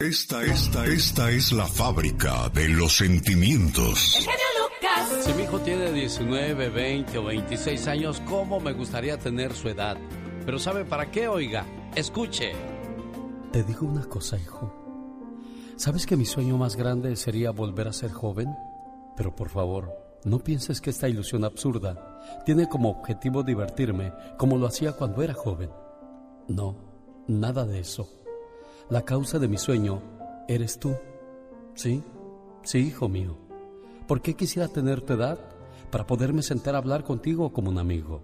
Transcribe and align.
Esta, 0.00 0.42
esta, 0.42 0.86
esta 0.86 1.30
es 1.30 1.52
la 1.52 1.68
fábrica 1.68 2.48
de 2.48 2.68
los 2.68 2.96
sentimientos. 2.96 4.26
Si 5.20 5.32
mi 5.34 5.44
hijo 5.44 5.60
tiene 5.60 5.92
19, 5.92 6.68
20 6.68 7.18
o 7.18 7.24
26 7.26 7.86
años, 7.86 8.20
¿cómo 8.26 8.58
me 8.58 8.72
gustaría 8.72 9.16
tener 9.18 9.54
su 9.54 9.68
edad? 9.68 9.96
Pero 10.44 10.58
¿sabe 10.58 10.84
para 10.84 11.12
qué, 11.12 11.28
oiga? 11.28 11.64
Escuche. 11.94 12.50
Te 13.52 13.62
digo 13.62 13.86
una 13.86 14.04
cosa, 14.06 14.36
hijo. 14.36 14.74
¿Sabes 15.76 16.06
que 16.06 16.16
mi 16.16 16.24
sueño 16.24 16.58
más 16.58 16.74
grande 16.74 17.14
sería 17.14 17.52
volver 17.52 17.86
a 17.86 17.92
ser 17.92 18.10
joven? 18.10 18.48
Pero 19.16 19.36
por 19.36 19.48
favor, 19.48 19.92
no 20.24 20.40
pienses 20.40 20.80
que 20.80 20.90
esta 20.90 21.08
ilusión 21.08 21.44
absurda 21.44 22.42
tiene 22.44 22.68
como 22.68 22.90
objetivo 22.90 23.44
divertirme 23.44 24.12
como 24.38 24.58
lo 24.58 24.66
hacía 24.66 24.90
cuando 24.94 25.22
era 25.22 25.34
joven. 25.34 25.70
No, 26.48 26.76
nada 27.28 27.64
de 27.64 27.78
eso. 27.78 28.23
La 28.90 29.02
causa 29.02 29.38
de 29.38 29.48
mi 29.48 29.56
sueño 29.56 30.02
eres 30.46 30.78
tú. 30.78 30.94
Sí, 31.74 32.02
sí, 32.62 32.80
hijo 32.80 33.08
mío. 33.08 33.38
¿Por 34.06 34.20
qué 34.20 34.34
quisiera 34.34 34.68
tener 34.68 35.00
tu 35.00 35.14
edad? 35.14 35.38
Para 35.90 36.06
poderme 36.06 36.42
sentar 36.42 36.74
a 36.74 36.78
hablar 36.78 37.02
contigo 37.02 37.50
como 37.50 37.70
un 37.70 37.78
amigo. 37.78 38.20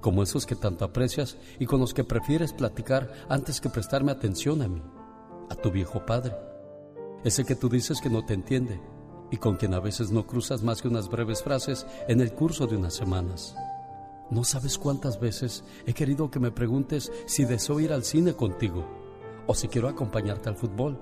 Como 0.00 0.22
esos 0.22 0.46
que 0.46 0.56
tanto 0.56 0.86
aprecias 0.86 1.36
y 1.58 1.66
con 1.66 1.78
los 1.78 1.92
que 1.92 2.04
prefieres 2.04 2.54
platicar 2.54 3.12
antes 3.28 3.60
que 3.60 3.68
prestarme 3.68 4.12
atención 4.12 4.62
a 4.62 4.68
mí. 4.68 4.82
A 5.50 5.56
tu 5.56 5.70
viejo 5.70 6.06
padre. 6.06 6.34
Ese 7.22 7.44
que 7.44 7.54
tú 7.54 7.68
dices 7.68 8.00
que 8.00 8.08
no 8.08 8.24
te 8.24 8.32
entiende 8.32 8.80
y 9.30 9.36
con 9.36 9.56
quien 9.56 9.74
a 9.74 9.80
veces 9.80 10.10
no 10.10 10.26
cruzas 10.26 10.62
más 10.62 10.80
que 10.80 10.88
unas 10.88 11.10
breves 11.10 11.42
frases 11.42 11.86
en 12.08 12.22
el 12.22 12.32
curso 12.32 12.66
de 12.66 12.76
unas 12.76 12.94
semanas. 12.94 13.54
No 14.30 14.42
sabes 14.42 14.78
cuántas 14.78 15.20
veces 15.20 15.64
he 15.84 15.92
querido 15.92 16.30
que 16.30 16.40
me 16.40 16.50
preguntes 16.50 17.12
si 17.26 17.44
deseo 17.44 17.78
ir 17.78 17.92
al 17.92 18.04
cine 18.04 18.32
contigo 18.32 19.01
o 19.46 19.54
si 19.54 19.68
quiero 19.68 19.88
acompañarte 19.88 20.48
al 20.48 20.56
fútbol. 20.56 20.98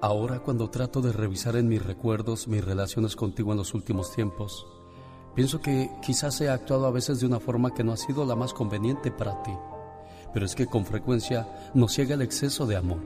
Ahora 0.00 0.40
cuando 0.40 0.70
trato 0.70 1.00
de 1.00 1.12
revisar 1.12 1.56
en 1.56 1.68
mis 1.68 1.84
recuerdos 1.84 2.48
mis 2.48 2.64
relaciones 2.64 3.16
contigo 3.16 3.52
en 3.52 3.58
los 3.58 3.74
últimos 3.74 4.12
tiempos, 4.12 4.66
pienso 5.34 5.60
que 5.60 5.90
quizás 6.02 6.40
he 6.40 6.48
actuado 6.48 6.86
a 6.86 6.90
veces 6.90 7.20
de 7.20 7.26
una 7.26 7.40
forma 7.40 7.72
que 7.72 7.84
no 7.84 7.92
ha 7.92 7.96
sido 7.96 8.24
la 8.24 8.36
más 8.36 8.52
conveniente 8.52 9.10
para 9.10 9.42
ti. 9.42 9.52
Pero 10.32 10.44
es 10.44 10.54
que 10.54 10.66
con 10.66 10.84
frecuencia 10.84 11.48
nos 11.74 11.92
ciega 11.92 12.14
el 12.14 12.22
exceso 12.22 12.66
de 12.66 12.76
amor, 12.76 13.00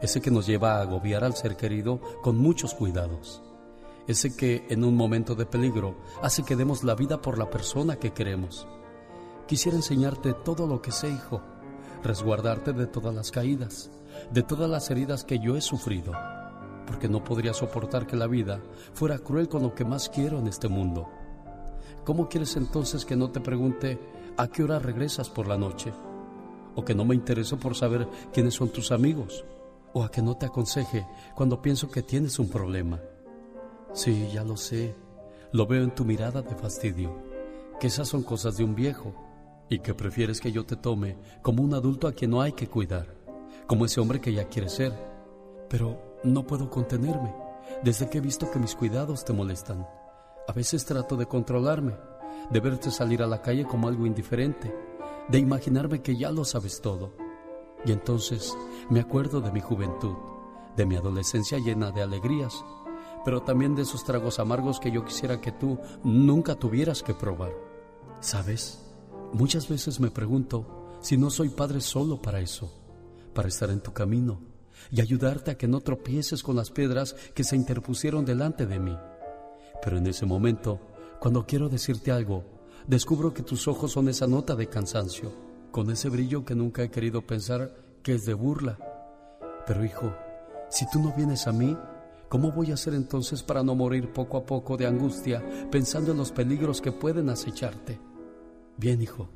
ese 0.00 0.20
que 0.20 0.30
nos 0.30 0.46
lleva 0.46 0.76
a 0.76 0.82
agobiar 0.82 1.24
al 1.24 1.34
ser 1.34 1.56
querido 1.56 2.00
con 2.22 2.38
muchos 2.38 2.74
cuidados 2.74 3.42
ese 4.06 4.36
que 4.36 4.66
en 4.68 4.84
un 4.84 4.96
momento 4.96 5.34
de 5.34 5.46
peligro 5.46 5.96
hace 6.22 6.42
que 6.42 6.56
demos 6.56 6.84
la 6.84 6.94
vida 6.94 7.20
por 7.20 7.38
la 7.38 7.50
persona 7.50 7.96
que 7.96 8.12
queremos. 8.12 8.66
Quisiera 9.46 9.76
enseñarte 9.76 10.34
todo 10.34 10.66
lo 10.66 10.80
que 10.82 10.92
sé, 10.92 11.08
hijo, 11.08 11.42
resguardarte 12.02 12.72
de 12.72 12.86
todas 12.86 13.14
las 13.14 13.30
caídas, 13.30 13.90
de 14.32 14.42
todas 14.42 14.68
las 14.68 14.90
heridas 14.90 15.24
que 15.24 15.38
yo 15.38 15.56
he 15.56 15.60
sufrido, 15.60 16.12
porque 16.86 17.08
no 17.08 17.22
podría 17.22 17.54
soportar 17.54 18.06
que 18.06 18.16
la 18.16 18.26
vida 18.26 18.60
fuera 18.94 19.18
cruel 19.18 19.48
con 19.48 19.62
lo 19.62 19.74
que 19.74 19.84
más 19.84 20.08
quiero 20.08 20.38
en 20.38 20.46
este 20.46 20.68
mundo. 20.68 21.08
¿Cómo 22.04 22.28
quieres 22.28 22.56
entonces 22.56 23.04
que 23.04 23.16
no 23.16 23.30
te 23.30 23.40
pregunte 23.40 23.98
a 24.36 24.48
qué 24.48 24.64
hora 24.64 24.78
regresas 24.78 25.30
por 25.30 25.46
la 25.46 25.56
noche? 25.56 25.92
¿O 26.74 26.84
que 26.84 26.94
no 26.94 27.04
me 27.04 27.14
intereso 27.14 27.58
por 27.58 27.76
saber 27.76 28.08
quiénes 28.32 28.54
son 28.54 28.70
tus 28.70 28.90
amigos? 28.90 29.44
¿O 29.92 30.02
a 30.02 30.10
que 30.10 30.22
no 30.22 30.36
te 30.36 30.46
aconseje 30.46 31.06
cuando 31.34 31.62
pienso 31.62 31.90
que 31.90 32.02
tienes 32.02 32.38
un 32.38 32.48
problema? 32.48 32.98
Sí, 33.92 34.30
ya 34.32 34.42
lo 34.42 34.56
sé. 34.56 34.94
Lo 35.52 35.66
veo 35.66 35.82
en 35.82 35.94
tu 35.94 36.04
mirada 36.06 36.40
de 36.40 36.54
fastidio, 36.54 37.14
que 37.78 37.88
esas 37.88 38.08
son 38.08 38.22
cosas 38.22 38.56
de 38.56 38.64
un 38.64 38.74
viejo 38.74 39.14
y 39.68 39.78
que 39.80 39.94
prefieres 39.94 40.40
que 40.40 40.52
yo 40.52 40.64
te 40.64 40.76
tome 40.76 41.16
como 41.42 41.62
un 41.62 41.74
adulto 41.74 42.06
a 42.06 42.12
quien 42.12 42.30
no 42.30 42.40
hay 42.40 42.52
que 42.52 42.68
cuidar, 42.68 43.14
como 43.66 43.84
ese 43.84 44.00
hombre 44.00 44.20
que 44.20 44.32
ya 44.32 44.48
quiere 44.48 44.68
ser. 44.68 44.92
Pero 45.68 46.18
no 46.24 46.46
puedo 46.46 46.70
contenerme, 46.70 47.34
desde 47.82 48.08
que 48.08 48.18
he 48.18 48.20
visto 48.20 48.50
que 48.50 48.58
mis 48.58 48.74
cuidados 48.74 49.24
te 49.24 49.32
molestan. 49.32 49.86
A 50.46 50.52
veces 50.52 50.84
trato 50.84 51.16
de 51.16 51.26
controlarme, 51.26 51.94
de 52.50 52.60
verte 52.60 52.90
salir 52.90 53.22
a 53.22 53.26
la 53.26 53.40
calle 53.40 53.64
como 53.64 53.88
algo 53.88 54.06
indiferente, 54.06 54.74
de 55.28 55.38
imaginarme 55.38 56.02
que 56.02 56.16
ya 56.16 56.30
lo 56.30 56.44
sabes 56.44 56.80
todo. 56.80 57.14
Y 57.84 57.92
entonces 57.92 58.56
me 58.90 59.00
acuerdo 59.00 59.40
de 59.40 59.52
mi 59.52 59.60
juventud, 59.60 60.16
de 60.76 60.86
mi 60.86 60.96
adolescencia 60.96 61.58
llena 61.58 61.90
de 61.90 62.02
alegrías 62.02 62.62
pero 63.24 63.42
también 63.42 63.74
de 63.74 63.82
esos 63.82 64.04
tragos 64.04 64.38
amargos 64.38 64.80
que 64.80 64.90
yo 64.90 65.04
quisiera 65.04 65.40
que 65.40 65.52
tú 65.52 65.78
nunca 66.02 66.54
tuvieras 66.56 67.02
que 67.02 67.14
probar. 67.14 67.52
¿Sabes? 68.20 68.91
Muchas 69.32 69.66
veces 69.68 69.98
me 69.98 70.10
pregunto 70.10 70.98
si 71.00 71.16
no 71.16 71.30
soy 71.30 71.48
padre 71.48 71.80
solo 71.80 72.20
para 72.20 72.40
eso, 72.40 72.70
para 73.34 73.48
estar 73.48 73.70
en 73.70 73.80
tu 73.80 73.92
camino 73.92 74.40
y 74.90 75.00
ayudarte 75.00 75.50
a 75.50 75.56
que 75.56 75.66
no 75.66 75.80
tropieces 75.80 76.42
con 76.42 76.54
las 76.54 76.70
piedras 76.70 77.16
que 77.34 77.42
se 77.42 77.56
interpusieron 77.56 78.26
delante 78.26 78.66
de 78.66 78.78
mí. 78.78 78.96
Pero 79.82 79.96
en 79.96 80.06
ese 80.06 80.26
momento, 80.26 80.80
cuando 81.18 81.46
quiero 81.46 81.70
decirte 81.70 82.12
algo, 82.12 82.44
descubro 82.86 83.32
que 83.32 83.42
tus 83.42 83.68
ojos 83.68 83.92
son 83.92 84.08
esa 84.08 84.26
nota 84.26 84.54
de 84.54 84.68
cansancio, 84.68 85.32
con 85.70 85.90
ese 85.90 86.10
brillo 86.10 86.44
que 86.44 86.54
nunca 86.54 86.82
he 86.82 86.90
querido 86.90 87.26
pensar 87.26 87.74
que 88.02 88.14
es 88.14 88.26
de 88.26 88.34
burla. 88.34 88.78
Pero 89.66 89.82
hijo, 89.82 90.14
si 90.68 90.84
tú 90.90 91.00
no 91.00 91.14
vienes 91.16 91.46
a 91.46 91.52
mí, 91.52 91.76
¿Cómo 92.28 92.50
voy 92.50 92.70
a 92.70 92.74
hacer 92.74 92.94
entonces 92.94 93.42
para 93.42 93.62
no 93.62 93.74
morir 93.74 94.10
poco 94.10 94.38
a 94.38 94.46
poco 94.46 94.78
de 94.78 94.86
angustia 94.86 95.44
pensando 95.70 96.12
en 96.12 96.16
los 96.16 96.32
peligros 96.32 96.80
que 96.80 96.90
pueden 96.90 97.28
acecharte? 97.28 98.00
Bien, 98.82 99.00
hijo, 99.00 99.28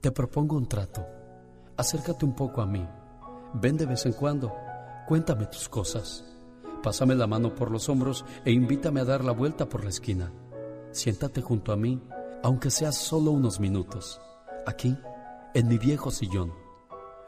te 0.00 0.10
propongo 0.10 0.56
un 0.56 0.66
trato. 0.66 1.04
Acércate 1.76 2.24
un 2.24 2.34
poco 2.34 2.62
a 2.62 2.66
mí. 2.66 2.88
Ven 3.52 3.76
de 3.76 3.84
vez 3.84 4.06
en 4.06 4.14
cuando. 4.14 4.50
Cuéntame 5.06 5.44
tus 5.44 5.68
cosas. 5.68 6.24
Pásame 6.82 7.14
la 7.14 7.26
mano 7.26 7.54
por 7.54 7.70
los 7.70 7.90
hombros 7.90 8.24
e 8.46 8.50
invítame 8.50 9.00
a 9.00 9.04
dar 9.04 9.22
la 9.22 9.32
vuelta 9.32 9.68
por 9.68 9.84
la 9.84 9.90
esquina. 9.90 10.32
Siéntate 10.90 11.42
junto 11.42 11.70
a 11.70 11.76
mí, 11.76 12.02
aunque 12.42 12.70
sea 12.70 12.92
solo 12.92 13.30
unos 13.32 13.60
minutos. 13.60 14.22
Aquí, 14.66 14.96
en 15.52 15.68
mi 15.68 15.76
viejo 15.76 16.10
sillón. 16.10 16.54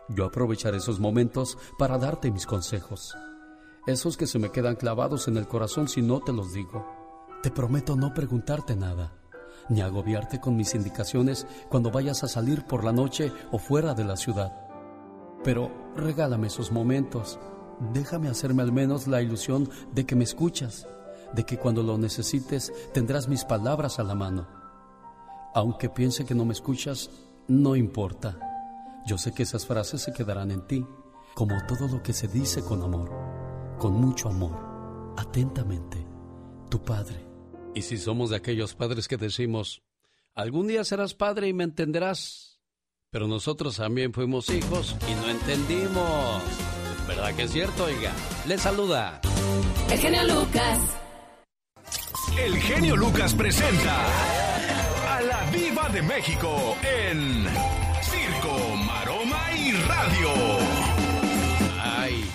Yo 0.08 0.24
aprovecharé 0.24 0.78
esos 0.78 0.98
momentos 0.98 1.58
para 1.78 1.98
darte 1.98 2.30
mis 2.30 2.46
consejos 2.46 3.14
esos 3.86 4.16
que 4.16 4.26
se 4.26 4.40
me 4.40 4.50
quedan 4.50 4.74
clavados 4.74 5.28
en 5.28 5.36
el 5.36 5.46
corazón 5.46 5.86
si 5.88 6.02
no 6.02 6.18
te 6.20 6.32
los 6.32 6.52
digo. 6.52 6.84
Te 7.42 7.52
prometo 7.52 7.94
no 7.94 8.12
preguntarte 8.12 8.74
nada, 8.74 9.12
ni 9.68 9.80
agobiarte 9.80 10.40
con 10.40 10.56
mis 10.56 10.74
indicaciones 10.74 11.46
cuando 11.68 11.90
vayas 11.90 12.24
a 12.24 12.28
salir 12.28 12.64
por 12.64 12.84
la 12.84 12.92
noche 12.92 13.32
o 13.50 13.58
fuera 13.58 13.94
de 13.94 14.04
la 14.04 14.16
ciudad. 14.16 14.52
Pero 15.44 15.70
regálame 15.96 16.48
esos 16.48 16.72
momentos, 16.72 17.38
déjame 17.92 18.28
hacerme 18.28 18.62
al 18.62 18.72
menos 18.72 19.06
la 19.06 19.22
ilusión 19.22 19.68
de 19.92 20.06
que 20.06 20.16
me 20.16 20.24
escuchas, 20.24 20.86
de 21.32 21.44
que 21.44 21.58
cuando 21.58 21.82
lo 21.82 21.98
necesites 21.98 22.72
tendrás 22.92 23.28
mis 23.28 23.44
palabras 23.44 23.98
a 23.98 24.04
la 24.04 24.14
mano. 24.14 24.48
Aunque 25.54 25.88
piense 25.88 26.24
que 26.24 26.34
no 26.34 26.44
me 26.44 26.52
escuchas, 26.52 27.10
no 27.48 27.76
importa. 27.76 28.38
Yo 29.06 29.18
sé 29.18 29.32
que 29.32 29.44
esas 29.44 29.66
frases 29.66 30.02
se 30.02 30.12
quedarán 30.12 30.50
en 30.50 30.66
ti, 30.66 30.86
como 31.34 31.54
todo 31.66 31.88
lo 31.88 32.02
que 32.02 32.12
se 32.12 32.28
dice 32.28 32.62
con 32.62 32.82
amor 32.82 33.36
con 33.78 33.92
mucho 33.92 34.28
amor, 34.28 35.14
atentamente, 35.16 36.06
tu 36.68 36.82
Padre. 36.82 37.25
Y 37.76 37.82
si 37.82 37.98
somos 37.98 38.30
de 38.30 38.36
aquellos 38.36 38.74
padres 38.74 39.06
que 39.06 39.18
decimos, 39.18 39.82
algún 40.34 40.66
día 40.66 40.82
serás 40.82 41.12
padre 41.12 41.48
y 41.48 41.52
me 41.52 41.64
entenderás, 41.64 42.58
pero 43.10 43.28
nosotros 43.28 43.76
también 43.76 44.14
fuimos 44.14 44.48
hijos 44.48 44.96
y 45.06 45.14
no 45.16 45.28
entendimos. 45.28 46.42
¿Verdad 47.06 47.36
que 47.36 47.42
es 47.42 47.52
cierto, 47.52 47.84
oiga? 47.84 48.14
Le 48.48 48.56
saluda. 48.56 49.20
El 49.90 49.98
genio 49.98 50.24
Lucas. 50.24 50.80
El 52.38 52.56
genio 52.56 52.96
Lucas 52.96 53.34
presenta 53.34 54.06
a 55.14 55.20
la 55.20 55.50
Viva 55.50 55.90
de 55.90 56.00
México 56.00 56.78
en 56.82 57.44
Circo, 58.00 58.74
Maroma 58.86 59.52
y 59.54 59.72
Radio. 59.72 60.30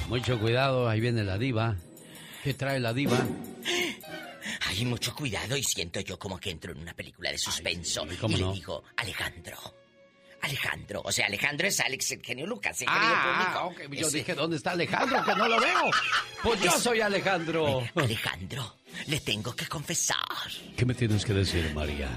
Mucho 0.08 0.40
cuidado, 0.40 0.88
ahí 0.88 1.00
viene 1.00 1.24
la 1.24 1.40
diva. 1.40 1.78
¿Qué 2.44 2.54
trae 2.54 2.80
la 2.80 2.94
diva? 2.94 3.18
Hay 4.82 4.88
mucho 4.88 5.14
cuidado 5.14 5.56
y 5.56 5.64
siento 5.64 6.00
yo 6.00 6.18
como 6.18 6.40
que 6.40 6.50
entro 6.50 6.72
en 6.72 6.80
una 6.80 6.96
película 6.96 7.30
de 7.30 7.38
suspenso. 7.38 8.04
y 8.28 8.36
le 8.36 8.52
digo, 8.52 8.84
Alejandro. 8.98 9.56
Alejandro, 10.42 11.04
o 11.06 11.12
sea, 11.12 11.28
Alejandro 11.28 11.68
es 11.68 11.80
Alex 11.82 12.14
el 12.14 12.24
genio 12.24 12.48
Lucas, 12.48 12.82
el 12.82 12.88
ah, 12.90 13.70
público. 13.76 13.96
Yo 13.96 14.10
dije, 14.10 14.34
¿dónde 14.34 14.58
está 14.58 14.72
Alejandro? 14.72 15.24
Que 15.24 15.36
no 15.36 15.48
lo 15.48 15.60
veo. 15.60 15.92
Pues 16.42 16.62
yo 16.64 16.72
soy 16.72 17.00
Alejandro. 17.00 17.84
Alejandro, 17.94 18.78
le 19.06 19.20
tengo 19.20 19.56
que 19.56 19.68
confesar. 19.68 20.18
¿Qué 20.76 20.84
me 20.84 20.96
tienes 20.96 21.26
que 21.26 21.34
decir, 21.34 21.72
María? 21.76 22.10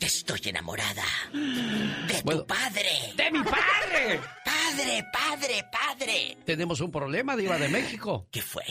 Estoy 0.00 0.40
enamorada 0.46 1.04
de 1.30 2.22
tu 2.22 2.46
padre. 2.46 3.12
¡De 3.14 3.30
mi 3.30 3.42
padre! 3.42 4.18
Padre, 4.42 5.04
padre, 5.12 5.64
padre. 5.70 6.38
Tenemos 6.46 6.80
un 6.80 6.90
problema, 6.90 7.36
Diva 7.36 7.58
de 7.58 7.68
México. 7.68 8.28
¿Qué 8.30 8.40
fue? 8.40 8.64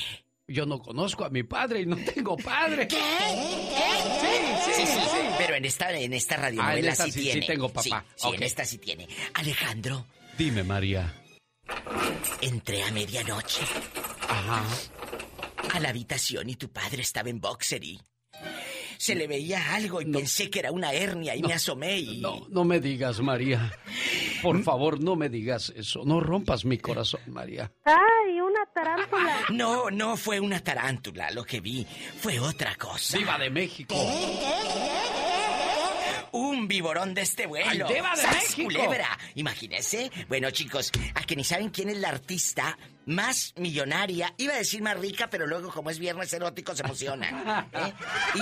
Yo 0.52 0.66
no 0.66 0.80
conozco 0.80 1.26
a 1.26 1.30
mi 1.30 1.44
padre 1.44 1.82
y 1.82 1.86
no 1.86 1.96
tengo 1.98 2.38
padre. 2.38 2.88
¿Qué? 2.90 2.98
Sí, 2.98 4.72
sí, 4.74 4.86
sí, 4.86 4.86
sí. 4.86 5.18
Pero 5.38 5.56
en 5.56 5.66
esta, 5.66 5.92
en 5.92 6.14
esta 6.14 6.38
radio 6.38 6.62
ah, 6.62 6.76
sí, 6.96 7.12
tiene. 7.12 7.42
Sí, 7.42 7.48
tengo 7.48 7.70
papá. 7.70 8.06
Sí, 8.16 8.28
en 8.34 8.44
esta 8.44 8.66
sí 8.66 8.78
tiene. 8.78 9.08
Alejandro. 9.34 10.06
Dime, 10.38 10.64
María. 10.64 11.14
Entré 12.42 12.84
a 12.84 12.92
medianoche 12.92 13.62
a 15.74 15.80
la 15.80 15.90
habitación 15.90 16.50
y 16.50 16.56
tu 16.56 16.70
padre 16.70 17.02
estaba 17.02 17.30
en 17.30 17.40
boxer 17.40 17.84
y 17.84 18.00
se 19.02 19.16
le 19.16 19.26
veía 19.26 19.74
algo 19.74 20.00
y 20.00 20.06
pensé 20.06 20.52
que 20.52 20.60
era 20.60 20.72
una 20.72 20.94
hernia 20.94 21.36
y 21.36 21.42
me 21.42 21.56
asomé 21.56 21.98
y... 21.98 22.22
No, 22.22 22.46
no 22.52 22.64
me 22.64 22.80
digas, 22.80 23.20
María. 23.20 23.76
Por 24.44 24.60
¿Mm? 24.60 24.64
favor, 24.64 25.02
no 25.02 25.16
me 25.16 25.28
digas 25.28 25.74
eso. 25.76 26.04
No 26.06 26.20
rompas 26.20 26.66
mi 26.66 26.78
corazón, 26.78 27.22
María. 27.26 27.72
¡Ay, 27.84 28.40
una 28.40 28.64
tarántula! 28.72 29.40
No, 29.50 29.90
no 29.90 30.16
fue 30.18 30.40
una 30.40 30.60
tarántula. 30.60 31.32
Lo 31.32 31.44
que 31.44 31.62
vi 31.62 31.84
fue 32.20 32.40
otra 32.40 32.76
cosa. 32.76 33.18
¡Viva 33.18 33.40
de 33.40 33.50
México! 33.50 33.96
un 36.34 36.68
viborón 36.68 37.16
de 37.16 37.22
este 37.22 37.48
vuelo. 37.48 37.88
¡Ay, 37.88 37.96
de 37.96 38.02
México! 38.04 38.64
culebra! 38.64 39.18
Imagínese. 39.34 40.12
Bueno, 40.30 40.52
chicos, 40.52 40.92
a 41.16 41.24
que 41.24 41.36
ni 41.36 41.44
saben 41.44 41.70
quién 41.70 41.90
es 41.90 41.98
la 41.98 42.10
artista 42.10 42.78
más 43.06 43.54
millonaria. 43.58 44.34
Iba 44.38 44.54
a 44.54 44.58
decir 44.58 44.82
más 44.82 45.00
rica, 45.00 45.30
pero 45.30 45.48
luego, 45.48 45.72
como 45.72 45.90
es 45.90 46.00
viernes 46.00 46.32
erótico, 46.34 46.76
se 46.76 46.84
emociona. 46.84 47.68
¿eh? 47.74 47.94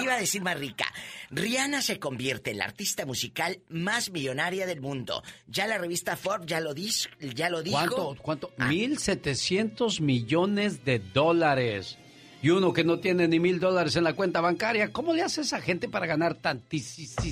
Iba 0.02 0.16
a 0.16 0.20
decir 0.20 0.42
más 0.42 0.58
rica. 0.58 0.86
Rihanna 1.30 1.82
se 1.82 2.00
convierte 2.00 2.52
en 2.52 2.60
la 2.60 2.66
artista 2.66 3.06
musical 3.06 3.62
más 3.70 4.12
millonaria 4.12 4.66
del 4.66 4.82
mundo. 4.82 5.24
Ya 5.48 5.68
la 5.68 5.78
revista 5.78 6.16
Forbes 6.16 6.48
ya 6.48 6.60
lo, 6.60 6.74
ya 6.74 7.50
lo 7.50 7.62
dijo. 7.62 7.78
¿Cuánto? 7.78 8.18
¿Cuánto? 8.22 8.54
Ah. 8.58 8.68
Mil 8.68 8.98
setecientos 8.98 10.02
millones 10.02 10.86
de 10.86 11.00
dólares 11.00 11.98
y 12.42 12.50
uno 12.50 12.74
que 12.74 12.84
no 12.84 13.00
tiene 13.00 13.28
ni 13.28 13.40
mil 13.40 13.60
dólares 13.60 13.96
en 13.96 14.04
la 14.04 14.14
cuenta 14.14 14.42
bancaria, 14.42 14.92
¿cómo 14.92 15.14
le 15.14 15.22
hace 15.22 15.42
esa 15.42 15.62
gente 15.62 15.90
para 15.90 16.06
ganar 16.06 16.36
tantísimo, 16.36 17.22
sí, 17.22 17.30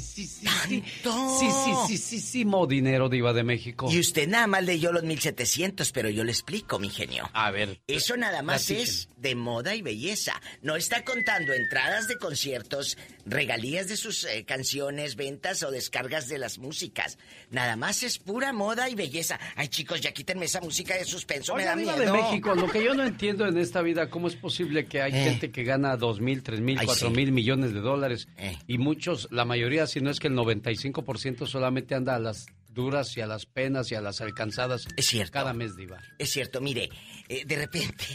dinero, 2.68 3.10
Diva 3.10 3.34
de 3.34 3.44
México? 3.44 3.88
Y 3.92 4.00
usted 4.00 4.28
nada 4.28 4.48
más 4.48 4.64
leyó 4.64 4.92
los 4.92 5.04
mil 5.04 5.20
setecientos, 5.20 5.92
pero 5.92 6.10
yo 6.10 6.24
le 6.24 6.32
explico, 6.32 6.80
mi 6.80 6.90
genio. 6.90 7.30
A 7.34 7.52
ver. 7.52 7.80
Eso 7.88 8.18
nada 8.18 8.42
más 8.42 8.70
es 8.70 9.10
de 9.18 9.36
moda 9.36 9.76
y 9.76 9.82
belleza. 9.82 10.34
No 10.62 10.76
está 10.76 11.04
contando 11.04 11.54
entradas 11.54 12.08
de 12.08 12.18
conciertos, 12.18 12.98
regalías 13.28 13.88
de 13.88 13.98
sus 13.98 14.24
eh, 14.24 14.46
canciones, 14.46 15.16
ventas 15.16 15.62
o 15.64 15.72
descargas 15.72 16.28
de 16.28 16.38
las 16.38 16.58
músicas. 16.58 17.18
Nada 17.52 17.76
más 17.76 18.04
es 18.04 18.18
pura 18.18 18.54
moda 18.54 18.90
y 18.90 18.96
belleza. 18.96 19.40
Ay, 19.56 19.68
chicos, 19.68 20.02
ya 20.02 20.14
quítenme 20.14 20.46
esa 20.46 20.62
música 20.62 20.96
de 20.96 21.06
suspenso, 21.06 21.56
me 21.56 21.66
da 21.66 21.76
miedo. 21.76 21.98
de 21.98 22.12
México, 22.12 22.56
lo 22.56 22.70
que 22.70 22.84
yo 22.84 22.94
no 22.94 23.04
entiendo 23.04 23.46
en 23.46 23.58
esta 23.58 23.82
vida, 23.82 24.10
¿cómo 24.10 24.28
es 24.28 24.36
posible 24.36 24.86
que 24.86 25.02
hay 25.02 25.12
eh. 25.14 25.24
gente 25.24 25.52
que 25.52 25.64
gana 25.64 25.98
dos 25.98 26.22
mil, 26.22 26.42
tres 26.42 26.62
mil, 26.62 26.80
cuatro 26.84 27.10
mil 27.10 27.32
millones 27.32 27.74
de 27.74 27.82
dólares? 27.82 28.28
Eh. 28.38 28.58
Y 28.68 28.78
muchos, 28.78 29.28
la 29.32 29.46
mayoría, 29.46 29.88
si 29.88 30.00
no 30.00 30.10
es 30.10 30.20
que 30.20 30.28
el 30.28 30.34
95% 30.34 31.48
solamente 31.48 31.96
anda 31.96 32.16
a 32.16 32.20
las 32.20 32.48
duras 32.70 33.18
y 33.18 33.22
a 33.22 33.28
las 33.28 33.46
penas 33.46 33.92
y 33.92 33.96
a 33.96 34.02
las 34.02 34.22
alcanzadas. 34.22 34.88
Es 34.96 35.08
cierto. 35.08 35.34
Cada 35.34 35.54
mes, 35.54 35.76
Diva. 35.76 36.00
Es 36.20 36.30
cierto, 36.30 36.62
mire, 36.62 36.90
de 37.28 37.56
repente 37.56 38.06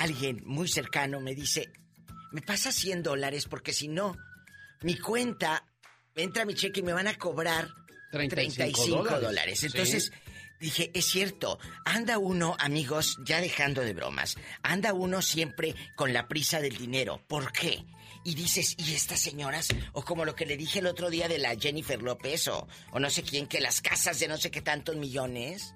alguien 0.00 0.42
muy 0.44 0.66
cercano 0.66 1.20
me 1.20 1.36
dice, 1.36 1.70
me 2.32 2.42
pasa 2.42 2.72
100 2.72 3.02
dólares 3.02 3.46
porque 3.46 3.72
si 3.72 3.88
no, 3.88 4.16
mi 4.86 4.96
cuenta, 4.96 5.64
entra 6.14 6.44
mi 6.44 6.54
cheque 6.54 6.78
y 6.78 6.82
me 6.84 6.92
van 6.92 7.08
a 7.08 7.18
cobrar 7.18 7.68
35, 8.12 9.18
dólares. 9.20 9.64
Entonces... 9.64 10.12
Dije, 10.58 10.90
es 10.94 11.04
cierto, 11.04 11.58
anda 11.84 12.16
uno, 12.16 12.56
amigos, 12.58 13.18
ya 13.26 13.42
dejando 13.42 13.82
de 13.82 13.92
bromas, 13.92 14.38
anda 14.62 14.94
uno 14.94 15.20
siempre 15.20 15.74
con 15.96 16.14
la 16.14 16.28
prisa 16.28 16.62
del 16.62 16.78
dinero. 16.78 17.20
¿Por 17.28 17.52
qué? 17.52 17.84
Y 18.24 18.34
dices, 18.34 18.74
¿y 18.78 18.94
estas 18.94 19.20
señoras? 19.20 19.68
O 19.92 20.02
como 20.02 20.24
lo 20.24 20.34
que 20.34 20.46
le 20.46 20.56
dije 20.56 20.78
el 20.78 20.86
otro 20.86 21.10
día 21.10 21.28
de 21.28 21.36
la 21.36 21.56
Jennifer 21.56 22.00
López 22.00 22.48
o, 22.48 22.66
o 22.90 22.98
no 22.98 23.10
sé 23.10 23.22
quién, 23.22 23.46
que 23.46 23.60
las 23.60 23.82
casas 23.82 24.18
de 24.18 24.28
no 24.28 24.38
sé 24.38 24.50
qué 24.50 24.62
tantos 24.62 24.96
millones. 24.96 25.74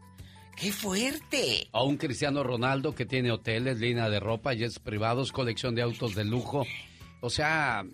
¡Qué 0.57 0.73
fuerte! 0.73 1.69
A 1.73 1.83
un 1.83 1.99
Cristiano 1.99 2.43
Ronaldo 2.43 2.95
que 2.95 3.05
tiene 3.05 3.33
hoteles, 3.33 3.79
línea 3.79 4.09
de 4.09 4.19
ropa, 4.19 4.55
jets 4.55 4.79
privados, 4.79 5.31
colección 5.31 5.75
de 5.75 5.83
autos 5.83 6.15
de 6.15 6.25
lujo. 6.25 6.67
O 7.21 7.29
sea, 7.29 7.85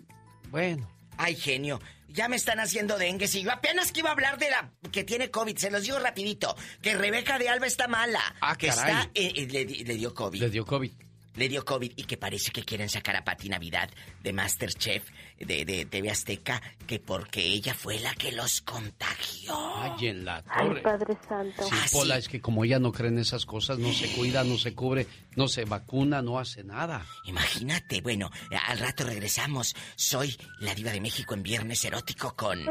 bueno. 0.51 0.96
Ay, 1.17 1.35
genio. 1.35 1.79
Ya 2.07 2.27
me 2.27 2.35
están 2.35 2.59
haciendo 2.59 2.97
dengue. 2.97 3.29
Y 3.31 3.43
yo 3.43 3.51
apenas 3.51 3.91
que 3.91 3.99
iba 3.99 4.09
a 4.09 4.13
hablar 4.13 4.37
de 4.37 4.49
la 4.49 4.71
que 4.91 5.03
tiene 5.03 5.29
COVID. 5.29 5.57
Se 5.57 5.69
los 5.69 5.83
digo 5.83 5.99
rapidito. 5.99 6.55
Que 6.81 6.95
Rebeca 6.95 7.37
de 7.37 7.49
Alba 7.49 7.67
está 7.67 7.87
mala. 7.87 8.21
Ah, 8.41 8.55
que 8.55 8.67
está... 8.67 9.09
Eh, 9.13 9.33
eh, 9.35 9.47
le, 9.47 9.95
dio 9.95 10.13
COVID. 10.13 10.39
Le 10.39 10.49
dio 10.49 10.65
COVID. 10.65 10.91
Le 11.37 11.47
dio 11.47 11.63
COVID 11.63 11.93
y 11.95 12.03
que 12.03 12.17
parece 12.17 12.51
que 12.51 12.63
quieren 12.63 12.89
sacar 12.89 13.15
a 13.15 13.23
Pati 13.23 13.49
Navidad 13.49 13.89
de 14.23 14.33
Masterchef 14.33 15.03
de, 15.39 15.65
de 15.65 15.85
TV 15.85 16.09
Azteca 16.09 16.61
que 16.85 16.99
porque 16.99 17.45
ella 17.45 17.73
fue 17.73 17.99
la 17.99 18.13
que 18.15 18.31
los 18.31 18.61
contagió. 18.61 19.53
Ay, 19.75 20.07
en 20.07 20.25
la 20.25 20.41
torre. 20.43 20.77
Ay, 20.77 20.81
Padre 20.81 21.17
Santo. 21.27 21.63
Sí, 21.63 21.69
ah, 21.71 21.85
Pola, 21.91 22.17
es 22.17 22.27
que 22.27 22.41
como 22.41 22.63
ella 22.63 22.79
no 22.79 22.91
cree 22.91 23.09
en 23.09 23.19
esas 23.19 23.45
cosas, 23.45 23.77
no 23.77 23.91
se 23.93 24.11
cuida, 24.13 24.43
no 24.43 24.57
se 24.57 24.73
cubre, 24.73 25.07
no 25.35 25.47
se 25.47 25.65
vacuna, 25.65 26.21
no 26.21 26.39
hace 26.39 26.63
nada. 26.63 27.05
Imagínate, 27.25 28.01
bueno, 28.01 28.31
al 28.67 28.79
rato 28.79 29.03
regresamos. 29.03 29.75
Soy 29.95 30.35
la 30.59 30.73
diva 30.73 30.91
de 30.91 31.01
México 31.01 31.33
en 31.33 31.43
Viernes 31.43 31.83
Erótico 31.85 32.35
con... 32.35 32.65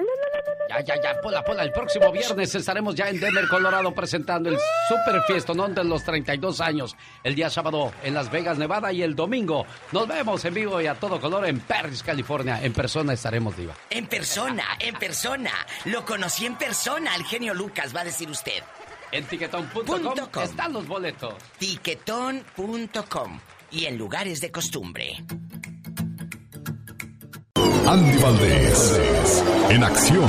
Ya, 0.69 0.81
ya, 0.81 1.01
ya, 1.01 1.21
Pola, 1.21 1.45
Pola, 1.45 1.63
el 1.63 1.73
próximo 1.73 2.11
viernes 2.11 2.55
estaremos 2.55 2.95
ya 2.95 3.09
en 3.09 3.21
Denver, 3.21 3.47
Colorado, 3.49 3.93
presentando 3.95 4.49
el 4.49 4.59
super 4.89 5.23
fiestonón 5.23 5.75
de 5.75 5.85
los 5.85 6.03
32 6.05 6.61
años. 6.61 6.97
El 7.23 7.35
día 7.35 7.51
sábado 7.51 7.93
en 8.03 8.15
Las 8.15 8.31
Vegas, 8.31 8.59
Nevada, 8.59 8.93
y 8.93 9.03
el 9.03 9.15
domingo 9.15 9.65
nos 9.93 10.09
vemos 10.09 10.45
en 10.45 10.55
vivo 10.55 10.81
y 10.81 10.87
a 10.87 10.95
todo 10.95 11.21
color 11.21 11.47
en 11.47 11.61
Paris, 11.61 12.03
California 12.03 12.61
en 12.63 12.73
persona 12.73 13.13
estaremos, 13.13 13.57
Diva. 13.57 13.75
En 13.91 14.07
persona, 14.07 14.65
en 14.81 14.95
persona. 14.97 15.53
Lo 15.87 16.05
conocí 16.05 16.47
en 16.47 16.57
persona, 16.57 17.15
al 17.15 17.25
genio 17.25 17.55
Lucas, 17.55 17.95
va 17.95 18.01
a 18.01 18.05
decir 18.05 18.29
usted. 18.29 18.63
En 19.13 19.25
tiquetón.com 19.25 20.43
están 20.43 20.73
los 20.73 20.87
boletos. 20.87 21.35
Tiquetón.com 21.59 23.41
y 23.71 23.87
en 23.87 23.99
lugares 23.99 24.41
de 24.41 24.51
costumbre. 24.51 25.25
Andy 27.89 28.19
Valdés, 28.19 29.03
en 29.71 29.85
acción. 29.85 30.29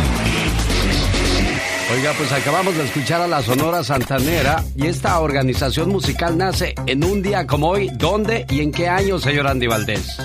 Oiga, 1.92 2.14
pues 2.16 2.32
acabamos 2.32 2.78
de 2.78 2.84
escuchar 2.84 3.22
a 3.22 3.28
la 3.28 3.42
Sonora 3.42 3.84
Santanera 3.84 4.64
y 4.76 4.86
esta 4.86 5.20
organización 5.20 5.90
musical 5.90 6.38
nace 6.38 6.76
en 6.86 7.04
un 7.04 7.24
día 7.24 7.48
como 7.48 7.70
hoy. 7.70 7.90
¿Dónde 7.96 8.46
y 8.50 8.62
en 8.62 8.72
qué 8.72 8.88
año, 8.88 9.18
señor 9.18 9.48
Andy 9.48 9.66
Valdés? 9.66 10.18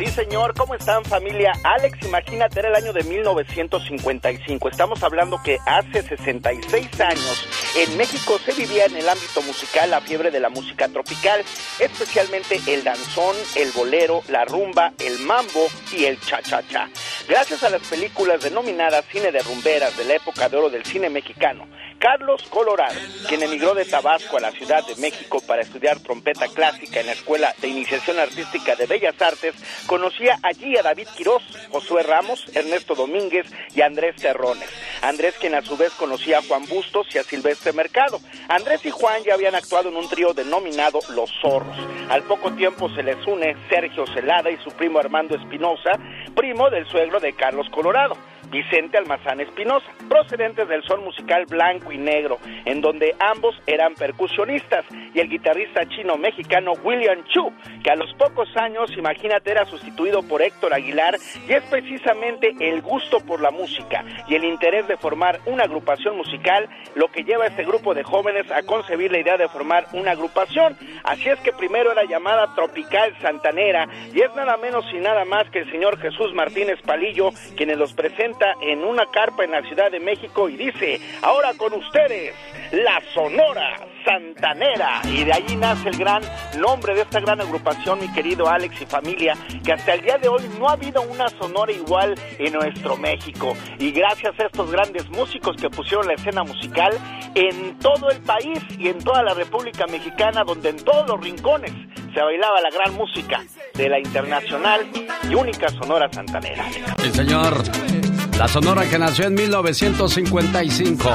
Sí, 0.00 0.06
señor, 0.06 0.54
¿cómo 0.54 0.74
están 0.74 1.04
familia? 1.04 1.52
Alex, 1.62 2.06
imagínate, 2.06 2.58
era 2.58 2.70
el 2.70 2.74
año 2.74 2.94
de 2.94 3.04
1955. 3.04 4.70
Estamos 4.70 5.02
hablando 5.02 5.38
que 5.42 5.58
hace 5.66 6.00
66 6.00 7.00
años 7.02 7.46
en 7.76 7.98
México 7.98 8.38
se 8.38 8.54
vivía 8.54 8.86
en 8.86 8.96
el 8.96 9.06
ámbito 9.06 9.42
musical 9.42 9.90
la 9.90 10.00
fiebre 10.00 10.30
de 10.30 10.40
la 10.40 10.48
música 10.48 10.88
tropical, 10.88 11.42
especialmente 11.78 12.62
el 12.66 12.82
danzón, 12.82 13.36
el 13.56 13.72
bolero, 13.72 14.22
la 14.30 14.46
rumba, 14.46 14.94
el 15.00 15.18
mambo 15.18 15.66
y 15.92 16.06
el 16.06 16.18
cha-cha-cha. 16.18 16.88
Gracias 17.28 17.62
a 17.62 17.68
las 17.68 17.82
películas 17.82 18.42
denominadas 18.42 19.04
cine 19.12 19.30
de 19.30 19.42
rumberas 19.42 19.94
de 19.98 20.06
la 20.06 20.14
época 20.14 20.48
de 20.48 20.56
oro 20.56 20.70
del 20.70 20.86
cine 20.86 21.10
mexicano, 21.10 21.66
Carlos 22.00 22.42
Colorado, 22.48 22.98
quien 23.28 23.42
emigró 23.42 23.74
de 23.74 23.84
Tabasco 23.84 24.38
a 24.38 24.40
la 24.40 24.52
Ciudad 24.52 24.82
de 24.86 24.96
México 24.96 25.42
para 25.46 25.60
estudiar 25.60 26.00
trompeta 26.00 26.48
clásica 26.48 27.00
en 27.00 27.06
la 27.06 27.12
Escuela 27.12 27.54
de 27.60 27.68
Iniciación 27.68 28.18
Artística 28.18 28.74
de 28.74 28.86
Bellas 28.86 29.20
Artes, 29.20 29.54
conocía 29.86 30.38
allí 30.42 30.78
a 30.78 30.82
David 30.82 31.08
Quirós, 31.14 31.42
Josué 31.70 32.02
Ramos, 32.02 32.46
Ernesto 32.56 32.94
Domínguez 32.94 33.46
y 33.74 33.82
Andrés 33.82 34.16
Terrones. 34.16 34.70
Andrés 35.02 35.34
quien 35.38 35.54
a 35.54 35.60
su 35.60 35.76
vez 35.76 35.92
conocía 35.92 36.38
a 36.38 36.42
Juan 36.42 36.64
Bustos 36.64 37.06
y 37.14 37.18
a 37.18 37.22
Silvestre 37.22 37.74
Mercado. 37.74 38.18
Andrés 38.48 38.84
y 38.86 38.90
Juan 38.90 39.22
ya 39.22 39.34
habían 39.34 39.54
actuado 39.54 39.90
en 39.90 39.96
un 39.96 40.08
trío 40.08 40.32
denominado 40.32 41.00
Los 41.10 41.30
Zorros. 41.42 41.76
Al 42.08 42.22
poco 42.22 42.50
tiempo 42.54 42.88
se 42.94 43.02
les 43.02 43.26
une 43.26 43.54
Sergio 43.68 44.06
Celada 44.06 44.50
y 44.50 44.56
su 44.64 44.70
primo 44.70 44.98
Armando 45.00 45.36
Espinosa, 45.36 45.92
primo 46.34 46.70
del 46.70 46.88
suegro 46.88 47.20
de 47.20 47.34
Carlos 47.34 47.68
Colorado. 47.70 48.16
Vicente 48.50 48.98
Almazán 48.98 49.40
Espinosa, 49.40 49.86
procedentes 50.08 50.68
del 50.68 50.82
son 50.84 51.04
musical 51.04 51.46
blanco 51.46 51.92
y 51.92 51.98
negro, 51.98 52.38
en 52.64 52.80
donde 52.80 53.14
ambos 53.18 53.54
eran 53.66 53.94
percusionistas, 53.94 54.84
y 55.14 55.20
el 55.20 55.28
guitarrista 55.28 55.86
chino-mexicano 55.88 56.72
William 56.84 57.24
Chu, 57.24 57.52
que 57.82 57.90
a 57.90 57.96
los 57.96 58.12
pocos 58.14 58.48
años, 58.56 58.90
imagínate, 58.96 59.50
era 59.50 59.64
sustituido 59.64 60.22
por 60.22 60.42
Héctor 60.42 60.74
Aguilar, 60.74 61.16
y 61.48 61.52
es 61.52 61.62
precisamente 61.64 62.54
el 62.60 62.82
gusto 62.82 63.20
por 63.20 63.40
la 63.40 63.50
música 63.50 64.04
y 64.28 64.34
el 64.34 64.44
interés 64.44 64.86
de 64.88 64.96
formar 64.96 65.40
una 65.46 65.64
agrupación 65.64 66.16
musical 66.16 66.68
lo 66.94 67.08
que 67.08 67.24
lleva 67.24 67.44
a 67.44 67.48
este 67.48 67.64
grupo 67.64 67.94
de 67.94 68.02
jóvenes 68.02 68.50
a 68.50 68.62
concebir 68.62 69.12
la 69.12 69.20
idea 69.20 69.36
de 69.36 69.48
formar 69.48 69.86
una 69.92 70.12
agrupación. 70.12 70.76
Así 71.04 71.28
es 71.28 71.38
que 71.40 71.52
primero 71.52 71.92
era 71.92 72.04
llamada 72.04 72.54
Tropical 72.54 73.16
Santanera, 73.20 73.88
y 74.12 74.20
es 74.20 74.34
nada 74.34 74.56
menos 74.56 74.84
y 74.92 74.98
nada 74.98 75.24
más 75.24 75.48
que 75.50 75.60
el 75.60 75.70
señor 75.70 75.98
Jesús 75.98 76.32
Martínez 76.34 76.80
Palillo, 76.82 77.30
quienes 77.56 77.78
los 77.78 77.92
presenta 77.92 78.29
en 78.60 78.84
una 78.84 79.06
carpa 79.06 79.44
en 79.44 79.52
la 79.52 79.62
Ciudad 79.62 79.90
de 79.90 80.00
México 80.00 80.48
y 80.48 80.56
dice, 80.56 81.00
ahora 81.22 81.52
con 81.54 81.72
ustedes, 81.72 82.34
la 82.72 83.00
Sonora 83.14 83.76
Santanera. 84.04 85.02
Y 85.04 85.24
de 85.24 85.32
allí 85.32 85.56
nace 85.56 85.88
el 85.88 85.96
gran 85.96 86.22
nombre 86.58 86.94
de 86.94 87.02
esta 87.02 87.20
gran 87.20 87.40
agrupación, 87.40 88.00
mi 88.00 88.12
querido 88.12 88.48
Alex 88.48 88.80
y 88.82 88.86
familia, 88.86 89.36
que 89.64 89.72
hasta 89.72 89.94
el 89.94 90.02
día 90.02 90.18
de 90.18 90.28
hoy 90.28 90.42
no 90.58 90.68
ha 90.68 90.72
habido 90.72 91.02
una 91.02 91.28
Sonora 91.28 91.72
igual 91.72 92.14
en 92.38 92.52
nuestro 92.52 92.96
México. 92.96 93.56
Y 93.78 93.90
gracias 93.92 94.38
a 94.38 94.46
estos 94.46 94.70
grandes 94.70 95.08
músicos 95.10 95.56
que 95.56 95.68
pusieron 95.70 96.06
la 96.06 96.14
escena 96.14 96.44
musical 96.44 96.92
en 97.34 97.78
todo 97.78 98.10
el 98.10 98.20
país 98.22 98.60
y 98.78 98.88
en 98.88 98.98
toda 98.98 99.22
la 99.22 99.34
República 99.34 99.86
Mexicana, 99.86 100.44
donde 100.44 100.70
en 100.70 100.76
todos 100.76 101.06
los 101.06 101.20
rincones 101.20 101.72
se 102.14 102.20
bailaba 102.20 102.60
la 102.60 102.70
gran 102.70 102.94
música 102.94 103.44
de 103.74 103.88
la 103.88 103.98
internacional 103.98 104.86
y 105.28 105.34
única 105.34 105.68
Sonora 105.68 106.08
Santanera. 106.12 106.64
Sí, 106.98 107.10
señor. 107.10 108.19
La 108.40 108.48
Sonora 108.48 108.88
que 108.88 108.98
nació 108.98 109.26
en 109.26 109.34
1955. 109.34 111.10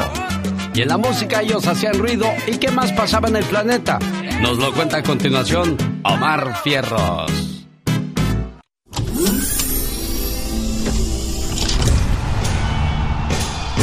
Y 0.75 0.81
en 0.83 0.87
la 0.87 0.97
música 0.99 1.41
ellos 1.41 1.65
hacían 1.65 1.97
ruido. 1.97 2.27
¿Y 2.45 2.59
qué 2.59 2.69
más 2.69 2.91
pasaba 2.91 3.27
en 3.29 3.37
el 3.37 3.43
planeta? 3.45 3.97
Nos 4.41 4.59
lo 4.59 4.71
cuenta 4.71 4.97
a 4.97 5.01
continuación 5.01 5.75
Omar 6.03 6.55
Fierros. 6.61 7.65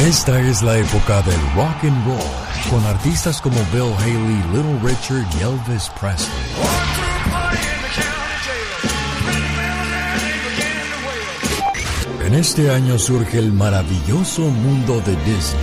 Esta 0.07 0.39
es 0.39 0.63
la 0.63 0.77
época 0.77 1.21
del 1.23 1.41
rock 1.53 1.83
and 1.83 2.07
roll, 2.07 2.69
con 2.69 2.85
artistas 2.85 3.41
como 3.41 3.57
Bill 3.73 3.93
Haley, 3.99 4.41
Little 4.53 4.79
Richard 4.81 5.27
y 5.37 5.43
Elvis 5.43 5.91
Presley. 5.99 7.12
En 12.33 12.39
este 12.39 12.71
año 12.71 12.97
surge 12.97 13.37
el 13.37 13.53
maravilloso 13.53 14.41
mundo 14.41 14.99
de 15.01 15.15
Disney. 15.17 15.61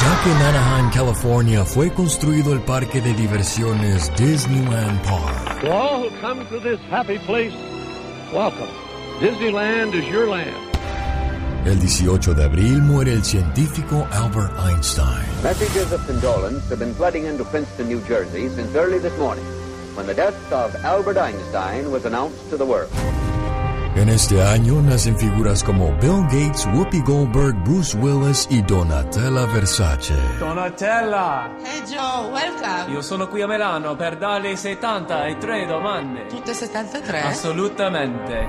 Ya 0.00 0.22
que 0.24 0.30
en 0.30 0.38
Anaheim, 0.38 0.90
California, 0.90 1.62
fue 1.66 1.92
construido 1.92 2.54
el 2.54 2.62
parque 2.62 3.02
de 3.02 3.12
diversiones 3.12 4.10
Disneyland 4.16 5.02
Park. 5.02 5.60
To 5.60 5.70
all 5.70 6.00
who 6.00 6.20
come 6.22 6.42
to 6.46 6.58
this 6.60 6.80
happy 6.90 7.18
place, 7.18 7.52
welcome. 8.32 8.70
Disneyland 9.20 9.92
is 9.92 10.08
your 10.08 10.26
land. 10.26 10.56
El 11.66 11.78
18 11.78 12.32
de 12.32 12.44
abril 12.44 12.80
muere 12.80 13.12
el 13.12 13.22
científico 13.22 14.08
Albert 14.10 14.58
Einstein. 14.58 15.26
Messages 15.42 15.92
of 15.92 16.00
condolence 16.06 16.66
have 16.70 16.78
been 16.78 16.94
flooding 16.94 17.26
into 17.26 17.44
Princeton, 17.44 17.88
New 17.88 18.00
Jersey 18.08 18.48
since 18.48 18.74
early 18.74 18.98
this 19.00 19.16
morning, 19.18 19.44
when 19.94 20.06
the 20.06 20.14
death 20.14 20.50
of 20.50 20.74
Albert 20.82 21.18
Einstein 21.18 21.92
was 21.92 22.06
announced 22.06 22.48
to 22.48 22.56
the 22.56 22.64
world. 22.64 22.90
En 23.96 24.08
este 24.08 24.42
año 24.42 24.82
nacen 24.82 25.16
figuras 25.16 25.62
como 25.62 25.96
Bill 25.98 26.24
Gates, 26.24 26.66
Whoopi 26.66 27.00
Goldberg, 27.02 27.54
Bruce 27.62 27.96
Willis 27.96 28.48
y 28.50 28.60
Donatella 28.62 29.46
Versace. 29.46 30.14
Donatella! 30.40 31.56
Hey 31.64 31.82
Joe, 31.86 32.32
welcome! 32.32 32.92
Io 32.92 33.00
sono 33.02 33.28
qui 33.28 33.42
a 33.42 33.46
Milano 33.46 33.94
per 33.94 34.18
darle 34.18 34.56
73 34.56 35.66
domande. 35.66 36.26
Tutte 36.26 36.54
73? 36.54 37.24
Assolutamente. 37.24 38.46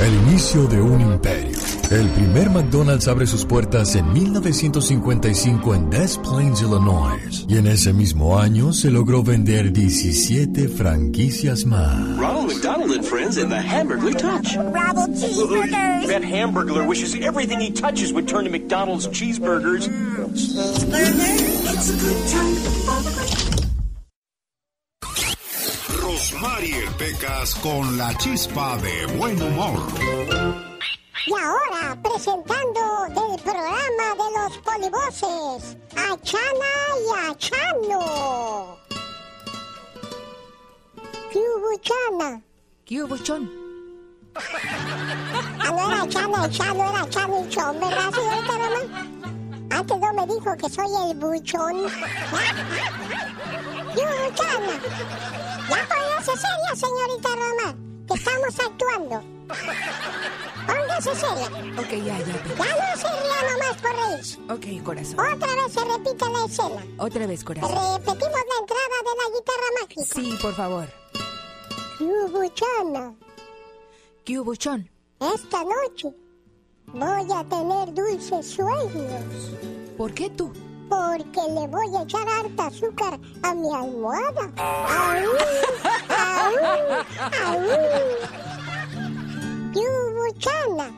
El 0.00 0.14
inicio 0.26 0.66
de 0.66 0.80
un 0.80 1.00
imperio. 1.00 1.56
El 1.90 2.08
primer 2.08 2.50
McDonald's 2.50 3.06
abre 3.06 3.26
sus 3.26 3.44
puertas 3.44 3.94
en 3.94 4.10
1955 4.12 5.74
en 5.74 5.90
Des 5.90 6.18
Plaines, 6.18 6.60
Illinois. 6.62 7.44
Y 7.46 7.58
en 7.58 7.66
ese 7.66 7.92
mismo 7.92 8.38
año 8.38 8.72
se 8.72 8.90
logró 8.90 9.22
vender 9.22 9.70
17 9.70 10.68
franquicias 10.68 11.66
más. 11.66 12.16
Ronald 12.16 12.48
McDonald 12.48 12.92
and 12.92 13.04
Friends 13.04 13.36
in 13.36 13.48
the 13.50 13.60
Hamburglar 13.60 14.16
Touch. 14.16 14.56
Bravo 14.72 15.06
cheeseburgers. 15.08 16.06
That 16.08 16.22
Hamburglar 16.22 16.86
wishes 16.88 17.14
everything 17.14 17.60
he 17.60 17.70
touches 17.70 18.12
would 18.12 18.26
turn 18.26 18.44
to 18.44 18.50
McDonald's 18.50 19.06
cheeseburgers. 19.08 19.86
Cheeseburger? 19.86 21.28
It's 21.74 21.90
a 21.90 21.96
good 22.00 22.28
time. 22.28 22.56
Rosmarie 26.02 26.86
Pecas 26.98 27.54
con 27.62 27.96
la 27.98 28.14
chispa 28.14 28.78
de 28.80 29.06
buen 29.18 29.40
humor. 29.40 29.78
Y 31.24 31.32
ahora, 31.34 31.96
presentando 32.02 32.80
del 33.08 33.38
programa 33.42 34.14
de 34.18 34.28
los 34.38 34.58
polivoces, 34.58 35.76
a 35.96 36.16
Chana 36.20 36.74
y 36.98 37.30
a 37.30 37.34
Chano. 37.36 38.78
¿Qué 41.30 41.38
hubo, 41.38 41.78
Chana? 41.80 42.42
¿Qué 42.84 43.02
hubo, 43.02 43.16
Chon? 43.18 43.61
No 45.64 45.92
era 45.92 46.08
Chano, 46.08 46.36
era 46.44 47.08
Chano 47.10 47.44
y 47.44 47.48
Chon, 47.48 47.80
¿verdad, 47.80 48.10
señorita 48.12 48.52
Roma? 48.52 48.80
Antes 49.70 49.98
no 49.98 50.12
me 50.12 50.26
dijo 50.26 50.56
que 50.56 50.68
soy 50.70 51.10
el 51.10 51.16
buchón. 51.16 51.76
¿Qué 53.94 54.00
hubo, 54.00 54.34
Chana? 54.34 54.74
Ya 55.68 55.88
póngase 55.88 56.32
seria, 56.36 56.74
señorita 56.74 57.28
Roma, 57.28 57.76
que 58.08 58.14
estamos 58.14 58.60
actuando. 58.60 59.16
Póngase 60.66 61.14
seria. 61.14 61.46
Ok, 61.78 61.90
ya, 62.04 62.18
ya. 62.18 62.26
Ya 62.26 62.74
no 62.74 62.96
se 62.96 63.08
ría 63.08 63.38
nomás 63.50 63.76
por 63.82 63.92
reírse. 63.96 64.38
Ok, 64.48 64.84
corazón. 64.84 65.18
Otra 65.20 65.54
vez 65.54 65.72
se 65.72 65.80
repite 65.84 66.24
la 66.28 66.44
escena. 66.46 66.82
Otra 66.98 67.26
vez, 67.26 67.44
corazón. 67.44 67.70
Repetimos 67.70 68.32
la 68.32 68.58
entrada 68.60 68.96
de 69.04 69.12
la 69.18 69.26
guitarra 69.36 69.68
mágica. 69.80 70.14
Sí, 70.14 70.38
por 70.40 70.54
favor. 70.54 70.88
¿Qué 71.98 72.04
hubo, 72.04 72.48
Chana? 72.48 73.14
¿Qué 74.24 74.38
hubo? 74.38 74.52
Esta 74.52 75.64
noche 75.64 76.14
voy 76.86 77.26
a 77.34 77.44
tener 77.48 77.92
dulces 77.92 78.50
sueños. 78.54 79.50
¿Por 79.96 80.14
qué 80.14 80.30
tú? 80.30 80.52
Porque 80.88 81.40
le 81.52 81.66
voy 81.66 81.96
a 81.96 82.02
echar 82.02 82.28
harta 82.28 82.66
azúcar 82.66 83.18
a 83.42 83.54
mi 83.54 83.74
almohada. 83.74 84.52
¡Aú! 84.56 85.26
¡Aú! 86.08 86.56
¡Aú! 87.46 87.66
¿Qué 89.72 89.80
hubo, 89.80 90.38
Chana? 90.38 90.90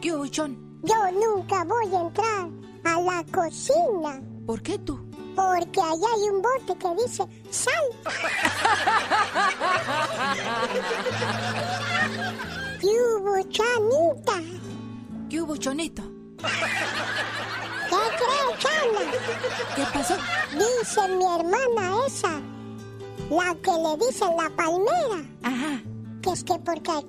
¿Qué 0.00 0.14
hubo, 0.14 0.26
Chon? 0.28 0.80
Yo 0.84 0.94
nunca 1.12 1.64
voy 1.64 1.92
a 1.92 2.00
entrar 2.00 2.48
a 2.84 3.00
la 3.00 3.24
cocina. 3.32 4.22
¿Por 4.46 4.62
qué 4.62 4.78
tú? 4.78 5.04
Porque 5.34 5.80
allá 5.80 6.06
hay 6.14 6.28
un 6.30 6.42
bote 6.42 6.76
que 6.78 6.94
dice 7.02 7.26
sal. 7.50 7.74
¿Qué 12.80 12.86
hubo, 12.86 13.42
Chanita? 13.50 14.40
¿Qué 15.28 15.42
hubo, 15.42 15.56
Chonito? 15.56 16.02
¿Qué 16.38 16.46
cree, 18.18 18.58
Chana? 18.58 19.00
¿Qué 19.74 19.82
pasó? 19.92 20.14
Dice 20.52 21.08
mi 21.08 21.24
hermana 21.24 22.06
esa, 22.06 22.40
la 23.30 23.54
que 23.56 23.72
le 23.72 23.96
dicen 24.06 24.36
la 24.36 24.48
palmera. 24.50 25.24
Ajá. 25.42 25.82
Que 26.22 26.30
es 26.30 26.44
que 26.44 26.56
porque, 26.58 27.04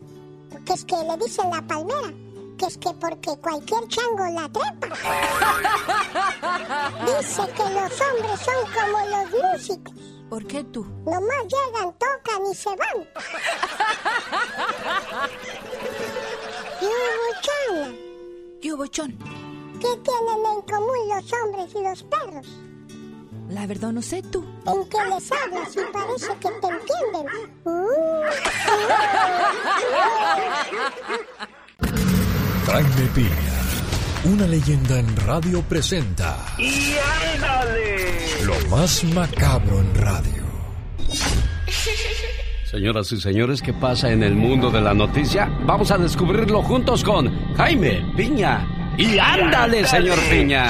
que 0.65 0.73
es 0.73 0.83
que 0.85 0.95
le 0.95 1.17
dicen 1.17 1.51
la 1.51 1.61
palmera. 1.61 2.11
Que 2.57 2.65
es 2.65 2.77
que 2.77 2.91
porque 2.93 3.38
cualquier 3.38 3.88
chango 3.88 4.25
la 4.25 4.49
trepa. 4.49 4.88
Dice 7.05 7.47
que 7.55 7.63
los 7.63 8.01
hombres 8.01 8.39
son 8.43 8.65
como 8.73 8.97
los 9.07 9.29
músicos. 9.53 9.93
¿Por 10.29 10.45
qué 10.45 10.63
tú? 10.63 10.86
Nomás 11.05 11.43
llegan, 11.45 11.93
tocan 11.98 12.45
y 12.51 12.55
se 12.55 12.69
van. 12.69 12.77
¿Qué 16.79 16.86
hubo, 16.86 17.33
Chana? 17.41 17.91
¿Qué 18.62 18.74
hubo, 18.74 18.86
Chon? 18.88 19.17
¿Qué 19.79 19.88
tienen 20.03 20.45
en 20.45 20.62
común 20.62 21.07
los 21.07 21.33
hombres 21.33 21.74
y 21.74 21.81
los 21.83 22.03
perros? 22.03 22.48
La 23.50 23.65
verdad 23.65 23.91
no 23.91 24.01
sé 24.01 24.21
tú. 24.21 24.45
En 24.67 24.88
que 24.88 25.03
les 25.05 25.31
hablas 25.31 25.75
y 25.75 25.79
parece 25.91 26.36
que 26.38 26.50
te 26.50 26.67
entienden. 26.67 27.25
Uh, 27.65 28.24
Jaime 32.65 33.05
Piña, 33.15 33.29
una 34.25 34.47
leyenda 34.47 34.99
en 34.99 35.15
radio 35.15 35.61
presenta. 35.61 36.38
¡Y 36.57 36.95
ándale! 37.35 38.43
Lo 38.43 38.55
más 38.69 39.03
macabro 39.05 39.79
en 39.79 39.95
radio. 39.95 40.43
Señoras 42.69 43.11
y 43.11 43.21
señores, 43.21 43.61
¿qué 43.61 43.73
pasa 43.73 44.11
en 44.11 44.23
el 44.23 44.35
mundo 44.35 44.69
de 44.69 44.81
la 44.81 44.93
noticia? 44.93 45.49
Vamos 45.61 45.89
a 45.91 45.97
descubrirlo 45.97 46.61
juntos 46.61 47.03
con 47.03 47.55
Jaime 47.55 48.13
Piña. 48.15 48.67
Y 48.97 49.17
ándale, 49.17 49.85
señor 49.88 50.19
Piña. 50.29 50.67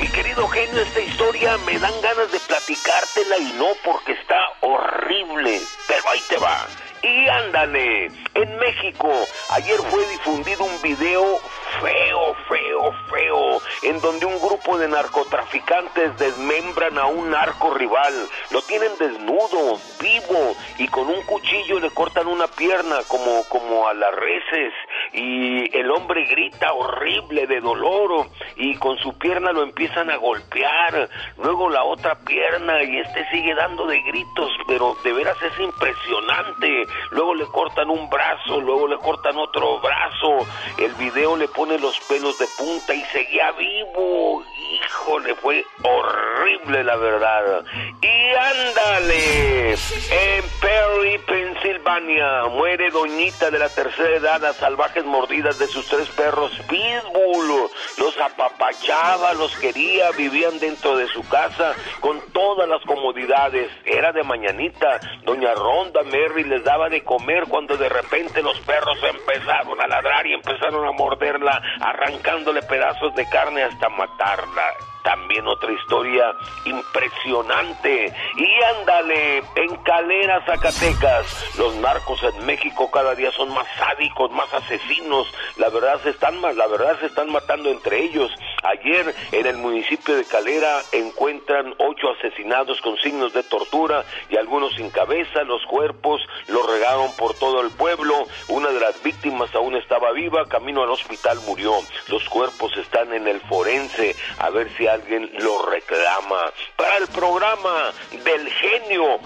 Mi 0.00 0.08
querido 0.08 0.46
genio, 0.48 0.82
esta 0.82 1.00
historia 1.00 1.56
me 1.64 1.78
dan 1.78 1.92
ganas 2.02 2.30
de 2.32 2.38
platicártela 2.46 3.38
y 3.38 3.52
no 3.58 3.68
porque 3.84 4.12
está 4.12 4.36
horrible. 4.60 5.60
Pero 5.86 6.02
ahí 6.12 6.20
te 6.28 6.36
va. 6.38 6.66
Y 7.06 7.28
ándale, 7.28 8.10
en 8.34 8.58
México 8.58 9.08
ayer 9.50 9.76
fue 9.92 10.04
difundido 10.08 10.64
un 10.64 10.82
video 10.82 11.38
feo, 11.80 12.34
feo, 12.48 12.92
feo, 13.08 13.62
en 13.82 14.00
donde 14.00 14.26
un 14.26 14.40
grupo 14.40 14.76
de 14.76 14.88
narcotraficantes 14.88 16.18
desmembran 16.18 16.98
a 16.98 17.06
un 17.06 17.30
narco 17.30 17.74
rival, 17.74 18.28
lo 18.50 18.60
tienen 18.62 18.90
desnudo, 18.98 19.80
vivo, 20.00 20.56
y 20.78 20.88
con 20.88 21.06
un 21.08 21.22
cuchillo 21.22 21.78
le 21.78 21.90
cortan 21.90 22.26
una 22.26 22.48
pierna 22.48 23.04
como, 23.06 23.44
como 23.48 23.86
a 23.86 23.94
las 23.94 24.12
reses, 24.12 24.72
y 25.12 25.76
el 25.76 25.90
hombre 25.90 26.24
grita 26.26 26.72
horrible 26.72 27.46
de 27.46 27.60
dolor, 27.60 28.26
y 28.56 28.74
con 28.76 28.98
su 28.98 29.16
pierna 29.18 29.52
lo 29.52 29.62
empiezan 29.62 30.10
a 30.10 30.16
golpear, 30.16 31.08
luego 31.38 31.70
la 31.70 31.84
otra 31.84 32.18
pierna, 32.24 32.82
y 32.82 32.98
este 32.98 33.28
sigue 33.30 33.54
dando 33.54 33.86
de 33.86 34.00
gritos, 34.02 34.50
pero 34.66 34.96
de 35.04 35.12
veras 35.12 35.36
es 35.42 35.60
impresionante, 35.60 36.86
luego 37.10 37.34
le 37.34 37.46
cortan 37.46 37.90
un 37.90 38.08
brazo, 38.08 38.60
luego 38.60 38.88
le 38.88 38.96
cortan 38.98 39.36
otro 39.36 39.80
brazo, 39.80 40.46
el 40.78 40.92
video 40.94 41.36
le 41.36 41.48
pone 41.48 41.78
los 41.78 41.98
pelos 42.08 42.38
de 42.38 42.46
punta 42.58 42.94
y 42.94 43.02
seguía 43.12 43.52
vivo. 43.52 44.44
Híjole, 44.72 45.34
fue 45.36 45.64
horrible 45.82 46.84
la 46.84 46.96
verdad. 46.96 47.64
Y 48.00 48.34
ándale, 48.34 49.72
en 49.72 50.44
Perry, 50.60 51.18
Pensilvania, 51.26 52.44
muere 52.50 52.90
doñita 52.90 53.50
de 53.50 53.58
la 53.58 53.68
tercera 53.68 54.16
edad 54.16 54.44
a 54.44 54.52
salvajes 54.52 55.04
mordidas 55.04 55.58
de 55.58 55.66
sus 55.66 55.86
tres 55.86 56.08
perros 56.10 56.52
Pitbull. 56.68 57.70
Los 57.98 58.18
apapachaba, 58.18 59.34
los 59.34 59.56
quería, 59.56 60.10
vivían 60.12 60.58
dentro 60.58 60.96
de 60.96 61.06
su 61.08 61.26
casa 61.28 61.74
con 62.00 62.20
todas 62.32 62.68
las 62.68 62.82
comodidades. 62.82 63.70
Era 63.84 64.12
de 64.12 64.22
mañanita. 64.22 65.00
Doña 65.24 65.54
Ronda 65.54 66.02
Mary 66.04 66.44
les 66.44 66.64
daba 66.64 66.88
de 66.88 67.02
comer 67.02 67.44
cuando 67.48 67.76
de 67.76 67.88
repente 67.88 68.42
los 68.42 68.58
perros 68.60 68.98
empezaron 69.02 69.80
a 69.80 69.86
ladrar 69.86 70.26
y 70.26 70.34
empezaron 70.34 70.86
a 70.86 70.92
morderla, 70.92 71.60
arrancándole 71.80 72.62
pedazos 72.62 73.14
de 73.14 73.28
carne 73.28 73.62
hasta 73.62 73.88
matarla. 73.88 74.55
live. 74.56 74.95
También 75.06 75.46
otra 75.46 75.70
historia 75.70 76.34
impresionante. 76.64 78.12
Y 78.36 78.64
ándale, 78.76 79.38
en 79.54 79.76
Calera, 79.84 80.44
Zacatecas, 80.44 81.56
los 81.56 81.76
narcos 81.76 82.20
en 82.24 82.44
México 82.44 82.90
cada 82.90 83.14
día 83.14 83.30
son 83.30 83.54
más 83.54 83.68
sádicos, 83.78 84.32
más 84.32 84.52
asesinos. 84.52 85.32
La 85.58 85.68
verdad 85.68 86.00
se 86.02 86.10
están, 86.10 86.42
la 86.42 86.66
verdad 86.66 86.98
se 86.98 87.06
están 87.06 87.30
matando 87.30 87.70
entre 87.70 88.02
ellos. 88.02 88.32
Ayer 88.64 89.14
en 89.30 89.46
el 89.46 89.58
municipio 89.58 90.16
de 90.16 90.24
Calera 90.24 90.80
encuentran 90.90 91.72
ocho 91.78 92.08
asesinados 92.18 92.80
con 92.80 92.96
signos 92.98 93.32
de 93.32 93.44
tortura 93.44 94.04
y 94.28 94.36
algunos 94.36 94.74
sin 94.74 94.90
cabeza. 94.90 95.44
Los 95.44 95.64
cuerpos 95.66 96.20
los 96.48 96.68
regaron 96.68 97.14
por 97.16 97.34
todo 97.34 97.60
el 97.60 97.70
pueblo. 97.70 98.26
Una 98.48 98.70
de 98.70 98.80
las 98.80 99.00
víctimas 99.04 99.54
aún 99.54 99.76
estaba 99.76 100.10
viva, 100.10 100.46
camino 100.48 100.82
al 100.82 100.90
hospital 100.90 101.38
murió. 101.46 101.74
Los 102.08 102.28
cuerpos 102.28 102.76
están 102.76 103.12
en 103.12 103.28
el 103.28 103.40
forense. 103.42 104.16
A 104.40 104.50
ver 104.50 104.68
si 104.76 104.88
alguien 104.96 105.30
lo 105.38 105.66
reclama. 105.70 106.52
Para 106.76 106.96
el 106.98 107.06
programa 107.08 107.92
del 108.10 108.48
genio 108.48 109.18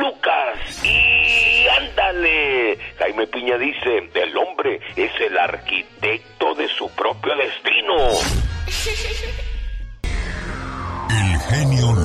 Lucas. 0.00 0.84
Y 0.84 1.66
ándale. 1.68 2.78
Jaime 2.98 3.26
Piña 3.26 3.58
dice, 3.58 4.10
el 4.14 4.36
hombre 4.36 4.80
es 4.96 5.10
el 5.20 5.36
arquitecto 5.38 6.54
de 6.54 6.68
su 6.68 6.88
propio 6.90 7.34
destino. 7.36 7.94
El 11.10 11.40
genio 11.40 11.97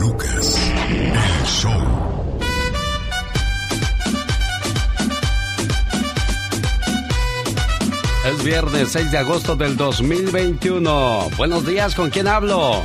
Es 8.25 8.42
viernes 8.42 8.89
6 8.94 9.12
de 9.12 9.18
agosto 9.18 9.56
del 9.58 9.75
2021. 9.75 11.30
Buenos 11.36 11.65
días, 11.65 11.94
¿con 11.94 12.10
quién 12.10 12.30
hablo? 12.30 12.82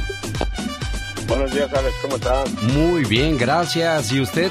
Buenos 1.29 1.53
días, 1.53 1.73
Alex, 1.73 1.95
¿cómo 2.03 2.17
estás? 2.17 2.63
Muy 2.63 3.05
bien, 3.05 3.39
gracias. 3.39 4.11
¿Y 4.11 4.21
usted? 4.21 4.51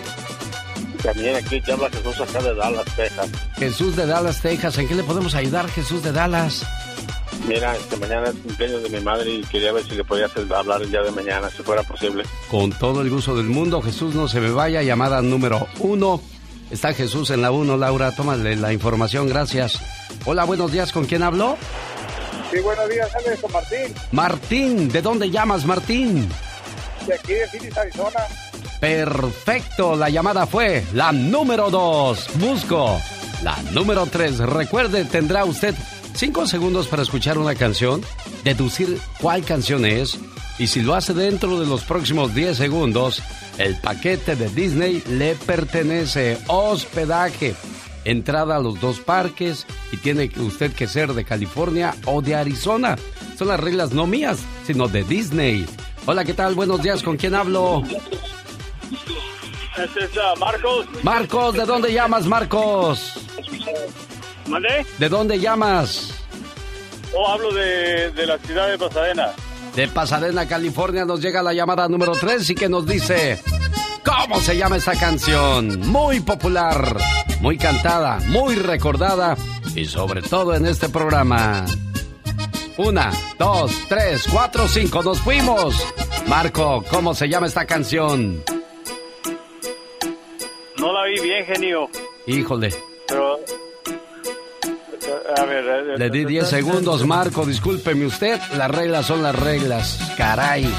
También 1.03 1.35
aquí 1.35 1.59
te 1.59 1.73
habla 1.73 1.89
Jesús 1.89 2.21
acá 2.21 2.41
de 2.41 2.55
Dallas, 2.55 2.85
Texas. 2.95 3.29
Jesús 3.57 3.97
de 3.97 4.05
Dallas, 4.05 4.41
Texas. 4.41 4.77
¿En 4.77 4.87
qué 4.87 4.95
le 4.95 5.03
podemos 5.03 5.35
ayudar, 5.35 5.67
Jesús 5.67 6.03
de 6.03 6.13
Dallas? 6.13 6.65
Mira, 7.45 7.75
este 7.75 7.97
mañana 7.97 8.29
es 8.29 8.35
cumpleaños 8.35 8.83
de 8.83 8.89
mi 8.89 9.01
madre 9.01 9.29
y 9.29 9.41
quería 9.43 9.73
ver 9.73 9.83
si 9.83 9.93
le 9.93 10.05
podía 10.05 10.27
hacer 10.27 10.45
hablar 10.53 10.81
el 10.81 10.89
día 10.89 11.01
de 11.01 11.11
mañana, 11.11 11.49
si 11.49 11.63
fuera 11.63 11.83
posible. 11.83 12.23
Con 12.49 12.71
todo 12.71 13.01
el 13.01 13.09
gusto 13.09 13.35
del 13.35 13.47
mundo, 13.47 13.81
Jesús, 13.81 14.15
no 14.15 14.29
se 14.29 14.39
me 14.39 14.51
vaya. 14.51 14.81
Llamada 14.83 15.21
número 15.21 15.67
uno. 15.79 16.21
Está 16.71 16.93
Jesús 16.93 17.29
en 17.31 17.41
la 17.41 17.51
uno, 17.51 17.75
Laura. 17.75 18.15
Tómale 18.15 18.55
la 18.55 18.71
información, 18.71 19.27
gracias. 19.27 19.81
Hola, 20.25 20.43
buenos 20.45 20.71
días. 20.71 20.91
¿Con 20.91 21.05
quién 21.05 21.23
hablo? 21.23 21.57
Sí, 22.51 22.59
buenos 22.59 22.89
días, 22.89 23.09
Alex, 23.15 23.41
con 23.41 23.51
Martín. 23.51 23.93
Martín, 24.11 24.89
¿de 24.89 25.01
dónde 25.01 25.29
llamas, 25.29 25.65
Martín? 25.65 26.29
De 27.05 27.13
aquí 27.13 27.33
de 27.33 27.47
Phoenix, 27.47 27.77
Arizona. 27.77 28.19
Perfecto, 28.79 29.95
la 29.95 30.09
llamada 30.09 30.45
fue 30.45 30.85
la 30.93 31.11
número 31.11 31.69
dos. 31.69 32.27
Busco 32.35 32.99
la 33.43 33.57
número 33.71 34.05
tres. 34.05 34.37
Recuerde, 34.39 35.05
tendrá 35.05 35.45
usted 35.45 35.75
cinco 36.13 36.47
segundos 36.47 36.87
para 36.87 37.03
escuchar 37.03 37.37
una 37.37 37.55
canción, 37.55 38.01
deducir 38.43 38.99
cuál 39.19 39.43
canción 39.43 39.85
es, 39.85 40.17
y 40.59 40.67
si 40.67 40.81
lo 40.81 40.95
hace 40.95 41.13
dentro 41.13 41.59
de 41.59 41.67
los 41.67 41.83
próximos 41.83 42.33
10 42.33 42.57
segundos, 42.57 43.21
el 43.57 43.75
paquete 43.75 44.35
de 44.35 44.49
Disney 44.49 45.03
le 45.07 45.35
pertenece. 45.35 46.37
Hospedaje, 46.47 47.55
entrada 48.07 48.55
a 48.55 48.59
los 48.59 48.79
dos 48.79 48.99
parques 48.99 49.67
y 49.91 49.97
tiene 49.97 50.31
usted 50.37 50.73
que 50.73 50.87
ser 50.87 51.13
de 51.13 51.25
California 51.25 51.93
o 52.05 52.21
de 52.21 52.35
Arizona. 52.35 52.97
Son 53.37 53.49
las 53.49 53.59
reglas 53.59 53.91
no 53.91 54.07
mías, 54.07 54.39
sino 54.65 54.87
de 54.87 55.03
Disney. 55.03 55.65
Hola, 56.05 56.23
¿qué 56.23 56.33
tal? 56.33 56.55
Buenos 56.55 56.81
días, 56.81 57.03
¿con 57.03 57.17
quién 57.17 57.35
hablo? 57.35 57.83
Este 59.77 60.05
es 60.05 60.11
uh, 60.15 60.39
Marcos. 60.39 60.85
Marcos, 61.03 61.53
¿de 61.55 61.65
dónde 61.65 61.93
llamas, 61.93 62.25
Marcos? 62.25 63.19
¿Mandé? 64.47 64.85
¿De 64.97 65.09
dónde 65.09 65.39
llamas? 65.39 66.13
Oh, 67.13 67.27
hablo 67.27 67.53
de, 67.53 68.11
de 68.11 68.25
la 68.25 68.37
ciudad 68.39 68.69
de 68.69 68.77
Pasadena. 68.77 69.31
De 69.75 69.87
Pasadena, 69.89 70.47
California, 70.47 71.03
nos 71.03 71.21
llega 71.21 71.43
la 71.43 71.53
llamada 71.53 71.87
número 71.89 72.13
3 72.13 72.49
y 72.51 72.55
que 72.55 72.69
nos 72.69 72.85
dice... 72.85 73.39
¿Cómo 74.07 74.39
se 74.39 74.55
llama 74.55 74.77
esta 74.77 74.97
canción? 74.97 75.81
Muy 75.89 76.21
popular, 76.21 76.97
muy 77.41 77.57
cantada, 77.57 78.19
muy 78.27 78.55
recordada 78.55 79.35
y 79.75 79.83
sobre 79.83 80.21
todo 80.21 80.55
en 80.55 80.65
este 80.65 80.87
programa. 80.87 81.65
Una, 82.77 83.11
dos, 83.37 83.71
tres, 83.89 84.25
cuatro, 84.31 84.65
cinco, 84.69 85.03
nos 85.03 85.19
fuimos. 85.19 85.75
Marco, 86.27 86.85
¿cómo 86.89 87.13
se 87.13 87.27
llama 87.27 87.47
esta 87.47 87.65
canción? 87.65 88.43
No 90.77 90.93
la 90.93 91.03
vi 91.05 91.19
bien, 91.19 91.45
genio. 91.45 91.89
Híjole. 92.27 92.73
Pero. 93.07 93.39
A 95.37 95.43
ver. 95.45 95.99
Le 95.99 96.09
di 96.09 96.23
10 96.23 96.47
segundos, 96.47 97.05
Marco, 97.05 97.45
discúlpeme 97.45 98.05
usted. 98.05 98.39
Las 98.55 98.71
reglas 98.71 99.05
son 99.05 99.21
las 99.21 99.35
reglas. 99.37 100.13
Caray. 100.17 100.69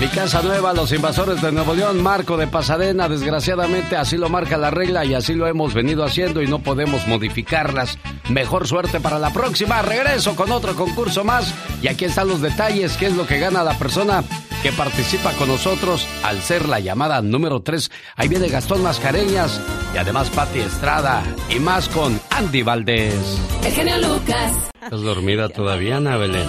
Mi 0.00 0.08
casa 0.08 0.40
nueva, 0.40 0.72
los 0.72 0.90
invasores 0.92 1.42
de 1.42 1.52
Nuevo 1.52 1.74
León, 1.74 2.02
Marco 2.02 2.38
de 2.38 2.46
Pasadena, 2.46 3.06
desgraciadamente 3.06 3.96
así 3.96 4.16
lo 4.16 4.30
marca 4.30 4.56
la 4.56 4.70
regla 4.70 5.04
y 5.04 5.12
así 5.12 5.34
lo 5.34 5.46
hemos 5.46 5.74
venido 5.74 6.04
haciendo 6.04 6.40
y 6.40 6.46
no 6.46 6.60
podemos 6.60 7.06
modificarlas. 7.06 7.98
Mejor 8.30 8.66
suerte 8.66 8.98
para 8.98 9.18
la 9.18 9.30
próxima. 9.30 9.82
Regreso 9.82 10.34
con 10.34 10.52
otro 10.52 10.74
concurso 10.74 11.22
más 11.22 11.54
y 11.82 11.88
aquí 11.88 12.06
están 12.06 12.28
los 12.28 12.40
detalles, 12.40 12.96
qué 12.96 13.08
es 13.08 13.14
lo 13.14 13.26
que 13.26 13.40
gana 13.40 13.62
la 13.62 13.76
persona 13.76 14.24
que 14.62 14.72
participa 14.72 15.32
con 15.32 15.48
nosotros 15.48 16.08
al 16.22 16.40
ser 16.40 16.66
la 16.66 16.80
llamada 16.80 17.20
número 17.20 17.60
3. 17.60 17.90
Ahí 18.16 18.28
viene 18.28 18.48
Gastón 18.48 18.82
Mascareñas 18.82 19.60
y 19.94 19.98
además 19.98 20.30
Pati 20.30 20.60
Estrada 20.60 21.22
y 21.50 21.58
más 21.58 21.90
con 21.90 22.18
Andy 22.30 22.62
Valdés. 22.62 23.38
El 23.62 23.72
genio 23.72 23.98
Lucas. 23.98 24.52
¿Estás 24.82 25.02
dormida 25.02 25.50
todavía, 25.50 25.98
Ana 25.98 26.16
Belén? 26.16 26.48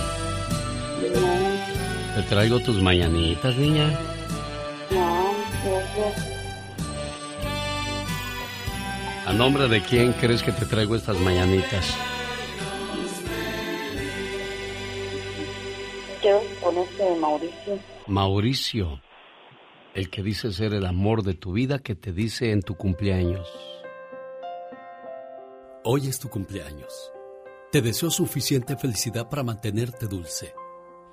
Te 2.21 2.35
traigo 2.35 2.59
tus 2.59 2.79
mañanitas, 2.79 3.57
niña. 3.57 3.99
¿A 9.25 9.33
nombre 9.33 9.67
de 9.67 9.81
quién 9.81 10.13
crees 10.13 10.43
que 10.43 10.51
te 10.51 10.65
traigo 10.65 10.95
estas 10.95 11.19
mañanitas? 11.19 11.97
Quiero 16.21 16.41
ponerte 16.61 17.15
Mauricio. 17.19 17.79
Mauricio, 18.05 19.01
el 19.95 20.11
que 20.11 20.21
dice 20.21 20.53
ser 20.53 20.75
el 20.75 20.85
amor 20.85 21.23
de 21.23 21.33
tu 21.33 21.53
vida 21.53 21.79
que 21.79 21.95
te 21.95 22.13
dice 22.13 22.51
en 22.51 22.61
tu 22.61 22.75
cumpleaños. 22.75 23.47
Hoy 25.83 26.07
es 26.07 26.19
tu 26.19 26.29
cumpleaños. 26.29 27.11
Te 27.71 27.81
deseo 27.81 28.11
suficiente 28.11 28.77
felicidad 28.77 29.27
para 29.27 29.41
mantenerte 29.41 30.05
dulce, 30.05 30.53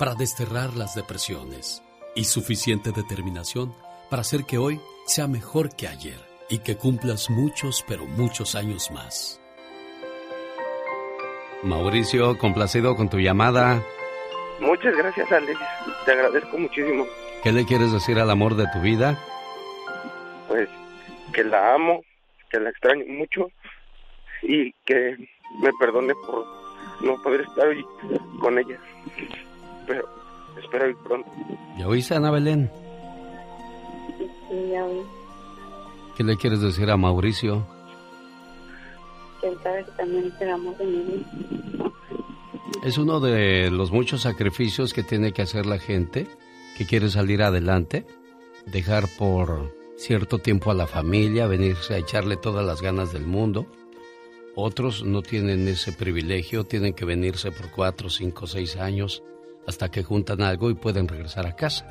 para 0.00 0.14
desterrar 0.14 0.76
las 0.76 0.94
depresiones 0.94 1.82
y 2.14 2.24
suficiente 2.24 2.90
determinación 2.90 3.74
para 4.08 4.22
hacer 4.22 4.46
que 4.46 4.56
hoy 4.56 4.80
sea 5.04 5.26
mejor 5.26 5.76
que 5.76 5.88
ayer 5.88 6.18
y 6.48 6.60
que 6.60 6.78
cumplas 6.78 7.28
muchos, 7.28 7.84
pero 7.86 8.06
muchos 8.06 8.54
años 8.54 8.90
más. 8.90 9.38
Mauricio, 11.62 12.38
complacido 12.38 12.96
con 12.96 13.10
tu 13.10 13.18
llamada. 13.18 13.82
Muchas 14.58 14.96
gracias, 14.96 15.30
Alex. 15.32 15.60
Te 16.06 16.12
agradezco 16.12 16.56
muchísimo. 16.56 17.04
¿Qué 17.42 17.52
le 17.52 17.66
quieres 17.66 17.92
decir 17.92 18.18
al 18.18 18.30
amor 18.30 18.56
de 18.56 18.68
tu 18.72 18.80
vida? 18.80 19.18
Pues 20.48 20.66
que 21.34 21.44
la 21.44 21.74
amo, 21.74 22.00
que 22.48 22.58
la 22.58 22.70
extraño 22.70 23.04
mucho 23.06 23.50
y 24.40 24.72
que 24.86 25.18
me 25.60 25.70
perdone 25.78 26.14
por 26.26 26.46
no 27.02 27.22
poder 27.22 27.42
estar 27.42 27.68
hoy 27.68 27.84
con 28.40 28.58
ella. 28.58 28.78
Pero 29.86 30.08
espero 30.62 30.88
ir 30.88 30.96
pronto. 30.96 31.30
¿Ya 31.78 31.88
oíste, 31.88 32.14
Ana 32.14 32.30
Belén? 32.30 32.70
Sí, 34.48 34.70
ya 34.70 34.84
oí. 34.84 35.00
¿Qué 36.16 36.24
le 36.24 36.36
quieres 36.36 36.60
decir 36.60 36.90
a 36.90 36.96
Mauricio? 36.96 37.66
Que 39.40 39.48
él 39.48 39.58
sabe 39.62 39.84
que 39.84 39.90
también 39.92 40.26
es 40.26 40.40
el 40.40 40.50
amor 40.50 40.76
de 40.76 40.84
mi 40.84 41.02
vida. 41.02 41.26
Es 42.84 42.98
uno 42.98 43.20
de 43.20 43.70
los 43.70 43.90
muchos 43.90 44.22
sacrificios 44.22 44.92
que 44.92 45.02
tiene 45.02 45.32
que 45.32 45.42
hacer 45.42 45.66
la 45.66 45.78
gente 45.78 46.26
que 46.76 46.86
quiere 46.86 47.10
salir 47.10 47.42
adelante, 47.42 48.06
dejar 48.66 49.04
por 49.18 49.74
cierto 49.96 50.38
tiempo 50.38 50.70
a 50.70 50.74
la 50.74 50.86
familia, 50.86 51.46
venirse 51.46 51.94
a 51.94 51.98
echarle 51.98 52.36
todas 52.36 52.64
las 52.64 52.80
ganas 52.80 53.12
del 53.12 53.26
mundo. 53.26 53.66
Otros 54.54 55.04
no 55.04 55.22
tienen 55.22 55.68
ese 55.68 55.92
privilegio, 55.92 56.64
tienen 56.64 56.94
que 56.94 57.04
venirse 57.04 57.52
por 57.52 57.70
cuatro, 57.70 58.08
cinco, 58.08 58.46
seis 58.46 58.76
años 58.76 59.22
hasta 59.66 59.90
que 59.90 60.02
juntan 60.02 60.42
algo 60.42 60.70
y 60.70 60.74
pueden 60.74 61.08
regresar 61.08 61.46
a 61.46 61.56
casa. 61.56 61.86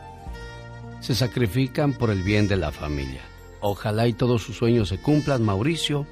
Se 1.01 1.15
sacrifican 1.15 1.93
por 1.93 2.09
el 2.09 2.23
bien 2.23 2.47
de 2.47 2.57
la 2.57 2.71
familia. 2.71 3.21
Ojalá 3.61 4.07
y 4.07 4.13
todos 4.13 4.43
sus 4.43 4.57
sueños 4.57 4.89
se 4.89 5.01
cumplan, 5.01 5.43
Mauricio, 5.43 6.05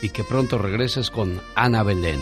y 0.00 0.10
que 0.10 0.24
pronto 0.24 0.58
regreses 0.58 1.10
con 1.10 1.40
Ana 1.54 1.82
Belén. 1.82 2.20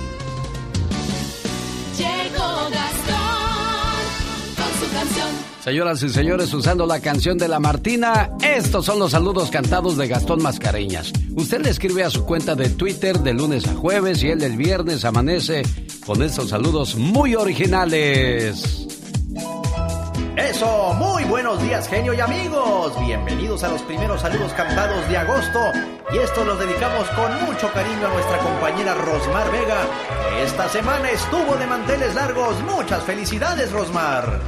Llegó 1.97 2.71
Gastón 2.71 3.97
con 4.57 4.81
su 4.81 4.93
canción. 4.93 5.29
Señoras 5.63 6.03
y 6.03 6.09
señores, 6.09 6.53
usando 6.53 6.87
la 6.87 7.01
canción 7.01 7.39
de 7.39 7.49
la 7.49 7.59
Martina, 7.59 8.31
estos 8.43 8.87
son 8.87 8.99
los 8.99 9.13
saludos 9.13 9.51
cantados 9.51 9.97
de 9.97 10.09
Gastón 10.09 10.43
Mascareñas. 10.43 11.13
Usted 11.35 11.63
le 11.63 11.71
escribe 11.71 12.05
a 12.05 12.11
su 12.11 12.25
cuenta 12.25 12.55
de 12.55 12.71
Twitter 12.71 13.19
de 13.21 13.35
lunes 13.35 13.67
a 13.67 13.75
jueves 13.75 14.23
y 14.23 14.29
él 14.29 14.43
el 14.43 14.57
viernes 14.57 15.05
amanece 15.05 15.63
con 16.07 16.23
estos 16.23 16.51
saludos 16.51 16.95
muy 16.97 17.35
originales. 17.35 18.87
Eso, 20.37 20.95
muy 20.95 21.25
buenos 21.25 21.63
días 21.63 21.89
genio 21.89 22.15
y 22.15 22.21
amigos. 22.21 22.93
Bienvenidos 23.01 23.63
a 23.65 23.69
los 23.69 23.83
primeros 23.83 24.21
saludos 24.21 24.53
cantados 24.53 25.09
de 25.09 25.17
agosto. 25.17 25.61
Y 26.13 26.19
esto 26.19 26.45
los 26.45 26.59
dedicamos 26.59 27.09
con 27.11 27.33
mucho 27.45 27.71
cariño 27.73 28.07
a 28.07 28.13
nuestra 28.13 28.39
compañera 28.39 28.95
Rosmar 28.95 29.51
Vega. 29.53 29.83
que 30.31 30.43
Esta 30.45 30.69
semana 30.69 31.11
estuvo 31.11 31.57
de 31.57 31.67
manteles 31.67 32.15
largos. 32.15 32.57
Muchas 32.63 33.03
felicidades, 33.05 33.71
Rosmar. 33.71 34.41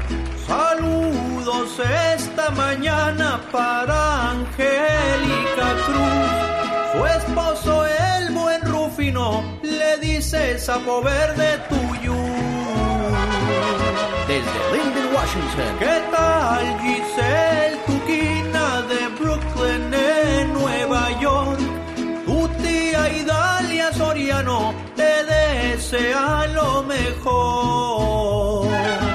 Saludos 0.46 1.78
esta 2.14 2.50
mañana 2.50 3.40
para 3.52 4.30
Angélica 4.30 5.76
Cruz. 5.86 6.52
Su 6.92 7.06
esposo, 7.06 7.86
el 7.86 8.30
le 9.10 9.98
dice 10.00 10.58
sapo 10.60 11.02
verde 11.02 11.58
tuyo. 11.68 12.14
Desde 14.28 14.58
Linden, 14.72 15.08
Washington. 15.12 15.78
¿Qué 15.80 16.02
tal 16.12 16.80
Giselle, 16.80 17.78
tu 17.86 18.00
quina 18.06 18.82
de 18.82 19.08
Brooklyn 19.18 19.92
en 19.92 20.52
Nueva 20.52 21.10
York? 21.20 21.58
Tu 22.26 22.48
tía 22.62 23.12
Idalia 23.12 23.92
Soriano 23.92 24.72
te 24.94 25.24
desea 25.24 26.46
lo 26.54 26.84
mejor. 26.84 28.68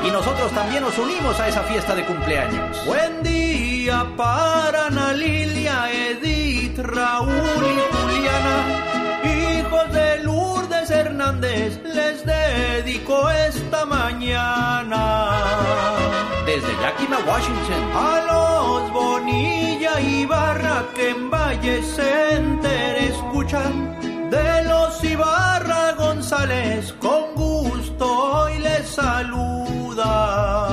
Y 0.06 0.12
nosotros 0.12 0.52
también 0.52 0.84
nos 0.84 0.98
unimos 0.98 1.40
a 1.40 1.48
esa 1.48 1.64
fiesta 1.64 1.96
de 1.96 2.06
cumpleaños. 2.06 2.86
Buen 2.86 3.24
día 3.24 4.06
para 4.18 4.88
Ana 4.88 5.14
Lilia, 5.14 5.90
Edith, 5.94 6.78
Raúl 6.80 7.32
y 7.32 7.80
Juliana. 7.96 8.77
Hernández, 11.28 11.80
les 11.84 12.26
dedico 12.26 13.30
esta 13.30 13.86
mañana. 13.86 15.30
Desde 16.46 16.70
Yakima, 16.82 17.18
Washington, 17.28 17.84
a 17.94 18.22
los 18.30 18.94
Bonilla 18.94 20.00
y 20.00 20.26
Barra 20.26 20.86
que 20.96 21.10
en 21.10 21.30
Valle 21.30 21.84
Center 21.84 22.98
escuchan. 23.12 24.30
De 24.30 24.64
los 24.64 25.04
Ibarra 25.04 25.94
González, 25.98 26.94
con 26.94 27.36
gusto 27.36 28.06
hoy 28.06 28.60
les 28.60 28.88
saluda. 28.88 30.70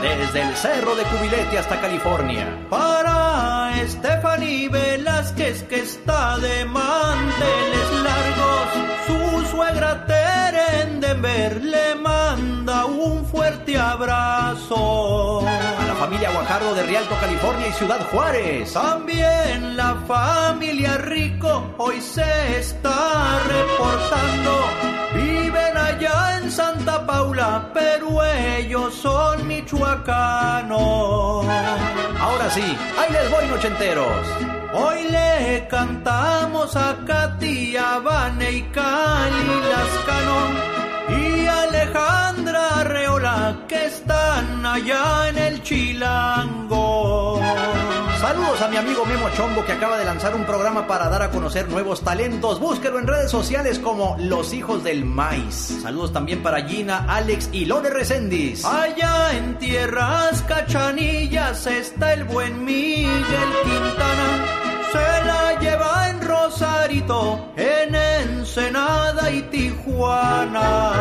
Desde 0.00 0.40
el 0.40 0.56
Cerro 0.56 0.94
de 0.94 1.02
Cubilete 1.04 1.58
hasta 1.58 1.78
California. 1.80 2.46
Para 2.70 3.72
Stephanie 3.86 4.68
Velázquez 4.68 5.64
que 5.64 5.80
está 5.80 6.38
de 6.38 6.64
manteles 6.64 7.92
largos. 8.02 8.68
Su 9.06 9.21
suegra 9.62 10.04
Tere 10.06 10.82
en 10.82 11.00
Denver 11.00 11.62
le 11.62 11.94
manda 11.94 12.84
un 12.86 13.24
fuerte 13.26 13.78
abrazo. 13.78 15.46
A 15.46 15.86
la 15.86 15.94
familia 15.94 16.32
Guajardo 16.32 16.74
de 16.74 16.82
Rialto, 16.82 17.14
California 17.20 17.68
y 17.68 17.72
Ciudad 17.72 18.00
Juárez. 18.10 18.72
También 18.72 19.76
la 19.76 19.94
familia 20.06 20.98
Rico 20.98 21.74
hoy 21.78 22.00
se 22.00 22.58
está 22.58 23.38
reportando. 23.46 24.64
Viven 25.14 25.76
allá 25.76 26.38
en 26.38 26.50
Santa 26.50 27.06
Paula, 27.06 27.70
pero 27.72 28.24
ellos 28.24 28.94
son 28.94 29.46
michoacanos. 29.46 31.46
Ahora 32.20 32.50
sí, 32.50 32.76
ahí 32.98 33.12
les 33.12 33.30
voy, 33.30 33.46
nochenteros. 33.46 34.61
Hoy 34.74 35.04
le 35.10 35.66
cantamos 35.68 36.74
a 36.76 36.96
Katia, 37.06 37.98
Vane 37.98 38.50
y 38.52 38.62
Cali 38.62 39.48
Lascano 39.70 40.38
y 41.10 41.46
Alejandra 41.46 42.80
Arreola 42.80 43.56
que 43.68 43.84
están 43.86 44.64
allá 44.64 45.28
en 45.28 45.38
el 45.38 45.62
Chilango. 45.62 47.38
Saludos 48.22 48.62
a 48.62 48.68
mi 48.68 48.76
amigo 48.76 49.04
Memo 49.04 49.28
Chombo 49.30 49.64
que 49.64 49.72
acaba 49.72 49.98
de 49.98 50.04
lanzar 50.04 50.36
un 50.36 50.44
programa 50.44 50.86
para 50.86 51.08
dar 51.08 51.22
a 51.22 51.30
conocer 51.30 51.68
nuevos 51.68 52.02
talentos. 52.02 52.60
Búsquelo 52.60 53.00
en 53.00 53.08
redes 53.08 53.32
sociales 53.32 53.80
como 53.80 54.16
Los 54.20 54.54
Hijos 54.54 54.84
del 54.84 55.04
Maíz. 55.04 55.80
Saludos 55.82 56.12
también 56.12 56.40
para 56.40 56.62
Gina, 56.62 57.04
Alex 57.08 57.50
y 57.52 57.64
Lore 57.64 57.90
Recendis. 57.90 58.64
Allá 58.64 59.36
en 59.36 59.58
tierras 59.58 60.40
cachanillas 60.42 61.66
está 61.66 62.12
el 62.12 62.22
buen 62.22 62.64
Miguel 62.64 63.18
Quintana. 63.64 64.46
Se 64.92 65.26
la 65.26 65.58
lleva 65.58 66.10
en 66.10 66.20
Rosarito, 66.22 67.52
en 67.56 67.92
Ensenada 67.92 69.32
y 69.32 69.42
Tijuana. 69.42 70.92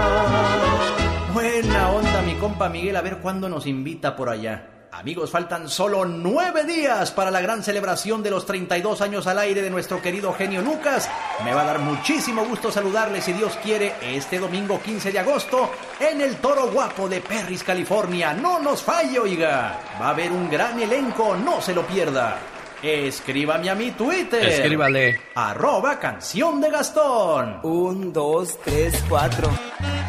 Buena 1.36 1.92
onda 1.92 2.24
mi 2.24 2.34
compa 2.34 2.68
Miguel, 2.68 2.96
a 2.96 3.02
ver 3.02 3.20
cuándo 3.20 3.48
nos 3.48 3.68
invita 3.68 4.16
por 4.16 4.28
allá. 4.28 4.81
Amigos, 4.94 5.32
faltan 5.32 5.70
solo 5.70 6.04
nueve 6.04 6.66
días 6.66 7.12
para 7.12 7.32
la 7.32 7.40
gran 7.40 7.64
celebración 7.64 8.22
de 8.22 8.30
los 8.30 8.46
32 8.46 9.00
años 9.00 9.26
al 9.26 9.40
aire 9.40 9.62
de 9.62 9.70
nuestro 9.70 10.02
querido 10.02 10.34
genio 10.34 10.62
Lucas. 10.62 11.10
Me 11.46 11.54
va 11.54 11.62
a 11.62 11.66
dar 11.66 11.80
muchísimo 11.80 12.44
gusto 12.44 12.72
saludarles, 12.72 13.24
si 13.24 13.32
Dios 13.32 13.58
quiere, 13.64 13.94
este 14.02 14.38
domingo 14.38 14.82
15 14.82 15.14
de 15.14 15.20
agosto 15.20 15.72
en 15.98 16.20
el 16.20 16.36
Toro 16.38 16.70
Guapo 16.70 17.08
de 17.08 17.22
Perris, 17.22 17.64
California. 17.64 18.34
No 18.34 18.60
nos 18.60 18.84
falle, 18.84 19.18
oiga. 19.18 19.80
Va 20.00 20.08
a 20.08 20.10
haber 20.10 20.32
un 20.32 20.50
gran 20.50 20.78
elenco, 20.80 21.38
no 21.38 21.62
se 21.62 21.74
lo 21.74 21.88
pierda. 21.88 22.51
Escríbame 22.84 23.70
a 23.70 23.76
mi 23.76 23.92
Twitter. 23.92 24.44
Escríbale. 24.44 25.20
Arroba 25.36 26.00
canción 26.00 26.60
de 26.60 26.72
Gastón. 26.72 27.60
Un, 27.64 28.12
dos, 28.12 28.58
tres, 28.64 29.04
cuatro. 29.08 29.50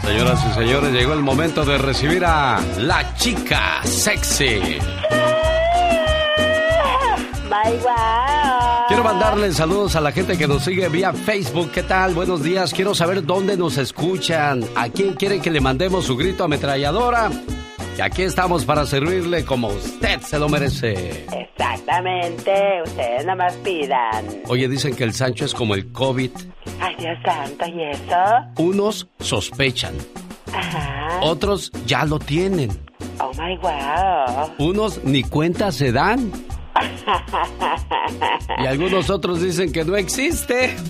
Señoras 0.02 0.40
y 0.50 0.54
señores, 0.54 0.92
llegó 0.92 1.12
el 1.12 1.20
momento 1.20 1.64
de 1.64 1.78
recibir 1.78 2.24
a 2.24 2.60
la 2.78 3.14
chica 3.14 3.82
sexy. 3.84 4.78
Bye, 7.48 7.78
bye. 7.82 8.86
Quiero 8.88 9.04
mandarle 9.04 9.52
saludos 9.52 9.94
a 9.96 10.00
la 10.00 10.10
gente 10.10 10.36
que 10.36 10.48
nos 10.48 10.64
sigue 10.64 10.88
vía 10.88 11.12
Facebook. 11.12 11.70
¿Qué 11.70 11.82
tal? 11.82 12.14
Buenos 12.14 12.42
días. 12.42 12.72
Quiero 12.72 12.94
saber 12.94 13.24
dónde 13.24 13.56
nos 13.56 13.76
escuchan. 13.76 14.64
¿A 14.74 14.88
quién 14.88 15.14
quieren 15.14 15.40
que 15.40 15.50
le 15.50 15.60
mandemos 15.60 16.06
su 16.06 16.16
grito 16.16 16.44
ametralladora? 16.44 17.30
Y 17.96 18.00
aquí 18.00 18.22
estamos 18.22 18.64
para 18.64 18.86
servirle 18.86 19.44
como 19.44 19.68
usted 19.68 20.20
se 20.22 20.38
lo 20.38 20.48
merece. 20.48 21.26
Exactamente, 21.30 22.80
ustedes 22.84 23.24
nada 23.26 23.36
más 23.36 23.54
pidan. 23.56 24.24
Oye, 24.48 24.66
dicen 24.68 24.96
que 24.96 25.04
el 25.04 25.12
Sancho 25.12 25.44
es 25.44 25.52
como 25.54 25.74
el 25.74 25.92
COVID. 25.92 26.30
Ay, 26.80 26.94
Dios 26.98 27.18
santo, 27.24 27.66
¿y 27.66 27.82
eso? 27.90 28.16
Unos 28.56 29.08
sospechan, 29.20 29.92
Ajá. 30.54 31.18
otros 31.22 31.70
ya 31.86 32.04
lo 32.06 32.18
tienen. 32.18 32.70
Oh 33.20 33.30
my 33.38 33.56
wow. 33.58 34.50
Unos 34.58 35.04
ni 35.04 35.22
cuenta 35.22 35.70
se 35.70 35.92
dan. 35.92 36.32
Y 38.58 38.66
algunos 38.66 39.10
otros 39.10 39.42
dicen 39.42 39.70
que 39.70 39.84
no 39.84 39.96
existe. 39.96 40.74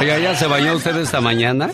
Oiga, 0.00 0.18
¿ya 0.18 0.34
se 0.34 0.46
bañó 0.46 0.74
usted 0.74 0.96
esta 0.96 1.20
mañana? 1.20 1.70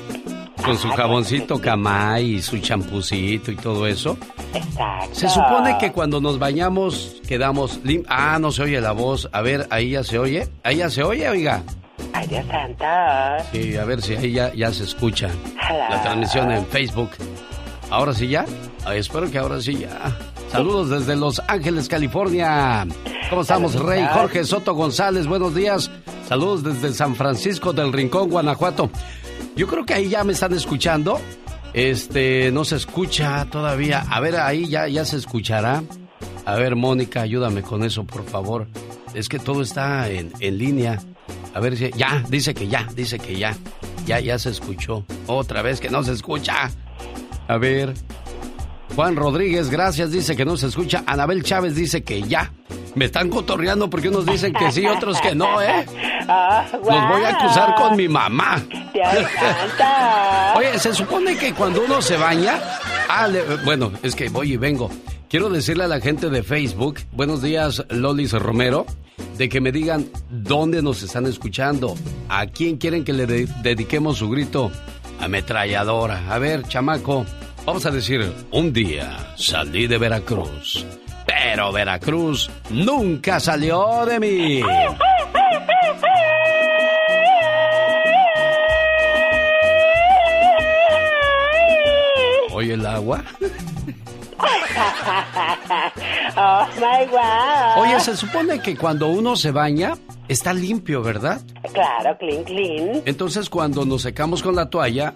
Con 0.65 0.79
su 0.79 0.89
jaboncito 0.89 1.61
camay 1.61 2.37
y 2.37 2.43
su 2.43 2.59
champucito 2.59 3.51
y 3.51 3.57
todo 3.57 3.87
eso. 3.87 4.17
Exacto. 4.55 5.15
Se 5.15 5.29
supone 5.29 5.77
que 5.79 5.93
cuando 5.93 6.21
nos 6.21 6.39
bañamos 6.39 7.17
quedamos 7.29 7.81
lim 7.85 8.03
Ah, 8.09 8.39
no 8.41 8.51
se 8.53 8.63
oye 8.63 8.81
la 8.81 8.93
voz. 8.93 9.29
A 9.33 9.41
ver, 9.43 9.67
ahí 9.71 9.91
ya 9.91 10.05
se 10.05 10.19
oye. 10.19 10.49
Ahí 10.63 10.77
ya 10.77 10.91
se 10.91 11.03
oye, 11.03 11.29
oiga. 11.29 11.63
Ay, 12.13 12.27
Dios 12.29 12.45
santo. 12.47 12.85
Sí, 13.53 13.77
a 13.77 13.85
ver 13.85 14.01
si 14.03 14.15
ahí 14.15 14.33
ya, 14.33 14.53
ya 14.55 14.73
se 14.73 14.85
escucha 14.85 15.29
Hello. 15.69 15.85
la 15.91 16.03
transmisión 16.03 16.51
en 16.51 16.67
Facebook. 16.67 17.11
¿Ahora 17.91 18.15
sí 18.15 18.29
ya? 18.29 18.45
Ay, 18.85 18.99
espero 19.01 19.31
que 19.31 19.39
ahora 19.39 19.61
sí 19.61 19.77
ya. 19.79 20.17
Saludos 20.51 20.91
desde 20.91 21.17
Los 21.17 21.43
Ángeles, 21.49 21.89
California. 21.89 22.87
¿Cómo 23.29 23.43
estamos, 23.43 23.75
Rey? 23.75 24.05
Jorge 24.13 24.45
Soto 24.45 24.75
González, 24.75 25.27
buenos 25.27 25.55
días. 25.55 25.91
Saludos 26.29 26.63
desde 26.63 26.93
San 26.95 27.15
Francisco 27.17 27.73
del 27.73 27.93
Rincón, 27.93 28.31
Guanajuato. 28.31 28.91
Yo 29.57 29.67
creo 29.67 29.85
que 29.87 29.95
ahí 29.95 30.09
ya 30.09 30.25
me 30.25 30.33
están 30.33 30.53
escuchando. 30.53 31.21
Este, 31.73 32.51
no 32.53 32.65
se 32.65 32.77
escucha 32.77 33.47
todavía. 33.51 34.05
A 34.11 34.21
ver, 34.21 34.37
ahí 34.37 34.67
ya, 34.69 34.89
ya 34.89 35.05
se 35.05 35.17
escuchará. 35.17 35.83
A 36.45 36.55
ver, 36.57 36.77
Mónica, 36.77 37.23
ayúdame 37.23 37.63
con 37.63 37.85
eso, 37.85 38.05
por 38.05 38.25
favor. 38.25 38.67
Es 39.15 39.29
que 39.29 39.39
todo 39.39 39.63
está 39.63 40.09
en, 40.11 40.33
en 40.41 40.59
línea. 40.59 41.01
A 41.55 41.61
ver 41.61 41.77
si. 41.77 41.91
Ya, 41.97 42.25
dice 42.29 42.55
que 42.55 42.69
ya, 42.69 42.89
dice 42.95 43.19
que 43.19 43.37
ya. 43.39 43.57
Ya, 44.07 44.21
ya 44.21 44.39
se 44.39 44.51
escuchó. 44.51 45.05
Otra 45.27 45.63
vez 45.63 45.81
que 45.81 45.89
no 45.89 46.03
se 46.03 46.13
escucha. 46.13 46.71
A 47.49 47.57
ver. 47.59 47.95
Juan 48.95 49.17
Rodríguez, 49.17 49.71
gracias, 49.71 50.13
dice 50.13 50.37
que 50.37 50.45
no 50.45 50.57
se 50.57 50.67
escucha. 50.67 51.03
Anabel 51.07 51.43
Chávez 51.43 51.75
dice 51.75 52.05
que 52.05 52.23
ya. 52.23 52.53
Me 52.95 53.07
están 53.07 53.29
cotorreando 53.29 53.91
porque 53.91 54.09
unos 54.09 54.25
dicen 54.27 54.53
que 54.53 54.71
sí, 54.71 54.87
otros 54.87 55.21
que 55.21 55.35
no, 55.35 55.61
¿eh? 55.61 55.85
Ah, 56.27 56.65
Los 56.73 56.81
voy 56.83 57.23
a 57.23 57.29
acusar 57.39 57.75
con 57.75 57.97
mi 57.97 58.09
mamá. 58.09 58.57
Santo. 58.57 60.57
Oye, 60.59 60.79
se 60.79 60.95
supone 60.95 61.37
que 61.37 61.53
cuando 61.53 61.83
uno 61.85 62.01
se 62.01 62.17
baña. 62.17 62.59
Ah, 63.11 63.27
le- 63.29 63.43
bueno, 63.65 63.93
es 64.03 64.15
que 64.15 64.31
voy 64.31 64.55
y 64.55 64.57
vengo. 64.57 64.91
Quiero 65.29 65.51
decirle 65.51 65.85
a 65.85 65.89
la 65.89 66.01
gente 66.01 66.31
de 66.31 66.43
Facebook, 66.43 67.01
buenos 67.13 67.43
días, 67.43 67.85
Lolis 67.91 68.33
Romero, 68.33 68.87
de 69.37 69.51
que 69.51 69.61
me 69.61 69.71
digan 69.71 70.07
dónde 70.31 70.81
nos 70.81 71.03
están 71.03 71.27
escuchando. 71.27 71.95
¿A 72.31 72.47
quién 72.47 72.79
quieren 72.79 73.05
que 73.05 73.13
le 73.13 73.27
de- 73.27 73.49
dediquemos 73.63 74.17
su 74.19 74.31
grito? 74.31 74.71
Ametralladora. 75.21 76.33
A 76.33 76.39
ver, 76.39 76.63
chamaco, 76.69 77.27
vamos 77.67 77.85
a 77.85 77.91
decir, 77.91 78.33
un 78.51 78.73
día 78.73 79.35
salí 79.37 79.87
de 79.89 79.99
Veracruz, 79.99 80.87
pero 81.27 81.73
Veracruz 81.73 82.51
nunca 82.71 83.41
salió 83.41 84.05
de 84.07 84.21
mí. 84.21 84.63
Oye, 92.53 92.75
el 92.75 92.87
agua. 92.87 93.25
oh 96.37 96.67
my 96.77 97.07
God. 97.07 97.83
Oye, 97.83 98.01
se 98.01 98.17
supone 98.17 98.61
que 98.61 98.77
cuando 98.77 99.09
uno 99.09 99.35
se 99.37 99.51
baña, 99.51 99.95
está 100.29 100.53
limpio, 100.53 101.03
¿verdad? 101.03 101.41
Claro, 101.73 102.17
clean, 102.19 102.45
clean. 102.45 103.03
Entonces 103.07 103.51
cuando 103.51 103.85
nos 103.85 104.03
secamos 104.03 104.43
con 104.43 104.55
la 104.55 104.71
toalla, 104.71 105.15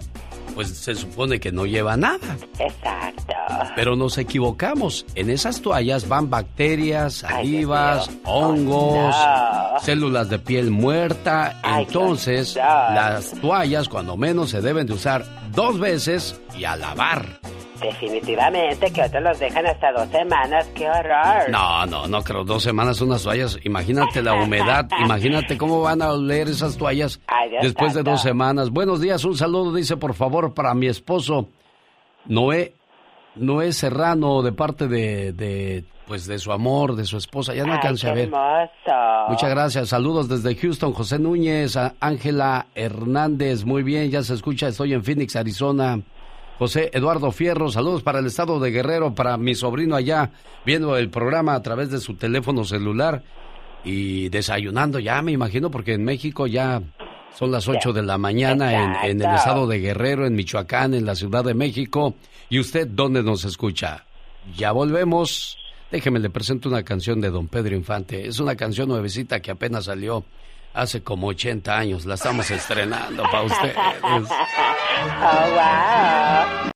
pues 0.58 0.70
se 0.70 0.96
supone 0.96 1.38
que 1.38 1.52
no 1.52 1.66
lleva 1.66 1.96
nada. 1.96 2.36
Exacto. 2.58 3.32
Pero 3.76 3.94
nos 3.94 4.18
equivocamos. 4.18 5.06
En 5.14 5.30
esas 5.30 5.62
toallas 5.62 6.08
van 6.08 6.30
bacterias, 6.30 7.14
salivas, 7.14 8.10
hongos, 8.24 9.14
no. 9.14 9.78
células 9.78 10.28
de 10.28 10.40
piel 10.40 10.72
muerta. 10.72 11.60
Entonces, 11.62 12.56
las 12.56 13.40
toallas 13.40 13.88
cuando 13.88 14.16
menos 14.16 14.50
se 14.50 14.60
deben 14.60 14.88
de 14.88 14.94
usar 14.94 15.24
dos 15.52 15.78
veces 15.78 16.40
y 16.58 16.64
a 16.64 16.74
lavar. 16.74 17.38
Definitivamente 17.80 18.92
que 18.92 19.02
otros 19.02 19.22
los 19.22 19.38
dejan 19.38 19.66
hasta 19.66 19.92
dos 19.92 20.08
semanas. 20.08 20.66
¡Qué 20.74 20.88
horror! 20.88 21.50
No, 21.50 21.86
no, 21.86 22.06
no 22.06 22.22
creo. 22.22 22.44
Dos 22.44 22.62
semanas 22.62 23.00
unas 23.00 23.22
toallas. 23.22 23.58
Imagínate 23.64 24.22
la 24.22 24.34
humedad. 24.34 24.88
Imagínate 25.04 25.56
cómo 25.56 25.80
van 25.80 26.02
a 26.02 26.12
oler 26.12 26.48
esas 26.48 26.76
toallas 26.76 27.20
Ay, 27.26 27.50
después 27.62 27.94
de 27.94 28.02
dos 28.02 28.22
semanas. 28.22 28.70
Buenos 28.70 29.00
días. 29.00 29.24
Un 29.24 29.36
saludo, 29.36 29.74
dice, 29.74 29.96
por 29.96 30.14
favor, 30.14 30.54
para 30.54 30.74
mi 30.74 30.86
esposo 30.86 31.48
Noé. 32.26 32.74
Noé 33.36 33.72
Serrano, 33.72 34.42
de 34.42 34.50
parte 34.52 34.88
de, 34.88 35.32
de, 35.32 35.84
pues, 36.08 36.26
de 36.26 36.38
su 36.40 36.50
amor, 36.50 36.96
de 36.96 37.04
su 37.04 37.16
esposa. 37.16 37.54
Ya 37.54 37.64
no 37.64 37.72
alcancé 37.74 38.08
a 38.08 38.14
ver. 38.14 38.24
hermoso. 38.24 39.28
Muchas 39.28 39.50
gracias. 39.50 39.88
Saludos 39.90 40.28
desde 40.28 40.56
Houston. 40.56 40.92
José 40.92 41.18
Núñez, 41.20 41.78
Ángela 42.00 42.66
Hernández. 42.74 43.64
Muy 43.64 43.84
bien, 43.84 44.10
ya 44.10 44.22
se 44.24 44.34
escucha. 44.34 44.68
Estoy 44.68 44.94
en 44.94 45.04
Phoenix, 45.04 45.36
Arizona. 45.36 46.00
José 46.58 46.90
Eduardo 46.92 47.30
Fierro, 47.30 47.70
saludos 47.70 48.02
para 48.02 48.18
el 48.18 48.26
estado 48.26 48.58
de 48.58 48.72
Guerrero, 48.72 49.14
para 49.14 49.36
mi 49.36 49.54
sobrino 49.54 49.94
allá, 49.94 50.32
viendo 50.66 50.96
el 50.96 51.08
programa 51.08 51.54
a 51.54 51.62
través 51.62 51.88
de 51.88 52.00
su 52.00 52.14
teléfono 52.14 52.64
celular 52.64 53.22
y 53.84 54.28
desayunando 54.28 54.98
ya, 54.98 55.22
me 55.22 55.30
imagino, 55.30 55.70
porque 55.70 55.92
en 55.92 56.04
México 56.04 56.48
ya 56.48 56.82
son 57.38 57.52
las 57.52 57.68
8 57.68 57.92
de 57.92 58.02
la 58.02 58.18
mañana 58.18 58.72
en, 59.04 59.10
en 59.10 59.22
el 59.22 59.36
estado 59.36 59.68
de 59.68 59.78
Guerrero, 59.78 60.26
en 60.26 60.34
Michoacán, 60.34 60.94
en 60.94 61.06
la 61.06 61.14
Ciudad 61.14 61.44
de 61.44 61.54
México. 61.54 62.16
¿Y 62.50 62.58
usted 62.58 62.88
dónde 62.88 63.22
nos 63.22 63.44
escucha? 63.44 64.04
Ya 64.56 64.72
volvemos. 64.72 65.56
Déjeme 65.92 66.18
le 66.18 66.28
presento 66.28 66.68
una 66.68 66.82
canción 66.82 67.20
de 67.20 67.30
Don 67.30 67.46
Pedro 67.46 67.76
Infante. 67.76 68.26
Es 68.26 68.40
una 68.40 68.56
canción 68.56 68.88
nuevecita 68.88 69.38
que 69.40 69.52
apenas 69.52 69.84
salió 69.84 70.24
hace 70.74 71.02
como 71.02 71.28
80 71.28 71.76
años. 71.76 72.06
La 72.06 72.14
estamos 72.14 72.50
estrenando 72.50 73.22
para 73.24 73.42
ustedes. 73.42 73.76
Oh, 75.00 75.50
wow. 75.54 76.70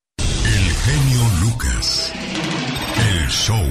El 0.45 0.75
genio 0.75 1.23
Lucas. 1.43 2.13
El 2.97 3.29
show. 3.29 3.65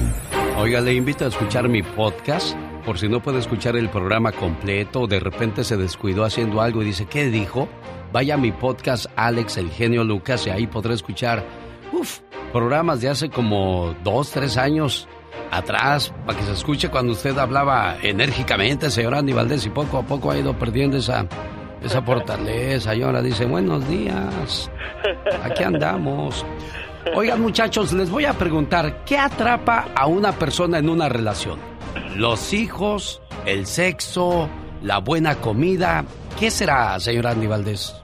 Oiga, 0.58 0.80
le 0.80 0.92
invito 0.94 1.24
a 1.24 1.28
escuchar 1.28 1.68
mi 1.68 1.82
podcast. 1.82 2.54
Por 2.84 2.98
si 2.98 3.08
no 3.08 3.22
puede 3.22 3.38
escuchar 3.38 3.76
el 3.76 3.88
programa 3.88 4.30
completo, 4.32 5.06
de 5.06 5.20
repente 5.20 5.64
se 5.64 5.76
descuidó 5.76 6.24
haciendo 6.24 6.60
algo 6.60 6.82
y 6.82 6.86
dice, 6.86 7.06
¿qué 7.06 7.26
dijo? 7.30 7.68
Vaya 8.12 8.34
a 8.34 8.38
mi 8.38 8.52
podcast 8.52 9.06
Alex 9.16 9.56
el 9.56 9.70
genio 9.70 10.04
Lucas 10.04 10.46
y 10.46 10.50
ahí 10.50 10.66
podrá 10.66 10.92
escuchar, 10.92 11.44
uf, 11.92 12.18
programas 12.52 13.00
de 13.00 13.08
hace 13.08 13.30
como 13.30 13.94
dos, 14.04 14.30
tres 14.32 14.56
años 14.58 15.08
atrás, 15.50 16.12
para 16.26 16.38
que 16.38 16.44
se 16.44 16.52
escuche 16.52 16.88
cuando 16.88 17.12
usted 17.12 17.36
hablaba 17.38 17.96
enérgicamente, 18.02 18.90
señor 18.90 19.14
Andy 19.14 19.32
Valdés, 19.32 19.66
y 19.66 19.70
poco 19.70 19.98
a 19.98 20.02
poco 20.02 20.30
ha 20.30 20.38
ido 20.38 20.58
perdiendo 20.58 20.96
esa, 20.96 21.26
esa 21.82 22.02
fortaleza. 22.02 22.94
Y 22.94 23.02
ahora 23.02 23.22
dice, 23.22 23.44
buenos 23.46 23.88
días, 23.88 24.70
aquí 25.44 25.62
andamos. 25.62 26.44
Oigan 27.14 27.40
muchachos, 27.40 27.92
les 27.92 28.10
voy 28.10 28.24
a 28.24 28.32
preguntar, 28.32 29.04
¿qué 29.04 29.18
atrapa 29.18 29.88
a 29.94 30.06
una 30.06 30.32
persona 30.32 30.78
en 30.78 30.88
una 30.88 31.08
relación? 31.08 31.58
¿Los 32.16 32.52
hijos? 32.52 33.20
¿El 33.44 33.66
sexo? 33.66 34.48
¿La 34.82 34.98
buena 34.98 35.36
comida? 35.36 36.04
¿Qué 36.38 36.50
será, 36.50 36.98
señor 37.00 37.26
Andy 37.26 37.46
Valdés? 37.46 38.02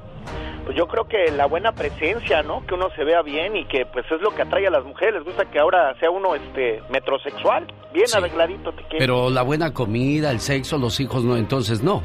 Pues 0.68 0.76
yo 0.76 0.86
creo 0.86 1.08
que 1.08 1.30
la 1.30 1.46
buena 1.46 1.72
presencia, 1.72 2.42
¿no? 2.42 2.66
Que 2.66 2.74
uno 2.74 2.90
se 2.94 3.02
vea 3.02 3.22
bien 3.22 3.56
y 3.56 3.64
que 3.64 3.86
pues 3.86 4.04
es 4.12 4.20
lo 4.20 4.34
que 4.34 4.42
atrae 4.42 4.66
a 4.66 4.70
las 4.70 4.84
mujeres. 4.84 5.14
Les 5.14 5.24
gusta 5.24 5.46
que 5.46 5.58
ahora 5.58 5.98
sea 5.98 6.10
uno 6.10 6.34
este 6.34 6.82
metrosexual, 6.90 7.66
bien 7.94 8.04
arregladito 8.14 8.72
te 8.72 8.82
quiere. 8.82 8.98
Pero 8.98 9.30
la 9.30 9.40
buena 9.40 9.72
comida, 9.72 10.30
el 10.30 10.40
sexo, 10.40 10.76
los 10.76 11.00
hijos 11.00 11.24
no, 11.24 11.38
entonces 11.38 11.82
no. 11.82 12.02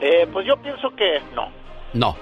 Eh, 0.00 0.26
pues 0.32 0.44
yo 0.48 0.56
pienso 0.56 0.90
que 0.96 1.20
no. 1.36 1.46
No. 1.92 2.16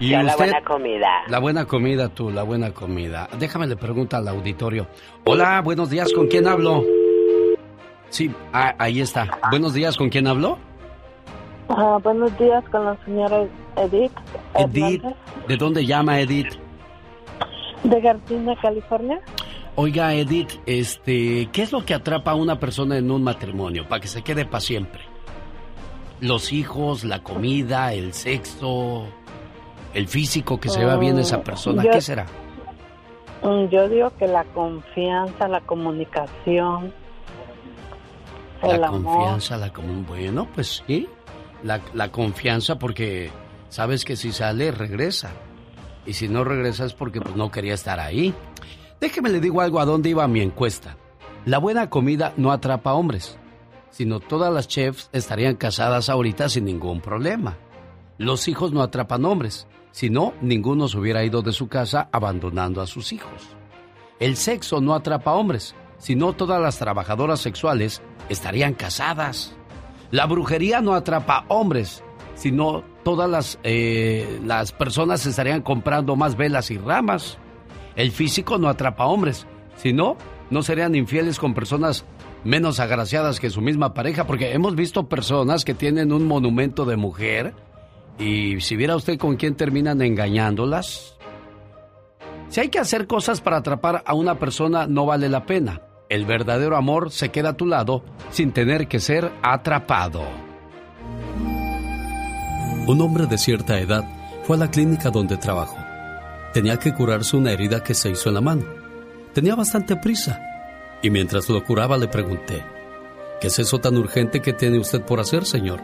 ¿Y 0.00 0.10
Yo 0.10 0.18
la 0.22 0.32
usted? 0.32 0.50
buena 0.50 0.60
comida. 0.62 1.08
La 1.28 1.38
buena 1.38 1.64
comida, 1.64 2.08
tú, 2.10 2.30
la 2.30 2.42
buena 2.42 2.74
comida. 2.74 3.26
Déjame 3.38 3.66
le 3.68 3.76
pregunta 3.76 4.18
al 4.18 4.28
auditorio. 4.28 4.86
Hola, 5.24 5.62
buenos 5.62 5.88
días, 5.88 6.12
¿con 6.12 6.26
quién 6.26 6.46
hablo? 6.46 6.84
Sí, 8.10 8.30
ah, 8.52 8.74
ahí 8.78 9.00
está. 9.00 9.38
Buenos 9.50 9.72
días, 9.72 9.96
¿con 9.96 10.10
quién 10.10 10.26
hablo? 10.26 10.58
Buenos 11.68 12.36
días 12.38 12.64
con 12.70 12.84
la 12.86 12.96
señora 13.04 13.44
Edith. 13.76 14.12
Edith. 14.54 15.02
Hernández, 15.04 15.16
¿De 15.48 15.56
dónde 15.56 15.86
llama 15.86 16.18
Edith? 16.20 16.54
De 17.84 18.00
Gardena, 18.00 18.56
California. 18.60 19.20
Oiga, 19.76 20.12
Edith, 20.14 20.50
este, 20.66 21.48
¿qué 21.52 21.62
es 21.62 21.70
lo 21.72 21.84
que 21.84 21.94
atrapa 21.94 22.32
a 22.32 22.34
una 22.34 22.58
persona 22.58 22.96
en 22.96 23.10
un 23.10 23.22
matrimonio 23.22 23.86
para 23.88 24.00
que 24.00 24.08
se 24.08 24.22
quede 24.22 24.44
para 24.44 24.60
siempre? 24.60 25.02
Los 26.20 26.52
hijos, 26.52 27.04
la 27.04 27.22
comida, 27.22 27.92
el 27.92 28.12
sexo, 28.12 29.04
el 29.94 30.08
físico 30.08 30.58
que 30.58 30.68
se 30.70 30.84
vea 30.84 30.96
bien 30.96 31.18
esa 31.18 31.42
persona, 31.44 31.84
yo- 31.84 31.90
¿qué 31.90 32.00
será? 32.00 32.26
Mm, 33.42 33.66
Yo 33.68 33.88
digo 33.88 34.10
que 34.18 34.26
la 34.26 34.42
confianza, 34.44 35.46
la 35.46 35.60
comunicación, 35.60 36.92
el 38.64 38.80
La 38.80 38.88
amor. 38.88 39.04
confianza, 39.04 39.56
la 39.58 39.72
común. 39.72 40.04
Bueno, 40.08 40.48
pues 40.56 40.82
sí, 40.88 41.08
la, 41.62 42.10
confianza 42.10 42.78
porque 42.78 43.30
sabes 43.68 44.04
que 44.04 44.16
si 44.16 44.32
sale, 44.32 44.70
regresa. 44.70 45.32
Y 46.06 46.14
si 46.14 46.28
no 46.28 46.44
regresa 46.44 46.84
es 46.84 46.94
porque 46.94 47.20
pues, 47.20 47.36
no 47.36 47.50
quería 47.50 47.74
estar 47.74 48.00
ahí. 48.00 48.34
Déjeme 49.00 49.28
le 49.28 49.40
digo 49.40 49.60
algo 49.60 49.80
a 49.80 49.84
dónde 49.84 50.10
iba 50.10 50.26
mi 50.28 50.40
encuesta. 50.40 50.96
La 51.44 51.58
buena 51.58 51.88
comida 51.88 52.32
no 52.36 52.50
atrapa 52.50 52.94
hombres, 52.94 53.38
sino 53.90 54.20
todas 54.20 54.52
las 54.52 54.68
chefs 54.68 55.08
estarían 55.12 55.56
casadas 55.56 56.08
ahorita 56.08 56.48
sin 56.48 56.64
ningún 56.64 57.00
problema. 57.00 57.56
Los 58.18 58.48
hijos 58.48 58.72
no 58.72 58.82
atrapan 58.82 59.24
hombres, 59.24 59.66
si 59.92 60.10
no, 60.10 60.34
ninguno 60.40 60.88
se 60.88 60.98
hubiera 60.98 61.24
ido 61.24 61.42
de 61.42 61.52
su 61.52 61.68
casa 61.68 62.08
abandonando 62.12 62.80
a 62.80 62.86
sus 62.86 63.12
hijos. 63.12 63.48
El 64.20 64.36
sexo 64.36 64.80
no 64.80 64.94
atrapa 64.94 65.32
hombres, 65.32 65.74
si 65.98 66.14
no 66.14 66.32
todas 66.32 66.60
las 66.60 66.78
trabajadoras 66.78 67.40
sexuales 67.40 68.02
estarían 68.28 68.74
casadas. 68.74 69.56
La 70.10 70.26
brujería 70.26 70.80
no 70.80 70.94
atrapa 70.94 71.44
hombres, 71.48 72.02
si 72.34 72.50
no 72.50 72.82
todas 73.04 73.28
las, 73.28 73.58
eh, 73.62 74.40
las 74.44 74.72
personas 74.72 75.26
estarían 75.26 75.62
comprando 75.62 76.16
más 76.16 76.36
velas 76.36 76.70
y 76.70 76.78
ramas. 76.78 77.38
El 77.96 78.10
físico 78.10 78.58
no 78.58 78.68
atrapa 78.68 79.06
hombres, 79.06 79.46
si 79.76 79.92
no, 79.92 80.16
no 80.50 80.62
serían 80.62 80.94
infieles 80.94 81.38
con 81.38 81.52
personas 81.52 82.04
menos 82.44 82.80
agraciadas 82.80 83.40
que 83.40 83.50
su 83.50 83.60
misma 83.60 83.92
pareja, 83.92 84.26
porque 84.26 84.52
hemos 84.52 84.76
visto 84.76 85.08
personas 85.08 85.64
que 85.64 85.74
tienen 85.74 86.12
un 86.12 86.26
monumento 86.26 86.84
de 86.84 86.96
mujer 86.96 87.54
y 88.18 88.60
si 88.60 88.76
viera 88.76 88.96
usted 88.96 89.18
con 89.18 89.36
quién 89.36 89.54
terminan 89.54 90.00
engañándolas. 90.00 91.16
Si 92.48 92.60
hay 92.60 92.68
que 92.68 92.78
hacer 92.78 93.06
cosas 93.06 93.40
para 93.40 93.58
atrapar 93.58 94.02
a 94.06 94.14
una 94.14 94.38
persona, 94.38 94.86
no 94.86 95.04
vale 95.04 95.28
la 95.28 95.44
pena. 95.44 95.82
El 96.08 96.24
verdadero 96.24 96.76
amor 96.76 97.10
se 97.12 97.28
queda 97.28 97.50
a 97.50 97.56
tu 97.56 97.66
lado 97.66 98.02
sin 98.30 98.52
tener 98.52 98.88
que 98.88 98.98
ser 98.98 99.30
atrapado. 99.42 100.22
Un 102.86 103.00
hombre 103.02 103.26
de 103.26 103.36
cierta 103.36 103.78
edad 103.78 104.08
fue 104.44 104.56
a 104.56 104.60
la 104.60 104.70
clínica 104.70 105.10
donde 105.10 105.36
trabajó. 105.36 105.76
Tenía 106.54 106.78
que 106.78 106.94
curarse 106.94 107.36
una 107.36 107.52
herida 107.52 107.82
que 107.84 107.92
se 107.92 108.08
hizo 108.08 108.30
en 108.30 108.36
la 108.36 108.40
mano. 108.40 108.64
Tenía 109.34 109.54
bastante 109.54 109.96
prisa. 109.96 110.40
Y 111.02 111.10
mientras 111.10 111.46
lo 111.50 111.62
curaba 111.62 111.98
le 111.98 112.08
pregunté, 112.08 112.64
¿qué 113.42 113.48
es 113.48 113.58
eso 113.58 113.78
tan 113.78 113.98
urgente 113.98 114.40
que 114.40 114.54
tiene 114.54 114.78
usted 114.78 115.02
por 115.02 115.20
hacer, 115.20 115.44
señor? 115.44 115.80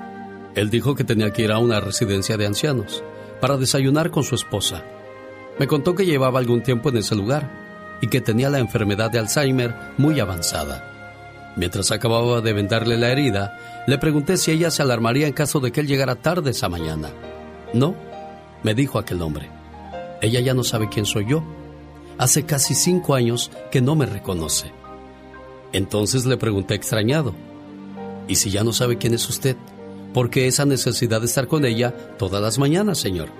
Él 0.54 0.70
dijo 0.70 0.94
que 0.94 1.04
tenía 1.04 1.32
que 1.32 1.42
ir 1.42 1.52
a 1.52 1.58
una 1.58 1.80
residencia 1.80 2.38
de 2.38 2.46
ancianos 2.46 3.04
para 3.42 3.58
desayunar 3.58 4.10
con 4.10 4.24
su 4.24 4.34
esposa. 4.34 4.82
Me 5.58 5.66
contó 5.66 5.94
que 5.94 6.06
llevaba 6.06 6.38
algún 6.38 6.62
tiempo 6.62 6.88
en 6.88 6.96
ese 6.96 7.14
lugar 7.14 7.63
y 8.04 8.08
que 8.08 8.20
tenía 8.20 8.50
la 8.50 8.58
enfermedad 8.58 9.10
de 9.10 9.18
Alzheimer 9.18 9.74
muy 9.96 10.20
avanzada. 10.20 10.84
Mientras 11.56 11.90
acababa 11.90 12.42
de 12.42 12.52
vendarle 12.52 12.98
la 12.98 13.08
herida, 13.08 13.58
le 13.86 13.96
pregunté 13.96 14.36
si 14.36 14.50
ella 14.50 14.70
se 14.70 14.82
alarmaría 14.82 15.26
en 15.26 15.32
caso 15.32 15.58
de 15.58 15.72
que 15.72 15.80
él 15.80 15.86
llegara 15.86 16.14
tarde 16.14 16.50
esa 16.50 16.68
mañana. 16.68 17.08
No, 17.72 17.94
me 18.62 18.74
dijo 18.74 18.98
aquel 18.98 19.22
hombre. 19.22 19.48
Ella 20.20 20.40
ya 20.40 20.52
no 20.52 20.64
sabe 20.64 20.90
quién 20.90 21.06
soy 21.06 21.24
yo. 21.30 21.42
Hace 22.18 22.44
casi 22.44 22.74
cinco 22.74 23.14
años 23.14 23.50
que 23.70 23.80
no 23.80 23.96
me 23.96 24.04
reconoce. 24.04 24.70
Entonces 25.72 26.26
le 26.26 26.36
pregunté 26.36 26.74
extrañado, 26.74 27.34
¿y 28.28 28.34
si 28.34 28.50
ya 28.50 28.64
no 28.64 28.74
sabe 28.74 28.98
quién 28.98 29.14
es 29.14 29.26
usted? 29.30 29.56
¿Por 30.12 30.28
qué 30.28 30.46
esa 30.46 30.66
necesidad 30.66 31.20
de 31.20 31.26
estar 31.26 31.46
con 31.46 31.64
ella 31.64 31.94
todas 32.18 32.42
las 32.42 32.58
mañanas, 32.58 32.98
señor? 32.98 33.30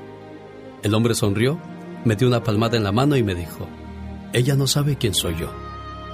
El 0.83 0.94
hombre 0.94 1.14
sonrió, 1.14 1.59
me 2.07 2.16
dio 2.16 2.29
una 2.29 2.42
palmada 2.42 2.79
en 2.79 2.85
la 2.85 2.92
mano 2.92 3.14
y 3.14 3.22
me 3.22 3.35
dijo, 3.35 3.68
ella 4.35 4.57
no 4.57 4.66
sabe 4.66 4.97
quién 4.97 5.14
soy 5.14 5.37
yo, 5.37 5.49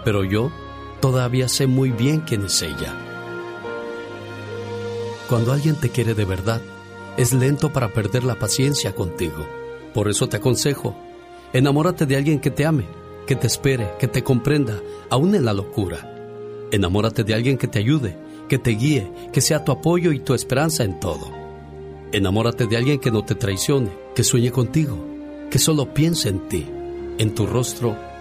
pero 0.05 0.25
yo 0.25 0.53
todavía 1.01 1.49
sé 1.49 1.67
muy 1.67 1.91
bien 1.91 2.21
quién 2.21 2.45
es 2.45 2.61
ella. 2.61 2.95
Cuando 5.27 5.55
alguien 5.55 5.75
te 5.77 5.89
quiere 5.89 6.13
de 6.13 6.27
verdad, 6.27 6.61
es 7.17 7.33
lento 7.33 7.73
para 7.73 7.95
perder 7.95 8.25
la 8.25 8.39
paciencia 8.39 8.95
contigo. 8.95 9.47
Por 9.95 10.11
eso 10.11 10.29
te 10.29 10.37
aconsejo, 10.37 10.95
enamórate 11.55 12.05
de 12.05 12.17
alguien 12.17 12.41
que 12.41 12.51
te 12.51 12.67
ame, 12.67 12.85
que 13.27 13.37
te 13.37 13.47
espere, 13.47 13.91
que 13.99 14.07
te 14.07 14.23
comprenda, 14.23 14.79
aún 15.09 15.35
en 15.35 15.47
la 15.47 15.55
locura. 15.55 16.15
Enamórate 16.73 17.25
de 17.25 17.33
alguien 17.33 17.57
que 17.57 17.69
te 17.69 17.79
ayude, 17.79 18.19
que 18.51 18.59
te 18.59 18.73
guíe, 18.73 19.11
que 19.33 19.41
sea 19.41 19.65
tu 19.65 19.73
apoyo 19.73 20.13
y 20.13 20.21
tu 20.21 20.35
esperanza 20.35 20.85
en 20.85 21.01
todo. 21.01 21.33
Enamórate 22.13 22.67
de 22.67 22.77
alguien 22.77 22.99
que 23.01 23.11
no 23.11 23.25
te 23.25 23.35
traicione, 23.35 23.91
que 24.15 24.25
sueñe 24.25 24.53
contigo, 24.53 24.99
que 25.51 25.59
solo 25.59 25.95
piense 25.95 26.29
en 26.29 26.49
ti, 26.49 26.67
en 27.17 27.35
tu 27.35 27.47
rostro 27.47 28.10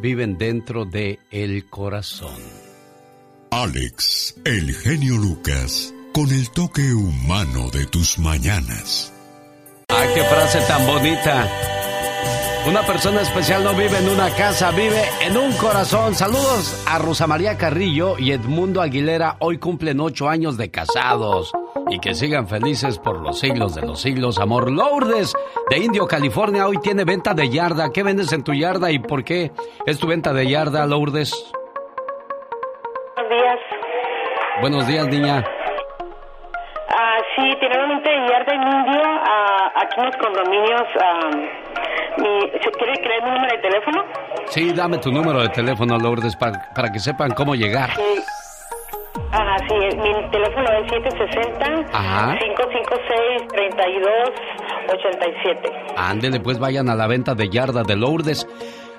viven 0.00 0.38
dentro 0.38 0.84
de 0.84 1.18
el 1.30 1.68
corazón. 1.68 2.40
Alex, 3.50 4.36
el 4.44 4.74
genio 4.74 5.16
Lucas, 5.16 5.92
con 6.12 6.30
el 6.30 6.50
toque 6.50 6.92
humano 6.94 7.70
de 7.70 7.86
tus 7.86 8.18
mañanas. 8.18 9.12
¡Ay, 9.88 10.08
qué 10.14 10.22
frase 10.24 10.60
tan 10.66 10.86
bonita! 10.86 11.81
Una 12.66 12.82
persona 12.82 13.22
especial 13.22 13.64
no 13.64 13.72
vive 13.72 13.98
en 13.98 14.08
una 14.08 14.30
casa, 14.30 14.70
vive 14.70 15.02
en 15.26 15.36
un 15.36 15.52
corazón. 15.56 16.14
Saludos 16.14 16.84
a 16.88 16.98
Rosa 16.98 17.26
María 17.26 17.58
Carrillo 17.58 18.16
y 18.18 18.30
Edmundo 18.30 18.80
Aguilera. 18.80 19.34
Hoy 19.40 19.58
cumplen 19.58 19.98
ocho 20.00 20.28
años 20.28 20.56
de 20.56 20.70
casados. 20.70 21.52
Y 21.90 21.98
que 21.98 22.14
sigan 22.14 22.46
felices 22.46 22.98
por 22.98 23.20
los 23.20 23.40
siglos 23.40 23.74
de 23.74 23.82
los 23.82 24.00
siglos. 24.00 24.38
Amor 24.38 24.70
Lourdes 24.70 25.32
de 25.70 25.78
Indio, 25.78 26.06
California. 26.06 26.68
Hoy 26.68 26.78
tiene 26.78 27.04
venta 27.04 27.34
de 27.34 27.48
yarda. 27.50 27.90
¿Qué 27.92 28.04
vendes 28.04 28.32
en 28.32 28.44
tu 28.44 28.54
yarda 28.54 28.90
y 28.92 29.00
por 29.00 29.24
qué 29.24 29.50
es 29.84 29.98
tu 29.98 30.06
venta 30.06 30.32
de 30.32 30.48
yarda, 30.48 30.86
Lourdes? 30.86 31.32
Buenos 33.16 33.30
días. 33.30 33.58
Buenos 34.60 34.86
días, 34.86 35.08
niña. 35.08 35.44
Ah, 36.94 37.18
sí, 37.34 37.42
tenemos 37.60 37.96
un 37.96 38.02
de 38.04 38.10
yarda 38.30 38.54
en 38.54 38.62
Indio. 38.62 39.02
ah, 39.04 39.72
aquí 39.82 40.00
en 40.00 40.06
los 40.06 40.16
condominios. 40.16 40.82
ah, 41.00 41.30
mi, 42.18 42.40
¿se 42.62 42.70
¿Quiere 42.70 42.92
que 42.94 43.08
le 43.08 43.14
dé 43.14 43.22
mi 43.22 43.30
número 43.30 43.56
de 43.56 43.62
teléfono? 43.62 44.04
Sí, 44.46 44.72
dame 44.72 44.98
tu 44.98 45.10
número 45.12 45.40
de 45.42 45.48
teléfono, 45.48 45.98
Lourdes, 45.98 46.36
para, 46.36 46.68
para 46.74 46.90
que 46.90 46.98
sepan 46.98 47.32
cómo 47.32 47.54
llegar. 47.54 47.90
Sí. 47.94 48.22
Ajá, 49.30 49.56
sí, 49.66 49.74
mi 49.74 50.30
teléfono 50.30 50.66
es 50.72 50.90
760 50.90 51.96
Ajá. 51.96 52.38
556 52.38 53.48
3287. 53.52 55.72
Ándele, 55.96 56.40
pues 56.40 56.58
vayan 56.58 56.88
a 56.90 56.94
la 56.94 57.06
venta 57.06 57.34
de 57.34 57.48
yarda 57.48 57.82
de 57.82 57.96
Lourdes. 57.96 58.46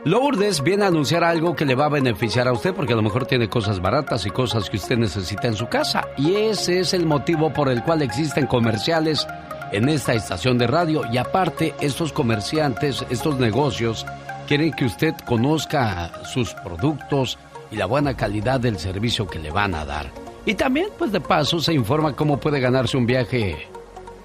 Lourdes 0.05 0.63
viene 0.63 0.83
a 0.83 0.87
anunciar 0.87 1.23
algo 1.23 1.55
que 1.55 1.65
le 1.65 1.75
va 1.75 1.85
a 1.85 1.89
beneficiar 1.89 2.47
a 2.47 2.51
usted 2.51 2.73
porque 2.73 2.93
a 2.93 2.95
lo 2.95 3.01
mejor 3.03 3.25
tiene 3.25 3.47
cosas 3.47 3.79
baratas 3.79 4.25
y 4.25 4.31
cosas 4.31 4.69
que 4.69 4.77
usted 4.77 4.97
necesita 4.97 5.47
en 5.47 5.55
su 5.55 5.67
casa. 5.67 6.07
Y 6.17 6.35
ese 6.35 6.79
es 6.79 6.93
el 6.93 7.05
motivo 7.05 7.53
por 7.53 7.69
el 7.69 7.83
cual 7.83 8.01
existen 8.01 8.47
comerciales 8.47 9.27
en 9.73 9.89
esta 9.89 10.13
estación 10.13 10.57
de 10.57 10.67
radio. 10.67 11.01
Y 11.11 11.17
aparte, 11.17 11.75
estos 11.81 12.13
comerciantes, 12.13 13.05
estos 13.09 13.37
negocios, 13.39 14.05
quieren 14.47 14.71
que 14.71 14.85
usted 14.85 15.13
conozca 15.25 16.23
sus 16.25 16.53
productos 16.53 17.37
y 17.71 17.75
la 17.75 17.87
buena 17.87 18.15
calidad 18.15 18.59
del 18.59 18.79
servicio 18.79 19.27
que 19.27 19.39
le 19.39 19.51
van 19.51 19.75
a 19.75 19.83
dar. 19.83 20.11
Y 20.45 20.53
también, 20.53 20.87
pues 20.97 21.11
de 21.11 21.19
paso, 21.19 21.59
se 21.59 21.73
informa 21.73 22.15
cómo 22.15 22.39
puede 22.39 22.59
ganarse 22.59 22.97
un 22.97 23.05
viaje 23.05 23.67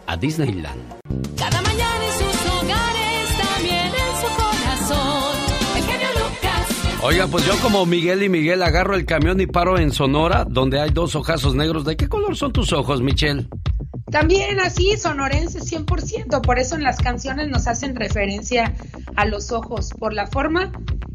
a 0.07 0.17
Disneyland. 0.17 0.99
Cada 1.37 1.63
mañana 1.63 2.05
en 2.05 2.13
sus 2.13 2.53
hogares, 2.53 3.39
también 3.55 3.87
en 3.87 4.17
su 4.21 4.37
corazón. 4.37 5.37
El 5.77 5.83
genio 5.85 6.09
Lucas. 6.15 7.03
Oiga, 7.03 7.27
pues 7.29 7.47
yo 7.47 7.57
como 7.63 7.87
Miguel 7.87 8.23
y 8.23 8.29
Miguel 8.29 8.63
agarro 8.63 8.97
el 8.97 9.07
camión 9.07 9.41
y 9.41 9.47
paro 9.47 9.79
en 9.79 9.93
Sonora, 9.93 10.45
donde 10.45 10.81
hay 10.81 10.91
dos 10.91 11.15
ojazos 11.15 11.55
negros. 11.55 11.85
¿De 11.85 11.97
qué 11.97 12.09
color 12.09 12.37
son 12.37 12.53
tus 12.53 12.73
ojos, 12.73 13.01
Michelle? 13.01 13.49
También 14.11 14.59
así, 14.61 14.97
sonorense 14.97 15.61
100%, 15.61 16.41
por 16.43 16.59
eso 16.59 16.75
en 16.75 16.83
las 16.83 16.97
canciones 16.99 17.49
nos 17.49 17.67
hacen 17.67 17.95
referencia 17.97 18.75
a 19.17 19.25
los 19.27 19.53
ojos, 19.53 19.91
por 19.99 20.13
la 20.15 20.27
forma 20.27 20.73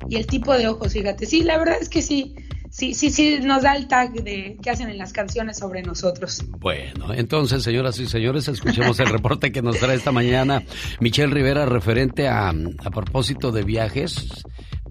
y 0.10 0.18
el 0.18 0.28
tipo 0.28 0.54
de 0.56 0.68
ojos, 0.68 0.94
fíjate. 0.94 1.26
Sí, 1.26 1.44
la 1.44 1.58
verdad 1.58 1.78
es 1.82 1.90
que 1.90 2.02
sí, 2.02 2.36
sí, 2.70 2.94
sí, 2.94 3.10
sí, 3.10 3.40
nos 3.42 3.64
da 3.64 3.76
el 3.76 3.88
tag 3.88 4.12
de 4.14 4.58
que 4.62 4.70
hacen 4.70 4.90
en 4.90 4.98
las 4.98 5.12
canciones 5.14 5.58
sobre 5.58 5.82
nosotros. 5.82 6.44
Bueno, 6.60 7.14
entonces, 7.14 7.64
señoras 7.64 7.98
y 8.00 8.06
señores, 8.08 8.48
escuchemos 8.48 9.00
el 9.00 9.08
reporte 9.12 9.52
que 9.52 9.62
nos 9.62 9.78
trae 9.80 9.96
esta 9.96 10.12
mañana 10.12 10.62
Michelle 11.00 11.34
Rivera 11.34 11.66
referente 11.66 12.28
a, 12.28 12.50
a 12.50 12.90
propósito 12.92 13.52
de 13.52 13.64
viajes. 13.64 14.28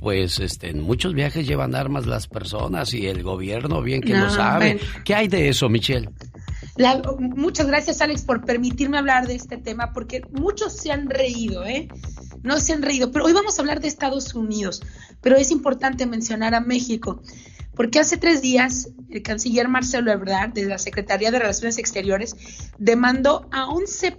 Pues 0.00 0.40
este, 0.40 0.70
en 0.70 0.80
muchos 0.80 1.14
viajes 1.14 1.46
llevan 1.46 1.76
armas 1.76 2.06
las 2.06 2.26
personas 2.26 2.92
y 2.92 3.06
el 3.06 3.22
gobierno 3.22 3.82
bien 3.82 4.00
que 4.00 4.14
No, 4.14 4.24
lo 4.24 4.30
sabe. 4.30 4.74
bueno. 4.74 4.90
¿Qué 5.04 5.14
hay 5.14 5.28
de 5.28 5.48
eso, 5.48 5.68
Michelle? 5.68 6.08
La- 6.76 7.02
muchas 7.18 7.66
gracias, 7.66 8.00
Alex, 8.00 8.22
por 8.22 8.44
permitirme 8.44 8.98
hablar 8.98 9.26
de 9.26 9.34
este 9.34 9.56
tema, 9.58 9.92
porque 9.92 10.22
muchos 10.32 10.74
se 10.76 10.90
han 10.90 11.10
reído, 11.10 11.64
¿eh? 11.66 11.88
No 12.42 12.58
se 12.58 12.72
han 12.72 12.82
reído, 12.82 13.10
pero 13.12 13.24
hoy 13.26 13.32
vamos 13.32 13.58
a 13.58 13.62
hablar 13.62 13.80
de 13.80 13.88
Estados 13.88 14.34
Unidos, 14.34 14.82
pero 15.20 15.36
es 15.36 15.50
importante 15.50 16.06
mencionar 16.06 16.54
a 16.54 16.60
México. 16.60 17.22
porque 17.74 17.98
hace 17.98 18.18
tres 18.18 18.42
días 18.42 18.90
el 19.08 19.22
canciller 19.22 19.66
Marcelo 19.66 20.12
Ebrard, 20.12 20.52
de 20.52 20.66
la 20.66 20.76
Secretaría 20.76 21.30
de 21.30 21.38
Relaciones 21.38 21.78
Exteriores, 21.78 22.36
demandó 22.76 23.48
a 23.50 23.66
11, 23.70 24.18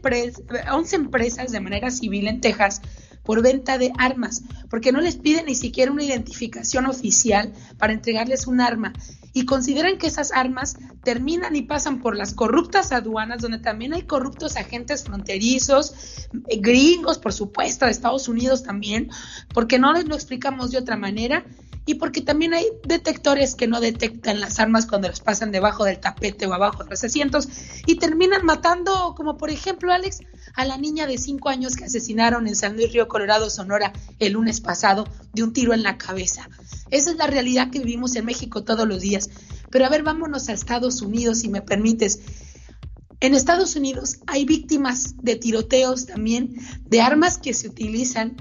a 0.66 0.76
11 0.76 0.96
empresas 0.96 1.52
de 1.52 1.60
manera 1.60 1.92
civil 1.92 2.28
en 2.28 2.42
Texas 2.42 2.82
por 3.24 3.44
venta 3.44 3.78
de 3.78 3.92
armas, 4.00 4.42
porque 4.72 4.92
no 4.92 5.02
les 5.02 5.18
piden 5.18 5.46
ni 5.46 5.54
siquiera 5.54 5.92
una 5.92 6.04
identificación 6.04 6.88
oficial 6.88 7.54
para 7.78 7.94
entregarles 7.94 8.48
un 8.48 8.60
arma. 8.60 8.92
Y 9.34 9.46
consideran 9.46 9.98
que 9.98 10.08
esas 10.08 10.32
armas 10.32 10.78
terminan 11.04 11.56
y 11.56 11.64
pasan 11.64 12.00
por 12.02 12.16
las 12.16 12.34
corruptas 12.34 12.92
aduanas, 12.92 13.42
donde 13.42 13.60
también 13.60 13.94
hay 13.94 14.04
corruptos 14.04 14.56
agentes 14.58 15.04
fronterizos, 15.04 16.28
eh, 16.48 16.60
gringos, 16.60 17.18
por 17.18 17.34
supuesto, 17.34 17.86
de 17.86 17.92
Estados 17.92 18.28
Unidos 18.28 18.64
también, 18.64 19.10
porque 19.54 19.80
no 19.80 19.92
les 19.94 20.06
lo 20.06 20.16
explicamos 20.16 20.72
de 20.72 20.78
otra 20.78 20.98
manera 20.98 21.46
y 21.86 21.96
porque 21.96 22.22
también 22.22 22.54
hay 22.54 22.66
detectores 22.88 23.56
que 23.56 23.68
no 23.68 23.82
detectan 23.82 24.40
las 24.40 24.60
armas 24.60 24.86
cuando 24.86 25.10
las 25.10 25.20
pasan 25.20 25.52
debajo 25.52 25.84
del 25.84 26.00
tapete 26.00 26.48
o 26.48 26.54
abajo 26.54 26.84
de 26.84 26.92
los 26.92 27.04
asientos 27.04 27.48
y 27.86 27.96
terminan 27.96 28.46
matando, 28.46 29.14
como 29.16 29.38
por 29.38 29.50
ejemplo, 29.50 29.92
Alex, 29.92 30.20
a 30.56 30.66
la 30.66 30.78
niña 30.78 31.08
de 31.08 31.18
cinco 31.18 31.50
años 31.50 31.76
que 31.76 31.86
asesinaron 31.86 32.48
en 32.48 32.56
San 32.56 32.76
Luis 32.76 32.94
Río 32.94 33.08
Colorado, 33.08 33.50
Sonora, 33.50 33.92
el 34.20 34.34
lunes 34.34 34.62
pasado, 34.62 35.08
de 35.34 35.44
un 35.44 35.52
tiro 35.52 35.74
en 35.74 35.84
la 35.84 35.98
cabeza. 35.98 36.48
Esa 36.90 37.12
es 37.12 37.18
la 37.18 37.28
realidad 37.28 37.70
que 37.70 37.80
vivimos 37.80 38.16
en 38.16 38.26
México 38.26 38.64
todos 38.64 38.88
los 38.88 39.02
días. 39.02 39.30
Pero 39.70 39.86
a 39.86 39.90
ver, 39.90 40.04
vámonos 40.04 40.50
a 40.50 40.54
Estados 40.54 41.02
Unidos, 41.02 41.40
si 41.40 41.50
me 41.50 41.62
permites. 41.62 42.20
En 43.20 43.34
Estados 43.34 43.76
Unidos 43.76 44.20
hay 44.28 44.46
víctimas 44.46 45.16
de 45.22 45.38
tiroteos 45.38 46.06
también, 46.06 46.56
de 46.86 47.02
armas 47.02 47.38
que 47.38 47.54
se 47.54 47.68
utilizan 47.68 48.36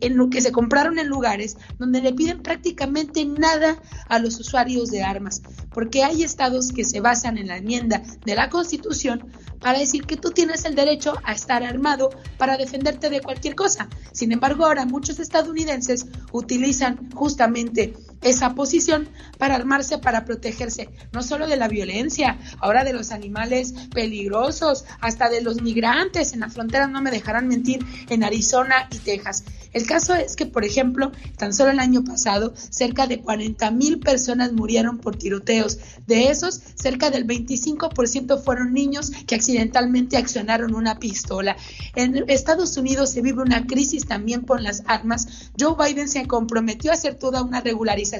en 0.00 0.16
lo 0.16 0.30
que 0.30 0.40
se 0.40 0.52
compraron 0.52 0.98
en 0.98 1.08
lugares 1.08 1.56
donde 1.78 2.00
le 2.00 2.12
piden 2.12 2.42
prácticamente 2.42 3.24
nada 3.24 3.80
a 4.08 4.18
los 4.18 4.38
usuarios 4.38 4.90
de 4.90 5.02
armas, 5.02 5.42
porque 5.72 6.04
hay 6.04 6.22
estados 6.22 6.72
que 6.72 6.84
se 6.84 7.00
basan 7.00 7.38
en 7.38 7.48
la 7.48 7.56
enmienda 7.56 8.02
de 8.24 8.34
la 8.34 8.48
Constitución 8.48 9.30
para 9.60 9.78
decir 9.78 10.04
que 10.04 10.16
tú 10.16 10.30
tienes 10.30 10.64
el 10.64 10.74
derecho 10.74 11.14
a 11.24 11.32
estar 11.32 11.62
armado 11.62 12.10
para 12.36 12.56
defenderte 12.56 13.10
de 13.10 13.20
cualquier 13.20 13.54
cosa. 13.54 13.88
Sin 14.12 14.32
embargo, 14.32 14.66
ahora 14.66 14.84
muchos 14.84 15.20
estadounidenses 15.20 16.06
utilizan 16.32 17.10
justamente 17.12 17.94
esa 18.22 18.54
posición 18.54 19.08
para 19.38 19.56
armarse, 19.56 19.98
para 19.98 20.24
protegerse, 20.24 20.88
no 21.12 21.22
solo 21.22 21.46
de 21.46 21.56
la 21.56 21.68
violencia, 21.68 22.38
ahora 22.60 22.84
de 22.84 22.92
los 22.92 23.10
animales 23.10 23.74
peligrosos, 23.92 24.84
hasta 25.00 25.28
de 25.28 25.42
los 25.42 25.62
migrantes 25.62 26.32
en 26.32 26.40
la 26.40 26.48
frontera, 26.48 26.86
no 26.86 27.02
me 27.02 27.10
dejarán 27.10 27.48
mentir, 27.48 27.84
en 28.08 28.24
Arizona 28.24 28.88
y 28.90 28.98
Texas. 28.98 29.44
El 29.72 29.86
caso 29.86 30.14
es 30.14 30.36
que, 30.36 30.46
por 30.46 30.64
ejemplo, 30.64 31.12
tan 31.38 31.54
solo 31.54 31.70
el 31.70 31.80
año 31.80 32.04
pasado, 32.04 32.52
cerca 32.54 33.06
de 33.06 33.20
40 33.20 33.70
mil 33.70 33.98
personas 33.98 34.52
murieron 34.52 34.98
por 34.98 35.16
tiroteos. 35.16 35.78
De 36.06 36.28
esos, 36.28 36.60
cerca 36.74 37.10
del 37.10 37.26
25% 37.26 38.42
fueron 38.42 38.74
niños 38.74 39.10
que 39.26 39.34
accidentalmente 39.34 40.18
accionaron 40.18 40.74
una 40.74 40.98
pistola. 40.98 41.56
En 41.96 42.24
Estados 42.28 42.76
Unidos 42.76 43.10
se 43.10 43.22
vive 43.22 43.42
una 43.42 43.66
crisis 43.66 44.06
también 44.06 44.42
con 44.42 44.62
las 44.62 44.82
armas. 44.86 45.50
Joe 45.58 45.74
Biden 45.78 46.08
se 46.08 46.26
comprometió 46.26 46.90
a 46.90 46.94
hacer 46.94 47.14
toda 47.14 47.42
una 47.42 47.62
regularización 47.62 48.11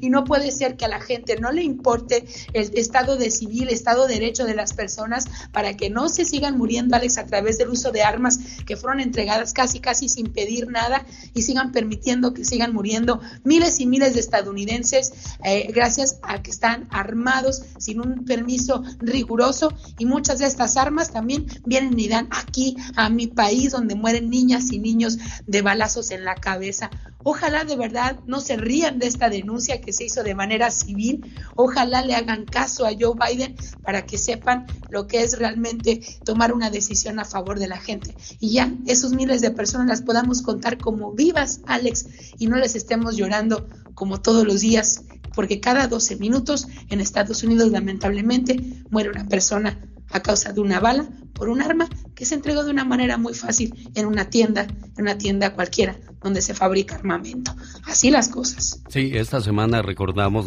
y 0.00 0.10
no 0.10 0.24
puede 0.24 0.50
ser 0.50 0.76
que 0.76 0.84
a 0.84 0.88
la 0.88 1.00
gente 1.00 1.36
no 1.38 1.52
le 1.52 1.62
importe 1.62 2.24
el 2.52 2.70
estado 2.76 3.16
de 3.16 3.30
civil, 3.30 3.68
estado 3.68 4.06
de 4.06 4.14
derecho 4.14 4.44
de 4.44 4.54
las 4.54 4.72
personas 4.72 5.26
para 5.52 5.74
que 5.74 5.90
no 5.90 6.08
se 6.08 6.24
sigan 6.24 6.56
muriendo, 6.56 6.96
Alex, 6.96 7.18
a 7.18 7.26
través 7.26 7.58
del 7.58 7.68
uso 7.68 7.92
de 7.92 8.02
armas 8.02 8.38
que 8.66 8.76
fueron 8.76 9.00
entregadas 9.00 9.52
casi, 9.52 9.80
casi 9.80 10.08
sin 10.08 10.32
pedir 10.32 10.68
nada 10.68 11.04
y 11.34 11.42
sigan 11.42 11.72
permitiendo 11.72 12.32
que 12.32 12.44
sigan 12.44 12.72
muriendo 12.72 13.20
miles 13.44 13.80
y 13.80 13.86
miles 13.86 14.14
de 14.14 14.20
estadounidenses 14.20 15.12
eh, 15.44 15.70
gracias 15.72 16.18
a 16.22 16.42
que 16.42 16.50
están 16.50 16.88
armados 16.90 17.62
sin 17.78 18.00
un 18.00 18.24
permiso 18.24 18.82
riguroso 19.00 19.72
y 19.98 20.06
muchas 20.06 20.38
de 20.38 20.46
estas 20.46 20.76
armas 20.76 21.12
también 21.12 21.46
vienen 21.64 21.98
y 21.98 22.08
dan 22.08 22.28
aquí 22.30 22.76
a 22.96 23.10
mi 23.10 23.26
país 23.26 23.72
donde 23.72 23.94
mueren 23.94 24.30
niñas 24.30 24.72
y 24.72 24.78
niños 24.78 25.18
de 25.46 25.62
balazos 25.62 26.10
en 26.10 26.24
la 26.24 26.34
cabeza. 26.34 26.90
Ojalá 27.22 27.64
de 27.64 27.76
verdad 27.76 28.20
no 28.26 28.40
se 28.40 28.56
rían 28.56 28.98
de 28.98 29.08
esta 29.08 29.25
denuncia 29.30 29.80
que 29.80 29.92
se 29.92 30.04
hizo 30.04 30.22
de 30.22 30.34
manera 30.34 30.70
civil. 30.70 31.24
Ojalá 31.54 32.02
le 32.02 32.14
hagan 32.14 32.44
caso 32.44 32.86
a 32.86 32.92
Joe 32.98 33.14
Biden 33.14 33.56
para 33.82 34.06
que 34.06 34.18
sepan 34.18 34.66
lo 34.90 35.06
que 35.06 35.22
es 35.22 35.38
realmente 35.38 36.00
tomar 36.24 36.52
una 36.52 36.70
decisión 36.70 37.18
a 37.18 37.24
favor 37.24 37.58
de 37.58 37.68
la 37.68 37.78
gente. 37.78 38.14
Y 38.40 38.52
ya 38.52 38.72
esos 38.86 39.12
miles 39.12 39.40
de 39.40 39.50
personas 39.50 39.86
las 39.86 40.02
podamos 40.02 40.42
contar 40.42 40.78
como 40.78 41.12
vivas, 41.12 41.60
Alex, 41.66 42.06
y 42.38 42.46
no 42.46 42.56
les 42.56 42.74
estemos 42.74 43.16
llorando 43.16 43.68
como 43.94 44.20
todos 44.20 44.46
los 44.46 44.60
días, 44.60 45.04
porque 45.34 45.60
cada 45.60 45.88
12 45.88 46.16
minutos 46.16 46.68
en 46.88 47.00
Estados 47.00 47.42
Unidos 47.42 47.70
lamentablemente 47.70 48.60
muere 48.90 49.10
una 49.10 49.26
persona 49.26 49.78
a 50.10 50.20
causa 50.20 50.52
de 50.52 50.60
una 50.60 50.80
bala 50.80 51.08
por 51.32 51.48
un 51.48 51.62
arma 51.62 51.88
que 52.14 52.24
se 52.24 52.34
entregó 52.34 52.64
de 52.64 52.70
una 52.70 52.84
manera 52.84 53.18
muy 53.18 53.34
fácil 53.34 53.90
en 53.94 54.06
una 54.06 54.30
tienda, 54.30 54.62
en 54.96 55.02
una 55.02 55.18
tienda 55.18 55.54
cualquiera 55.54 55.96
donde 56.22 56.42
se 56.42 56.54
fabrica 56.54 56.96
armamento. 56.96 57.54
Así 57.84 58.10
las 58.10 58.28
cosas. 58.28 58.82
Sí, 58.88 59.12
esta 59.14 59.40
semana 59.40 59.82
recordamos 59.82 60.46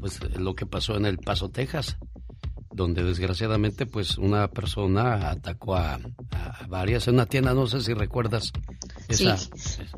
pues 0.00 0.20
lo 0.36 0.54
que 0.54 0.66
pasó 0.66 0.96
en 0.96 1.06
El 1.06 1.18
Paso, 1.18 1.50
Texas, 1.50 1.98
donde 2.72 3.02
desgraciadamente 3.02 3.86
pues 3.86 4.16
una 4.16 4.48
persona 4.48 5.30
atacó 5.30 5.76
a, 5.76 5.98
varias 6.68 7.08
en 7.08 7.14
una 7.14 7.26
tienda, 7.26 7.52
no 7.52 7.66
sé 7.66 7.80
si 7.80 7.92
recuerdas 7.92 8.52
esa, 9.12 9.38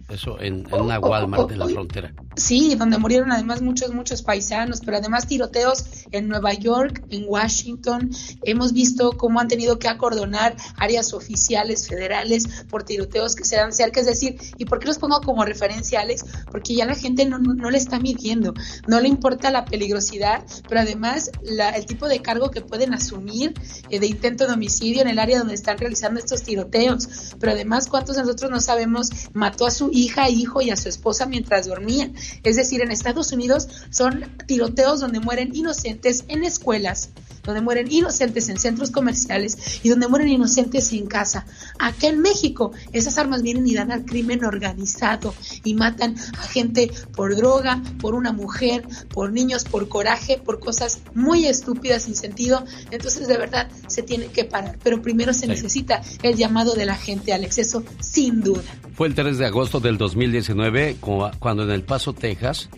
eso 0.08 0.40
en, 0.40 0.66
una 0.72 0.98
Walmart 0.98 1.48
de 1.48 1.56
la 1.56 1.68
frontera. 1.68 2.14
Sí, 2.36 2.74
donde 2.74 2.98
murieron 2.98 3.32
además 3.32 3.62
muchos, 3.62 3.94
muchos 3.94 4.22
paisanos, 4.22 4.80
pero 4.84 4.96
además 4.96 5.26
tiroteos 5.26 5.84
en 6.10 6.28
Nueva 6.28 6.52
York, 6.54 7.04
en 7.10 7.24
Washington. 7.26 8.10
Hemos 8.42 8.72
visto 8.72 9.12
cómo 9.12 9.40
han 9.40 9.48
tenido 9.48 9.78
que 9.78 9.88
acordonar 9.88 10.56
áreas 10.76 11.12
oficiales 11.12 11.88
federales 11.88 12.64
por 12.68 12.82
tiroteos 12.82 13.34
que 13.34 13.44
se 13.44 13.56
dan 13.56 13.72
cerca. 13.72 14.00
Es 14.00 14.06
decir, 14.06 14.36
¿y 14.58 14.64
por 14.64 14.78
qué 14.78 14.86
los 14.86 14.98
pongo 14.98 15.20
como 15.20 15.44
referencia, 15.44 16.00
Alex? 16.00 16.24
Porque 16.50 16.74
ya 16.74 16.86
la 16.86 16.94
gente 16.94 17.24
no, 17.24 17.38
no, 17.38 17.70
le 17.70 17.78
está 17.78 17.98
midiendo, 17.98 18.54
no 18.86 19.00
le 19.00 19.08
importa 19.08 19.50
la 19.50 19.64
peligrosidad, 19.64 20.44
pero 20.68 20.80
además 20.80 21.30
la, 21.42 21.70
el 21.70 21.86
tipo 21.86 22.08
de 22.08 22.20
cargo 22.20 22.50
que 22.50 22.60
pueden 22.60 22.94
asumir 22.94 23.54
eh, 23.90 24.00
de 24.00 24.06
intento 24.06 24.46
de 24.46 24.54
homicidio 24.54 25.02
en 25.02 25.08
el 25.08 25.18
área 25.18 25.38
donde 25.38 25.54
están 25.54 25.78
realizando 25.78 26.20
estos 26.20 26.42
tiroteos. 26.42 27.34
Pero 27.38 27.52
además, 27.52 27.88
¿cuántos 27.88 28.16
de 28.16 28.22
nosotros 28.22 28.50
no 28.50 28.60
sabemos 28.60 29.03
mató 29.32 29.66
a 29.66 29.70
su 29.70 29.90
hija, 29.92 30.28
hijo 30.28 30.62
y 30.62 30.70
a 30.70 30.76
su 30.76 30.88
esposa 30.88 31.26
mientras 31.26 31.66
dormían? 31.66 32.14
Es 32.42 32.56
decir, 32.56 32.80
en 32.82 32.90
Estados 32.90 33.32
Unidos 33.32 33.68
son 33.90 34.24
tiroteos 34.46 35.00
donde 35.00 35.20
mueren 35.20 35.54
inocentes 35.54 36.24
en 36.28 36.44
escuelas, 36.44 37.10
donde 37.44 37.60
mueren 37.60 37.90
inocentes 37.90 38.48
en 38.48 38.58
centros 38.58 38.90
comerciales 38.90 39.80
y 39.82 39.88
donde 39.88 40.08
mueren 40.08 40.28
inocentes 40.28 40.92
en 40.92 41.06
casa. 41.06 41.46
Acá 41.78 42.08
en 42.08 42.20
México, 42.20 42.72
esas 42.92 43.18
armas 43.18 43.42
vienen 43.42 43.66
y 43.66 43.74
dan 43.74 43.92
al 43.92 44.04
crimen 44.04 44.44
organizado 44.44 45.34
y 45.62 45.74
matan 45.74 46.16
a 46.38 46.42
gente 46.42 46.90
por 47.14 47.36
droga, 47.36 47.82
por 48.00 48.14
una 48.14 48.32
mujer, 48.32 48.86
por 49.12 49.32
niños, 49.32 49.64
por 49.64 49.88
coraje, 49.88 50.38
por 50.38 50.60
cosas 50.60 51.00
muy 51.14 51.46
estúpidas 51.46 52.04
sin 52.04 52.16
sentido. 52.16 52.64
Entonces, 52.90 53.28
de 53.28 53.36
verdad, 53.36 53.70
se 53.86 54.02
tiene 54.02 54.26
que 54.26 54.44
parar. 54.44 54.78
Pero 54.82 55.02
primero 55.02 55.32
se 55.32 55.46
necesita 55.46 56.02
el 56.22 56.36
llamado 56.36 56.74
de 56.74 56.86
la 56.86 56.96
gente 56.96 57.32
al 57.32 57.44
exceso, 57.44 57.84
sin 58.00 58.40
duda. 58.40 58.62
Fue 58.94 59.08
el 59.08 59.14
3 59.14 59.38
de 59.38 59.46
agosto 59.46 59.80
del 59.80 59.98
2019 59.98 60.96
cuando 61.38 61.64
en 61.64 61.70
El 61.70 61.82
Paso, 61.82 62.12
Texas, 62.12 62.68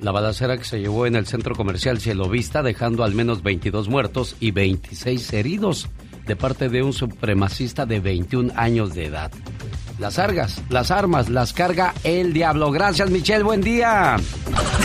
la 0.00 0.12
balacera 0.12 0.56
que 0.56 0.64
se 0.64 0.80
llevó 0.80 1.06
en 1.06 1.16
el 1.16 1.26
centro 1.26 1.54
comercial 1.54 2.00
Cielo 2.00 2.28
Vista, 2.28 2.62
dejando 2.62 3.04
al 3.04 3.14
menos 3.14 3.42
22 3.42 3.88
muertos 3.88 4.36
y 4.40 4.50
26 4.50 5.32
heridos 5.32 5.88
de 6.26 6.36
parte 6.36 6.68
de 6.68 6.82
un 6.82 6.92
supremacista 6.92 7.86
de 7.86 8.00
21 8.00 8.52
años 8.56 8.94
de 8.94 9.06
edad. 9.06 9.32
Las 9.98 10.18
argas, 10.18 10.62
las 10.68 10.90
armas, 10.90 11.28
las 11.28 11.52
carga 11.52 11.92
el 12.04 12.32
diablo. 12.32 12.70
Gracias, 12.70 13.10
Michelle, 13.10 13.42
buen 13.42 13.62
día. 13.62 14.16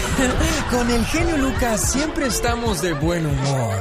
Con 0.71 0.89
el 0.89 1.05
genio 1.05 1.37
Lucas 1.37 1.91
siempre 1.91 2.27
estamos 2.27 2.81
de 2.81 2.93
buen 2.93 3.25
humor. 3.25 3.75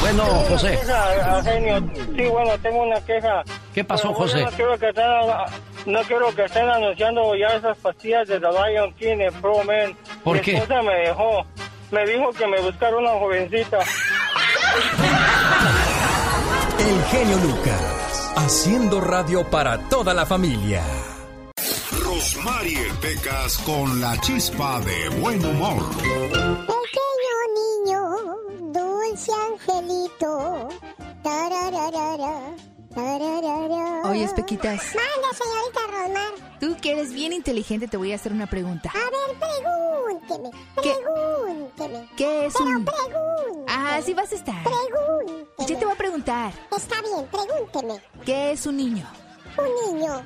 Bueno, 0.00 0.24
José. 0.48 0.78
Sí, 0.80 2.26
bueno, 2.26 2.50
tengo 2.60 2.82
una 2.82 3.00
queja. 3.02 3.44
¿Qué 3.72 3.84
pasó, 3.84 4.12
José? 4.12 4.42
No 4.42 4.50
quiero, 4.50 4.76
no 5.86 6.00
quiero 6.02 6.34
que 6.34 6.44
estén 6.44 6.68
anunciando 6.68 7.34
ya 7.34 7.48
esas 7.56 7.76
pastillas 7.78 8.28
de 8.28 8.38
The 8.40 8.46
Lion 8.48 8.92
King 8.94 9.18
en 9.20 9.34
Pro 9.40 9.62
Man. 9.64 9.96
¿Por 10.24 10.36
Mi 10.36 10.42
qué? 10.42 10.54
esposa 10.56 10.82
me 10.82 10.94
dejó. 10.94 11.44
Me 11.90 12.06
dijo 12.06 12.30
que 12.30 12.46
me 12.46 12.60
buscara 12.60 12.96
una 12.96 13.10
jovencita. 13.10 13.78
El 16.78 17.04
genio 17.04 17.36
Lucas, 17.38 18.32
haciendo 18.36 19.00
radio 19.00 19.44
para 19.50 19.78
toda 19.88 20.14
la 20.14 20.24
familia. 20.26 20.82
Rosmarie 22.02 22.88
Pecas 23.00 23.58
con 23.58 24.00
la 24.00 24.18
chispa 24.20 24.80
de 24.80 25.08
buen 25.20 25.44
humor. 25.44 25.82
Pequeño 25.98 27.36
niño, 27.60 28.02
dulce 28.72 29.32
angelito. 29.50 30.68
Tarararara, 31.22 31.90
tararara. 31.92 32.71
Oye, 32.94 34.28
Pequitas. 34.34 34.80
Manda, 34.94 35.28
señorita 35.36 35.80
Rosmar. 35.90 36.58
Tú 36.60 36.76
que 36.80 36.92
eres 36.92 37.12
bien 37.12 37.32
inteligente, 37.32 37.88
te 37.88 37.96
voy 37.96 38.12
a 38.12 38.16
hacer 38.16 38.32
una 38.32 38.46
pregunta. 38.46 38.90
A 38.90 39.10
ver, 39.10 39.38
pregúnteme, 39.38 40.50
¿Qué? 40.82 40.94
pregúnteme. 41.02 42.08
¿Qué 42.16 42.46
es 42.46 42.54
Pero 42.54 42.64
un...? 42.70 42.84
pregunte. 42.84 43.64
Ah, 43.68 44.00
sí 44.04 44.12
vas 44.14 44.32
a 44.32 44.34
estar. 44.34 44.62
Pregunte. 44.62 45.46
Yo 45.72 45.78
te 45.78 45.84
voy 45.84 45.94
a 45.94 45.98
preguntar. 45.98 46.52
Está 46.76 46.96
bien, 47.02 47.26
pregúnteme. 47.30 48.02
¿Qué 48.24 48.52
es 48.52 48.66
un 48.66 48.76
niño? 48.76 49.06
Un 49.58 49.94
niño 49.98 50.22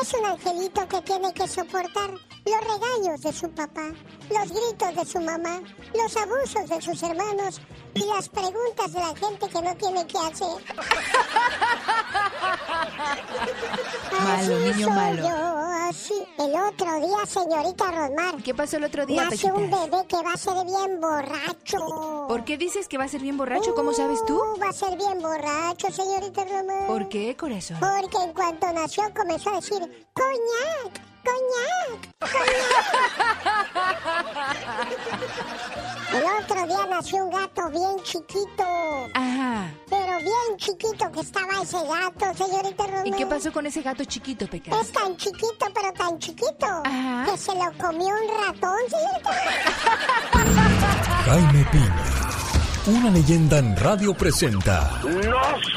es 0.00 0.14
un 0.14 0.24
angelito 0.24 0.88
que 0.88 1.00
tiene 1.02 1.32
que 1.34 1.46
soportar 1.46 2.10
los 2.10 2.60
regaños 2.60 3.20
de 3.20 3.32
su 3.32 3.50
papá, 3.50 3.92
los 4.30 4.48
gritos 4.48 4.94
de 4.96 5.04
su 5.04 5.20
mamá, 5.20 5.60
los 5.94 6.16
abusos 6.16 6.68
de 6.68 6.80
sus 6.80 7.02
hermanos 7.02 7.60
y 7.94 8.04
las 8.06 8.28
preguntas 8.28 8.92
de 8.92 9.00
la 9.00 9.14
gente 9.16 9.48
que 9.48 9.62
no 9.62 9.74
tiene 9.76 10.06
que 10.06 10.18
hacer. 10.18 10.48
Malo, 14.20 14.56
Así 14.56 14.64
niño 14.64 14.86
soy 14.86 14.94
malo. 14.94 15.22
yo, 15.22 15.56
así. 15.88 16.14
El 16.38 16.54
otro 16.54 17.00
día, 17.06 17.26
señorita 17.26 17.90
Rosmar. 17.90 18.42
¿Qué 18.42 18.54
pasó 18.54 18.76
el 18.76 18.84
otro 18.84 19.06
día, 19.06 19.24
Nace 19.24 19.50
un 19.52 19.70
bebé 19.70 20.06
que 20.08 20.16
va 20.22 20.32
a 20.34 20.36
ser 20.36 20.54
bien 20.66 21.00
borracho. 21.00 22.26
¿Por 22.28 22.44
qué 22.44 22.56
dices 22.58 22.86
que 22.88 22.98
va 22.98 23.04
a 23.04 23.08
ser 23.08 23.20
bien 23.22 23.36
borracho? 23.36 23.74
¿Cómo 23.74 23.92
sabes 23.92 24.24
tú? 24.26 24.36
Uh, 24.36 24.60
va 24.60 24.68
a 24.68 24.72
ser 24.72 24.96
bien 24.96 25.20
borracho, 25.20 25.90
señorita 25.90 26.44
Rosmar. 26.44 26.86
¿Por 26.86 27.08
qué, 27.08 27.36
corazón? 27.36 27.78
Porque 27.80 28.18
en 28.22 28.32
cuanto 28.32 28.72
nació 28.72 29.04
comenzó 29.14 29.50
a 29.50 29.56
decir, 29.56 30.06
coñac, 30.12 31.00
coñac, 31.24 32.00
coñac. 32.20 33.00
El 36.12 36.24
otro 36.42 36.66
día 36.66 36.86
nació 36.90 37.24
un 37.24 37.30
gato 37.30 37.68
bien 37.70 38.02
chiquito. 38.02 38.64
Ajá. 39.14 39.70
Pero 39.88 40.18
bien 40.18 40.56
chiquito 40.56 41.12
que 41.12 41.20
estaba 41.20 41.62
ese 41.62 41.78
gato, 41.86 42.44
señorita 42.44 42.86
Romero. 42.86 43.06
¿Y 43.06 43.12
qué 43.12 43.26
pasó 43.26 43.52
con 43.52 43.66
ese 43.66 43.82
gato 43.82 44.04
chiquito, 44.04 44.46
Pecas? 44.48 44.80
Es 44.80 44.92
tan 44.92 45.16
chiquito, 45.16 45.66
pero 45.72 45.92
tan 45.92 46.18
chiquito. 46.18 46.66
Ajá. 46.84 47.24
Que 47.30 47.38
se 47.38 47.54
lo 47.54 47.72
comió 47.78 48.08
un 48.08 48.28
ratón, 48.46 48.78
señorita. 48.88 49.30
Jaime 51.24 51.64
Piña, 51.70 52.04
una 52.86 53.10
leyenda 53.10 53.58
en 53.58 53.76
radio 53.76 54.14
presenta 54.14 54.90
¡No 55.04 55.12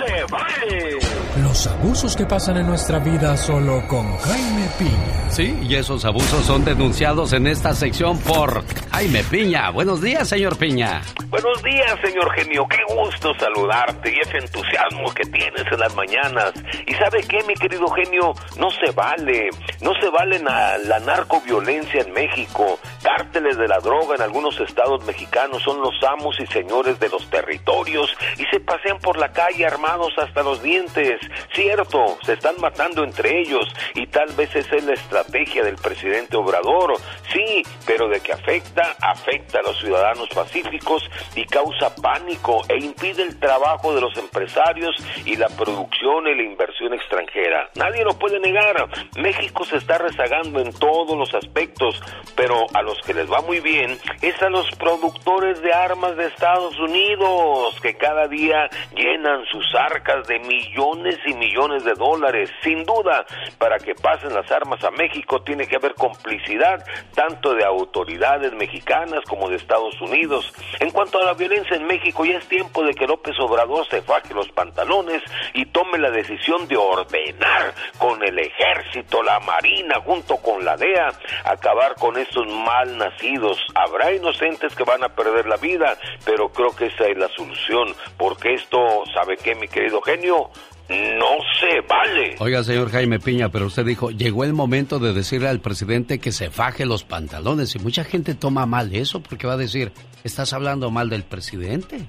se 0.06 0.24
vale! 0.32 0.98
los 1.42 1.68
abusos 1.68 2.16
que 2.16 2.26
pasan 2.26 2.58
en 2.58 2.68
nuestra 2.68 3.00
vida 3.00 3.36
solo 3.38 3.86
con 3.88 4.18
Jaime 4.20 4.68
Piña. 4.78 5.30
Sí, 5.32 5.58
y 5.64 5.76
esos 5.76 6.06
abusos 6.06 6.46
son 6.46 6.64
denunciados 6.64 7.34
en 7.34 7.48
esta 7.48 7.74
sección 7.74 8.20
por 8.20 8.64
Jaime 8.92 9.24
Piña. 9.24 9.72
Buenos 9.72 10.00
días, 10.02 10.28
señor 10.30 10.58
Piña. 10.58 11.02
Buenos 11.30 11.62
días, 11.64 11.98
señor 12.04 12.32
genio. 12.36 12.66
Qué 12.70 12.78
gusto 12.94 13.34
saludarte 13.40 14.12
y 14.14 14.20
ese 14.20 14.38
entusiasmo 14.38 15.12
que 15.16 15.24
tienes 15.32 15.64
en 15.72 15.80
las 15.80 15.94
mañanas. 15.96 16.54
¿Y 16.86 16.94
sabe 16.94 17.24
qué, 17.28 17.44
mi 17.48 17.56
querido 17.56 17.88
genio? 17.90 18.34
No 18.58 18.70
se 18.70 18.92
vale. 18.92 19.50
No 19.82 19.92
se 20.00 20.10
vale 20.10 20.40
na- 20.40 20.78
la 20.78 21.00
narcoviolencia 21.00 22.02
en 22.02 22.14
México. 22.14 22.80
Cárteles 23.02 23.58
de 23.58 23.68
la 23.68 23.80
droga 23.80 24.16
en 24.16 24.22
algunos 24.22 24.60
estados 24.60 25.04
mexicanos 25.06 25.64
son 25.64 25.82
los 25.82 25.96
amos 26.08 26.36
y 26.40 26.46
señores 26.54 26.93
de 27.00 27.10
los 27.10 27.30
territorios 27.30 28.16
y 28.38 28.46
se 28.46 28.60
pasean 28.60 29.00
por 29.00 29.18
la 29.18 29.32
calle 29.32 29.66
armados 29.66 30.14
hasta 30.18 30.44
los 30.44 30.62
dientes. 30.62 31.20
Cierto, 31.54 32.18
se 32.24 32.34
están 32.34 32.56
matando 32.60 33.04
entre 33.04 33.40
ellos 33.40 33.66
y 33.96 34.08
tal 34.08 34.30
vez 34.34 34.56
esa 34.56 34.76
es 34.76 34.86
la 34.86 34.94
estrategia 34.94 35.64
del 35.64 35.76
presidente 35.76 36.38
Obrador. 36.38 36.94
Sí, 37.32 37.64
pero 37.86 38.08
de 38.08 38.20
que 38.20 38.34
afecta, 38.34 38.96
afecta 39.02 39.60
a 39.60 39.64
los 39.64 39.80
ciudadanos 39.80 40.30
pacíficos 40.30 41.10
y 41.36 41.46
causa 41.46 41.94
pánico 41.96 42.62
e 42.70 42.78
impide 42.78 43.24
el 43.24 43.40
trabajo 43.40 43.94
de 43.94 44.02
los 44.02 44.16
empresarios 44.18 44.96
y 45.26 45.36
la 45.36 45.48
producción 45.50 46.28
y 46.28 46.36
la 46.36 46.44
inversión 46.44 46.94
extranjera. 46.94 47.70
Nadie 47.76 48.04
lo 48.04 48.18
puede 48.18 48.40
negar. 48.40 48.88
México 49.18 49.64
se 49.66 49.78
está 49.78 49.98
rezagando 49.98 50.60
en 50.60 50.74
todos 50.74 51.18
los 51.18 51.34
aspectos, 51.34 52.02
pero 52.36 52.66
a 52.74 52.82
los 52.82 53.00
que 53.02 53.14
les 53.14 53.32
va 53.32 53.42
muy 53.42 53.60
bien 53.60 53.98
es 54.22 54.42
a 54.42 54.50
los 54.50 54.70
productores 54.78 55.62
de 55.62 55.74
armas 55.74 56.16
de 56.18 56.28
Estados 56.28 56.78
Unidos, 56.84 57.80
que 57.82 57.96
cada 57.96 58.28
día 58.28 58.70
llenan 58.96 59.46
sus 59.46 59.66
arcas 59.76 60.28
de 60.28 60.40
millones 60.40 61.18
y 61.26 61.34
millones 61.34 61.84
de 61.84 61.94
dólares. 61.94 62.50
Sin 62.62 62.84
duda, 62.84 63.26
para 63.58 63.80
que 63.80 63.96
pasen 63.96 64.34
las 64.34 64.52
armas 64.52 64.84
a 64.84 64.92
México 64.92 65.42
tiene 65.42 65.66
que 65.66 65.78
haber 65.78 65.96
complicidad 65.96 66.86
tanto 67.16 67.54
de 67.56 67.66
autoridades 67.66 68.54
mexicanas 68.54 69.22
como 69.28 69.50
de 69.50 69.56
Estados 69.56 70.00
Unidos. 70.02 70.54
En 70.80 70.92
cuanto 70.92 71.20
a 71.20 71.26
la 71.26 71.34
violencia 71.34 71.76
en 71.76 71.86
México, 71.86 72.26
ya 72.26 72.38
es 72.38 72.48
tiempo 72.48 72.84
de 72.84 72.94
que 72.94 73.08
López 73.08 73.36
Obrador 73.40 73.88
se 73.88 74.02
faje 74.02 74.34
los 74.34 74.50
pantalones 74.50 75.22
y 75.54 75.66
tome 75.66 75.98
la 75.98 76.12
decisión 76.12 76.68
de 76.68 76.78
ordenar 76.78 77.74
con 77.98 78.22
el 78.24 78.38
ejército, 78.40 79.24
la 79.24 79.40
marina, 79.40 80.02
junto 80.02 80.38
con 80.38 80.64
la 80.66 80.76
DEA, 80.78 81.10
acabar 81.46 81.96
con 81.96 82.18
estos 82.18 82.48
mal 82.48 82.98
nacidos. 82.98 83.58
Habrá 83.76 84.14
inocentes 84.14 84.76
que 84.76 84.84
van 84.84 85.04
a 85.04 85.10
perder 85.10 85.46
la 85.46 85.58
vida, 85.58 85.98
pero 86.26 86.50
creo 86.50 86.73
que 86.76 86.88
esa 86.88 87.08
es 87.08 87.18
la 87.18 87.30
solución, 87.30 87.94
porque 88.18 88.54
esto, 88.54 89.04
¿sabe 89.14 89.38
qué, 89.38 89.56
mi 89.56 89.68
querido 89.68 90.02
genio? 90.02 90.50
No 90.90 91.38
se 91.60 91.82
vale. 91.88 92.36
Oiga, 92.40 92.64
señor 92.64 92.92
Jaime 92.92 93.20
Piña, 93.20 93.50
pero 93.50 93.68
usted 93.68 93.86
dijo, 93.86 94.12
llegó 94.12 94.44
el 94.44 94.54
momento 94.54 95.00
de 95.00 95.14
decirle 95.14 95.48
al 95.48 95.62
presidente 95.62 96.20
que 96.20 96.32
se 96.32 96.50
faje 96.50 96.86
los 96.86 97.04
pantalones 97.04 97.74
y 97.76 97.80
mucha 97.80 98.04
gente 98.04 98.36
toma 98.36 98.66
mal 98.66 98.94
eso 98.94 99.22
porque 99.22 99.48
va 99.48 99.54
a 99.54 99.58
decir, 99.58 99.94
estás 100.24 100.52
hablando 100.52 100.92
mal 100.92 101.10
del 101.10 101.24
presidente. 101.24 102.06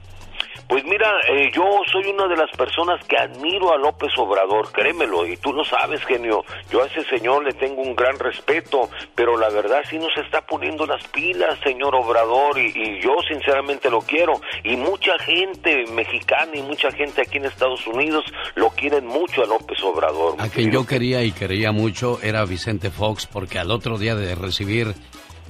Pues 0.69 0.85
mira, 0.85 1.09
eh, 1.29 1.51
yo 1.53 1.65
soy 1.91 2.11
una 2.11 2.27
de 2.29 2.37
las 2.37 2.51
personas 2.57 3.05
que 3.07 3.17
admiro 3.17 3.73
a 3.73 3.79
López 3.79 4.11
Obrador, 4.19 4.73
créemelo, 4.73 5.27
y 5.27 5.37
tú 5.37 5.53
lo 5.53 5.65
sabes, 5.65 6.05
genio. 6.05 6.45
Yo 6.71 6.83
a 6.83 6.87
ese 6.87 7.05
señor 7.05 7.45
le 7.45 7.53
tengo 7.53 7.83
un 7.83 7.95
gran 7.95 8.19
respeto, 8.19 8.89
pero 9.15 9.37
la 9.37 9.51
verdad 9.51 9.83
sí 9.89 9.99
nos 9.99 10.17
está 10.17 10.41
poniendo 10.43 10.87
las 10.87 11.07
pilas, 11.09 11.59
señor 11.63 11.95
Obrador, 11.95 12.59
y, 12.59 12.73
y 12.75 13.01
yo 13.01 13.15
sinceramente 13.29 13.91
lo 13.91 14.01
quiero. 14.01 14.41
Y 14.63 14.77
mucha 14.77 15.19
gente 15.19 15.85
mexicana 15.93 16.53
y 16.55 16.63
mucha 16.63 16.91
gente 16.93 17.23
aquí 17.23 17.39
en 17.39 17.47
Estados 17.47 17.87
Unidos 17.87 18.25
lo 18.55 18.71
quieren 18.71 19.07
mucho 19.07 19.43
a 19.43 19.47
López 19.47 19.83
Obrador. 19.83 20.37
A 20.39 20.49
quien 20.49 20.71
yo 20.71 20.87
quería 20.87 21.23
y 21.23 21.33
quería 21.33 21.73
mucho 21.73 22.21
era 22.23 22.45
Vicente 22.45 22.91
Fox 22.91 23.27
porque 23.27 23.59
al 23.59 23.71
otro 23.71 23.99
día 23.99 24.15
de 24.15 24.35
recibir 24.35 24.95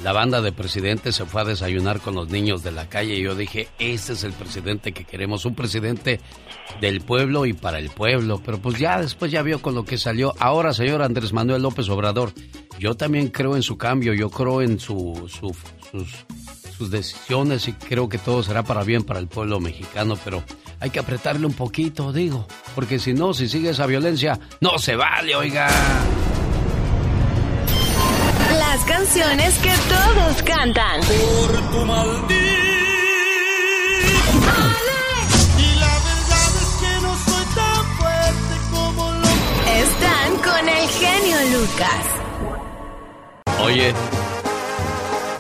la 0.03 0.13
banda 0.13 0.41
de 0.43 0.53
presidente 0.53 1.13
se 1.13 1.25
fue 1.25 1.43
a 1.43 1.45
desayunar 1.45 2.01
con 2.01 2.15
los 2.15 2.29
niños 2.29 2.63
de 2.63 2.73
la 2.73 2.89
calle 2.89 3.15
y 3.17 3.23
yo 3.23 3.35
dije, 3.35 3.69
este 3.79 4.15
es 4.15 4.25
el 4.25 4.33
presidente 4.33 4.93
que 4.93 5.05
queremos, 5.05 5.45
un 5.45 5.55
presidente 5.55 6.21
del 6.81 7.01
pueblo 7.01 7.47
y 7.47 7.53
para 7.53 7.79
el 7.79 7.91
pueblo. 7.91 8.41
Pero 8.45 8.59
pues 8.59 8.79
ya 8.79 9.01
después 9.01 9.31
ya 9.31 9.43
vio 9.43 9.63
con 9.63 9.75
lo 9.75 9.85
que 9.85 9.97
salió. 9.99 10.35
Ahora, 10.41 10.73
señor 10.75 11.01
Andrés 11.03 11.33
Manuel 11.33 11.63
López 11.63 11.89
Obrador, 11.89 12.33
yo 12.79 12.95
también 12.97 13.29
creo 13.29 13.55
en 13.57 13.63
su 13.63 13.79
cambio, 13.79 14.13
yo 14.15 14.31
creo 14.31 14.63
en 14.63 14.81
su, 14.81 15.31
su- 15.33 15.55
sus, 15.93 16.11
sus 16.77 16.91
decisiones 16.91 17.69
y 17.69 17.73
creo 17.73 18.09
que 18.09 18.19
todo 18.19 18.43
será 18.43 18.65
para 18.65 18.83
bien 18.83 19.05
para 19.05 19.21
el 19.21 19.29
pueblo 19.29 19.61
mexicano, 19.61 20.19
pero 20.25 20.43
hay 20.81 20.91
que 20.91 20.99
apretarle 20.99 21.47
un 21.47 21.55
poquito, 21.55 22.13
digo, 22.13 22.49
porque 22.75 22.99
si 22.99 23.15
no, 23.15 23.33
si 23.33 23.49
sigue 23.49 23.71
esa 23.71 23.87
violencia, 23.87 24.41
no 24.61 24.77
se 24.79 24.97
vale, 24.97 25.37
oiga. 25.37 25.69
Las 28.75 28.85
canciones 28.87 29.57
que 29.61 29.71
todos 29.89 30.43
cantan. 30.43 31.01
Por 31.03 31.53
tu 31.71 31.87
maldito. 31.87 32.35
Y 35.59 35.75
la 35.79 35.95
verdad 36.09 36.51
es 36.61 36.71
que 36.81 36.93
no 37.01 37.15
soy 37.15 37.45
tan 37.55 37.85
fuerte 37.99 38.55
como 38.73 39.13
lo 39.13 39.29
Están 39.71 40.31
con 40.39 40.69
el 40.69 40.89
genio 40.89 41.37
Lucas. 41.57 42.05
Oye, 43.63 43.95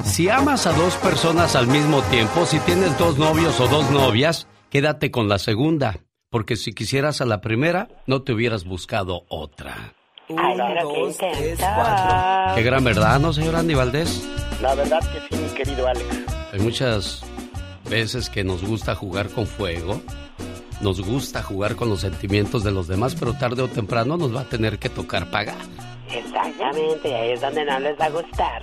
si 0.04 0.28
amas 0.28 0.68
a 0.68 0.72
dos 0.72 0.94
personas 0.98 1.56
al 1.56 1.66
mismo 1.66 2.02
tiempo, 2.02 2.46
si 2.46 2.60
tienes 2.60 2.96
dos 2.98 3.18
novios 3.18 3.58
o 3.58 3.66
dos 3.66 3.90
novias, 3.90 4.46
quédate 4.70 5.10
con 5.10 5.28
la 5.28 5.40
segunda, 5.40 5.98
porque 6.30 6.54
si 6.54 6.72
quisieras 6.72 7.20
a 7.20 7.24
la 7.24 7.40
primera, 7.40 7.88
no 8.06 8.22
te 8.22 8.32
hubieras 8.32 8.62
buscado 8.64 9.24
otra. 9.28 9.92
Ay, 10.28 10.56
pero 10.56 10.92
qué 10.92 11.00
intensa. 11.00 12.52
Qué 12.54 12.62
gran 12.62 12.84
verdad, 12.84 13.20
¿no, 13.20 13.32
señor 13.32 13.56
Andy 13.56 13.74
Valdés? 13.74 14.26
La 14.62 14.74
verdad 14.74 15.00
que 15.00 15.20
sí, 15.36 15.42
mi 15.42 15.48
querido 15.50 15.86
Alex. 15.86 16.06
Hay 16.52 16.60
muchas 16.60 17.22
veces 17.90 18.30
que 18.30 18.44
nos 18.44 18.64
gusta 18.64 18.94
jugar 18.94 19.28
con 19.28 19.46
fuego, 19.46 20.00
nos 20.80 21.00
gusta 21.00 21.42
jugar 21.42 21.76
con 21.76 21.88
los 21.88 22.00
sentimientos 22.00 22.64
de 22.64 22.72
los 22.72 22.88
demás, 22.88 23.14
pero 23.14 23.34
tarde 23.34 23.62
o 23.62 23.68
temprano 23.68 24.16
nos 24.16 24.34
va 24.34 24.42
a 24.42 24.48
tener 24.48 24.78
que 24.78 24.88
tocar 24.88 25.30
pagar. 25.30 25.56
Exactamente, 26.10 27.14
ahí 27.14 27.32
es 27.32 27.40
donde 27.40 27.64
no 27.64 27.78
les 27.80 27.98
va 27.98 28.06
a 28.06 28.10
gustar. 28.10 28.62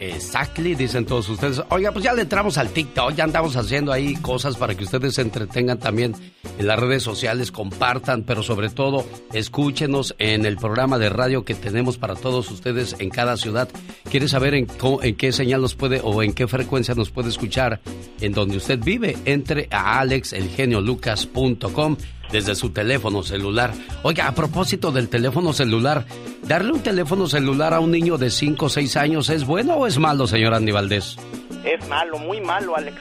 Exactly, 0.00 0.74
dicen 0.74 1.04
todos 1.06 1.28
ustedes. 1.28 1.62
Oiga, 1.70 1.92
pues 1.92 2.04
ya 2.04 2.12
le 2.12 2.22
entramos 2.22 2.58
al 2.58 2.70
TikTok, 2.70 3.14
ya 3.14 3.24
andamos 3.24 3.56
haciendo 3.56 3.92
ahí 3.92 4.14
cosas 4.16 4.56
para 4.56 4.74
que 4.74 4.84
ustedes 4.84 5.14
se 5.14 5.22
entretengan 5.22 5.78
también 5.78 6.14
en 6.58 6.66
las 6.66 6.78
redes 6.78 7.02
sociales, 7.02 7.50
compartan, 7.52 8.22
pero 8.22 8.42
sobre 8.42 8.68
todo 8.70 9.04
escúchenos 9.32 10.14
en 10.18 10.44
el 10.46 10.56
programa 10.56 10.98
de 10.98 11.08
radio 11.08 11.44
que 11.44 11.54
tenemos 11.54 11.98
para 11.98 12.14
todos 12.14 12.50
ustedes 12.50 12.96
en 12.98 13.10
cada 13.10 13.36
ciudad. 13.36 13.68
¿Quiere 14.10 14.28
saber 14.28 14.54
en, 14.54 14.66
en 15.02 15.16
qué 15.16 15.32
señal 15.32 15.62
nos 15.62 15.74
puede 15.74 16.00
o 16.02 16.22
en 16.22 16.32
qué 16.32 16.46
frecuencia 16.46 16.94
nos 16.94 17.10
puede 17.10 17.28
escuchar 17.28 17.80
en 18.20 18.32
donde 18.32 18.56
usted 18.56 18.78
vive? 18.78 19.16
Entre 19.24 19.68
a 19.70 19.98
alexelgeniolucas.com 20.00 21.96
desde 22.32 22.54
su 22.54 22.70
teléfono 22.70 23.22
celular. 23.22 23.72
Oiga, 24.02 24.28
a 24.28 24.34
propósito 24.34 24.92
del 24.92 25.08
teléfono 25.08 25.52
celular, 25.52 26.04
¿darle 26.42 26.72
un 26.72 26.80
teléfono 26.80 27.26
celular 27.26 27.74
a 27.74 27.80
un 27.80 27.90
niño 27.90 28.18
de 28.18 28.30
5 28.30 28.66
o 28.66 28.68
6 28.68 28.96
años 28.96 29.30
es 29.30 29.44
bueno 29.44 29.74
o 29.74 29.86
es 29.86 29.98
malo, 29.98 30.26
señor 30.26 30.54
Andy 30.54 30.72
Valdés? 30.72 31.16
Es 31.64 31.88
malo, 31.88 32.18
muy 32.18 32.40
malo, 32.40 32.76
Alex. 32.76 32.96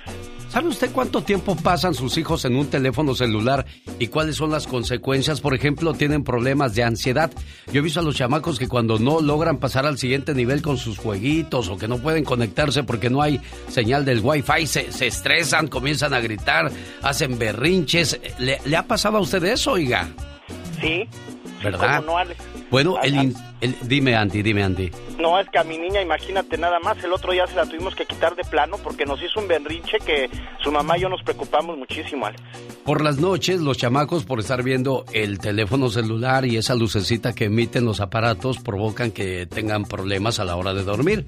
¿Sabe 0.50 0.70
usted 0.70 0.92
cuánto 0.92 1.22
tiempo 1.22 1.56
pasan 1.56 1.94
sus 1.94 2.18
hijos 2.18 2.46
en 2.46 2.56
un 2.56 2.68
teléfono 2.68 3.14
celular 3.14 3.66
y 4.00 4.08
cuáles 4.08 4.38
son 4.38 4.50
las 4.50 4.66
consecuencias? 4.66 5.42
Por 5.42 5.54
ejemplo, 5.54 5.94
tienen 5.94 6.24
problemas 6.24 6.74
de 6.74 6.84
ansiedad. 6.84 7.32
Yo 7.72 7.80
he 7.80 7.84
visto 7.84 8.00
a 8.00 8.04
los 8.04 8.16
chamacos 8.16 8.58
que 8.58 8.68
cuando 8.68 8.98
no 8.98 9.22
logran 9.22 9.58
pasar 9.58 9.86
al 9.86 9.98
siguiente 9.98 10.34
nivel 10.34 10.62
con 10.62 10.78
sus 10.78 10.98
jueguitos 10.98 11.68
o 11.70 11.78
que 11.78 11.88
no 11.88 11.98
pueden 11.98 12.24
conectarse 12.24 12.84
porque 12.84 13.10
no 13.10 13.22
hay 13.22 13.42
señal 13.70 14.06
del 14.06 14.22
wifi, 14.22 14.66
se, 14.66 14.92
se 14.92 15.08
estresan, 15.08 15.68
comienzan 15.68 16.14
a 16.14 16.22
gritar, 16.22 16.72
hacen 17.02 17.38
berrinches. 17.38 18.20
¿Le, 18.40 18.60
¿Le 18.66 18.78
ha 18.78 18.88
pasado 18.88 19.18
a 19.18 19.22
usted 19.22 19.44
eso, 19.44 19.74
oiga? 19.74 20.08
Sí. 20.80 21.08
¿Verdad? 21.62 21.98
¿Cómo 21.98 22.14
no, 22.14 22.18
Alex? 22.20 22.40
Bueno, 22.70 22.98
el, 23.02 23.18
a- 23.18 23.24
in- 23.24 23.36
el- 23.62 23.76
dime 23.84 24.16
Andy, 24.16 24.42
dime 24.42 24.64
Andy. 24.64 24.92
No, 25.20 25.40
es 25.40 25.50
que 25.50 25.58
a 25.58 25.64
mi 25.64 25.78
niña, 25.78 26.02
imagínate 26.02 26.58
nada 26.58 26.80
más, 26.80 27.02
el 27.04 27.12
otro 27.14 27.32
día 27.32 27.48
se 27.48 27.56
la 27.56 27.66
tuvimos 27.66 27.96
que 27.96 28.06
quitar 28.06 28.36
de 28.36 28.44
plano 28.44 28.78
porque 28.84 29.06
nos 29.06 29.22
hizo 29.24 29.40
un 29.40 29.48
berrinche 29.48 29.98
que 30.06 30.30
su 30.62 30.72
mamá 30.72 30.98
y 30.98 31.02
yo 31.02 31.10
nos 31.10 31.24
preocupamos 31.24 31.78
muchísimo, 31.78 32.26
Alex. 32.26 32.42
Por 32.86 33.04
las 33.04 33.18
noches, 33.20 33.60
los 33.62 33.78
chamacos, 33.78 34.26
por 34.26 34.40
estar 34.40 34.64
viendo 34.64 35.06
el 35.14 35.40
teléfono 35.40 35.90
celular 35.90 36.46
y 36.46 36.58
esa 36.58 36.76
lucecita 36.76 37.34
que 37.34 37.46
emiten 37.46 37.86
los 37.86 38.00
aparatos, 38.02 38.60
provocan 38.60 39.12
que 39.12 39.46
tengan 39.48 39.86
problemas 39.86 40.40
a 40.40 40.46
la 40.46 40.56
hora 40.56 40.74
de 40.74 40.84
dormir. 40.84 41.26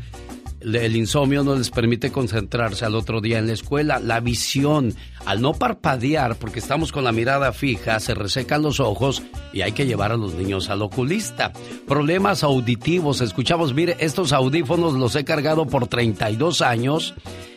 El- 0.62 0.95
insomnio 0.95 1.43
no 1.43 1.55
les 1.55 1.70
permite 1.70 2.12
concentrarse 2.12 2.84
al 2.86 2.95
otro 2.95 3.22
día 3.22 3.39
en 3.39 3.47
la 3.47 3.53
escuela. 3.53 3.99
La 3.99 4.20
visión, 4.20 4.93
al 5.26 5.41
no 5.41 5.53
parpadear, 5.53 6.36
porque 6.36 6.60
estamos 6.60 6.91
con 6.91 7.03
la 7.03 7.12
mirada 7.12 7.51
fija, 7.53 7.99
se 7.99 8.14
resecan 8.14 8.62
los 8.62 8.80
ojos 8.80 9.22
y 9.53 9.62
hay 9.62 9.72
que 9.72 9.86
llevar 9.86 10.12
a 10.12 10.18
los 10.18 10.34
niños 10.36 10.70
al 10.70 10.82
oculista. 10.82 11.51
Problemas 11.88 12.43
auditivos, 12.43 13.22
escuchamos, 13.22 13.74
mire, 13.74 13.95
estos 13.99 14.34
audífonos 14.34 14.93
los 14.93 15.16
he 15.16 15.24
cargado 15.24 15.66
por 15.66 15.88
32 15.88 16.62
años 16.62 17.14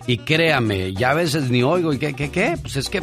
y 0.06 0.18
créame, 0.18 0.92
ya 0.94 1.10
a 1.10 1.14
veces 1.14 1.50
ni 1.50 1.62
oigo. 1.62 1.92
¿Y 1.92 1.98
qué, 1.98 2.14
qué, 2.14 2.30
qué? 2.30 2.56
Pues 2.60 2.76
es 2.76 2.88
que 2.88 3.02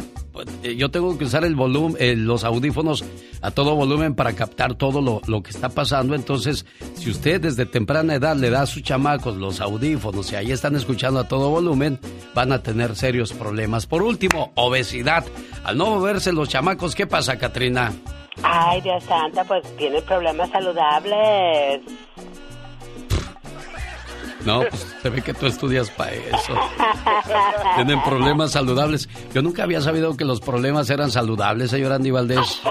yo 0.62 0.90
tengo 0.90 1.16
que 1.18 1.24
usar 1.24 1.44
el 1.44 1.54
volumen, 1.54 1.96
eh, 2.00 2.16
los 2.16 2.44
audífonos 2.44 3.04
a 3.42 3.50
todo 3.50 3.74
volumen 3.74 4.14
para 4.14 4.34
captar 4.34 4.74
todo 4.74 5.00
lo, 5.00 5.20
lo 5.26 5.42
que 5.42 5.50
está 5.50 5.68
pasando. 5.68 6.14
Entonces, 6.14 6.66
si 6.94 7.10
usted 7.10 7.40
desde 7.40 7.66
temprana 7.66 8.14
edad 8.14 8.36
le 8.36 8.50
da 8.50 8.62
a 8.62 8.66
sus 8.66 8.82
chamacos 8.82 9.36
los 9.36 9.60
audífonos 9.60 10.32
y 10.32 10.36
ahí 10.36 10.52
están 10.52 10.76
escuchando 10.76 11.20
a 11.20 11.28
todo 11.28 11.50
volumen, 11.50 11.98
van 12.34 12.52
a 12.52 12.62
tener 12.62 12.96
serios 12.96 13.32
problemas. 13.32 13.86
Por 13.86 14.02
último, 14.02 14.52
obesidad. 14.54 15.24
Al 15.64 15.78
no 15.78 15.86
moverse 15.86 16.32
los 16.32 16.48
chamacos, 16.48 16.94
¿qué 16.94 17.06
pasa, 17.06 17.38
Katrina? 17.38 17.92
Ay, 18.42 18.80
Dios 18.80 19.02
santo, 19.04 19.42
pues 19.46 19.62
tienen 19.76 20.02
problemas 20.04 20.50
saludables. 20.50 21.82
No, 24.44 24.60
pues 24.68 24.86
se 25.02 25.10
ve 25.10 25.22
que 25.22 25.34
tú 25.34 25.46
estudias 25.46 25.90
para 25.90 26.12
eso. 26.12 26.54
Tienen 27.76 28.02
problemas 28.02 28.52
saludables. 28.52 29.08
Yo 29.34 29.42
nunca 29.42 29.64
había 29.64 29.80
sabido 29.80 30.16
que 30.16 30.24
los 30.24 30.40
problemas 30.40 30.88
eran 30.90 31.10
saludables, 31.10 31.70
señor 31.70 31.92
Andy 31.92 32.10
Valdés. 32.10 32.62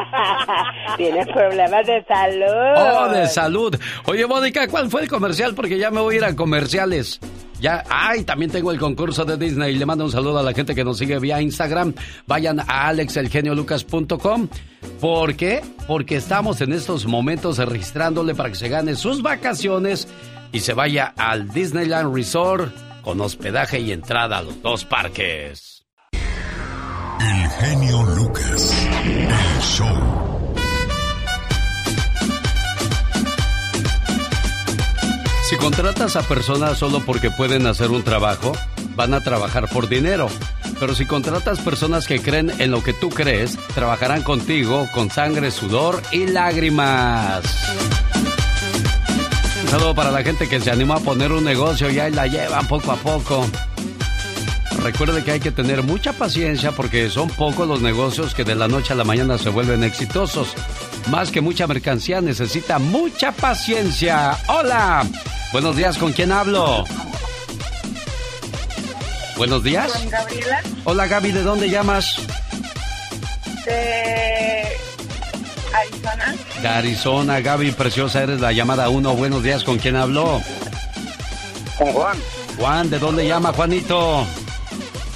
Tienen 0.97 1.27
problemas 1.27 1.85
de 1.85 2.03
salud. 2.05 2.73
Oh, 2.75 3.09
de 3.09 3.27
salud. 3.27 3.75
Oye, 4.05 4.25
Mónica, 4.25 4.67
¿cuál 4.67 4.89
fue 4.89 5.03
el 5.03 5.07
comercial? 5.09 5.53
Porque 5.55 5.77
ya 5.77 5.91
me 5.91 6.01
voy 6.01 6.15
a 6.15 6.17
ir 6.17 6.25
a 6.25 6.35
comerciales. 6.35 7.19
Ya, 7.59 7.83
ay, 7.89 8.23
también 8.23 8.51
tengo 8.51 8.71
el 8.71 8.79
concurso 8.79 9.25
de 9.25 9.37
Disney. 9.37 9.75
Le 9.75 9.85
mando 9.85 10.05
un 10.05 10.11
saludo 10.11 10.39
a 10.39 10.43
la 10.43 10.53
gente 10.53 10.73
que 10.73 10.83
nos 10.83 10.97
sigue 10.97 11.19
vía 11.19 11.41
Instagram. 11.41 11.93
Vayan 12.25 12.61
a 12.61 12.87
alexelgeniolucas.com. 12.87 14.47
¿Por 15.01 15.35
qué? 15.35 15.61
Porque 15.85 16.15
estamos 16.15 16.61
en 16.61 16.71
estos 16.71 17.05
momentos 17.05 17.57
registrándole 17.57 18.33
para 18.33 18.49
que 18.49 18.55
se 18.55 18.69
gane 18.69 18.95
sus 18.95 19.21
vacaciones 19.21 20.07
y 20.51 20.59
se 20.61 20.73
vaya 20.73 21.13
al 21.17 21.49
Disneyland 21.49 22.13
Resort 22.13 22.73
con 23.01 23.21
hospedaje 23.21 23.79
y 23.79 23.91
entrada 23.91 24.37
a 24.37 24.41
los 24.41 24.61
dos 24.61 24.85
parques. 24.85 25.85
El 26.11 27.49
genio 27.49 28.03
Lucas. 28.15 28.87
El 29.03 29.61
show. 29.61 30.19
Si 35.49 35.55
contratas 35.57 36.15
a 36.15 36.21
personas 36.21 36.77
solo 36.77 36.99
porque 36.99 37.31
pueden 37.31 37.65
hacer 37.65 37.89
un 37.89 38.03
trabajo, 38.03 38.51
van 38.95 39.15
a 39.15 39.21
trabajar 39.21 39.67
por 39.67 39.89
dinero. 39.89 40.29
Pero 40.79 40.93
si 40.93 41.05
contratas 41.05 41.59
personas 41.59 42.05
que 42.05 42.21
creen 42.21 42.51
en 42.59 42.71
lo 42.71 42.83
que 42.83 42.93
tú 42.93 43.09
crees, 43.09 43.57
trabajarán 43.73 44.21
contigo 44.21 44.87
con 44.93 45.09
sangre, 45.09 45.49
sudor 45.51 46.01
y 46.11 46.27
lágrimas. 46.27 47.43
Saludo 49.69 49.93
para 49.93 50.11
la 50.11 50.23
gente 50.23 50.49
que 50.49 50.59
se 50.59 50.71
animó 50.71 50.95
a 50.95 50.99
poner 50.99 51.31
un 51.31 51.43
negocio 51.43 51.89
y 51.91 51.99
ahí 51.99 52.11
la 52.11 52.25
llevan 52.25 52.67
poco 52.67 52.91
a 52.91 52.95
poco. 52.95 53.45
Recuerde 54.81 55.23
que 55.23 55.31
hay 55.31 55.39
que 55.39 55.51
tener 55.51 55.83
mucha 55.83 56.13
paciencia 56.13 56.71
porque 56.71 57.09
son 57.09 57.29
pocos 57.29 57.67
los 57.67 57.81
negocios 57.81 58.33
que 58.33 58.43
de 58.43 58.55
la 58.55 58.67
noche 58.67 58.93
a 58.93 58.95
la 58.95 59.03
mañana 59.03 59.37
se 59.37 59.49
vuelven 59.49 59.83
exitosos. 59.83 60.53
Más 61.09 61.31
que 61.31 61.41
mucha 61.41 61.67
mercancía 61.67 62.19
necesita 62.21 62.79
mucha 62.79 63.31
paciencia. 63.31 64.37
Hola. 64.47 65.05
Buenos 65.51 65.75
días, 65.75 65.97
¿con 65.97 66.13
quién 66.13 66.31
hablo? 66.31 66.85
Buenos 69.37 69.63
días. 69.63 69.91
Gabriela 70.09 70.61
Hola 70.83 71.07
Gaby, 71.07 71.31
¿de 71.31 71.43
dónde 71.43 71.69
llamas? 71.69 72.17
de 73.65 74.88
Arizona. 75.73 76.35
De 76.61 76.67
Arizona, 76.67 77.39
Gaby, 77.41 77.71
preciosa, 77.71 78.23
eres 78.23 78.41
la 78.41 78.51
llamada 78.51 78.89
uno. 78.89 79.13
Buenos 79.13 79.43
días, 79.43 79.63
¿con 79.63 79.77
quién 79.77 79.95
habló? 79.95 80.41
Con 81.77 81.93
Juan. 81.93 82.17
Juan, 82.57 82.89
¿de 82.89 82.99
dónde 82.99 83.27
llama 83.27 83.53
Juanito? 83.53 84.25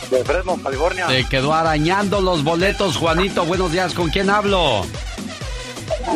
De 0.09 0.23
Fresno, 0.23 0.57
California. 0.61 1.07
Te 1.07 1.25
quedó 1.25 1.53
arañando 1.53 2.21
los 2.21 2.43
boletos, 2.43 2.97
Juanito. 2.97 3.45
Buenos 3.45 3.71
días, 3.71 3.93
¿con 3.93 4.09
quién 4.09 4.29
hablo? 4.29 4.85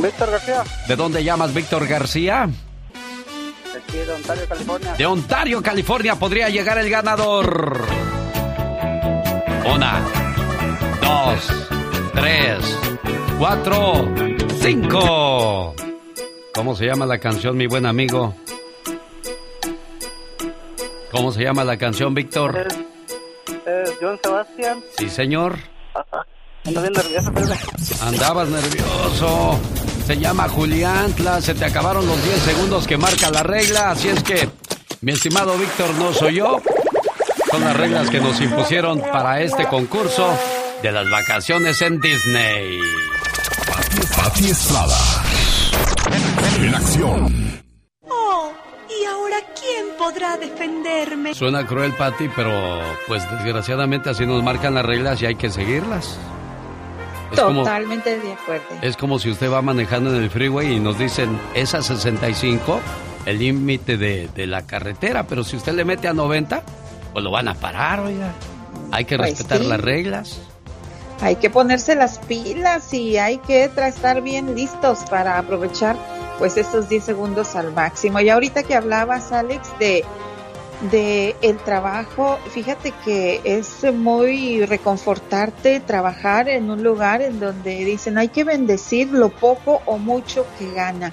Víctor 0.02 0.32
García. 0.32 0.64
¿De 0.88 0.96
dónde 0.96 1.24
llamas, 1.24 1.54
Víctor 1.54 1.88
García? 1.88 2.44
Aquí 2.44 3.98
de 3.98 4.14
Ontario, 4.14 4.44
California. 4.48 4.94
De 4.94 5.06
Ontario, 5.06 5.64
California, 5.64 6.16
podría 6.16 6.50
llegar 6.50 6.78
el 6.78 6.90
ganador. 6.90 7.88
Una, 9.66 10.02
dos, 11.02 11.68
tres, 12.18 12.80
cuatro, 13.38 14.08
cinco. 14.60 15.76
¿Cómo 16.54 16.76
se 16.76 16.86
llama 16.86 17.06
la 17.06 17.20
canción, 17.20 17.56
mi 17.56 17.68
buen 17.68 17.86
amigo? 17.86 18.34
¿Cómo 21.12 21.32
se 21.32 21.44
llama 21.44 21.64
la 21.64 21.78
canción, 21.78 22.16
Víctor? 22.16 22.68
Eh, 23.68 23.84
John 24.02 24.20
Sebastián. 24.24 24.84
Sí, 24.98 25.10
señor. 25.10 25.58
Ando 26.66 26.82
bien 26.82 26.94
nervioso, 26.94 27.32
pero... 27.34 27.48
Andabas 28.02 28.50
nervioso. 28.50 29.60
Se 30.08 30.18
llama 30.18 30.50
Julián 30.50 31.14
Tla. 31.14 31.40
Se 31.40 31.54
te 31.54 31.66
acabaron 31.66 32.08
los 32.08 32.24
10 32.24 32.40
segundos 32.40 32.88
que 32.88 32.98
marca 32.98 33.30
la 33.30 33.44
regla. 33.44 33.92
Así 33.92 34.10
es 34.10 34.24
que, 34.24 34.50
mi 35.02 35.12
estimado 35.12 35.56
Víctor, 35.56 35.94
no 36.00 36.12
soy 36.14 36.36
yo. 36.36 36.62
Son 37.52 37.62
las 37.62 37.78
reglas 37.78 38.10
que 38.10 38.20
nos 38.20 38.42
impusieron 38.42 39.02
para 39.02 39.40
este 39.42 39.68
concurso 39.68 40.34
de 40.82 40.92
las 40.92 41.10
vacaciones 41.10 41.82
en 41.82 42.00
Disney. 42.00 42.80
Pati 44.16 44.46
Estrada. 44.50 44.98
En 46.62 46.76
acción. 46.76 47.62
Oh, 48.10 48.52
¿y 48.90 49.06
ahora 49.06 49.38
quién 49.60 49.86
podrá 49.98 50.38
defenderme? 50.38 51.34
Suena 51.34 51.66
cruel, 51.66 51.94
Patty, 51.94 52.30
pero 52.36 52.82
pues 53.08 53.24
desgraciadamente 53.32 54.10
así 54.10 54.26
nos 54.26 54.44
marcan 54.44 54.74
las 54.76 54.86
reglas 54.86 55.22
y 55.22 55.26
hay 55.26 55.36
que 55.36 55.50
seguirlas. 55.50 56.18
Es 57.32 57.40
como, 57.42 57.64
Totalmente 57.64 58.20
de 58.20 58.34
acuerdo. 58.34 58.64
es 58.82 58.96
como 58.96 59.20
si 59.20 59.30
usted 59.30 59.52
va 59.52 59.62
manejando 59.62 60.16
en 60.16 60.24
el 60.24 60.30
freeway 60.30 60.74
y 60.76 60.80
nos 60.80 60.98
dicen, 60.98 61.38
es 61.54 61.74
a 61.76 61.82
65 61.82 62.80
el 63.26 63.40
límite 63.40 63.98
de, 63.98 64.30
de 64.34 64.48
la 64.48 64.62
carretera, 64.66 65.28
pero 65.28 65.44
si 65.44 65.58
usted 65.58 65.74
le 65.74 65.84
mete 65.84 66.08
a 66.08 66.14
90, 66.14 66.64
pues 67.12 67.24
lo 67.26 67.30
van 67.32 67.50
a 67.50 67.54
parar, 67.56 68.00
oiga. 68.00 68.32
Hay 68.94 69.04
que 69.04 69.18
Pues 69.18 69.32
respetar 69.32 69.60
sí. 69.60 69.66
las 69.68 69.82
reglas. 69.82 70.40
Hay 71.22 71.38
que 71.38 71.50
ponerse 71.50 71.96
las 71.96 72.20
pilas 72.20 72.94
y 72.94 73.18
hay 73.18 73.40
que 73.40 73.64
estar 73.64 74.22
bien 74.22 74.56
listos 74.56 75.00
para 75.10 75.38
aprovechar 75.40 75.96
pues 76.38 76.58
estos 76.58 76.90
10 76.90 77.04
segundos 77.04 77.56
al 77.56 77.74
máximo. 77.74 78.20
Y 78.20 78.30
ahorita 78.30 78.64
que 78.64 78.76
hablabas, 78.76 79.32
Alex, 79.32 79.68
de, 79.80 80.06
de 80.92 81.36
el 81.42 81.58
trabajo, 81.58 82.38
fíjate 82.52 82.94
que 83.04 83.42
es 83.44 83.84
muy 83.92 84.64
reconfortarte 84.66 85.80
trabajar 85.80 86.50
en 86.50 86.70
un 86.70 86.84
lugar 86.84 87.22
en 87.22 87.40
donde 87.40 87.84
dicen 87.84 88.20
hay 88.20 88.28
que 88.28 88.44
bendecir 88.44 89.10
lo 89.12 89.30
poco 89.30 89.82
o 89.86 89.98
mucho 89.98 90.46
que 90.60 90.72
gana. 90.72 91.12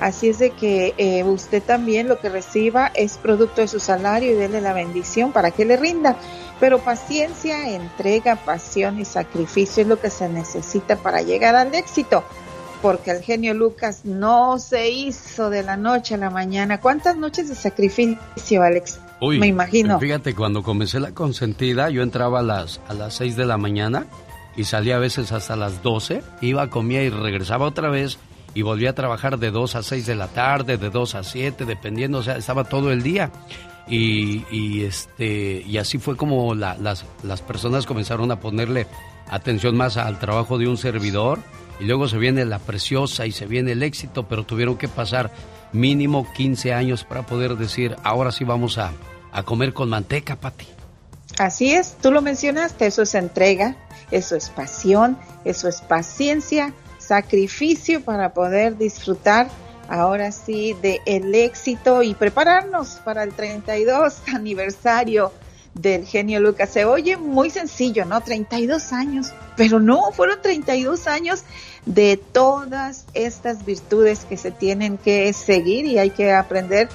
Así 0.00 0.28
es 0.28 0.38
de 0.40 0.50
que 0.50 0.94
eh, 0.96 1.22
usted 1.22 1.62
también 1.62 2.08
lo 2.08 2.18
que 2.18 2.28
reciba 2.28 2.90
es 2.92 3.18
producto 3.18 3.60
de 3.60 3.68
su 3.68 3.78
salario 3.78 4.32
y 4.32 4.34
déle 4.34 4.60
la 4.60 4.72
bendición 4.72 5.30
para 5.30 5.52
que 5.52 5.64
le 5.64 5.76
rinda. 5.76 6.16
Pero 6.62 6.78
paciencia, 6.78 7.74
entrega, 7.74 8.36
pasión 8.36 9.00
y 9.00 9.04
sacrificio 9.04 9.82
es 9.82 9.88
lo 9.88 9.98
que 9.98 10.10
se 10.10 10.28
necesita 10.28 10.94
para 10.94 11.20
llegar 11.20 11.56
al 11.56 11.74
éxito. 11.74 12.22
porque 12.80 13.10
el 13.10 13.20
genio 13.20 13.52
Lucas 13.52 14.04
no 14.04 14.60
se 14.60 14.90
hizo 14.90 15.50
de 15.50 15.64
la 15.64 15.76
noche 15.76 16.14
a 16.14 16.18
la 16.18 16.30
mañana. 16.30 16.80
¿Cuántas 16.80 17.16
noches 17.16 17.48
de 17.48 17.56
sacrificio, 17.56 18.62
Alex? 18.62 19.00
Uy, 19.20 19.40
Me 19.40 19.48
imagino. 19.48 19.98
Fíjate, 19.98 20.36
cuando 20.36 20.62
comencé 20.62 21.00
la 21.00 21.10
consentida, 21.12 21.90
yo 21.90 22.02
entraba 22.02 22.38
a 22.38 22.42
las, 22.42 22.80
a 22.86 22.94
las 22.94 23.14
6 23.14 23.34
de 23.34 23.46
la 23.46 23.56
mañana 23.56 24.06
y 24.56 24.62
salía 24.62 24.96
a 24.96 25.00
veces 25.00 25.32
hasta 25.32 25.56
las 25.56 25.82
12, 25.82 26.22
iba, 26.42 26.70
comía 26.70 27.02
y 27.02 27.10
regresaba 27.10 27.66
otra 27.66 27.88
vez 27.88 28.18
y 28.54 28.62
volvía 28.62 28.90
a 28.90 28.94
trabajar 28.94 29.38
de 29.38 29.50
2 29.50 29.74
a 29.76 29.82
6 29.82 30.06
de 30.06 30.14
la 30.14 30.28
tarde, 30.28 30.76
de 30.76 30.90
2 30.90 31.14
a 31.16 31.24
7, 31.24 31.64
dependiendo, 31.64 32.18
o 32.18 32.22
sea, 32.22 32.36
estaba 32.36 32.64
todo 32.64 32.92
el 32.92 33.02
día. 33.02 33.32
Y, 33.88 34.44
y 34.50 34.84
este 34.84 35.62
y 35.66 35.76
así 35.78 35.98
fue 35.98 36.16
como 36.16 36.54
la- 36.54 36.76
las, 36.78 37.04
las 37.22 37.42
personas 37.42 37.84
comenzaron 37.86 38.30
a 38.30 38.38
ponerle 38.40 38.86
atención 39.28 39.76
más 39.76 39.96
al 39.96 40.18
trabajo 40.18 40.56
de 40.58 40.68
un 40.68 40.76
servidor 40.76 41.40
y 41.80 41.84
luego 41.84 42.06
se 42.08 42.16
viene 42.18 42.44
la 42.44 42.58
preciosa 42.60 43.26
y 43.26 43.32
se 43.32 43.46
viene 43.46 43.72
el 43.72 43.82
éxito, 43.82 44.28
pero 44.28 44.44
tuvieron 44.44 44.76
que 44.76 44.88
pasar 44.88 45.32
mínimo 45.72 46.26
15 46.34 46.72
años 46.74 47.02
para 47.04 47.26
poder 47.26 47.56
decir, 47.56 47.96
ahora 48.04 48.30
sí 48.30 48.44
vamos 48.44 48.78
a, 48.78 48.92
a 49.32 49.42
comer 49.42 49.72
con 49.72 49.88
manteca, 49.88 50.36
Pati. 50.36 50.66
Así 51.38 51.72
es, 51.72 51.96
tú 52.00 52.12
lo 52.12 52.20
mencionaste, 52.22 52.86
eso 52.86 53.02
es 53.02 53.14
entrega, 53.14 53.74
eso 54.10 54.36
es 54.36 54.50
pasión, 54.50 55.16
eso 55.46 55.66
es 55.66 55.80
paciencia, 55.80 56.74
sacrificio 56.98 58.02
para 58.04 58.32
poder 58.34 58.76
disfrutar 58.76 59.48
ahora 59.92 60.32
sí 60.32 60.74
de 60.80 61.02
el 61.04 61.34
éxito 61.34 62.02
y 62.02 62.14
prepararnos 62.14 63.00
para 63.04 63.22
el 63.22 63.34
32 63.34 64.22
aniversario 64.34 65.32
del 65.74 66.06
genio 66.06 66.40
Lucas. 66.40 66.70
Se 66.70 66.86
oye 66.86 67.18
muy 67.18 67.50
sencillo, 67.50 68.06
¿no? 68.06 68.22
32 68.22 68.92
años, 68.94 69.32
pero 69.54 69.80
no, 69.80 70.10
fueron 70.12 70.40
32 70.40 71.06
años 71.06 71.44
de 71.84 72.16
todas 72.16 73.04
estas 73.12 73.66
virtudes 73.66 74.24
que 74.24 74.38
se 74.38 74.50
tienen 74.50 74.96
que 74.96 75.30
seguir 75.34 75.84
y 75.84 75.98
hay 75.98 76.10
que 76.10 76.32
aprender 76.32 76.88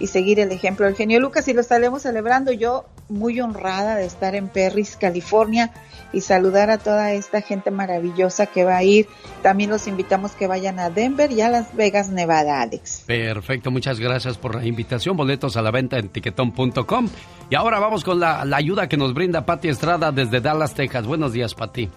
y 0.00 0.08
seguir 0.08 0.40
el 0.40 0.50
ejemplo 0.50 0.86
del 0.86 0.96
genio 0.96 1.20
Lucas 1.20 1.46
y 1.46 1.52
lo 1.52 1.60
estaremos 1.60 2.02
celebrando 2.02 2.50
yo 2.50 2.84
muy 3.10 3.40
honrada 3.40 3.96
de 3.96 4.06
estar 4.06 4.34
en 4.34 4.48
Perris, 4.48 4.96
California 4.96 5.70
y 6.12 6.22
saludar 6.22 6.70
a 6.70 6.78
toda 6.78 7.12
esta 7.12 7.40
gente 7.40 7.70
maravillosa 7.70 8.46
que 8.46 8.64
va 8.64 8.76
a 8.76 8.82
ir. 8.82 9.06
También 9.42 9.70
los 9.70 9.86
invitamos 9.86 10.32
que 10.32 10.46
vayan 10.46 10.78
a 10.78 10.90
Denver 10.90 11.30
y 11.30 11.40
a 11.40 11.50
Las 11.50 11.74
Vegas, 11.76 12.08
Nevada, 12.10 12.60
Alex. 12.62 13.04
Perfecto, 13.06 13.70
muchas 13.70 14.00
gracias 14.00 14.38
por 14.38 14.56
la 14.56 14.66
invitación. 14.66 15.16
Boletos 15.16 15.56
a 15.56 15.62
la 15.62 15.70
venta 15.70 15.98
en 15.98 16.08
tiquetón.com. 16.08 17.08
Y 17.48 17.54
ahora 17.54 17.78
vamos 17.78 18.04
con 18.04 18.20
la, 18.20 18.44
la 18.44 18.56
ayuda 18.56 18.88
que 18.88 18.96
nos 18.96 19.14
brinda 19.14 19.44
Pati 19.44 19.68
Estrada 19.68 20.12
desde 20.12 20.40
Dallas, 20.40 20.74
Texas. 20.74 21.06
Buenos 21.06 21.32
días, 21.32 21.54
Pati. 21.54 21.88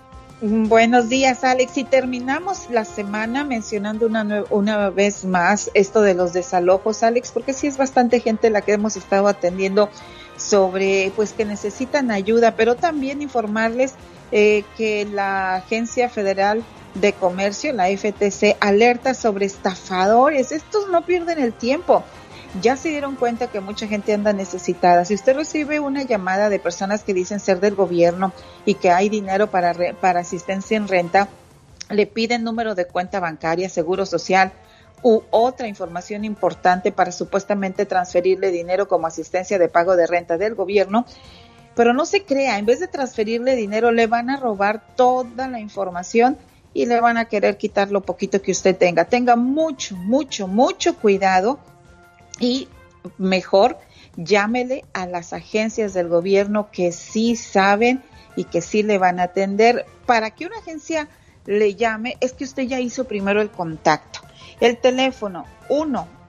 Mm, 0.41 0.67
Buenos 0.67 1.09
días, 1.09 1.43
Alex. 1.43 1.77
Y 1.77 1.83
terminamos 1.85 2.69
la 2.69 2.85
semana 2.85 3.43
mencionando 3.43 4.07
una, 4.07 4.43
una 4.49 4.89
vez 4.89 5.25
más 5.25 5.71
esto 5.73 6.01
de 6.01 6.15
los 6.15 6.33
desalojos, 6.33 7.01
Alex, 7.03 7.31
porque 7.31 7.53
sí 7.53 7.67
es 7.67 7.77
bastante 7.77 8.19
gente 8.19 8.49
la 8.49 8.61
que 8.61 8.73
hemos 8.73 8.97
estado 8.97 9.27
atendiendo 9.27 9.89
sobre, 10.47 11.11
pues, 11.15 11.33
que 11.33 11.45
necesitan 11.45 12.11
ayuda, 12.11 12.55
pero 12.55 12.75
también 12.75 13.21
informarles 13.21 13.93
eh, 14.31 14.63
que 14.77 15.05
la 15.05 15.55
Agencia 15.55 16.09
Federal 16.09 16.63
de 16.95 17.13
Comercio, 17.13 17.73
la 17.73 17.87
FTC, 17.89 18.57
alerta 18.59 19.13
sobre 19.13 19.45
estafadores. 19.45 20.51
Estos 20.51 20.89
no 20.89 21.05
pierden 21.05 21.39
el 21.39 21.53
tiempo. 21.53 22.03
Ya 22.61 22.77
se 22.77 22.89
dieron 22.89 23.15
cuenta 23.15 23.47
que 23.47 23.61
mucha 23.61 23.87
gente 23.87 24.13
anda 24.13 24.31
necesitada. 24.31 25.05
Si 25.05 25.15
usted 25.15 25.35
recibe 25.35 25.79
una 25.79 26.03
llamada 26.03 26.49
de 26.49 26.59
personas 26.59 27.03
que 27.03 27.13
dicen 27.13 27.39
ser 27.39 27.59
del 27.59 27.73
gobierno 27.73 28.31
y 28.65 28.75
que 28.75 28.91
hay 28.91 29.09
dinero 29.09 29.47
para, 29.49 29.73
re- 29.73 29.95
para 29.99 30.19
asistencia 30.19 30.77
en 30.77 30.87
renta, 30.87 31.29
le 31.89 32.05
piden 32.05 32.43
número 32.43 32.75
de 32.75 32.85
cuenta 32.85 33.19
bancaria, 33.19 33.69
seguro 33.69 34.05
social 34.05 34.51
u 35.03 35.21
otra 35.29 35.67
información 35.67 36.25
importante 36.25 36.91
para 36.91 37.11
supuestamente 37.11 37.85
transferirle 37.85 38.51
dinero 38.51 38.87
como 38.87 39.05
asistencia 39.05 39.59
de 39.59 39.67
pago 39.67 39.95
de 39.95 40.07
renta 40.07 40.37
del 40.37 40.55
gobierno. 40.55 41.05
Pero 41.75 41.93
no 41.93 42.05
se 42.05 42.23
crea, 42.23 42.57
en 42.57 42.65
vez 42.65 42.79
de 42.79 42.87
transferirle 42.87 43.55
dinero, 43.55 43.91
le 43.91 44.07
van 44.07 44.29
a 44.29 44.37
robar 44.37 44.95
toda 44.95 45.47
la 45.47 45.59
información 45.59 46.37
y 46.73 46.85
le 46.85 46.99
van 46.99 47.17
a 47.17 47.25
querer 47.25 47.57
quitar 47.57 47.91
lo 47.91 48.01
poquito 48.01 48.41
que 48.41 48.51
usted 48.51 48.77
tenga. 48.77 49.05
Tenga 49.05 49.35
mucho, 49.35 49.95
mucho, 49.95 50.47
mucho 50.47 50.95
cuidado 50.95 51.59
y 52.39 52.67
mejor 53.17 53.77
llámele 54.15 54.85
a 54.93 55.05
las 55.05 55.33
agencias 55.33 55.93
del 55.93 56.07
gobierno 56.07 56.69
que 56.71 56.91
sí 56.91 57.35
saben 57.35 58.03
y 58.35 58.45
que 58.45 58.61
sí 58.61 58.83
le 58.83 58.97
van 58.97 59.19
a 59.19 59.23
atender. 59.23 59.85
Para 60.05 60.31
que 60.31 60.45
una 60.45 60.57
agencia 60.57 61.09
le 61.45 61.75
llame 61.75 62.17
es 62.21 62.33
que 62.33 62.43
usted 62.43 62.63
ya 62.63 62.79
hizo 62.79 63.05
primero 63.05 63.41
el 63.41 63.49
contacto. 63.49 64.21
El 64.63 64.77
teléfono 64.77 65.45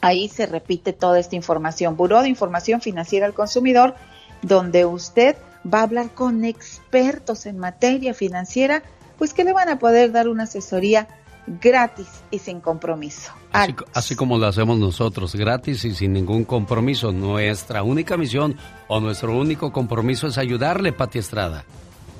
Ahí 0.01 0.29
se 0.29 0.47
repite 0.47 0.91
toda 0.91 1.19
esta 1.19 1.35
información. 1.35 1.95
Buró 1.95 2.23
de 2.23 2.29
Información 2.29 2.81
Financiera 2.81 3.27
al 3.27 3.35
Consumidor, 3.35 3.93
donde 4.41 4.85
usted 4.85 5.35
va 5.71 5.81
a 5.81 5.83
hablar 5.83 6.15
con 6.15 6.45
expertos 6.45 7.45
en 7.45 7.59
materia 7.59 8.15
financiera, 8.15 8.81
pues 9.19 9.35
que 9.35 9.43
le 9.43 9.53
van 9.53 9.69
a 9.69 9.77
poder 9.77 10.11
dar 10.11 10.27
una 10.27 10.45
asesoría 10.45 11.07
gratis 11.47 12.07
y 12.31 12.39
sin 12.39 12.61
compromiso. 12.61 13.31
Así, 13.51 13.75
así 13.93 14.15
como 14.15 14.37
lo 14.37 14.47
hacemos 14.47 14.77
nosotros, 14.77 15.35
gratis 15.35 15.85
y 15.85 15.93
sin 15.93 16.13
ningún 16.13 16.45
compromiso. 16.45 17.11
Nuestra 17.11 17.83
única 17.83 18.17
misión 18.17 18.57
o 18.87 18.99
nuestro 18.99 19.37
único 19.37 19.71
compromiso 19.71 20.27
es 20.27 20.37
ayudarle, 20.37 20.93
Pati 20.93 21.19
Estrada. 21.19 21.65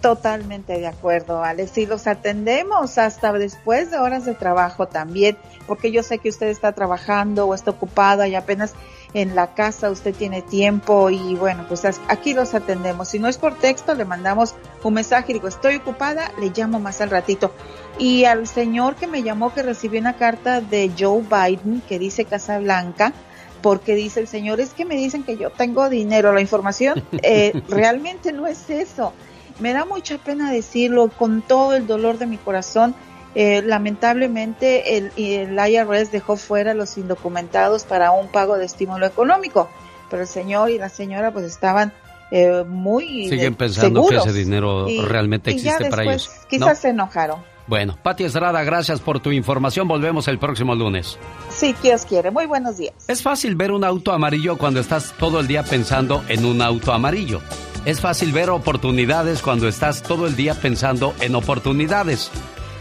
Totalmente 0.01 0.79
de 0.79 0.87
acuerdo, 0.87 1.43
Alex. 1.43 1.77
Y 1.77 1.85
los 1.85 2.07
atendemos 2.07 2.97
hasta 2.97 3.31
después 3.31 3.89
de 3.89 3.99
horas 3.99 4.25
de 4.25 4.35
trabajo 4.35 4.85
también, 4.85 5.37
porque 5.65 5.93
yo 5.93 6.03
sé 6.03 6.17
que 6.17 6.27
usted 6.27 6.47
está 6.47 6.73
trabajando 6.73 7.47
o 7.47 7.55
está 7.55 7.71
ocupado 7.71 8.25
y 8.25 8.35
apenas 8.35 8.73
en 9.13 9.35
la 9.35 9.53
casa 9.53 9.91
usted 9.91 10.13
tiene 10.13 10.41
tiempo 10.41 11.09
y 11.09 11.35
bueno, 11.35 11.65
pues 11.67 11.85
aquí 12.07 12.33
los 12.33 12.53
atendemos. 12.53 13.09
Si 13.09 13.19
no 13.19 13.27
es 13.27 13.37
por 13.37 13.55
texto, 13.55 13.93
le 13.93 14.05
mandamos 14.05 14.55
un 14.83 14.93
mensaje 14.95 15.31
y 15.31 15.33
digo, 15.33 15.47
estoy 15.47 15.75
ocupada, 15.75 16.31
le 16.39 16.49
llamo 16.49 16.79
más 16.79 17.01
al 17.01 17.09
ratito. 17.09 17.53
Y 17.99 18.25
al 18.25 18.47
señor 18.47 18.95
que 18.95 19.07
me 19.07 19.21
llamó 19.21 19.53
que 19.53 19.61
recibió 19.61 19.99
una 19.99 20.13
carta 20.13 20.61
de 20.61 20.91
Joe 20.97 21.21
Biden 21.21 21.81
que 21.87 21.99
dice 21.99 22.25
Casa 22.25 22.59
Blanca, 22.59 23.13
porque 23.61 23.95
dice 23.95 24.19
el 24.19 24.27
señor, 24.27 24.59
es 24.59 24.73
que 24.73 24.83
me 24.83 24.95
dicen 24.95 25.23
que 25.23 25.37
yo 25.37 25.49
tengo 25.51 25.89
dinero. 25.89 26.33
La 26.33 26.41
información 26.41 27.03
eh, 27.21 27.53
realmente 27.69 28.33
no 28.33 28.47
es 28.47 28.69
eso. 28.69 29.13
Me 29.59 29.73
da 29.73 29.85
mucha 29.85 30.17
pena 30.17 30.51
decirlo 30.51 31.09
con 31.09 31.41
todo 31.41 31.73
el 31.75 31.85
dolor 31.85 32.17
de 32.17 32.25
mi 32.25 32.37
corazón. 32.37 32.95
Eh, 33.35 33.61
lamentablemente 33.65 34.97
el, 34.97 35.11
el 35.17 35.57
IRS 35.57 36.11
dejó 36.11 36.37
fuera 36.37 36.71
a 36.71 36.73
los 36.73 36.97
indocumentados 36.97 37.83
para 37.83 38.11
un 38.11 38.27
pago 38.27 38.57
de 38.57 38.65
estímulo 38.65 39.05
económico, 39.05 39.69
pero 40.09 40.21
el 40.21 40.27
señor 40.27 40.69
y 40.69 40.77
la 40.77 40.89
señora 40.89 41.31
pues 41.31 41.45
estaban 41.45 41.93
eh, 42.31 42.63
muy 42.67 43.27
Siguen 43.29 43.55
pensando 43.55 44.01
seguros. 44.03 44.23
que 44.23 44.29
ese 44.29 44.37
dinero 44.39 44.87
Y- 44.89 45.01
realmente 45.01 45.51
y 45.51 45.59
ya 45.59 45.71
existe 45.71 45.89
para 45.89 46.03
ellos. 46.03 46.29
¿no? 46.41 46.47
Quizás 46.47 46.79
se 46.79 46.89
enojaron. 46.89 47.41
Bueno, 47.65 47.97
Pati 48.03 48.25
Estrada, 48.25 48.61
gracias 48.63 48.99
por 48.99 49.21
tu 49.21 49.31
información. 49.31 49.87
Volvemos 49.87 50.27
el 50.27 50.37
próximo 50.37 50.75
lunes. 50.75 51.17
Sí, 51.49 51.73
Dios 51.81 52.05
quiere. 52.05 52.29
Muy 52.29 52.45
buenos 52.45 52.77
días. 52.77 52.93
Es 53.07 53.23
fácil 53.23 53.55
ver 53.55 53.71
un 53.71 53.85
auto 53.85 54.11
amarillo 54.11 54.57
cuando 54.57 54.81
estás 54.81 55.13
todo 55.17 55.39
el 55.39 55.47
día 55.47 55.63
pensando 55.63 56.23
en 56.27 56.43
un 56.45 56.61
auto 56.61 56.91
amarillo. 56.91 57.39
Es 57.85 58.01
fácil 58.01 58.33
ver 58.33 58.49
oportunidades 58.49 59.41
cuando 59.41 59.67
estás 59.69 60.03
todo 60.03 60.27
el 60.27 60.35
día 60.35 60.55
pensando 60.55 61.13
en 61.21 61.35
oportunidades. 61.35 62.29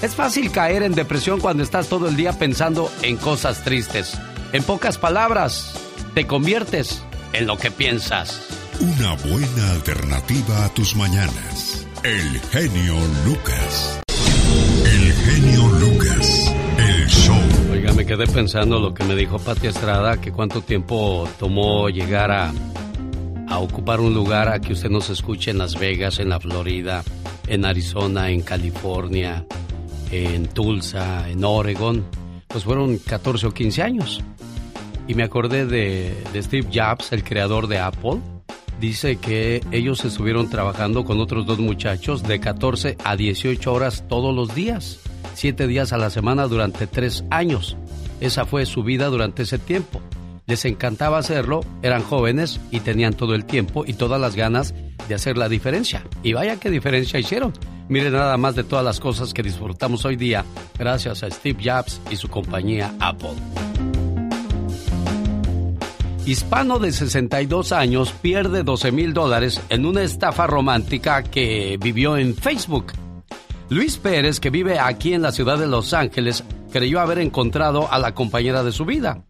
Es 0.03 0.17
fácil 0.17 0.51
caer 0.51 0.83
en 0.83 0.97
depresión 0.97 1.39
cuando 1.39 1.63
estás 1.63 1.89
todo 1.89 2.09
el 2.09 2.17
día 2.17 2.33
pensando 2.33 2.91
en 3.03 3.17
cosas 3.17 3.63
tristes. 3.63 4.19
En 4.53 4.65
pocas 4.65 4.99
palabras, 4.99 5.75
te 6.13 6.27
conviertes 6.27 7.05
en 7.33 7.47
lo 7.47 7.57
que 7.57 7.71
piensas. 7.71 8.49
Una 8.81 9.15
buena 9.15 9.71
alternativa 9.71 10.65
a 10.65 10.75
tus 10.75 10.97
mañanas. 10.97 11.87
El 12.03 12.41
genio 12.51 12.97
Lucas. 13.25 14.03
El 14.85 15.13
genio 15.13 15.69
Lucas. 15.79 16.53
El 16.79 17.07
show. 17.07 17.39
Oiga, 17.71 17.93
me 17.93 18.05
quedé 18.05 18.27
pensando 18.27 18.81
lo 18.81 18.93
que 18.95 19.05
me 19.05 19.15
dijo 19.15 19.39
Pati 19.39 19.69
Estrada, 19.69 20.21
que 20.21 20.33
cuánto 20.33 20.63
tiempo 20.63 21.29
tomó 21.39 21.89
llegar 21.91 22.33
a, 22.33 22.53
a 23.47 23.59
ocupar 23.61 24.01
un 24.01 24.15
lugar 24.15 24.49
a 24.49 24.61
que 24.61 24.73
usted 24.73 24.91
nos 24.91 25.11
escuche 25.11 25.53
en 25.53 25.59
Las 25.59 25.79
Vegas, 25.79 26.19
en 26.19 26.29
la 26.29 26.41
Florida, 26.41 27.05
en 27.47 27.65
Arizona, 27.65 28.31
en 28.31 28.43
California, 28.43 29.47
en 30.13 30.47
Tulsa, 30.47 31.29
en 31.29 31.43
Oregon. 31.43 32.05
Pues 32.47 32.65
fueron 32.65 32.99
14 32.99 33.49
o 33.49 33.55
15 33.55 33.83
años. 33.83 34.23
Y 35.09 35.15
me 35.15 35.25
acordé 35.25 35.67
de, 35.67 36.15
Steve 36.37 36.69
Jobs, 36.73 37.13
el 37.13 37.25
creador 37.25 37.67
de 37.67 37.79
Apple. 37.79 38.21
Dice 38.79 39.17
que 39.17 39.63
ellos 39.73 40.05
estuvieron 40.05 40.49
trabajando 40.51 41.05
con 41.05 41.21
otros 41.21 41.47
dos 41.47 41.59
muchachos 41.59 42.23
de 42.23 42.41
14 42.41 42.97
a 43.05 43.17
18 43.17 43.73
horas 43.73 44.05
todos 44.09 44.35
los 44.35 44.55
días. 44.55 45.01
siete 45.35 45.67
días 45.67 45.93
a 45.93 45.99
la 45.99 46.11
semana 46.11 46.47
durante 46.47 46.87
tres 46.87 47.25
años. 47.31 47.77
Esa 48.21 48.45
fue 48.45 48.67
su 48.67 48.83
vida 48.83 49.07
durante 49.07 49.45
ese 49.45 49.59
tiempo. 49.59 50.01
Les 50.47 50.65
encantaba 50.65 51.19
hacerlo, 51.19 51.61
eran 51.83 52.03
jóvenes 52.03 52.61
y 52.71 52.81
tenían 52.81 53.15
todo 53.15 53.35
el 53.35 53.45
tiempo 53.45 53.85
y 53.87 53.95
todas 53.95 54.21
las 54.21 54.37
ganas 54.37 54.75
de 55.09 55.15
hacer 55.15 55.39
la 55.39 55.49
diferencia. 55.49 56.05
Y 56.23 56.33
vaya 56.33 56.59
qué 56.59 56.69
diferencia 56.69 57.19
hicieron. 57.19 57.53
Miren 57.93 58.15
nada 58.15 58.39
más 58.39 58.55
de 58.55 58.65
todas 58.65 58.83
las 58.83 58.99
cosas 58.99 59.35
que 59.35 59.43
disfrutamos 59.43 60.07
hoy 60.07 60.17
día 60.17 60.47
gracias 60.79 61.23
a 61.23 61.31
Steve 61.31 61.63
Jobs 61.63 62.01
y 62.11 62.17
su 62.17 62.27
compañía 62.27 62.95
Apple. 62.99 63.35
Hispano 66.25 66.79
de 66.79 66.91
62 66.91 67.71
años 67.73 68.15
pierde 68.23 68.63
12 68.63 68.93
mil 68.93 69.13
dólares 69.13 69.61
en 69.69 69.85
una 69.85 70.01
estafa 70.05 70.47
romántica 70.47 71.23
que 71.23 71.77
vivió 71.79 72.17
en 72.17 72.35
Facebook. 72.35 72.93
Luis 73.69 73.99
Pérez, 73.99 74.41
que 74.41 74.49
vive 74.49 74.79
aquí 74.79 75.13
en 75.13 75.21
la 75.21 75.31
ciudad 75.31 75.59
de 75.59 75.67
Los 75.67 75.93
Ángeles, 75.93 76.45
creyó 76.73 76.99
haber 76.99 77.19
encontrado 77.19 77.93
a 77.93 77.99
la 77.99 78.15
compañera 78.15 78.65
de 78.65 78.73
su 78.73 78.87
vida 78.87 79.23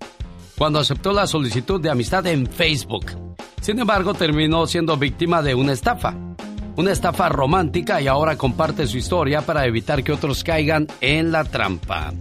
cuando 0.57 0.79
aceptó 0.79 1.13
la 1.13 1.27
solicitud 1.27 1.81
de 1.81 1.91
amistad 1.91 2.25
en 2.29 2.47
Facebook. 2.47 3.07
Sin 3.61 3.81
embargo, 3.81 4.15
terminó 4.15 4.69
siendo 4.69 4.97
víctima 4.97 5.43
de 5.43 5.57
una 5.57 5.73
estafa. 5.73 6.15
Una 6.75 6.91
estafa 6.91 7.29
romántica 7.29 8.01
y 8.01 8.07
ahora 8.07 8.37
comparte 8.37 8.87
su 8.87 8.97
historia 8.97 9.43
para 9.43 9.67
evitar 9.67 10.03
que 10.03 10.13
otros 10.13 10.43
caigan 10.43 10.87
en 11.03 11.31
la 11.31 11.45
trampa. 11.45 12.15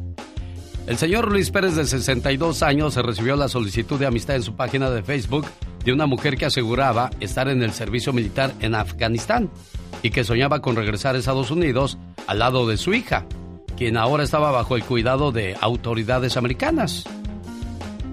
El 0.88 0.97
señor 0.97 1.32
Luis 1.32 1.52
Pérez, 1.52 1.76
de 1.76 1.86
62 1.86 2.62
años, 2.62 2.97
recibió 2.97 3.38
la 3.38 3.47
solicitud 3.47 3.97
de 3.97 4.08
amistad 4.08 4.36
en 4.36 4.43
su 4.43 4.56
página 4.58 4.89
de 4.89 5.04
Facebook 5.04 5.45
de 5.86 5.93
una 5.93 6.06
mujer 6.06 6.36
que 6.36 6.45
aseguraba 6.45 7.12
estar 7.22 7.47
en 7.47 7.64
el 7.64 7.72
servicio 7.72 8.12
militar 8.12 8.54
en 8.60 8.76
Afganistán 8.76 9.49
y 10.04 10.10
que 10.10 10.26
soñaba 10.26 10.62
con 10.62 10.76
regresar 10.76 11.16
a 11.16 11.20
Estados 11.20 11.49
Unidos 11.49 11.97
al 12.28 12.39
lado 12.39 12.68
de 12.68 12.76
su 12.76 12.93
hija, 12.93 13.26
quien 13.78 13.95
ahora 13.95 14.24
estaba 14.24 14.52
bajo 14.52 14.76
el 14.76 14.84
cuidado 14.84 15.32
de 15.32 15.56
autoridades 15.62 16.36
americanas. 16.36 17.06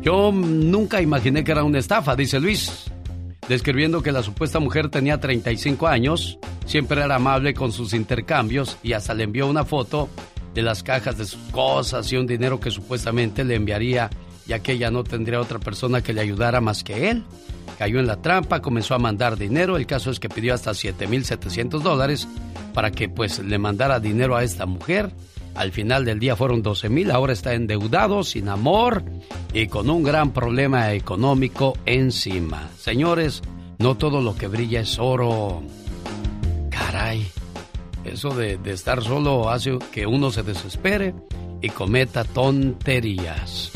Yo 0.02 0.30
nunca 0.30 1.02
imaginé 1.02 1.42
que 1.42 1.50
era 1.50 1.64
una 1.64 1.80
estafa, 1.80 2.14
dice 2.14 2.38
Luis, 2.38 2.84
describiendo 3.48 4.02
que 4.02 4.12
la 4.12 4.22
supuesta 4.22 4.60
mujer 4.60 4.90
tenía 4.90 5.18
35 5.18 5.88
años, 5.88 6.38
siempre 6.66 7.02
era 7.02 7.16
amable 7.16 7.54
con 7.54 7.72
sus 7.72 7.94
intercambios 7.94 8.76
y 8.82 8.92
hasta 8.92 9.14
le 9.14 9.24
envió 9.24 9.46
una 9.46 9.64
foto 9.64 10.08
de 10.54 10.62
las 10.62 10.82
cajas 10.82 11.16
de 11.16 11.24
sus 11.24 11.40
cosas 11.50 12.12
y 12.12 12.16
un 12.16 12.26
dinero 12.26 12.60
que 12.60 12.70
supuestamente 12.70 13.44
le 13.44 13.54
enviaría 13.54 14.10
ya 14.46 14.60
que 14.60 14.72
ella 14.72 14.90
no 14.90 15.04
tendría 15.04 15.40
otra 15.40 15.58
persona 15.58 16.02
que 16.02 16.12
le 16.12 16.22
ayudara 16.22 16.60
más 16.60 16.82
que 16.82 17.10
él. 17.10 17.22
Cayó 17.78 18.00
en 18.00 18.06
la 18.06 18.20
trampa, 18.20 18.60
comenzó 18.60 18.94
a 18.94 18.98
mandar 18.98 19.36
dinero, 19.36 19.76
el 19.76 19.86
caso 19.86 20.10
es 20.10 20.18
que 20.18 20.28
pidió 20.28 20.54
hasta 20.54 20.72
7.700 20.72 21.80
dólares 21.80 22.26
para 22.74 22.90
que 22.90 23.08
pues 23.08 23.38
le 23.38 23.58
mandara 23.58 24.00
dinero 24.00 24.36
a 24.36 24.42
esta 24.42 24.66
mujer. 24.66 25.12
Al 25.58 25.72
final 25.72 26.04
del 26.04 26.20
día 26.20 26.36
fueron 26.36 26.62
12.000, 26.62 27.10
ahora 27.10 27.32
está 27.32 27.52
endeudado, 27.52 28.22
sin 28.22 28.48
amor 28.48 29.02
y 29.52 29.66
con 29.66 29.90
un 29.90 30.04
gran 30.04 30.30
problema 30.30 30.92
económico 30.92 31.76
encima. 31.84 32.70
Señores, 32.78 33.42
no 33.78 33.96
todo 33.96 34.20
lo 34.20 34.36
que 34.36 34.46
brilla 34.46 34.82
es 34.82 35.00
oro. 35.00 35.64
Caray. 36.70 37.26
Eso 38.04 38.28
de, 38.36 38.56
estar 38.66 39.02
solo 39.02 39.50
hace 39.50 39.76
que 39.90 40.06
uno 40.06 40.30
se 40.30 40.44
desespere 40.44 41.12
y 41.60 41.70
cometa 41.70 42.22
tonterías. 42.22 43.72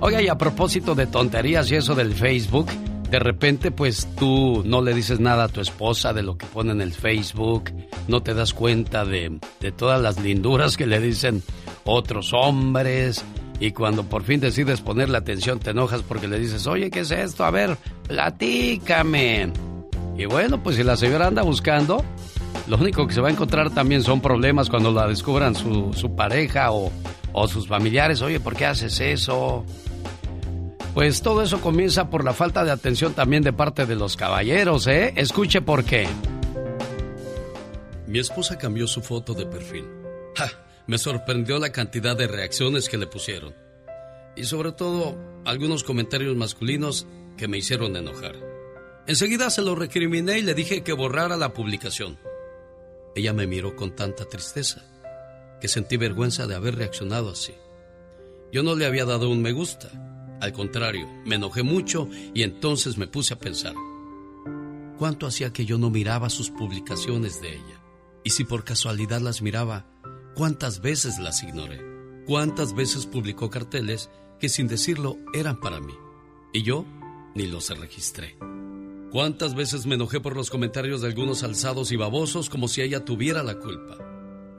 Oiga, 0.00 0.20
y 0.20 0.28
a 0.28 0.36
propósito 0.36 0.94
de 0.94 1.06
tonterías 1.06 1.70
y 1.70 1.76
eso 1.76 1.94
del 1.94 2.12
Facebook, 2.12 2.66
de 3.12 3.18
repente 3.18 3.70
pues 3.70 4.08
tú 4.16 4.62
no 4.64 4.80
le 4.80 4.94
dices 4.94 5.20
nada 5.20 5.44
a 5.44 5.48
tu 5.48 5.60
esposa 5.60 6.14
de 6.14 6.22
lo 6.22 6.38
que 6.38 6.46
pone 6.46 6.72
en 6.72 6.80
el 6.80 6.94
Facebook, 6.94 7.64
no 8.08 8.22
te 8.22 8.32
das 8.32 8.54
cuenta 8.54 9.04
de, 9.04 9.38
de 9.60 9.70
todas 9.70 10.00
las 10.00 10.18
linduras 10.18 10.78
que 10.78 10.86
le 10.86 10.98
dicen 10.98 11.42
otros 11.84 12.32
hombres 12.32 13.22
y 13.60 13.72
cuando 13.72 14.04
por 14.04 14.22
fin 14.22 14.40
decides 14.40 14.80
ponerle 14.80 15.18
atención 15.18 15.58
te 15.58 15.72
enojas 15.72 16.00
porque 16.00 16.26
le 16.26 16.38
dices, 16.38 16.66
oye, 16.66 16.90
¿qué 16.90 17.00
es 17.00 17.10
esto? 17.10 17.44
A 17.44 17.50
ver, 17.50 17.76
platícame. 18.08 19.52
Y 20.16 20.24
bueno, 20.24 20.62
pues 20.62 20.76
si 20.76 20.82
la 20.82 20.96
señora 20.96 21.26
anda 21.26 21.42
buscando, 21.42 22.02
lo 22.66 22.78
único 22.78 23.06
que 23.06 23.12
se 23.12 23.20
va 23.20 23.28
a 23.28 23.32
encontrar 23.32 23.68
también 23.74 24.02
son 24.02 24.22
problemas 24.22 24.70
cuando 24.70 24.90
la 24.90 25.06
descubran 25.06 25.54
su, 25.54 25.92
su 25.92 26.16
pareja 26.16 26.72
o, 26.72 26.90
o 27.34 27.46
sus 27.46 27.68
familiares. 27.68 28.22
Oye, 28.22 28.40
¿por 28.40 28.56
qué 28.56 28.64
haces 28.64 28.98
eso? 29.00 29.66
Pues 30.94 31.22
todo 31.22 31.42
eso 31.42 31.60
comienza 31.60 32.10
por 32.10 32.22
la 32.22 32.34
falta 32.34 32.64
de 32.64 32.70
atención 32.70 33.14
también 33.14 33.42
de 33.42 33.52
parte 33.52 33.86
de 33.86 33.96
los 33.96 34.16
caballeros, 34.16 34.86
¿eh? 34.86 35.14
Escuche 35.16 35.62
por 35.62 35.84
qué. 35.84 36.06
Mi 38.06 38.18
esposa 38.18 38.58
cambió 38.58 38.86
su 38.86 39.00
foto 39.00 39.32
de 39.32 39.46
perfil. 39.46 39.86
¡Ja! 40.36 40.50
Me 40.86 40.98
sorprendió 40.98 41.58
la 41.58 41.72
cantidad 41.72 42.14
de 42.14 42.26
reacciones 42.26 42.90
que 42.90 42.98
le 42.98 43.06
pusieron. 43.06 43.54
Y 44.36 44.44
sobre 44.44 44.72
todo, 44.72 45.16
algunos 45.46 45.82
comentarios 45.82 46.36
masculinos 46.36 47.06
que 47.38 47.48
me 47.48 47.56
hicieron 47.56 47.96
enojar. 47.96 48.34
Enseguida 49.06 49.48
se 49.48 49.62
lo 49.62 49.74
recriminé 49.74 50.40
y 50.40 50.42
le 50.42 50.54
dije 50.54 50.82
que 50.82 50.92
borrara 50.92 51.38
la 51.38 51.54
publicación. 51.54 52.18
Ella 53.14 53.32
me 53.32 53.46
miró 53.46 53.76
con 53.76 53.96
tanta 53.96 54.26
tristeza 54.26 54.82
que 55.60 55.68
sentí 55.68 55.96
vergüenza 55.96 56.46
de 56.46 56.54
haber 56.54 56.76
reaccionado 56.76 57.30
así. 57.30 57.54
Yo 58.52 58.62
no 58.62 58.74
le 58.74 58.84
había 58.84 59.04
dado 59.04 59.30
un 59.30 59.40
me 59.40 59.52
gusta. 59.52 59.88
Al 60.42 60.52
contrario, 60.52 61.08
me 61.24 61.36
enojé 61.36 61.62
mucho 61.62 62.08
y 62.34 62.42
entonces 62.42 62.98
me 62.98 63.06
puse 63.06 63.32
a 63.32 63.38
pensar. 63.38 63.76
¿Cuánto 64.98 65.28
hacía 65.28 65.52
que 65.52 65.64
yo 65.64 65.78
no 65.78 65.88
miraba 65.88 66.30
sus 66.30 66.50
publicaciones 66.50 67.40
de 67.40 67.54
ella? 67.54 67.80
Y 68.24 68.30
si 68.30 68.42
por 68.42 68.64
casualidad 68.64 69.20
las 69.20 69.40
miraba, 69.40 69.86
¿cuántas 70.34 70.80
veces 70.80 71.20
las 71.20 71.44
ignoré? 71.44 71.80
¿Cuántas 72.26 72.74
veces 72.74 73.06
publicó 73.06 73.50
carteles 73.50 74.10
que 74.40 74.48
sin 74.48 74.66
decirlo 74.66 75.16
eran 75.32 75.60
para 75.60 75.78
mí? 75.78 75.94
Y 76.52 76.64
yo 76.64 76.84
ni 77.36 77.46
los 77.46 77.68
registré. 77.78 78.36
¿Cuántas 79.12 79.54
veces 79.54 79.86
me 79.86 79.94
enojé 79.94 80.18
por 80.18 80.34
los 80.34 80.50
comentarios 80.50 81.02
de 81.02 81.06
algunos 81.06 81.44
alzados 81.44 81.92
y 81.92 81.96
babosos 81.96 82.50
como 82.50 82.66
si 82.66 82.82
ella 82.82 83.04
tuviera 83.04 83.44
la 83.44 83.60
culpa? 83.60 83.96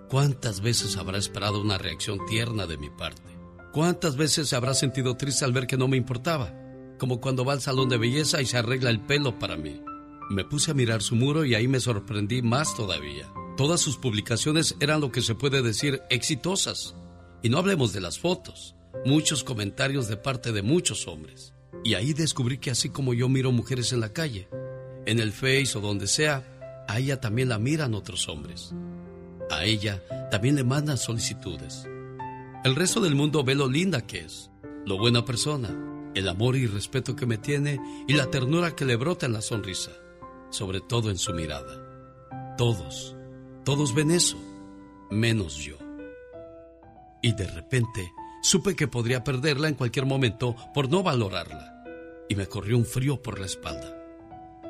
¿Cuántas 0.09 0.61
veces 0.61 0.95
habrá 0.95 1.17
esperado 1.17 1.59
una 1.59 1.77
reacción 1.77 2.25
tierna 2.25 2.67
de 2.67 2.77
mi 2.77 2.89
parte? 2.89 3.32
¿Cuántas 3.73 4.17
veces 4.17 4.49
se 4.49 4.55
habrá 4.55 4.75
sentido 4.75 5.17
triste 5.17 5.45
al 5.45 5.51
ver 5.51 5.65
que 5.65 5.77
no 5.77 5.87
me 5.87 5.97
importaba? 5.97 6.53
Como 6.99 7.19
cuando 7.19 7.43
va 7.43 7.53
al 7.53 7.61
salón 7.61 7.89
de 7.89 7.97
belleza 7.97 8.39
y 8.39 8.45
se 8.45 8.59
arregla 8.59 8.91
el 8.91 8.99
pelo 8.99 9.39
para 9.39 9.57
mí. 9.57 9.81
Me 10.29 10.45
puse 10.45 10.69
a 10.69 10.75
mirar 10.75 11.01
su 11.01 11.15
muro 11.15 11.43
y 11.43 11.55
ahí 11.55 11.67
me 11.67 11.79
sorprendí 11.79 12.43
más 12.43 12.75
todavía. 12.75 13.33
Todas 13.57 13.81
sus 13.81 13.97
publicaciones 13.97 14.75
eran 14.79 15.01
lo 15.01 15.11
que 15.11 15.23
se 15.23 15.33
puede 15.33 15.63
decir 15.63 16.03
exitosas. 16.11 16.93
Y 17.41 17.49
no 17.49 17.57
hablemos 17.57 17.93
de 17.93 18.01
las 18.01 18.19
fotos, 18.19 18.75
muchos 19.05 19.43
comentarios 19.43 20.07
de 20.07 20.17
parte 20.17 20.51
de 20.51 20.61
muchos 20.61 21.07
hombres. 21.07 21.55
Y 21.83 21.95
ahí 21.95 22.13
descubrí 22.13 22.59
que 22.59 22.69
así 22.69 22.89
como 22.89 23.15
yo 23.15 23.27
miro 23.27 23.51
mujeres 23.51 23.91
en 23.91 24.01
la 24.01 24.13
calle, 24.13 24.49
en 25.07 25.19
el 25.19 25.31
Face 25.31 25.75
o 25.75 25.81
donde 25.81 26.05
sea, 26.05 26.85
a 26.87 26.99
ella 26.99 27.19
también 27.19 27.49
la 27.49 27.57
miran 27.57 27.95
otros 27.95 28.29
hombres. 28.29 28.71
A 29.49 29.65
ella 29.65 30.03
también 30.29 30.53
le 30.53 30.63
mandan 30.63 30.99
solicitudes. 30.99 31.87
El 32.63 32.75
resto 32.75 33.01
del 33.01 33.13
mundo 33.13 33.43
ve 33.43 33.55
lo 33.55 33.67
linda 33.67 34.07
que 34.07 34.19
es, 34.19 34.49
lo 34.85 34.97
buena 34.97 35.25
persona, 35.25 35.75
el 36.15 36.29
amor 36.29 36.55
y 36.55 36.65
respeto 36.65 37.13
que 37.13 37.25
me 37.25 37.37
tiene 37.37 37.77
y 38.07 38.13
la 38.13 38.31
ternura 38.31 38.73
que 38.73 38.85
le 38.85 38.95
brota 38.95 39.25
en 39.25 39.33
la 39.33 39.41
sonrisa, 39.41 39.91
sobre 40.49 40.79
todo 40.79 41.09
en 41.09 41.17
su 41.17 41.33
mirada. 41.33 42.55
Todos, 42.57 43.17
todos 43.65 43.93
ven 43.93 44.11
eso, 44.11 44.37
menos 45.11 45.57
yo. 45.57 45.75
Y 47.21 47.33
de 47.33 47.47
repente 47.47 48.13
supe 48.41 48.77
que 48.77 48.87
podría 48.87 49.25
perderla 49.25 49.67
en 49.67 49.75
cualquier 49.75 50.05
momento 50.05 50.55
por 50.73 50.89
no 50.89 51.03
valorarla 51.03 51.83
y 52.29 52.35
me 52.35 52.47
corrió 52.47 52.77
un 52.77 52.85
frío 52.85 53.21
por 53.21 53.41
la 53.41 53.45
espalda. 53.45 53.93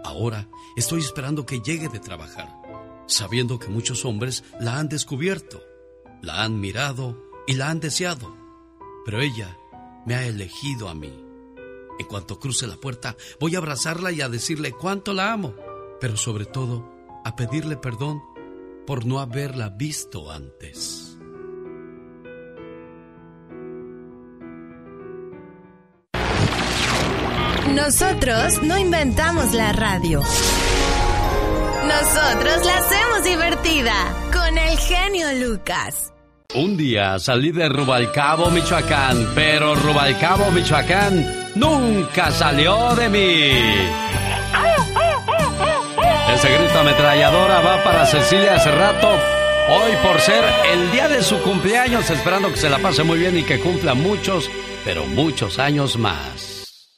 Ahora 0.03 0.47
estoy 0.75 1.01
esperando 1.01 1.45
que 1.45 1.59
llegue 1.59 1.89
de 1.89 1.99
trabajar, 1.99 2.49
sabiendo 3.05 3.59
que 3.59 3.67
muchos 3.67 4.03
hombres 4.03 4.43
la 4.59 4.79
han 4.79 4.89
descubierto, 4.89 5.63
la 6.23 6.43
han 6.43 6.59
mirado 6.59 7.32
y 7.47 7.53
la 7.53 7.69
han 7.69 7.79
deseado, 7.79 8.35
pero 9.05 9.21
ella 9.21 9.57
me 10.05 10.15
ha 10.15 10.25
elegido 10.25 10.89
a 10.89 10.95
mí. 10.95 11.23
En 11.99 12.07
cuanto 12.07 12.39
cruce 12.39 12.67
la 12.67 12.77
puerta, 12.77 13.15
voy 13.39 13.55
a 13.55 13.59
abrazarla 13.59 14.11
y 14.11 14.21
a 14.21 14.29
decirle 14.29 14.71
cuánto 14.71 15.13
la 15.13 15.31
amo, 15.31 15.53
pero 15.99 16.17
sobre 16.17 16.45
todo 16.45 16.91
a 17.23 17.35
pedirle 17.35 17.77
perdón 17.77 18.21
por 18.85 19.05
no 19.05 19.19
haberla 19.19 19.69
visto 19.69 20.31
antes. 20.31 21.17
Nosotros 27.73 28.61
no 28.61 28.77
inventamos 28.77 29.53
la 29.53 29.73
radio. 29.73 30.21
Nosotros 31.83 32.65
la 32.65 32.77
hacemos 32.77 33.23
divertida 33.23 33.93
con 34.31 34.57
el 34.57 34.77
genio 34.77 35.47
Lucas. 35.47 36.12
Un 36.55 36.77
día 36.77 37.17
salí 37.19 37.51
de 37.51 37.67
Rubalcabo, 37.67 38.49
Michoacán, 38.51 39.31
pero 39.33 39.75
Rubalcabo, 39.75 40.51
Michoacán 40.51 41.51
nunca 41.55 42.31
salió 42.31 42.95
de 42.95 43.09
mí. 43.09 43.51
Ese 46.33 46.57
grito 46.57 46.79
ametralladora 46.79 47.61
va 47.61 47.83
para 47.83 48.05
Cecilia 48.05 48.55
hace 48.55 48.71
rato 48.71 49.07
Hoy 49.69 49.93
por 50.03 50.19
ser 50.19 50.43
el 50.73 50.91
día 50.91 51.07
de 51.07 51.23
su 51.23 51.41
cumpleaños, 51.41 52.09
esperando 52.09 52.49
que 52.49 52.57
se 52.57 52.69
la 52.69 52.79
pase 52.79 53.03
muy 53.03 53.17
bien 53.17 53.37
y 53.37 53.43
que 53.43 53.61
cumpla 53.61 53.93
muchos, 53.93 54.51
pero 54.83 55.05
muchos 55.05 55.57
años 55.57 55.97
más. 55.97 56.91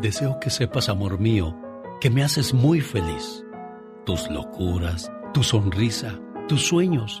Deseo 0.00 0.38
que 0.38 0.48
sepas, 0.48 0.88
amor 0.88 1.18
mío, 1.18 1.56
que 2.00 2.08
me 2.08 2.22
haces 2.22 2.54
muy 2.54 2.80
feliz. 2.80 3.44
Tus 4.06 4.30
locuras, 4.30 5.10
tu 5.34 5.42
sonrisa, 5.42 6.20
tus 6.46 6.62
sueños, 6.66 7.20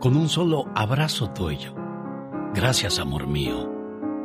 con 0.00 0.16
un 0.16 0.28
solo 0.28 0.64
abrazo 0.74 1.30
tuyo. 1.30 1.74
Gracias, 2.54 2.98
amor 2.98 3.26
mío. 3.26 3.70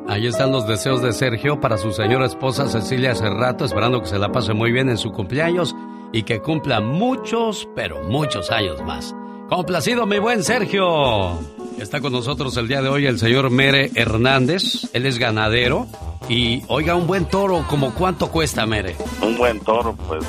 Ahí 0.08 0.26
están 0.26 0.52
los 0.52 0.68
deseos 0.68 1.02
de 1.02 1.12
Sergio 1.12 1.60
para 1.60 1.78
su 1.78 1.92
señora 1.92 2.26
esposa 2.26 2.70
Cecilia 2.70 3.12
hace 3.12 3.30
rato, 3.30 3.66
esperando 3.66 4.02
que 4.02 4.08
se 4.08 4.18
la 4.18 4.32
pase 4.32 4.54
muy 4.54 4.72
bien 4.72 4.90
en 4.90 4.98
su 4.98 5.12
cumpleaños 5.12 5.76
y 6.14 6.24
que 6.24 6.40
cumpla 6.40 6.80
muchos, 6.80 7.68
pero 7.76 8.04
muchos 8.04 8.52
años 8.52 8.82
más. 8.84 9.14
Complacido, 9.50 10.06
mi 10.06 10.18
buen 10.18 10.44
Sergio. 10.44 11.38
Está 11.78 12.00
con 12.00 12.14
nosotros 12.14 12.56
el 12.58 12.68
día 12.68 12.82
de 12.82 12.88
hoy 12.88 13.06
el 13.06 13.20
señor 13.20 13.50
Mere 13.50 13.92
Hernández. 13.96 14.90
Él 14.94 15.06
es 15.06 15.20
ganadero. 15.20 15.88
Y 16.30 16.64
oiga, 16.68 16.96
un 16.96 17.06
buen 17.06 17.26
toro, 17.26 17.66
¿como 17.70 17.94
cuánto 17.94 18.32
cuesta, 18.32 18.66
Mere? 18.66 18.96
Un 19.22 19.38
buen 19.38 19.60
toro, 19.60 19.96
pues 20.08 20.26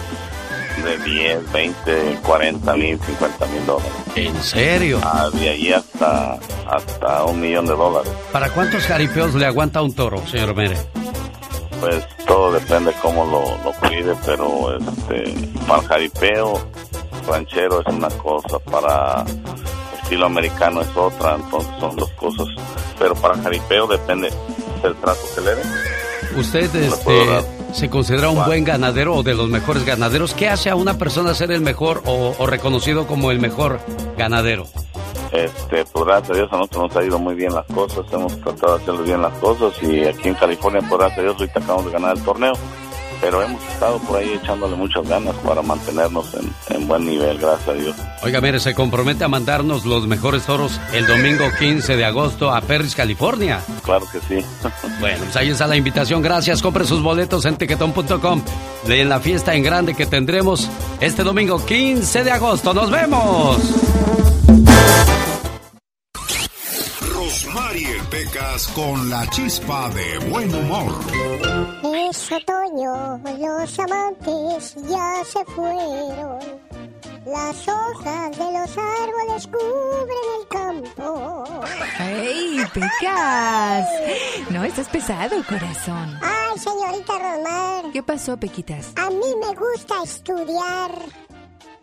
de 0.82 0.98
10, 0.98 1.52
20, 1.52 2.18
40 2.22 2.76
mil, 2.76 2.98
50 2.98 3.46
mil 3.46 3.66
dólares. 3.66 3.92
¿En 4.14 4.42
serio? 4.42 5.00
Ah, 5.02 5.28
de 5.32 5.48
ahí 5.48 5.72
hasta, 5.72 6.38
hasta 6.68 7.24
un 7.24 7.40
millón 7.40 7.66
de 7.66 7.74
dólares. 7.74 8.12
¿Para 8.32 8.50
cuántos 8.50 8.84
jaripeos 8.86 9.34
le 9.34 9.46
aguanta 9.46 9.82
un 9.82 9.94
toro, 9.94 10.24
señor 10.26 10.54
Mere? 10.54 10.76
Pues 11.80 12.06
todo 12.26 12.52
depende 12.52 12.92
cómo 13.02 13.24
lo, 13.24 13.42
lo 13.64 13.72
cuide, 13.78 14.14
pero 14.24 14.76
este, 14.76 15.34
para 15.66 15.82
el 15.82 15.88
jaripeo 15.88 16.60
ranchero 17.28 17.80
es 17.80 17.94
una 17.94 18.08
cosa, 18.08 18.58
para 18.60 19.24
estilo 20.02 20.26
americano 20.26 20.82
es 20.82 20.96
otra, 20.96 21.34
entonces 21.34 21.72
son 21.80 21.96
dos 21.96 22.10
cosas. 22.12 22.46
Pero 22.98 23.14
para 23.16 23.36
jaripeo 23.42 23.86
depende 23.86 24.30
del 24.82 24.94
trato 24.96 25.20
que 25.34 25.40
le 25.40 25.54
den. 25.54 25.68
¿Usted 26.36 26.74
este, 26.74 27.55
se 27.76 27.90
considera 27.90 28.30
un 28.30 28.42
buen 28.44 28.64
ganadero 28.64 29.14
o 29.14 29.22
de 29.22 29.34
los 29.34 29.50
mejores 29.50 29.84
ganaderos? 29.84 30.32
¿Qué 30.32 30.48
hace 30.48 30.70
a 30.70 30.76
una 30.76 30.96
persona 30.96 31.34
ser 31.34 31.52
el 31.52 31.60
mejor 31.60 32.02
o, 32.06 32.34
o 32.38 32.46
reconocido 32.46 33.06
como 33.06 33.30
el 33.30 33.38
mejor 33.38 33.80
ganadero? 34.16 34.66
Este, 35.30 35.84
pues 35.84 36.04
gracias 36.06 36.30
a 36.30 36.34
Dios 36.34 36.48
a 36.52 36.56
nosotros 36.56 36.88
nos 36.88 36.96
ha 36.96 37.04
ido 37.04 37.18
muy 37.18 37.34
bien 37.34 37.52
las 37.54 37.66
cosas, 37.66 38.06
hemos 38.12 38.40
tratado 38.40 38.78
de 38.78 38.82
hacer 38.82 39.04
bien 39.04 39.20
las 39.20 39.34
cosas 39.34 39.74
y 39.82 40.04
aquí 40.04 40.28
en 40.28 40.34
California, 40.34 40.80
por 40.88 41.00
gracias 41.00 41.18
a 41.18 41.22
Dios, 41.22 41.36
ahorita 41.38 41.60
acabamos 41.60 41.86
de 41.86 41.92
ganar 41.92 42.16
el 42.16 42.22
torneo, 42.22 42.52
pero 43.20 43.42
hemos 43.42 43.62
estado 43.64 43.98
por 44.00 44.18
ahí 44.18 44.32
echándole 44.32 44.76
muchas 44.76 45.08
ganas 45.08 45.34
para 45.36 45.62
mantenernos 45.62 46.26
en, 46.34 46.52
en 46.76 46.86
buen 46.88 47.04
nivel, 47.04 47.38
gracias 47.38 47.68
a 47.68 47.72
Dios. 47.72 47.96
Oiga, 48.22 48.40
mire, 48.40 48.60
se 48.60 48.74
compromete 48.74 49.24
a 49.24 49.28
mandarnos 49.28 49.84
los 49.84 50.06
mejores 50.06 50.44
toros 50.44 50.80
el 50.92 51.06
domingo 51.06 51.44
15 51.58 51.96
de 51.96 52.04
agosto 52.04 52.54
a 52.54 52.60
Perris, 52.60 52.94
California. 52.94 53.60
Claro 53.82 54.06
que 54.10 54.20
sí. 54.20 54.44
Bueno, 55.00 55.18
pues 55.24 55.36
ahí 55.36 55.50
está 55.50 55.66
la 55.66 55.76
invitación. 55.76 56.22
Gracias. 56.22 56.62
Compre 56.62 56.84
sus 56.84 57.02
boletos 57.02 57.44
en 57.44 57.56
tiquetón.com. 57.56 58.42
En 58.88 59.08
la 59.08 59.20
fiesta 59.20 59.54
en 59.54 59.62
grande 59.62 59.94
que 59.94 60.06
tendremos 60.06 60.68
este 61.00 61.22
domingo 61.22 61.64
15 61.64 62.24
de 62.24 62.30
agosto. 62.30 62.72
¡Nos 62.72 62.90
vemos! 62.90 64.35
Pecas 68.10 68.68
con 68.68 69.10
la 69.10 69.28
chispa 69.30 69.90
de 69.90 70.18
buen 70.30 70.54
humor. 70.54 70.92
Es 72.08 72.30
otoño, 72.30 73.18
los 73.38 73.78
amantes 73.78 74.74
ya 74.88 75.24
se 75.24 75.44
fueron. 75.46 76.38
Las 77.26 77.66
hojas 77.66 78.30
de 78.38 78.52
los 78.52 78.78
árboles 78.78 79.48
cubren 79.48 80.26
el 80.40 80.48
campo. 80.48 81.44
¡Ey, 81.98 82.64
Pecas! 82.72 83.88
No, 84.50 84.62
estás 84.62 84.88
pesado, 84.88 85.42
corazón. 85.48 86.18
Ay, 86.22 86.58
señorita 86.58 87.12
Rosmar. 87.18 87.92
¿Qué 87.92 88.02
pasó, 88.02 88.36
Pequitas? 88.36 88.92
A 88.96 89.10
mí 89.10 89.34
me 89.40 89.54
gusta 89.54 90.02
estudiar. 90.04 90.92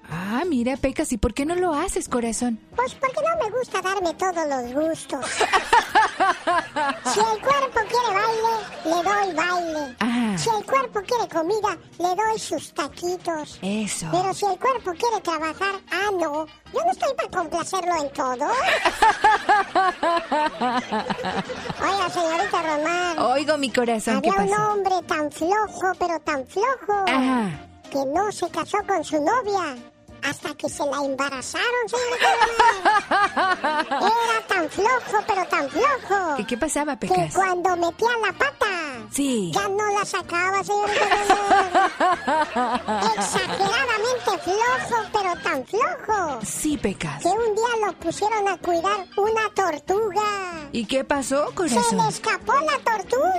Ah, 0.09 0.43
mira, 0.47 0.75
Pecas, 0.77 1.11
¿y 1.13 1.17
por 1.17 1.33
qué 1.33 1.45
no 1.45 1.55
lo 1.55 1.73
haces, 1.73 2.07
corazón? 2.09 2.59
Pues 2.75 2.93
porque 2.95 3.21
no 3.21 3.43
me 3.43 3.49
gusta 3.57 3.81
darme 3.81 4.13
todos 4.13 4.47
los 4.47 4.73
gustos. 4.73 5.25
si 7.13 7.19
el 7.19 7.39
cuerpo 7.41 7.79
quiere 7.89 8.13
baile, 8.13 8.55
le 8.85 8.95
doy 9.03 9.33
baile. 9.33 9.95
Ah. 9.99 10.35
Si 10.37 10.49
el 10.49 10.65
cuerpo 10.65 11.01
quiere 11.07 11.27
comida, 11.29 11.77
le 11.99 12.15
doy 12.15 12.37
sus 12.39 12.73
taquitos. 12.73 13.59
Eso. 13.61 14.07
Pero 14.11 14.33
si 14.33 14.45
el 14.45 14.57
cuerpo 14.59 14.91
quiere 14.91 15.21
trabajar, 15.21 15.75
ah, 15.91 16.09
no. 16.19 16.45
Yo 16.73 16.83
no 16.83 16.91
estoy 16.91 17.13
para 17.15 17.29
complacerlo 17.29 17.95
en 18.03 18.09
todo. 18.13 18.45
Oiga, 21.81 22.09
señorita 22.09 22.61
Román. 22.61 23.19
Oigo 23.19 23.57
mi 23.57 23.71
corazón, 23.71 24.21
¿qué 24.21 24.29
Había 24.29 24.43
un 24.43 24.49
pasó? 24.49 24.71
hombre 24.71 24.95
tan 25.07 25.31
flojo, 25.31 25.91
pero 25.99 26.19
tan 26.19 26.45
flojo, 26.47 27.03
Ajá. 27.07 27.49
que 27.89 28.05
no 28.07 28.31
se 28.31 28.49
casó 28.49 28.77
con 28.87 29.03
su 29.03 29.15
novia 29.23 29.75
hasta 30.23 30.53
que 30.55 30.69
se 30.69 30.85
la 30.85 30.97
embarazaron, 30.97 31.87
señorita. 31.87 32.27
Era 33.89 34.47
tan 34.47 34.69
flojo, 34.69 35.23
pero 35.27 35.45
tan 35.47 35.69
flojo. 35.69 36.35
¿Qué, 36.37 36.45
qué 36.47 36.57
pasaba, 36.57 36.97
Que 36.97 37.07
Pecas? 37.07 37.33
cuando 37.33 37.75
metía 37.77 38.09
la 38.25 38.33
pata, 38.33 38.65
Sí. 39.11 39.51
ya 39.53 39.67
no 39.67 39.97
la 39.99 40.05
sacaba, 40.05 40.63
señorita. 40.63 41.05
Exageradamente 43.15 44.37
flojo, 44.43 45.03
pero 45.11 45.33
tan 45.43 45.65
flojo. 45.65 46.39
Sí, 46.45 46.77
Pecas. 46.77 47.21
Que 47.21 47.27
un 47.29 47.55
día 47.55 47.85
lo 47.85 47.93
pusieron 47.93 48.47
a 48.47 48.57
cuidar 48.57 49.05
una 49.17 49.49
tortuga. 49.53 50.23
¿Y 50.71 50.85
qué 50.85 51.03
pasó, 51.03 51.49
Se 51.49 51.55
corazón? 51.55 51.97
le 51.97 52.07
escapó 52.09 52.53
la 52.53 52.77
tortuga. 52.79 53.33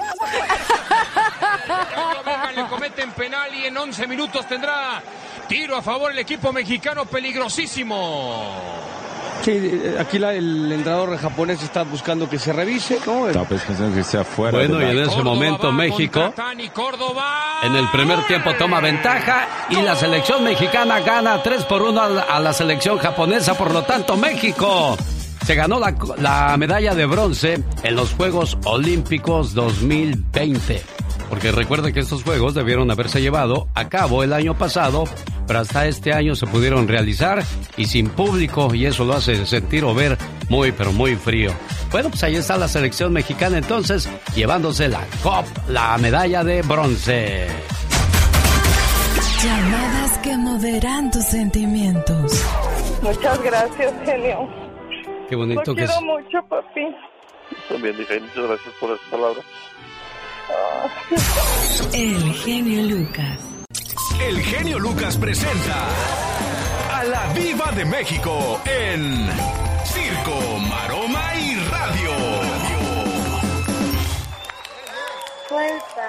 Le 2.55 2.66
cometen 2.68 3.11
penal 3.12 3.53
y 3.55 3.64
en 3.66 3.76
11 3.76 4.07
minutos 4.07 4.47
tendrá 4.47 5.03
tiro 5.49 5.76
a 5.76 5.82
favor 5.82 6.12
el 6.12 6.18
equipo 6.18 6.53
mexicano 6.53 7.05
peligrosísimo. 7.07 8.45
Sí, 9.42 9.51
eh, 9.53 9.97
aquí 10.01 10.18
la- 10.18 10.32
el 10.32 10.72
entrenador 10.72 11.18
japonés 11.18 11.62
está 11.62 11.82
buscando 11.82 12.30
que 12.30 12.38
se 12.38 12.53
revise, 12.53 12.99
¿no? 13.05 13.28
Está 13.28 13.45
pensando 13.45 13.95
que 13.95 14.03
sea 14.03 14.24
fuera. 14.24 14.57
Bueno, 14.57 14.80
y 14.80 14.84
en 14.90 14.99
ese 15.01 15.22
momento 15.22 15.70
México 15.72 16.32
en 17.62 17.76
el 17.76 17.88
primer 17.90 18.26
tiempo 18.26 18.55
toma 18.59 18.80
ventaja 18.80 19.66
y 19.68 19.82
la 19.82 19.97
selección 19.97 20.45
mexicana 20.45 21.01
gana 21.01 21.42
3 21.42 21.64
por 21.64 21.82
1 21.82 22.01
a 22.01 22.09
la, 22.09 22.22
a 22.22 22.40
la 22.40 22.53
selección 22.55 22.97
japonesa. 22.99 23.55
Por 23.57 23.72
lo 23.72 23.82
tanto, 23.82 24.16
México 24.16 24.97
se 25.45 25.55
ganó 25.55 25.78
la, 25.78 25.95
la 26.18 26.57
medalla 26.57 26.95
de 26.95 27.05
bronce 27.05 27.62
en 27.82 27.95
los 27.97 28.12
Juegos 28.14 28.57
Olímpicos 28.64 29.53
2020. 29.53 30.82
Porque 31.29 31.53
recuerda 31.53 31.93
que 31.93 32.01
estos 32.01 32.22
Juegos 32.22 32.55
debieron 32.55 32.91
haberse 32.91 33.20
llevado 33.20 33.68
a 33.75 33.89
cabo 33.89 34.22
el 34.22 34.33
año 34.33 34.55
pasado, 34.57 35.05
pero 35.47 35.61
hasta 35.61 35.87
este 35.87 36.12
año 36.12 36.35
se 36.37 36.47
pudieron 36.47 36.87
realizar 36.87 37.43
y 37.77 37.87
sin 37.87 38.09
público 38.09 38.75
y 38.75 38.87
eso 38.87 39.05
lo 39.05 39.14
hace 39.14 39.45
sentir 39.47 39.85
o 39.85 39.95
ver 39.95 40.16
muy 40.49 40.72
pero 40.72 40.93
muy 40.93 41.16
frío. 41.16 41.53
Bueno, 41.91 42.11
pues 42.11 42.22
ahí 42.25 42.37
está 42.37 42.57
la 42.57 42.68
selección 42.68 43.12
mexicana 43.12 43.59
entonces 43.59 44.09
llevándose 44.35 44.89
la 44.89 45.01
COP, 45.22 45.47
la 45.68 45.97
medalla 45.99 46.45
de 46.45 46.62
bronce. 46.62 47.47
Llamadas 49.43 50.18
que 50.18 50.37
moverán 50.37 51.11
tus 51.11 51.25
sentimientos. 51.25 52.45
Muchas 53.03 53.43
gracias, 53.43 53.93
genio. 54.05 54.49
Qué 55.29 55.37
bonito 55.37 55.62
Lo 55.66 55.75
que 55.75 55.85
es. 55.85 55.91
quiero 55.91 56.07
mucho, 56.07 56.49
papi. 56.49 56.81
También 57.68 57.97
dije, 57.97 58.20
muchas 58.20 58.37
gracias 58.49 58.75
por 58.81 58.91
esa 58.91 59.11
palabra. 59.11 59.41
El 61.92 62.32
genio 62.34 62.82
Lucas. 62.82 63.40
El 64.20 64.40
genio 64.40 64.78
Lucas 64.78 65.16
presenta 65.16 65.88
a 66.92 67.05
la 67.05 67.32
Viva 67.32 67.72
de 67.72 67.84
México 67.84 68.61
en 68.64 69.28
Circo, 69.84 70.59
Maroma 70.68 71.34
y 71.36 71.55
Radio. 71.70 72.11
Suelta 75.49 76.09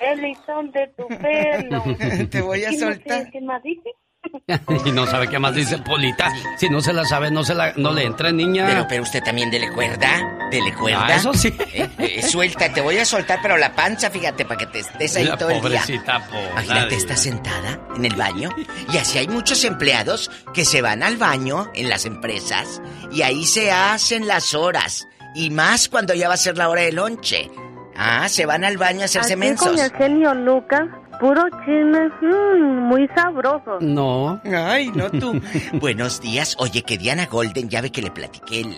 el 0.00 0.22
listón 0.22 0.70
de 0.72 0.86
tu 0.96 1.08
pelo. 1.08 2.28
Te 2.30 2.40
voy 2.40 2.64
a 2.64 2.72
¿Y 2.72 2.76
no 2.76 2.86
soltar. 2.86 3.30
¿Qué 3.30 3.40
más 3.40 3.62
dice? 3.62 3.90
y 4.84 4.92
no 4.92 5.06
sabe 5.06 5.28
qué 5.28 5.38
más 5.38 5.54
dice 5.54 5.78
Polita. 5.78 6.30
Si 6.58 6.68
no 6.68 6.80
se 6.80 6.92
la 6.92 7.04
sabe, 7.04 7.30
no 7.30 7.44
se 7.44 7.54
la, 7.54 7.72
no 7.76 7.92
le 7.92 8.04
entra, 8.04 8.32
niña. 8.32 8.66
Pero, 8.66 8.86
pero 8.88 9.02
usted 9.02 9.22
también 9.22 9.50
dele 9.50 9.70
cuerda, 9.70 10.08
dele 10.50 10.72
cuerda. 10.74 11.06
Ah, 11.06 11.14
eso 11.16 11.32
sí. 11.34 11.54
Eh, 11.72 11.88
eh, 11.98 12.22
suelta, 12.22 12.72
te 12.72 12.80
voy 12.80 12.98
a 12.98 13.04
soltar, 13.04 13.38
pero 13.42 13.56
la 13.56 13.74
panza, 13.74 14.10
fíjate, 14.10 14.44
para 14.44 14.58
que 14.58 14.66
te 14.66 14.80
estés 14.80 15.16
ahí 15.16 15.24
La 15.24 15.36
todo 15.36 15.50
el 15.50 15.54
día. 15.54 15.62
pobrecita, 15.62 16.20
pobre. 16.26 16.50
Imagínate, 16.52 16.94
está 16.96 17.16
sentada 17.16 17.80
en 17.96 18.04
el 18.04 18.14
baño 18.16 18.50
y 18.92 18.96
así 18.98 19.18
hay 19.18 19.28
muchos 19.28 19.64
empleados 19.64 20.30
que 20.52 20.64
se 20.64 20.82
van 20.82 21.02
al 21.02 21.16
baño 21.16 21.70
en 21.74 21.88
las 21.88 22.04
empresas 22.04 22.80
y 23.10 23.22
ahí 23.22 23.44
se 23.44 23.70
hacen 23.72 24.26
las 24.26 24.54
horas. 24.54 25.06
Y 25.34 25.50
más 25.50 25.88
cuando 25.88 26.14
ya 26.14 26.28
va 26.28 26.34
a 26.34 26.38
ser 26.38 26.56
la 26.56 26.68
hora 26.68 26.82
de 26.82 26.92
lonche. 26.92 27.50
Ah, 27.96 28.28
se 28.28 28.44
van 28.44 28.64
al 28.64 28.76
baño 28.76 29.02
a 29.02 29.04
hacerse 29.04 29.34
Aquí 29.34 29.40
mensos. 29.40 29.68
con 29.68 29.78
el 29.78 29.92
genio 29.92 30.34
Lucas, 30.34 30.82
puro 31.18 31.42
chisme, 31.64 32.08
mm, 32.20 32.88
muy 32.88 33.08
sabroso. 33.14 33.78
No. 33.80 34.40
Ay, 34.44 34.90
no 34.94 35.10
tú. 35.10 35.40
Buenos 35.74 36.20
días. 36.20 36.56
Oye, 36.58 36.82
que 36.82 36.98
Diana 36.98 37.26
Golden, 37.26 37.68
ya 37.68 37.80
ve 37.80 37.90
que 37.90 38.02
le 38.02 38.10
platiqué 38.10 38.60
el. 38.60 38.76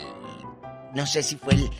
No 0.95 1.07
sé 1.07 1.23
si 1.23 1.37
fue 1.37 1.55
el 1.55 1.71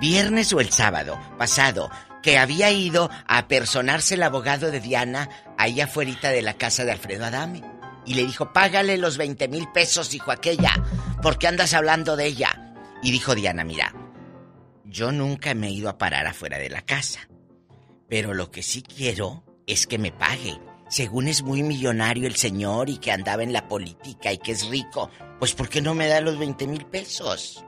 viernes 0.00 0.52
o 0.52 0.60
el 0.60 0.70
sábado 0.70 1.18
pasado, 1.38 1.90
que 2.22 2.38
había 2.38 2.70
ido 2.70 3.10
a 3.26 3.48
personarse 3.48 4.14
el 4.14 4.22
abogado 4.22 4.70
de 4.70 4.80
Diana 4.80 5.28
ahí 5.56 5.80
afuera 5.80 6.30
de 6.30 6.42
la 6.42 6.54
casa 6.54 6.84
de 6.84 6.92
Alfredo 6.92 7.24
Adame. 7.24 7.62
Y 8.04 8.14
le 8.14 8.24
dijo, 8.24 8.52
págale 8.52 8.96
los 8.96 9.18
20 9.18 9.48
mil 9.48 9.68
pesos, 9.68 10.10
dijo 10.10 10.30
aquella, 10.30 10.72
porque 11.22 11.46
andas 11.46 11.74
hablando 11.74 12.16
de 12.16 12.26
ella. 12.26 12.74
Y 13.02 13.10
dijo 13.10 13.34
Diana, 13.34 13.64
mira, 13.64 13.94
yo 14.84 15.12
nunca 15.12 15.54
me 15.54 15.68
he 15.68 15.72
ido 15.72 15.88
a 15.88 15.98
parar 15.98 16.26
afuera 16.26 16.58
de 16.58 16.70
la 16.70 16.82
casa. 16.82 17.28
Pero 18.08 18.32
lo 18.32 18.50
que 18.50 18.62
sí 18.62 18.82
quiero 18.82 19.44
es 19.68 19.86
que 19.86 19.98
me 19.98 20.10
pague. 20.10 20.58
Según 20.88 21.28
es 21.28 21.42
muy 21.42 21.62
millonario 21.62 22.26
el 22.26 22.34
señor 22.34 22.88
y 22.88 22.96
que 22.96 23.12
andaba 23.12 23.42
en 23.42 23.52
la 23.52 23.68
política 23.68 24.32
y 24.32 24.38
que 24.38 24.52
es 24.52 24.66
rico, 24.68 25.10
pues 25.38 25.52
¿por 25.52 25.68
qué 25.68 25.82
no 25.82 25.94
me 25.94 26.08
da 26.08 26.20
los 26.20 26.38
20 26.38 26.66
mil 26.66 26.84
pesos? 26.86 27.64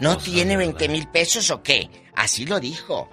¿No 0.00 0.16
tiene 0.18 0.56
20 0.56 0.88
mil 0.88 1.08
pesos 1.08 1.50
o 1.50 1.62
qué? 1.62 1.90
Así 2.14 2.46
lo 2.46 2.60
dijo. 2.60 3.08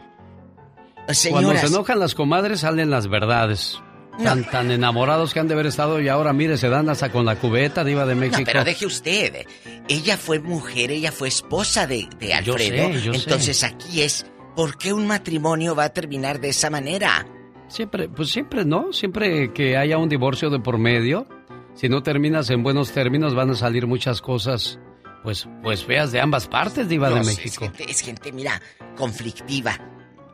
Cuando 0.96 1.14
Señoras, 1.14 1.62
se 1.62 1.68
enojan 1.68 2.00
las 2.00 2.16
comadres 2.16 2.62
salen 2.62 2.90
las 2.90 3.08
verdades. 3.08 3.80
Tan, 4.24 4.50
tan 4.50 4.72
enamorados 4.72 5.34
que 5.34 5.42
han 5.42 5.50
de 5.50 5.56
haber 5.56 5.66
estado 5.66 6.00
y 6.00 6.08
ahora 6.08 6.32
mire, 6.32 6.58
se 6.58 6.70
dan 6.70 6.90
hasta 6.90 7.12
con 7.12 7.26
la 7.26 7.38
cubeta 7.38 7.84
diva 7.84 8.06
de 8.06 8.16
México. 8.16 8.40
No, 8.40 8.46
pero 8.46 8.64
deje 8.64 8.86
usted. 8.86 9.46
Ella 9.90 10.16
fue 10.18 10.40
mujer, 10.40 10.92
ella 10.92 11.12
fue 11.12 11.28
esposa 11.28 11.86
de, 11.86 12.08
de 12.18 12.30
Yo 12.44 12.54
Alfredo. 12.54 12.94
sé, 12.94 13.02
yo 13.02 13.14
sé. 13.14 13.20
Entonces 13.20 13.64
aquí 13.66 14.02
es, 14.04 14.26
¿por 14.56 14.78
qué 14.78 14.94
un 14.94 15.06
matrimonio 15.06 15.76
va 15.76 15.84
a 15.86 15.90
terminar 15.94 16.40
de 16.40 16.50
esa 16.50 16.70
manera? 16.70 17.28
Siempre, 17.68 18.10
pues 18.10 18.30
siempre, 18.30 18.64
¿no? 18.66 18.94
Siempre 18.94 19.52
que 19.54 19.76
haya 19.78 19.98
un 19.98 20.10
divorcio 20.10 20.50
de 20.50 20.60
por 20.60 20.78
medio, 20.78 21.28
si 21.74 21.90
no 21.90 22.04
terminas 22.04 22.50
en 22.50 22.64
buenos 22.64 22.92
términos, 22.92 23.34
van 23.36 23.50
a 23.50 23.56
salir 23.56 23.88
muchas 23.88 24.22
cosas, 24.22 24.80
pues, 25.24 25.48
pues 25.64 25.84
feas 25.84 26.12
de 26.12 26.22
ambas 26.22 26.48
partes, 26.48 26.88
diva 26.88 27.10
No 27.10 27.16
de 27.18 27.24
sé, 27.24 27.32
Es 27.32 27.38
México. 27.38 27.66
gente, 27.66 27.92
es 27.92 28.02
gente, 28.02 28.32
mira, 28.32 28.62
conflictiva, 28.96 29.78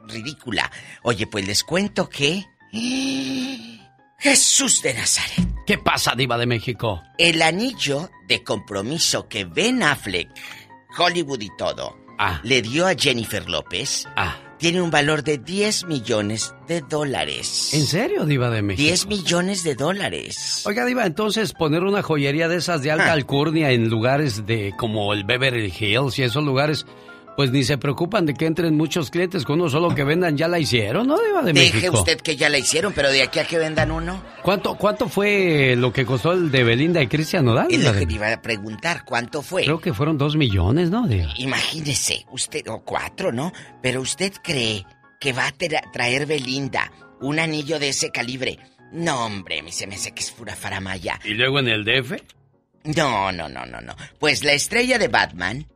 ridícula. 0.08 0.70
Oye, 1.04 1.26
pues 1.28 1.48
les 1.48 1.64
cuento 1.64 2.10
que... 2.10 2.46
Jesús 4.18 4.82
de 4.84 4.94
Nazaret. 4.94 5.48
¿Qué 5.66 5.78
pasa, 5.78 6.14
diva 6.16 6.38
de 6.38 6.46
México? 6.46 7.02
El 7.18 7.42
anillo 7.42 8.10
de 8.28 8.44
compromiso 8.44 9.28
que 9.28 9.46
Ben 9.46 9.82
Affleck, 9.82 10.30
Hollywood 10.98 11.42
y 11.42 11.50
todo, 11.58 11.98
le 12.44 12.62
dio 12.62 12.86
a 12.88 12.94
Jennifer 12.94 13.50
López, 13.50 14.08
tiene 14.62 14.80
un 14.80 14.92
valor 14.92 15.24
de 15.24 15.40
10 15.40 15.86
millones 15.86 16.54
de 16.68 16.82
dólares. 16.82 17.74
¿En 17.74 17.88
serio, 17.88 18.26
diva 18.26 18.52
de 18.52 18.62
México? 18.62 18.84
10 18.88 19.08
millones 19.08 19.64
de 19.64 19.74
dólares. 19.74 20.62
Oiga, 20.68 20.86
Diva, 20.86 21.06
entonces 21.08 21.52
poner 21.54 21.84
una 21.84 22.04
joyería 22.04 22.48
de 22.48 22.58
esas 22.58 22.84
de 22.84 22.92
alta 22.92 23.10
Ah. 23.10 23.14
alcurnia 23.14 23.72
en 23.72 23.90
lugares 23.90 24.46
de 24.46 24.72
como 24.78 25.14
el 25.14 25.24
Beverly 25.24 25.74
Hills 25.78 26.20
y 26.20 26.24
esos 26.24 26.44
lugares, 26.44 26.86
pues 27.38 27.52
ni 27.52 27.64
se 27.64 27.78
preocupan 27.78 28.26
de 28.26 28.34
que 28.34 28.46
entren 28.46 28.76
muchos 28.76 29.10
clientes, 29.10 29.46
con 29.46 29.60
uno 29.62 29.70
solo 29.70 29.96
que 29.96 30.04
vendan 30.04 30.38
ya 30.38 30.48
la 30.48 30.60
hicieron, 30.60 31.08
¿no, 31.08 31.18
Diva 31.20 31.42
de 31.42 31.54
Deje 31.54 31.74
México? 31.76 32.00
usted 32.00 32.20
que 32.22 32.36
ya 32.36 32.50
la 32.50 32.58
hicieron, 32.58 32.94
pero 32.94 33.10
de 33.10 33.22
aquí 33.24 33.40
a 33.40 33.46
que 33.46 33.58
vendan 33.58 33.92
uno. 33.92 34.22
¿Cuánto, 34.44 34.76
¿Cuánto 34.76 35.08
fue 35.10 35.76
lo 35.78 35.92
que 35.94 36.06
costó 36.06 36.34
el 36.34 36.52
de 36.52 36.64
Belinda 36.64 37.02
y 37.02 37.08
Cristian 37.08 37.46
Nodal? 37.46 37.68
Es 37.72 37.84
lo 37.84 37.94
que 37.94 38.06
me 38.06 38.14
iba 38.14 38.32
a 38.32 38.42
preguntar, 38.42 39.04
¿cuánto 39.06 39.42
fue? 39.42 39.64
Creo 39.64 39.80
que 39.80 39.94
fueron 39.94 40.18
dos 40.18 40.36
millones, 40.36 40.90
¿no, 40.90 41.08
Diva? 41.08 41.34
Imagínese, 41.38 42.26
usted, 42.32 42.68
o 42.68 42.84
cuatro, 42.84 43.32
¿no? 43.32 43.52
Pero 43.82 44.02
usted 44.02 44.34
cree 44.44 44.86
que 45.20 45.34
va 45.34 45.48
a 45.48 45.54
tra- 45.54 45.90
traer 45.92 46.26
Belinda 46.26 46.92
un 47.22 47.40
anillo 47.40 47.80
de 47.80 47.90
ese 47.90 48.10
calibre. 48.12 48.58
No, 48.92 49.26
hombre, 49.26 49.62
mí 49.62 49.72
se 49.72 49.88
me 49.88 49.96
hace 49.96 50.12
que 50.12 50.22
es 50.22 50.32
pura 50.32 50.56
faramaya. 50.56 51.20
¿Y 51.24 51.34
luego 51.36 51.60
en 51.60 51.68
el 51.70 51.86
DF? 51.86 52.14
No, 52.84 53.32
no, 53.32 53.48
no, 53.48 53.66
no, 53.66 53.80
no. 53.80 53.96
Pues 54.20 54.44
la 54.44 54.54
estrella 54.54 54.98
de 54.98 55.08
Batman, 55.08 55.68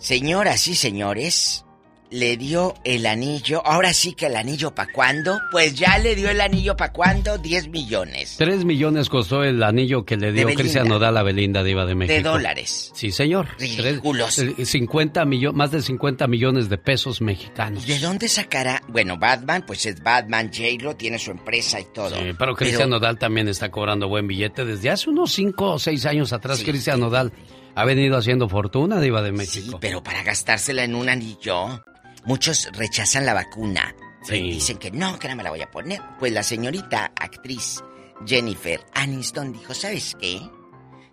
señoras 0.00 0.66
y 0.66 0.74
señores, 0.74 1.64
le 2.10 2.36
dio 2.36 2.74
el 2.84 3.06
anillo. 3.06 3.64
Ahora 3.64 3.92
sí 3.94 4.14
que 4.14 4.26
el 4.26 4.36
anillo 4.36 4.74
para 4.74 4.92
cuándo? 4.92 5.38
Pues 5.50 5.74
ya 5.74 5.98
le 5.98 6.14
dio 6.14 6.28
el 6.28 6.40
anillo 6.40 6.76
para 6.76 6.92
cuándo? 6.92 7.38
10 7.38 7.68
millones. 7.68 8.34
Tres 8.36 8.64
millones 8.64 9.08
costó 9.08 9.44
el 9.44 9.62
anillo 9.62 10.04
que 10.04 10.16
le 10.16 10.32
dio. 10.32 10.48
Cristian 10.48 10.88
Nodal 10.88 11.16
a 11.16 11.22
Belinda, 11.22 11.62
Diva 11.62 11.86
de 11.86 11.94
México. 11.94 12.16
De 12.16 12.22
dólares. 12.22 12.90
Sí, 12.94 13.12
señor. 13.12 13.48
Ridículos. 13.58 14.38
Eh, 14.38 14.64
50 14.64 15.24
millones, 15.24 15.56
más 15.56 15.70
de 15.70 15.82
50 15.82 16.26
millones 16.26 16.68
de 16.68 16.78
pesos 16.78 17.20
mexicanos. 17.20 17.86
¿De 17.86 17.98
dónde 17.98 18.28
sacará? 18.28 18.82
Bueno, 18.88 19.16
Batman, 19.16 19.64
pues 19.66 19.86
es 19.86 20.02
Batman, 20.02 20.50
J-Lo 20.52 20.96
tiene 20.96 21.18
su 21.18 21.30
empresa 21.30 21.80
y 21.80 21.84
todo. 21.94 22.16
Sí, 22.16 22.32
pero 22.38 22.54
Cristian 22.54 22.90
Nodal 22.90 23.18
también 23.18 23.48
está 23.48 23.70
cobrando 23.70 24.08
buen 24.08 24.26
billete. 24.26 24.64
Desde 24.64 24.90
hace 24.90 25.10
unos 25.10 25.32
5 25.32 25.74
o 25.74 25.78
6 25.78 26.06
años 26.06 26.32
atrás, 26.32 26.62
Cristian 26.64 27.00
Nodal 27.00 27.32
ha 27.80 27.84
venido 27.84 28.18
haciendo 28.18 28.48
fortuna, 28.48 29.00
Diva 29.00 29.22
de 29.22 29.32
México. 29.32 29.78
Pero 29.80 30.02
para 30.02 30.22
gastársela 30.22 30.84
en 30.84 30.94
un 30.94 31.08
anillo, 31.08 31.82
muchos 32.24 32.68
rechazan 32.72 33.24
la 33.24 33.34
vacuna. 33.34 33.94
Dicen 34.28 34.76
que 34.76 34.90
no, 34.90 35.18
que 35.18 35.28
no 35.28 35.36
me 35.36 35.42
la 35.42 35.50
voy 35.50 35.62
a 35.62 35.70
poner. 35.70 36.00
Pues 36.18 36.32
la 36.32 36.42
señorita 36.42 37.12
actriz 37.16 37.82
Jennifer 38.26 38.80
Aniston 38.92 39.52
dijo, 39.52 39.72
¿sabes 39.72 40.14
qué? 40.20 40.42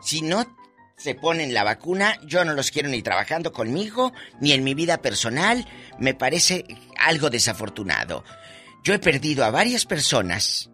Si 0.01 0.21
no 0.21 0.45
se 0.97 1.15
ponen 1.15 1.53
la 1.53 1.63
vacuna, 1.63 2.19
yo 2.25 2.43
no 2.43 2.53
los 2.53 2.71
quiero 2.71 2.89
ni 2.89 3.01
trabajando 3.01 3.53
conmigo, 3.53 4.11
ni 4.41 4.51
en 4.51 4.63
mi 4.63 4.73
vida 4.73 4.97
personal. 4.97 5.65
Me 5.99 6.15
parece 6.15 6.65
algo 6.99 7.29
desafortunado. 7.29 8.25
Yo 8.83 8.93
he 8.93 8.99
perdido 8.99 9.45
a 9.45 9.51
varias 9.51 9.85
personas, 9.85 10.69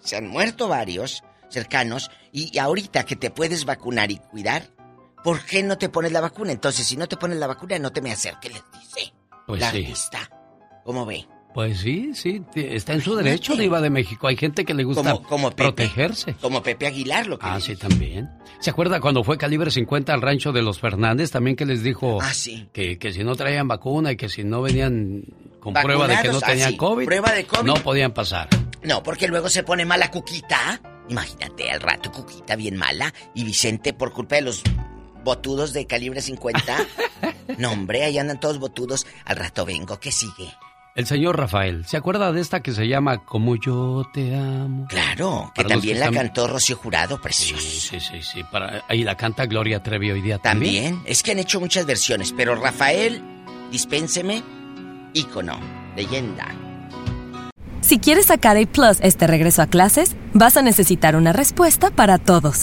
se 0.00 0.16
han 0.16 0.28
muerto 0.28 0.68
varios 0.68 1.22
cercanos, 1.50 2.10
y 2.32 2.56
ahorita 2.58 3.04
que 3.04 3.16
te 3.16 3.30
puedes 3.30 3.64
vacunar 3.64 4.10
y 4.10 4.16
cuidar, 4.18 4.70
¿por 5.24 5.44
qué 5.44 5.62
no 5.62 5.78
te 5.78 5.88
pones 5.88 6.12
la 6.12 6.20
vacuna? 6.20 6.52
Entonces, 6.52 6.86
si 6.86 6.96
no 6.96 7.06
te 7.08 7.16
pones 7.16 7.38
la 7.38 7.46
vacuna, 7.46 7.78
no 7.78 7.90
te 7.92 8.00
me 8.00 8.12
acerques, 8.12 8.52
les 8.52 8.62
dice. 8.72 9.12
Pues 9.46 9.60
la 9.60 9.70
sí. 9.70 9.78
artista. 9.84 10.30
¿Cómo 10.84 11.04
ve? 11.06 11.26
Pues 11.54 11.80
sí, 11.80 12.10
sí, 12.14 12.42
está 12.54 12.92
en 12.92 13.00
su 13.00 13.16
derecho, 13.16 13.56
Diva 13.56 13.80
de 13.80 13.90
México. 13.90 14.28
Hay 14.28 14.36
gente 14.36 14.64
que 14.64 14.74
le 14.74 14.84
gusta 14.84 15.12
Como- 15.14 15.22
como 15.26 15.50
Pepe. 15.50 15.62
protegerse. 15.64 16.34
Como 16.34 16.62
Pepe 16.62 16.86
Aguilar, 16.86 17.26
lo 17.26 17.38
que 17.38 17.46
Ah, 17.48 17.58
sí, 17.58 17.74
también. 17.74 18.28
¿Se 18.60 18.70
acuerda 18.70 19.00
cuando 19.00 19.24
fue 19.24 19.38
calibre 19.38 19.70
50 19.70 20.12
al 20.12 20.20
rancho 20.22 20.52
de 20.52 20.62
los 20.62 20.78
Fernández? 20.78 21.30
También 21.30 21.56
que 21.56 21.64
les 21.66 21.82
dijo 21.82 22.18
Ah, 22.20 22.32
sí. 22.34 22.68
que, 22.72 22.98
que 22.98 23.12
si 23.12 23.24
no 23.24 23.34
traían 23.34 23.66
vacuna 23.66 24.12
y 24.12 24.16
que 24.16 24.28
si 24.28 24.44
no 24.44 24.60
venían 24.62 25.24
con 25.58 25.72
prueba 25.72 26.06
de 26.06 26.18
que 26.22 26.28
no 26.28 26.38
ah, 26.38 26.46
tenían 26.46 26.70
sí, 26.72 26.76
COVID, 26.76 27.06
prueba 27.06 27.32
de 27.32 27.44
COVID. 27.46 27.66
no 27.66 27.74
podían 27.74 28.12
pasar. 28.12 28.48
No, 28.82 29.02
porque 29.02 29.26
luego 29.26 29.48
se 29.48 29.62
pone 29.64 29.84
mala 29.84 30.10
Cuquita. 30.10 30.80
Imagínate, 31.08 31.70
al 31.70 31.80
rato 31.80 32.12
Cuquita 32.12 32.54
bien 32.56 32.76
mala 32.76 33.12
y 33.34 33.42
Vicente 33.44 33.94
por 33.94 34.12
culpa 34.12 34.36
de 34.36 34.42
los 34.42 34.62
botudos 35.28 35.74
de 35.74 35.86
calibre 35.86 36.22
50. 36.22 36.76
no, 37.58 37.72
hombre, 37.72 38.02
ahí 38.04 38.16
andan 38.18 38.40
todos 38.40 38.58
botudos. 38.58 39.06
Al 39.26 39.36
rato 39.36 39.66
vengo, 39.66 40.00
¿qué 40.00 40.10
sigue? 40.10 40.54
El 40.94 41.06
señor 41.06 41.36
Rafael, 41.38 41.84
¿se 41.86 41.96
acuerda 41.96 42.32
de 42.32 42.40
esta 42.40 42.60
que 42.60 42.72
se 42.72 42.88
llama 42.88 43.24
Como 43.24 43.54
yo 43.56 44.02
te 44.12 44.34
amo? 44.34 44.86
Claro, 44.88 45.52
que 45.54 45.62
Para 45.62 45.74
también 45.74 45.94
que 45.94 46.00
la 46.00 46.06
están- 46.06 46.24
cantó 46.26 46.48
Rocío 46.48 46.76
Jurado, 46.76 47.20
precioso. 47.20 47.62
Sí, 47.62 48.00
sí, 48.00 48.20
sí. 48.22 48.42
Para, 48.50 48.82
ahí 48.88 49.04
la 49.04 49.16
canta 49.16 49.44
Gloria 49.46 49.80
Trevi 49.82 50.10
hoy 50.10 50.22
día 50.22 50.38
también. 50.38 50.84
También, 50.94 51.02
es 51.06 51.22
que 51.22 51.32
han 51.32 51.38
hecho 51.38 51.60
muchas 51.60 51.84
versiones, 51.86 52.32
pero 52.36 52.56
Rafael, 52.56 53.22
dispénseme, 53.70 54.42
ícono, 55.12 55.60
leyenda. 55.94 56.46
Si 57.80 57.98
quieres 58.00 58.26
sacar 58.26 58.56
A 58.56 58.66
Plus 58.66 58.98
este 59.00 59.26
regreso 59.28 59.62
a 59.62 59.66
clases, 59.68 60.16
vas 60.32 60.56
a 60.56 60.62
necesitar 60.62 61.14
una 61.14 61.32
respuesta 61.32 61.90
para 61.90 62.18
todos. 62.18 62.62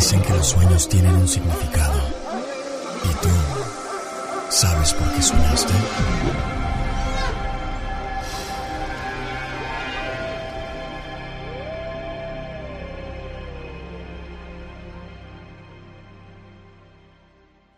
Dicen 0.00 0.22
que 0.22 0.32
los 0.32 0.46
sueños 0.46 0.88
tienen 0.88 1.14
un 1.14 1.28
significado. 1.28 2.00
¿Y 3.04 3.22
tú 3.22 3.28
sabes 4.48 4.94
por 4.94 5.12
qué 5.12 5.20
soñaste? 5.20 5.74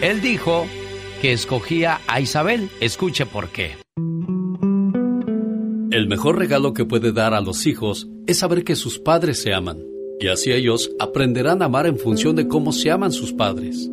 Él 0.00 0.20
dijo 0.20 0.66
que 1.20 1.32
escogía 1.32 2.00
a 2.06 2.20
Isabel. 2.20 2.70
Escuche 2.80 3.26
por 3.26 3.50
qué. 3.50 3.76
El 5.90 6.08
mejor 6.08 6.38
regalo 6.38 6.72
que 6.72 6.84
puede 6.84 7.12
dar 7.12 7.34
a 7.34 7.40
los 7.40 7.66
hijos 7.66 8.08
es 8.26 8.38
saber 8.38 8.64
que 8.64 8.76
sus 8.76 8.98
padres 8.98 9.42
se 9.42 9.52
aman. 9.52 9.78
Y 10.18 10.28
así 10.28 10.50
ellos 10.52 10.90
aprenderán 10.98 11.62
a 11.62 11.66
amar 11.66 11.86
en 11.86 11.98
función 11.98 12.34
de 12.34 12.48
cómo 12.48 12.72
se 12.72 12.90
aman 12.90 13.12
sus 13.12 13.32
padres. 13.32 13.90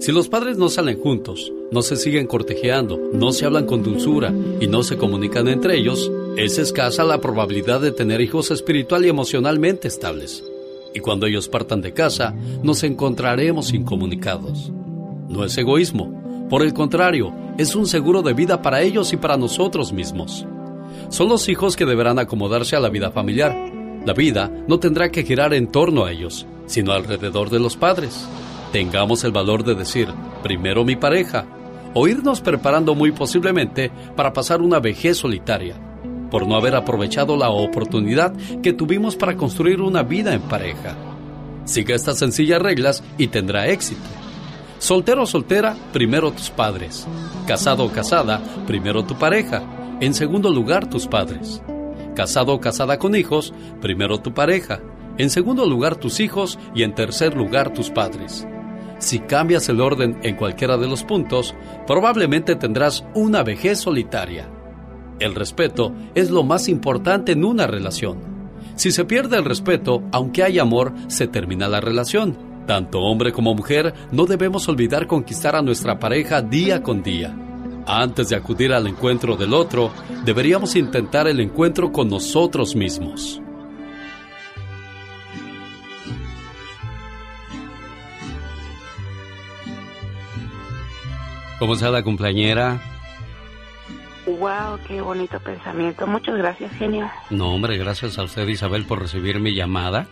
Si 0.00 0.12
los 0.12 0.28
padres 0.28 0.58
no 0.58 0.68
salen 0.68 1.00
juntos, 1.00 1.52
no 1.70 1.80
se 1.80 1.96
siguen 1.96 2.26
cortejeando, 2.26 3.00
no 3.12 3.32
se 3.32 3.46
hablan 3.46 3.64
con 3.64 3.82
dulzura 3.82 4.34
y 4.60 4.66
no 4.66 4.82
se 4.82 4.96
comunican 4.96 5.48
entre 5.48 5.78
ellos, 5.78 6.10
es 6.36 6.58
escasa 6.58 7.04
la 7.04 7.20
probabilidad 7.20 7.80
de 7.80 7.92
tener 7.92 8.20
hijos 8.20 8.50
espiritual 8.50 9.06
y 9.06 9.08
emocionalmente 9.08 9.88
estables. 9.88 10.44
Y 10.94 11.00
cuando 11.00 11.26
ellos 11.26 11.48
partan 11.48 11.80
de 11.80 11.92
casa, 11.92 12.34
nos 12.62 12.82
encontraremos 12.82 13.72
incomunicados. 13.72 14.70
No 15.28 15.44
es 15.44 15.56
egoísmo, 15.56 16.46
por 16.50 16.62
el 16.62 16.74
contrario, 16.74 17.32
es 17.56 17.74
un 17.74 17.86
seguro 17.86 18.22
de 18.22 18.34
vida 18.34 18.62
para 18.62 18.82
ellos 18.82 19.12
y 19.12 19.16
para 19.16 19.36
nosotros 19.36 19.92
mismos. 19.92 20.46
Son 21.08 21.28
los 21.28 21.48
hijos 21.48 21.76
que 21.76 21.86
deberán 21.86 22.18
acomodarse 22.18 22.76
a 22.76 22.80
la 22.80 22.90
vida 22.90 23.10
familiar. 23.10 23.56
La 24.04 24.12
vida 24.12 24.50
no 24.68 24.78
tendrá 24.78 25.10
que 25.10 25.24
girar 25.24 25.54
en 25.54 25.68
torno 25.68 26.04
a 26.04 26.12
ellos, 26.12 26.46
sino 26.66 26.92
alrededor 26.92 27.48
de 27.48 27.60
los 27.60 27.76
padres 27.76 28.26
tengamos 28.74 29.22
el 29.22 29.30
valor 29.30 29.62
de 29.62 29.76
decir, 29.76 30.08
primero 30.42 30.84
mi 30.84 30.96
pareja, 30.96 31.46
o 31.94 32.08
irnos 32.08 32.40
preparando 32.40 32.96
muy 32.96 33.12
posiblemente 33.12 33.92
para 34.16 34.32
pasar 34.32 34.60
una 34.60 34.80
vejez 34.80 35.16
solitaria, 35.16 35.76
por 36.28 36.48
no 36.48 36.56
haber 36.56 36.74
aprovechado 36.74 37.36
la 37.36 37.50
oportunidad 37.50 38.34
que 38.64 38.72
tuvimos 38.72 39.14
para 39.14 39.36
construir 39.36 39.80
una 39.80 40.02
vida 40.02 40.34
en 40.34 40.40
pareja. 40.40 40.96
Siga 41.64 41.94
estas 41.94 42.18
sencillas 42.18 42.60
reglas 42.60 43.04
y 43.16 43.28
tendrá 43.28 43.68
éxito. 43.68 44.02
Soltero 44.80 45.22
o 45.22 45.26
soltera, 45.26 45.76
primero 45.92 46.32
tus 46.32 46.50
padres. 46.50 47.06
Casado 47.46 47.84
o 47.84 47.92
casada, 47.92 48.42
primero 48.66 49.04
tu 49.04 49.16
pareja. 49.16 49.62
En 50.00 50.14
segundo 50.14 50.50
lugar, 50.50 50.90
tus 50.90 51.06
padres. 51.06 51.62
Casado 52.16 52.52
o 52.54 52.60
casada 52.60 52.98
con 52.98 53.14
hijos, 53.14 53.54
primero 53.80 54.18
tu 54.18 54.34
pareja. 54.34 54.80
En 55.16 55.30
segundo 55.30 55.64
lugar, 55.64 55.94
tus 55.94 56.18
hijos 56.18 56.58
y 56.74 56.82
en 56.82 56.92
tercer 56.96 57.36
lugar, 57.36 57.72
tus 57.72 57.90
padres. 57.90 58.48
Si 59.04 59.18
cambias 59.18 59.68
el 59.68 59.82
orden 59.82 60.18
en 60.22 60.34
cualquiera 60.34 60.78
de 60.78 60.88
los 60.88 61.04
puntos, 61.04 61.54
probablemente 61.86 62.56
tendrás 62.56 63.04
una 63.14 63.42
vejez 63.42 63.78
solitaria. 63.78 64.48
El 65.20 65.34
respeto 65.34 65.92
es 66.14 66.30
lo 66.30 66.42
más 66.42 66.70
importante 66.70 67.32
en 67.32 67.44
una 67.44 67.66
relación. 67.66 68.16
Si 68.76 68.92
se 68.92 69.04
pierde 69.04 69.36
el 69.36 69.44
respeto, 69.44 70.02
aunque 70.10 70.42
hay 70.42 70.58
amor, 70.58 70.94
se 71.08 71.26
termina 71.26 71.68
la 71.68 71.82
relación. 71.82 72.64
Tanto 72.66 73.00
hombre 73.00 73.30
como 73.30 73.54
mujer 73.54 73.92
no 74.10 74.24
debemos 74.24 74.70
olvidar 74.70 75.06
conquistar 75.06 75.54
a 75.54 75.60
nuestra 75.60 75.98
pareja 75.98 76.40
día 76.40 76.82
con 76.82 77.02
día. 77.02 77.36
Antes 77.86 78.30
de 78.30 78.36
acudir 78.36 78.72
al 78.72 78.86
encuentro 78.86 79.36
del 79.36 79.52
otro, 79.52 79.90
deberíamos 80.24 80.76
intentar 80.76 81.28
el 81.28 81.40
encuentro 81.40 81.92
con 81.92 82.08
nosotros 82.08 82.74
mismos. 82.74 83.43
¿Cómo 91.64 91.72
está 91.72 91.90
la 91.90 92.02
cumpleañera? 92.02 92.78
Wow, 94.26 94.78
qué 94.86 95.00
bonito 95.00 95.40
pensamiento. 95.40 96.06
Muchas 96.06 96.36
gracias, 96.36 96.70
genio. 96.72 97.10
No, 97.30 97.54
hombre, 97.54 97.78
gracias 97.78 98.18
a 98.18 98.22
usted, 98.22 98.46
Isabel, 98.48 98.84
por 98.84 99.00
recibir 99.00 99.40
mi 99.40 99.54
llamada. 99.54 100.06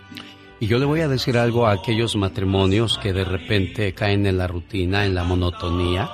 Y 0.61 0.67
yo 0.67 0.79
le 0.79 0.87
voy 0.87 1.03
a 1.03 1.09
decir 1.09 1.37
algo 1.37 1.67
a 1.67 1.73
aquellos 1.73 2.17
matrimonios 2.17 2.97
que 2.97 3.13
de 3.13 3.25
repente 3.25 3.93
caen 3.93 4.25
en 4.25 4.39
la 4.39 4.47
rutina, 4.47 5.05
en 5.05 5.15
la 5.15 5.25
monotonía. 5.25 6.09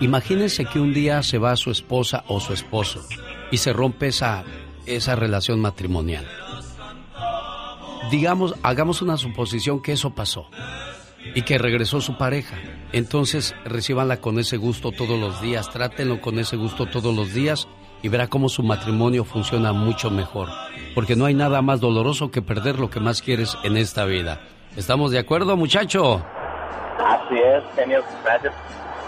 Imagínense 0.00 0.66
que 0.66 0.78
un 0.78 0.92
día 0.92 1.22
se 1.22 1.38
va 1.38 1.56
su 1.56 1.70
esposa 1.70 2.24
o 2.28 2.38
su 2.38 2.52
esposo 2.52 3.00
y 3.50 3.56
se 3.56 3.72
rompe 3.72 4.08
esa, 4.08 4.44
esa 4.84 5.16
relación 5.16 5.58
matrimonial. 5.58 6.28
Digamos, 8.10 8.54
hagamos 8.62 9.00
una 9.00 9.16
suposición 9.16 9.80
que 9.80 9.92
eso 9.92 10.14
pasó 10.14 10.50
y 11.34 11.42
que 11.42 11.58
regresó 11.58 12.00
su 12.00 12.16
pareja. 12.16 12.56
Entonces 12.92 13.54
recíbanla 13.64 14.18
con 14.18 14.38
ese 14.38 14.56
gusto 14.56 14.92
todos 14.92 15.18
los 15.18 15.40
días, 15.40 15.70
trátenlo 15.70 16.20
con 16.20 16.38
ese 16.38 16.56
gusto 16.56 16.86
todos 16.86 17.14
los 17.14 17.32
días 17.34 17.68
y 18.02 18.08
verá 18.08 18.28
cómo 18.28 18.48
su 18.48 18.62
matrimonio 18.62 19.24
funciona 19.24 19.72
mucho 19.72 20.10
mejor. 20.10 20.48
Porque 20.94 21.16
no 21.16 21.24
hay 21.26 21.34
nada 21.34 21.62
más 21.62 21.80
doloroso 21.80 22.30
que 22.30 22.42
perder 22.42 22.78
lo 22.78 22.90
que 22.90 23.00
más 23.00 23.22
quieres 23.22 23.56
en 23.64 23.76
esta 23.76 24.04
vida. 24.04 24.40
¿Estamos 24.76 25.10
de 25.10 25.18
acuerdo, 25.18 25.56
muchacho? 25.56 26.22
Así 26.98 27.34
es, 27.38 27.62
genio. 27.74 28.02
Gracias. 28.24 28.54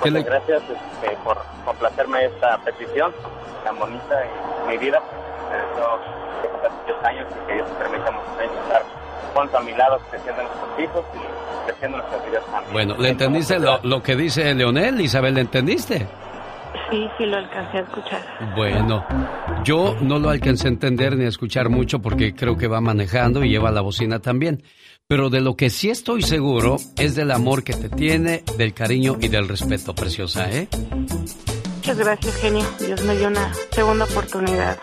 Muchas 0.04 0.24
gracias 0.24 0.62
este, 0.62 1.16
por 1.24 1.42
complacerme 1.64 2.26
esta 2.26 2.58
petición 2.58 3.12
tan 3.64 3.78
bonita 3.78 4.22
en 4.24 4.68
mi 4.70 4.78
vida. 4.78 5.02
Estos 5.48 7.04
años 7.04 7.26
y 7.30 7.46
que 7.46 7.54
Dios 7.54 7.68
permita 7.78 8.08
a 8.08 9.07
mi 9.64 9.72
lado 9.72 9.98
creciendo 10.10 10.42
nuestros 10.42 10.80
hijos 10.80 11.04
y 11.14 11.66
creciendo 11.66 11.98
nuestras 11.98 12.24
vidas 12.26 12.44
también. 12.46 12.72
Bueno, 12.72 12.96
¿le 12.98 13.08
entendiste 13.10 13.58
lo, 13.58 13.80
lo, 13.82 14.02
que 14.02 14.16
dice 14.16 14.54
Leonel, 14.54 15.00
Isabel? 15.00 15.34
¿Le 15.34 15.42
entendiste? 15.42 16.06
Sí, 16.90 17.08
sí 17.18 17.26
lo 17.26 17.36
alcancé 17.36 17.78
a 17.78 17.80
escuchar. 17.80 18.54
Bueno, 18.56 19.04
yo 19.64 19.96
no 20.00 20.18
lo 20.18 20.30
alcancé 20.30 20.68
a 20.68 20.70
entender 20.70 21.16
ni 21.16 21.24
a 21.24 21.28
escuchar 21.28 21.68
mucho 21.68 22.00
porque 22.00 22.34
creo 22.34 22.56
que 22.56 22.66
va 22.66 22.80
manejando 22.80 23.44
y 23.44 23.50
lleva 23.50 23.70
la 23.70 23.80
bocina 23.80 24.20
también. 24.20 24.62
Pero 25.06 25.30
de 25.30 25.40
lo 25.40 25.56
que 25.56 25.70
sí 25.70 25.88
estoy 25.88 26.22
seguro 26.22 26.76
es 26.98 27.14
del 27.14 27.30
amor 27.30 27.64
que 27.64 27.72
te 27.72 27.88
tiene, 27.88 28.42
del 28.58 28.74
cariño 28.74 29.16
y 29.20 29.28
del 29.28 29.48
respeto, 29.48 29.94
preciosa, 29.94 30.50
¿eh? 30.50 30.68
Muchas 31.76 31.98
gracias, 31.98 32.36
genio. 32.36 32.64
Dios 32.78 33.02
me 33.04 33.16
dio 33.16 33.28
una 33.28 33.52
segunda 33.70 34.04
oportunidad 34.04 34.78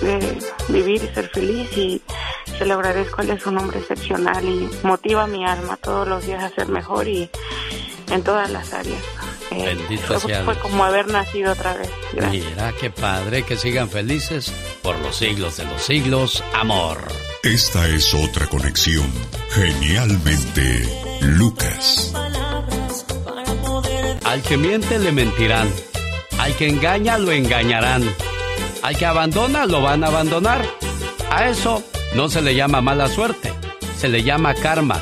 de 0.00 0.38
vivir 0.68 1.04
y 1.04 1.14
ser 1.14 1.28
feliz 1.28 1.76
y 1.76 2.02
se 2.58 2.66
lo 2.66 2.74
agradezco. 2.74 3.22
Él 3.22 3.30
es 3.30 3.46
un 3.46 3.58
hombre 3.58 3.78
excepcional 3.78 4.44
y 4.44 4.68
motiva 4.82 5.26
mi 5.26 5.44
alma 5.44 5.76
todos 5.76 6.06
los 6.08 6.26
días 6.26 6.42
a 6.42 6.50
ser 6.50 6.68
mejor 6.68 7.08
y 7.08 7.30
en 8.10 8.22
todas 8.22 8.50
las 8.50 8.72
áreas. 8.72 9.02
Eh, 9.50 9.64
Bendito 9.64 10.20
sea 10.20 10.44
Fue 10.44 10.56
como 10.58 10.84
haber 10.84 11.08
nacido 11.08 11.52
otra 11.52 11.74
vez. 11.74 11.90
Mira, 12.30 12.72
qué 12.80 12.90
padre, 12.90 13.42
que 13.42 13.56
sigan 13.56 13.88
felices 13.88 14.52
por 14.82 14.98
los 15.00 15.16
siglos 15.16 15.56
de 15.56 15.64
los 15.64 15.82
siglos. 15.82 16.44
Amor. 16.54 16.98
Esta 17.42 17.88
es 17.88 18.14
otra 18.14 18.46
conexión. 18.46 19.10
Genialmente, 19.50 21.18
Lucas. 21.22 22.12
Al 24.24 24.42
que 24.42 24.56
miente 24.56 24.98
le 24.98 25.10
mentirán. 25.10 25.68
Al 26.38 26.54
que 26.54 26.68
engaña 26.68 27.18
lo 27.18 27.32
engañarán. 27.32 28.04
Al 28.82 28.96
que 28.96 29.06
abandona 29.06 29.66
lo 29.66 29.82
van 29.82 30.04
a 30.04 30.08
abandonar. 30.08 30.64
A 31.30 31.48
eso 31.48 31.82
no 32.14 32.28
se 32.28 32.42
le 32.42 32.54
llama 32.54 32.80
mala 32.80 33.08
suerte, 33.08 33.52
se 33.96 34.08
le 34.08 34.22
llama 34.22 34.54
karma. 34.54 35.00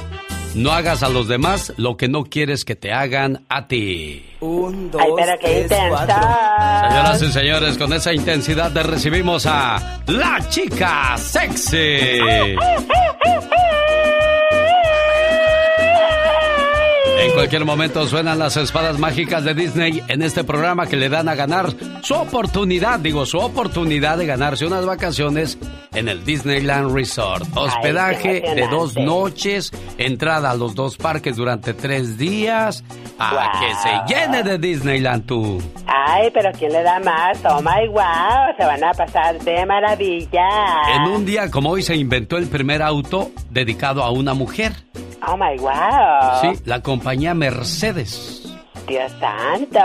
No 0.54 0.72
hagas 0.72 1.02
a 1.02 1.08
los 1.08 1.28
demás 1.28 1.72
lo 1.76 1.96
que 1.96 2.08
no 2.08 2.24
quieres 2.24 2.64
que 2.64 2.74
te 2.74 2.92
hagan 2.92 3.44
a 3.48 3.68
ti. 3.68 4.24
Un, 4.40 4.90
dos, 4.90 5.02
tres, 5.40 5.70
cuatro. 5.88 6.16
Señoras 6.16 7.22
y 7.22 7.32
señores, 7.32 7.78
con 7.78 7.92
esa 7.92 8.12
intensidad 8.12 8.72
le 8.72 8.82
recibimos 8.82 9.46
a 9.46 10.00
la 10.06 10.48
chica 10.48 11.16
sexy. 11.16 12.18
En 17.28 17.34
cualquier 17.34 17.66
momento 17.66 18.06
suenan 18.06 18.38
las 18.38 18.56
espadas 18.56 18.98
mágicas 18.98 19.44
de 19.44 19.52
Disney 19.52 20.02
en 20.08 20.22
este 20.22 20.44
programa 20.44 20.86
que 20.86 20.96
le 20.96 21.10
dan 21.10 21.28
a 21.28 21.34
ganar 21.34 21.68
su 22.02 22.14
oportunidad, 22.14 22.98
digo, 23.00 23.26
su 23.26 23.38
oportunidad 23.38 24.16
de 24.16 24.24
ganarse 24.24 24.64
unas 24.64 24.86
vacaciones 24.86 25.58
en 25.92 26.08
el 26.08 26.24
Disneyland 26.24 26.94
Resort. 26.94 27.44
Hospedaje 27.54 28.40
de 28.40 28.66
dos 28.68 28.96
noches, 28.96 29.70
entrada 29.98 30.52
a 30.52 30.54
los 30.54 30.74
dos 30.74 30.96
parques 30.96 31.36
durante 31.36 31.74
tres 31.74 32.16
días, 32.16 32.82
a 33.18 33.60
que 33.60 33.74
se 33.74 34.14
llene 34.14 34.42
de 34.42 34.56
Disneyland 34.58 35.26
tú. 35.26 35.62
Ay, 35.86 36.30
pero 36.32 36.50
¿quién 36.58 36.72
le 36.72 36.82
da 36.82 36.98
más? 36.98 37.38
Toma 37.42 37.82
y 37.84 37.88
wow, 37.88 38.56
se 38.56 38.64
van 38.64 38.82
a 38.82 38.92
pasar 38.92 39.38
de 39.38 39.66
maravilla. 39.66 40.48
En 40.96 41.02
un 41.02 41.26
día 41.26 41.50
como 41.50 41.70
hoy 41.70 41.82
se 41.82 41.94
inventó 41.94 42.38
el 42.38 42.48
primer 42.48 42.80
auto 42.80 43.30
dedicado 43.50 44.02
a 44.02 44.10
una 44.10 44.32
mujer. 44.32 44.72
Oh 45.26 45.36
my 45.36 45.58
wow. 45.58 46.40
Sí, 46.40 46.62
la 46.64 46.80
compañía 46.80 47.34
Mercedes. 47.34 48.54
Dios 48.86 49.12
santo. 49.20 49.80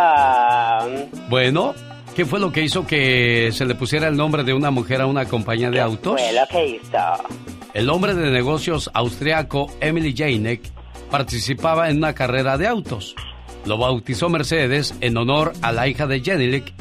Bueno, 1.30 1.74
¿qué 2.16 2.26
fue 2.26 2.40
lo 2.40 2.52
que 2.52 2.62
hizo 2.62 2.86
que 2.86 3.50
se 3.52 3.66
le 3.66 3.76
pusiera 3.76 4.08
el 4.08 4.16
nombre 4.16 4.44
de 4.44 4.54
una 4.54 4.72
mujer 4.72 5.02
a 5.02 5.06
una 5.06 5.26
compañía 5.26 5.70
de 5.70 5.82
autos? 5.82 6.16
¿Qué 6.16 6.24
fue 6.24 6.34
lo 6.34 6.48
que 6.48 6.68
hizo? 6.76 6.98
El 7.74 7.90
hombre 7.90 8.14
de 8.14 8.30
negocios 8.30 8.90
austriaco 8.94 9.68
Emily 9.82 10.14
Janek 10.16 10.62
participaba 11.10 11.90
en 11.90 11.98
una 11.98 12.14
carrera 12.14 12.58
de 12.58 12.68
autos. 12.68 13.16
Lo 13.66 13.78
bautizó 13.78 14.30
Mercedes 14.30 14.94
en 15.02 15.18
honor 15.18 15.54
a 15.62 15.72
la 15.72 15.88
hija 15.88 16.06
de 16.06 16.22
Janek 16.22 16.74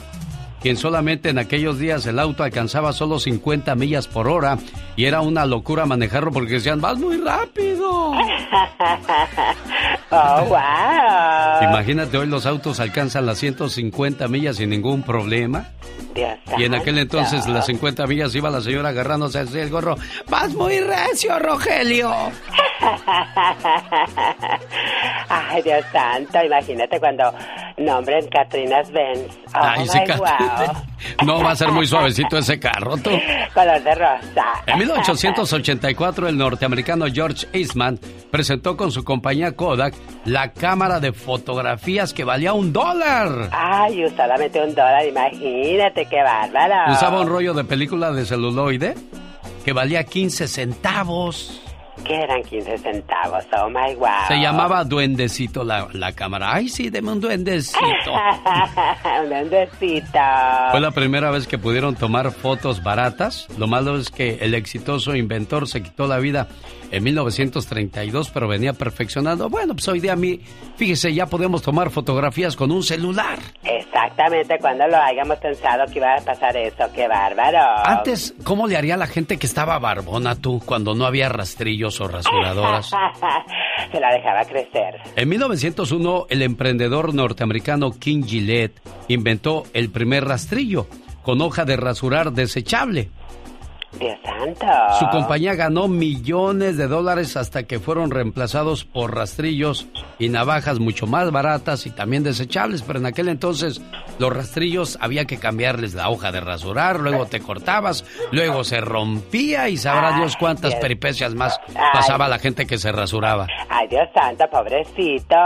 quien 0.63 0.77
solamente 0.77 1.29
en 1.29 1.39
aquellos 1.39 1.79
días 1.79 2.07
el 2.07 2.21
auto 2.21 2.45
alcanzaba 2.45 2.93
solo 2.93 3.19
50 3.19 3.75
millas 3.75 4.07
por 4.07 4.29
hora 4.29 4.59
y 4.97 5.07
era 5.07 5.21
una 5.21 5.45
locura 5.45 5.87
manejarlo 5.87 6.31
porque 6.31 6.53
decían, 6.55 6.81
vas 6.81 6.99
muy 6.99 7.17
rápido. 7.19 8.13
oh, 10.11 10.45
wow. 10.49 11.69
Imagínate, 11.69 12.17
hoy 12.17 12.29
los 12.29 12.47
autos 12.47 12.79
alcanzan 12.81 13.27
las 13.27 13.39
150 13.39 14.29
millas 14.29 14.57
sin 14.57 14.71
ningún 14.71 15.03
problema. 15.03 15.67
y 16.59 16.65
en 16.65 16.75
aquel 16.75 16.99
entonces 16.99 17.47
las 17.49 17.67
50 17.67 18.07
millas 18.07 18.35
iba 18.35 18.51
la 18.51 18.61
señora 18.61 18.91
agarrándose 18.91 19.41
así 19.41 19.59
el 19.59 19.71
gorro. 19.71 19.97
Vas 20.29 20.55
muy 20.55 20.79
recio, 20.79 21.39
Rogelio. 21.39 22.13
Ay, 25.29 25.63
Dios 25.63 25.85
santo, 25.93 26.43
imagínate 26.45 26.99
cuando 27.01 27.33
nombren 27.79 28.27
Catrinas 28.29 28.91
Benz. 28.91 29.39
Oh, 29.55 29.61
Ay, 29.61 29.87
sí, 29.89 29.99
No 31.27 31.43
va 31.43 31.53
a 31.53 31.57
ser 31.57 31.71
muy 31.73 31.87
suavecito 31.87 32.39
ese 32.39 32.59
carro, 32.59 32.97
tú. 32.97 33.11
Color 33.55 33.83
de 33.83 33.95
rosa. 33.95 34.45
En 34.67 34.79
1884, 34.79 36.29
el 36.29 36.39
norteamericano 36.39 37.07
George 37.13 37.47
Eastman 37.53 37.99
presentó 38.31 38.77
con 38.77 38.93
su 38.93 39.05
compañía 39.05 39.53
Kodak 39.53 39.95
la 40.25 40.53
cámara 40.53 41.01
de 41.01 41.13
fotografías 41.13 42.13
que 42.13 42.25
valía 42.25 42.53
un 42.53 42.73
dólar. 42.73 43.51
Ay, 43.53 44.05
solamente 44.17 44.61
un 44.61 44.75
dólar, 44.75 45.07
imagínate 45.07 46.07
qué 46.07 46.23
bárbaro. 46.23 46.93
Usaba 46.93 47.21
un 47.21 47.29
rollo 47.29 47.55
de 47.55 47.65
película 47.65 48.13
de 48.13 48.25
celuloide 48.25 48.95
que 49.65 49.73
valía 49.73 50.05
15 50.05 50.49
centavos. 50.49 51.62
¿Qué 52.05 52.17
eran 52.17 52.43
15 52.43 52.79
centavos? 52.79 53.45
Oh 53.57 53.69
my 53.69 53.95
wow. 53.95 54.09
Se 54.29 54.37
llamaba 54.41 54.85
Duendecito 54.85 55.65
la, 55.65 55.89
la 55.93 56.13
cámara. 56.13 56.53
Ay, 56.55 56.69
sí, 56.69 56.91
deme 56.91 57.13
un 57.13 57.21
duendecito. 57.21 57.81
un 59.23 59.29
duendecito. 59.29 60.19
Fue 60.71 60.81
la 60.81 60.91
primera 60.91 61.31
vez 61.31 61.47
que 61.47 61.59
pudieron 61.59 61.95
tomar 61.95 62.31
fotos 62.33 62.83
baratas. 62.83 63.47
Lo 63.59 63.67
malo 63.67 63.97
es 63.97 64.11
que 64.11 64.39
el 64.41 64.55
exitoso 64.55 65.15
inventor 65.15 65.69
se 65.69 65.83
quitó 65.83 66.07
la 66.07 66.19
vida 66.19 66.49
en 66.93 67.03
1932, 67.05 68.31
pero 68.31 68.47
venía 68.47 68.75
perfeccionando. 68.75 69.49
Bueno, 69.49 69.73
pues 69.73 69.89
hoy 69.89 69.99
día 69.99 70.13
a 70.13 70.17
mí, 70.17 70.41
fíjese, 70.77 71.13
ya 71.15 71.27
podemos 71.27 71.63
tomar 71.63 71.91
fotografías 71.91 72.55
con 72.55 72.71
un 72.71 72.83
celular. 72.83 73.39
Exactamente, 73.65 74.59
cuando 74.61 74.87
lo 74.87 74.99
hayamos 74.99 75.39
pensado 75.39 75.87
que 75.91 75.99
iba 75.99 76.15
a 76.15 76.21
pasar 76.21 76.55
eso, 76.55 76.85
qué 76.95 77.09
bárbaro. 77.09 77.59
Antes, 77.85 78.35
¿cómo 78.45 78.67
le 78.67 78.77
haría 78.77 78.99
la 78.99 79.07
gente 79.07 79.39
que 79.39 79.47
estaba 79.47 79.79
barbona 79.79 80.37
tú 80.37 80.61
cuando 80.65 80.95
no 80.95 81.07
había 81.07 81.31
rastrillos 81.31 81.99
o 82.03 82.09
rasuradoras? 82.09 82.91
Se 83.91 83.99
la 83.99 84.13
dejaba 84.13 84.45
crecer. 84.45 85.01
En 85.17 85.29
1901, 85.31 86.27
el 86.29 86.43
emprendedor 86.43 87.15
norteamericano 87.15 87.93
King 87.93 88.25
Gillette 88.25 88.83
inventó 89.09 89.65
el 89.73 89.91
primer 89.91 90.27
rastrillo 90.27 90.87
con 91.23 91.41
hoja 91.41 91.65
de 91.65 91.77
rasurar 91.77 92.33
desechable. 92.33 93.11
Dios 93.99 94.19
santo. 94.25 94.67
Su 94.99 95.09
compañía 95.11 95.55
ganó 95.55 95.89
millones 95.89 96.77
de 96.77 96.87
dólares 96.89 97.37
hasta 97.37 97.65
que 97.65 97.79
fueron 97.79 98.11
reemplazados 98.11 98.85
por 98.85 99.15
rastrillos 99.15 99.87
y 100.19 100.29
navajas 100.29 100.79
mucho 100.79 101.07
más 101.07 101.31
baratas 101.31 101.87
y 101.87 101.91
también 101.91 102.23
desechables, 102.23 102.83
pero 102.83 102.99
en 102.99 103.07
aquel 103.07 103.29
entonces 103.29 103.81
los 104.19 104.35
rastrillos 104.35 104.99
había 105.01 105.25
que 105.25 105.39
cambiarles 105.39 105.95
la 105.95 106.09
hoja 106.09 106.33
de 106.33 106.41
rasurar, 106.41 107.01
luego 107.01 107.27
te 107.27 107.41
cortabas, 107.41 108.05
luego 108.31 108.65
se 108.65 108.81
rompía 108.81 109.69
y 109.69 109.77
sabrá 109.77 110.17
Dios 110.17 110.37
cuántas 110.37 110.75
peripecias 110.77 111.35
más 111.35 111.61
pasaba 111.93 112.29
la 112.29 112.39
gente 112.39 112.67
que 112.67 112.79
se 112.79 112.93
rasuraba. 112.93 113.47
Ay, 113.69 113.89
Dios 113.89 114.09
santo, 114.15 114.45
pobrecito. 114.51 115.37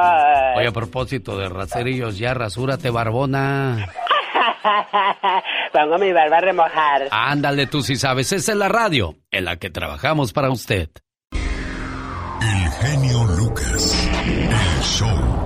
Oye, 0.56 0.68
a 0.68 0.72
propósito 0.72 1.38
de 1.38 1.48
rastrillos, 1.48 2.18
ya 2.18 2.34
rasúrate, 2.34 2.90
barbona. 2.90 3.88
Pongo 5.72 5.98
mi 5.98 6.12
barba 6.12 6.38
a 6.38 6.40
remojar. 6.40 7.08
Ándale, 7.10 7.66
tú 7.66 7.82
si 7.82 7.96
sabes. 7.96 8.32
Esa 8.32 8.52
es 8.52 8.58
la 8.58 8.68
radio 8.68 9.16
en 9.30 9.44
la 9.44 9.56
que 9.56 9.70
trabajamos 9.70 10.32
para 10.32 10.50
usted. 10.50 10.90
El 11.32 12.70
genio 12.80 13.24
Lucas. 13.38 14.08
El 14.24 14.82
show. 14.82 15.36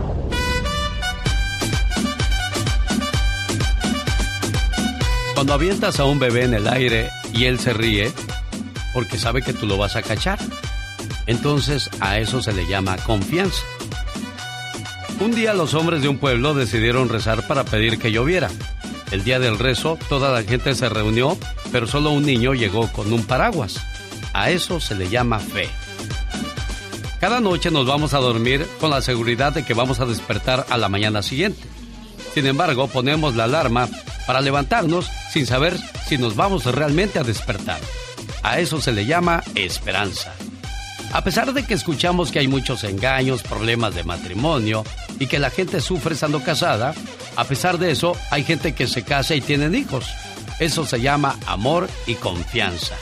Cuando 5.34 5.54
avientas 5.54 5.98
a 6.00 6.04
un 6.04 6.18
bebé 6.18 6.44
en 6.44 6.54
el 6.54 6.68
aire 6.68 7.08
y 7.32 7.46
él 7.46 7.58
se 7.58 7.72
ríe, 7.72 8.12
porque 8.92 9.16
sabe 9.16 9.40
que 9.40 9.52
tú 9.52 9.66
lo 9.66 9.78
vas 9.78 9.96
a 9.96 10.02
cachar. 10.02 10.38
Entonces 11.26 11.88
a 12.00 12.18
eso 12.18 12.42
se 12.42 12.52
le 12.52 12.66
llama 12.66 12.96
confianza. 12.98 13.62
Un 15.20 15.32
día 15.32 15.54
los 15.54 15.74
hombres 15.74 16.02
de 16.02 16.08
un 16.08 16.18
pueblo 16.18 16.54
decidieron 16.54 17.08
rezar 17.08 17.46
para 17.46 17.64
pedir 17.64 17.98
que 17.98 18.10
lloviera. 18.10 18.50
El 19.10 19.24
día 19.24 19.40
del 19.40 19.58
rezo, 19.58 19.98
toda 20.08 20.30
la 20.30 20.42
gente 20.42 20.74
se 20.74 20.88
reunió, 20.88 21.36
pero 21.72 21.86
solo 21.86 22.10
un 22.10 22.24
niño 22.24 22.54
llegó 22.54 22.90
con 22.92 23.12
un 23.12 23.24
paraguas. 23.24 23.80
A 24.32 24.50
eso 24.50 24.80
se 24.80 24.94
le 24.94 25.08
llama 25.08 25.40
fe. 25.40 25.68
Cada 27.20 27.40
noche 27.40 27.70
nos 27.70 27.86
vamos 27.86 28.14
a 28.14 28.18
dormir 28.18 28.66
con 28.78 28.90
la 28.90 29.02
seguridad 29.02 29.52
de 29.52 29.64
que 29.64 29.74
vamos 29.74 30.00
a 30.00 30.06
despertar 30.06 30.64
a 30.70 30.78
la 30.78 30.88
mañana 30.88 31.22
siguiente. 31.22 31.60
Sin 32.32 32.46
embargo, 32.46 32.86
ponemos 32.86 33.34
la 33.34 33.44
alarma 33.44 33.88
para 34.26 34.40
levantarnos 34.40 35.10
sin 35.32 35.44
saber 35.44 35.76
si 36.06 36.16
nos 36.16 36.36
vamos 36.36 36.64
realmente 36.64 37.18
a 37.18 37.24
despertar. 37.24 37.80
A 38.42 38.60
eso 38.60 38.80
se 38.80 38.92
le 38.92 39.04
llama 39.04 39.42
esperanza. 39.54 40.32
A 41.12 41.24
pesar 41.24 41.52
de 41.52 41.64
que 41.64 41.74
escuchamos 41.74 42.30
que 42.30 42.38
hay 42.38 42.48
muchos 42.48 42.84
engaños, 42.84 43.42
problemas 43.42 43.94
de 43.94 44.04
matrimonio 44.04 44.84
y 45.18 45.26
que 45.26 45.40
la 45.40 45.50
gente 45.50 45.80
sufre 45.80 46.14
estando 46.14 46.42
casada, 46.42 46.94
a 47.36 47.44
pesar 47.44 47.78
de 47.78 47.90
eso 47.90 48.16
hay 48.30 48.44
gente 48.44 48.74
que 48.74 48.86
se 48.86 49.02
casa 49.02 49.34
y 49.34 49.40
tienen 49.40 49.74
hijos. 49.74 50.06
Eso 50.60 50.86
se 50.86 51.00
llama 51.00 51.36
amor 51.46 51.88
y 52.06 52.14
confianza. 52.14 52.94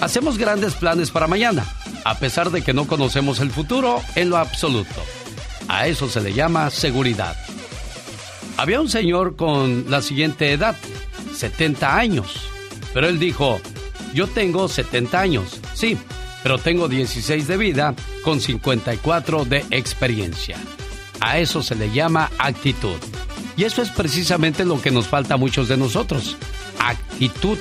Hacemos 0.00 0.38
grandes 0.38 0.74
planes 0.74 1.10
para 1.10 1.26
mañana, 1.26 1.64
a 2.04 2.18
pesar 2.18 2.50
de 2.50 2.62
que 2.62 2.72
no 2.72 2.86
conocemos 2.86 3.40
el 3.40 3.50
futuro 3.50 4.00
en 4.14 4.30
lo 4.30 4.36
absoluto. 4.36 5.02
A 5.68 5.86
eso 5.86 6.08
se 6.08 6.20
le 6.20 6.32
llama 6.32 6.70
seguridad. 6.70 7.36
Había 8.56 8.80
un 8.80 8.88
señor 8.88 9.34
con 9.36 9.90
la 9.90 10.02
siguiente 10.02 10.52
edad, 10.52 10.76
70 11.34 11.96
años, 11.96 12.34
pero 12.94 13.08
él 13.08 13.18
dijo, 13.18 13.60
yo 14.14 14.26
tengo 14.28 14.68
70 14.68 15.20
años, 15.20 15.60
sí, 15.74 15.96
pero 16.42 16.58
tengo 16.58 16.88
16 16.88 17.46
de 17.46 17.56
vida 17.56 17.94
con 18.24 18.40
54 18.40 19.44
de 19.44 19.64
experiencia. 19.70 20.56
A 21.20 21.38
eso 21.38 21.62
se 21.62 21.74
le 21.74 21.90
llama 21.92 22.30
actitud. 22.38 22.98
Y 23.56 23.64
eso 23.64 23.82
es 23.82 23.90
precisamente 23.90 24.64
lo 24.64 24.80
que 24.80 24.90
nos 24.90 25.06
falta 25.06 25.34
a 25.34 25.36
muchos 25.36 25.68
de 25.68 25.76
nosotros. 25.76 26.36
Actitud. 26.80 27.58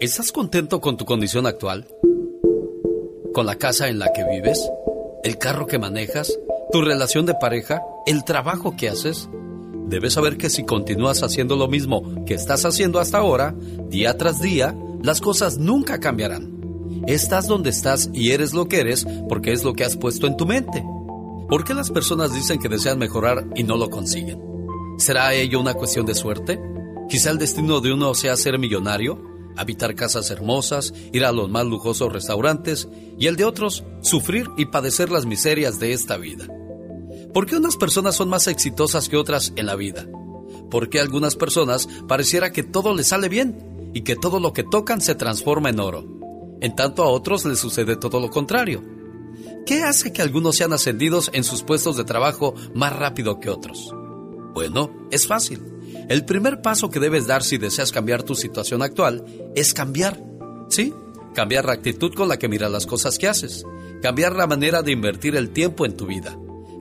¿Estás 0.00 0.32
contento 0.32 0.80
con 0.80 0.96
tu 0.96 1.04
condición 1.04 1.46
actual? 1.46 1.86
¿Con 3.34 3.46
la 3.46 3.56
casa 3.56 3.88
en 3.88 3.98
la 3.98 4.12
que 4.12 4.24
vives? 4.24 4.68
¿El 5.22 5.38
carro 5.38 5.66
que 5.66 5.78
manejas? 5.78 6.38
¿Tu 6.72 6.80
relación 6.80 7.26
de 7.26 7.34
pareja? 7.34 7.82
¿El 8.06 8.24
trabajo 8.24 8.76
que 8.76 8.88
haces? 8.88 9.28
Debes 9.88 10.12
saber 10.12 10.36
que 10.36 10.50
si 10.50 10.64
continúas 10.64 11.22
haciendo 11.22 11.56
lo 11.56 11.66
mismo 11.66 12.24
que 12.26 12.34
estás 12.34 12.66
haciendo 12.66 13.00
hasta 13.00 13.18
ahora, 13.18 13.54
día 13.88 14.18
tras 14.18 14.40
día, 14.40 14.76
las 15.02 15.22
cosas 15.22 15.56
nunca 15.56 15.98
cambiarán. 15.98 16.58
Estás 17.06 17.46
donde 17.46 17.70
estás 17.70 18.10
y 18.12 18.32
eres 18.32 18.52
lo 18.52 18.68
que 18.68 18.80
eres 18.80 19.06
porque 19.30 19.52
es 19.52 19.64
lo 19.64 19.72
que 19.72 19.84
has 19.84 19.96
puesto 19.96 20.26
en 20.26 20.36
tu 20.36 20.44
mente. 20.44 20.84
¿Por 21.48 21.64
qué 21.64 21.72
las 21.72 21.90
personas 21.90 22.34
dicen 22.34 22.58
que 22.58 22.68
desean 22.68 22.98
mejorar 22.98 23.46
y 23.56 23.62
no 23.62 23.78
lo 23.78 23.88
consiguen? 23.88 24.42
¿Será 24.98 25.32
ello 25.32 25.58
una 25.58 25.72
cuestión 25.72 26.04
de 26.04 26.14
suerte? 26.14 26.60
Quizá 27.08 27.30
el 27.30 27.38
destino 27.38 27.80
de 27.80 27.94
uno 27.94 28.12
sea 28.12 28.36
ser 28.36 28.58
millonario, 28.58 29.22
habitar 29.56 29.94
casas 29.94 30.30
hermosas, 30.30 30.92
ir 31.12 31.24
a 31.24 31.32
los 31.32 31.48
más 31.48 31.64
lujosos 31.64 32.12
restaurantes, 32.12 32.88
y 33.18 33.26
el 33.26 33.36
de 33.36 33.46
otros, 33.46 33.84
sufrir 34.02 34.48
y 34.58 34.66
padecer 34.66 35.10
las 35.10 35.24
miserias 35.24 35.80
de 35.80 35.92
esta 35.92 36.18
vida. 36.18 36.46
¿Por 37.32 37.46
qué 37.46 37.56
unas 37.56 37.76
personas 37.76 38.16
son 38.16 38.28
más 38.28 38.46
exitosas 38.46 39.08
que 39.08 39.16
otras 39.16 39.52
en 39.56 39.66
la 39.66 39.76
vida? 39.76 40.06
¿Por 40.70 40.88
qué 40.88 40.98
a 40.98 41.02
algunas 41.02 41.36
personas 41.36 41.88
pareciera 42.06 42.52
que 42.52 42.62
todo 42.62 42.94
les 42.94 43.08
sale 43.08 43.28
bien 43.28 43.90
y 43.94 44.02
que 44.02 44.16
todo 44.16 44.40
lo 44.40 44.52
que 44.52 44.64
tocan 44.64 45.00
se 45.00 45.14
transforma 45.14 45.70
en 45.70 45.80
oro? 45.80 46.06
En 46.60 46.74
tanto 46.74 47.02
a 47.02 47.08
otros 47.08 47.44
les 47.44 47.58
sucede 47.58 47.96
todo 47.96 48.20
lo 48.20 48.30
contrario. 48.30 48.82
¿Qué 49.66 49.82
hace 49.82 50.12
que 50.12 50.22
algunos 50.22 50.56
sean 50.56 50.72
ascendidos 50.72 51.30
en 51.34 51.44
sus 51.44 51.62
puestos 51.62 51.96
de 51.96 52.04
trabajo 52.04 52.54
más 52.74 52.96
rápido 52.96 53.38
que 53.38 53.50
otros? 53.50 53.94
Bueno, 54.54 54.90
es 55.10 55.26
fácil. 55.26 55.62
El 56.08 56.24
primer 56.24 56.62
paso 56.62 56.90
que 56.90 57.00
debes 57.00 57.26
dar 57.26 57.42
si 57.42 57.58
deseas 57.58 57.92
cambiar 57.92 58.22
tu 58.22 58.34
situación 58.34 58.82
actual 58.82 59.24
es 59.54 59.74
cambiar. 59.74 60.22
¿Sí? 60.70 60.94
Cambiar 61.34 61.66
la 61.66 61.74
actitud 61.74 62.14
con 62.14 62.28
la 62.28 62.38
que 62.38 62.48
miras 62.48 62.70
las 62.70 62.86
cosas 62.86 63.18
que 63.18 63.28
haces. 63.28 63.64
Cambiar 64.02 64.34
la 64.34 64.46
manera 64.46 64.82
de 64.82 64.92
invertir 64.92 65.36
el 65.36 65.50
tiempo 65.50 65.84
en 65.84 65.96
tu 65.96 66.06
vida. 66.06 66.38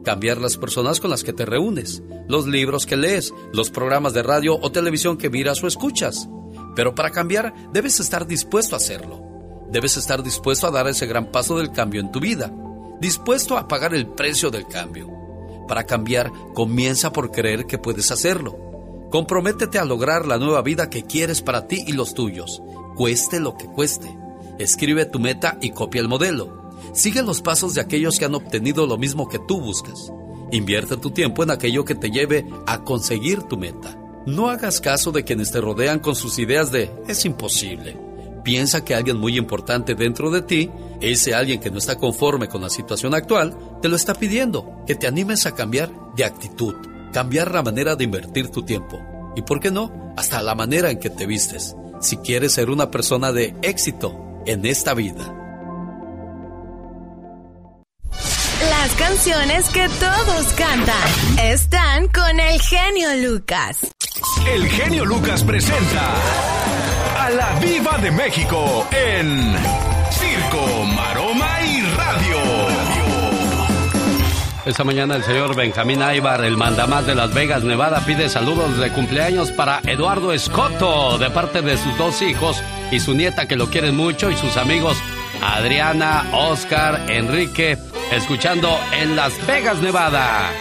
Cambiar 0.07 0.37
las 0.37 0.55
personas 0.55 1.01
con 1.01 1.09
las 1.09 1.25
que 1.25 1.33
te 1.33 1.45
reúnes. 1.45 2.01
Los 2.29 2.47
libros 2.47 2.85
que 2.85 2.95
lees. 2.95 3.33
Los 3.51 3.69
programas 3.69 4.13
de 4.13 4.23
radio 4.23 4.57
o 4.61 4.71
televisión 4.71 5.17
que 5.17 5.29
miras 5.29 5.61
o 5.61 5.67
escuchas. 5.67 6.29
Pero 6.77 6.95
para 6.95 7.11
cambiar 7.11 7.53
debes 7.73 7.99
estar 7.99 8.25
dispuesto 8.25 8.75
a 8.75 8.77
hacerlo. 8.77 9.67
Debes 9.69 9.97
estar 9.97 10.23
dispuesto 10.23 10.65
a 10.65 10.71
dar 10.71 10.87
ese 10.87 11.07
gran 11.07 11.29
paso 11.29 11.57
del 11.57 11.73
cambio 11.73 11.99
en 11.99 12.13
tu 12.13 12.21
vida 12.21 12.53
dispuesto 13.01 13.57
a 13.57 13.67
pagar 13.67 13.93
el 13.93 14.07
precio 14.07 14.49
del 14.49 14.65
cambio. 14.65 15.11
Para 15.67 15.83
cambiar, 15.83 16.31
comienza 16.53 17.11
por 17.11 17.31
creer 17.31 17.65
que 17.65 17.77
puedes 17.77 18.09
hacerlo. 18.09 18.57
Comprométete 19.11 19.77
a 19.77 19.85
lograr 19.85 20.25
la 20.25 20.37
nueva 20.37 20.61
vida 20.61 20.89
que 20.89 21.03
quieres 21.03 21.41
para 21.41 21.67
ti 21.67 21.83
y 21.85 21.91
los 21.91 22.13
tuyos, 22.13 22.61
cueste 22.95 23.41
lo 23.41 23.57
que 23.57 23.65
cueste. 23.65 24.07
Escribe 24.57 25.05
tu 25.05 25.19
meta 25.19 25.57
y 25.61 25.71
copia 25.71 26.01
el 26.01 26.07
modelo. 26.07 26.66
Sigue 26.93 27.21
los 27.21 27.41
pasos 27.41 27.73
de 27.73 27.81
aquellos 27.81 28.19
que 28.19 28.25
han 28.25 28.35
obtenido 28.35 28.87
lo 28.87 28.97
mismo 28.97 29.27
que 29.27 29.39
tú 29.39 29.59
buscas. 29.61 30.11
Invierte 30.51 30.97
tu 30.97 31.11
tiempo 31.11 31.43
en 31.43 31.51
aquello 31.51 31.85
que 31.85 31.95
te 31.95 32.09
lleve 32.09 32.45
a 32.65 32.83
conseguir 32.83 33.43
tu 33.43 33.57
meta. 33.57 33.97
No 34.25 34.49
hagas 34.49 34.81
caso 34.81 35.11
de 35.11 35.23
quienes 35.23 35.51
te 35.51 35.61
rodean 35.61 35.99
con 35.99 36.15
sus 36.15 36.39
ideas 36.39 36.71
de 36.71 36.91
es 37.07 37.25
imposible 37.25 38.07
piensa 38.47 38.85
que 38.85 38.95
alguien 38.95 39.17
muy 39.17 39.37
importante 39.37 39.93
dentro 39.93 40.31
de 40.31 40.41
ti, 40.41 40.71
ese 41.01 41.35
alguien 41.35 41.59
que 41.59 41.69
no 41.69 41.79
está 41.79 41.97
conforme 41.97 42.47
con 42.47 42.61
la 42.61 42.69
situación 42.69 43.13
actual, 43.13 43.53
te 43.81 43.89
lo 43.89 43.97
está 43.97 44.13
pidiendo, 44.13 44.85
que 44.87 44.95
te 44.95 45.05
animes 45.05 45.45
a 45.45 45.53
cambiar 45.53 45.91
de 46.15 46.23
actitud, 46.23 46.73
cambiar 47.11 47.53
la 47.53 47.61
manera 47.61 47.97
de 47.97 48.05
invertir 48.05 48.47
tu 48.47 48.63
tiempo. 48.63 49.01
Y 49.35 49.41
por 49.41 49.59
qué 49.59 49.69
no, 49.69 50.13
hasta 50.15 50.41
la 50.41 50.55
manera 50.55 50.89
en 50.89 50.97
que 50.97 51.09
te 51.09 51.25
vistes, 51.25 51.75
si 51.99 52.15
quieres 52.15 52.53
ser 52.53 52.69
una 52.69 52.89
persona 52.89 53.33
de 53.33 53.53
éxito 53.63 54.17
en 54.45 54.65
esta 54.65 54.93
vida. 54.93 55.46
Las 58.87 58.95
canciones 58.95 59.69
que 59.71 59.85
todos 59.99 60.53
cantan 60.53 61.39
están 61.43 62.07
con 62.07 62.39
el 62.39 62.61
genio 62.61 63.09
Lucas. 63.29 63.79
El 64.49 64.65
genio 64.65 65.03
Lucas 65.03 65.43
presenta 65.43 66.13
a 67.19 67.29
la 67.31 67.59
Viva 67.59 67.97
de 67.97 68.11
México 68.11 68.87
en 68.93 69.55
Circo, 70.09 70.85
Maroma 70.85 71.59
y 71.65 71.81
Radio. 71.97 72.37
Esta 74.65 74.85
mañana 74.85 75.17
el 75.17 75.23
señor 75.25 75.53
Benjamín 75.53 76.01
Aybar, 76.01 76.45
el 76.45 76.55
mandamás 76.55 77.05
de 77.05 77.15
Las 77.15 77.33
Vegas, 77.33 77.63
Nevada, 77.65 78.05
pide 78.05 78.29
saludos 78.29 78.77
de 78.77 78.89
cumpleaños 78.93 79.51
para 79.51 79.81
Eduardo 79.85 80.31
Escoto, 80.31 81.17
de 81.17 81.29
parte 81.29 81.61
de 81.61 81.75
sus 81.77 81.97
dos 81.97 82.21
hijos 82.21 82.63
y 82.89 83.01
su 83.01 83.13
nieta 83.13 83.49
que 83.49 83.57
lo 83.57 83.69
quieren 83.69 83.97
mucho, 83.97 84.31
y 84.31 84.37
sus 84.37 84.55
amigos 84.55 84.97
Adriana, 85.41 86.29
Oscar, 86.33 87.09
Enrique, 87.09 87.77
escuchando 88.11 88.69
en 88.99 89.15
Las 89.15 89.45
Vegas, 89.45 89.81
Nevada. 89.81 90.51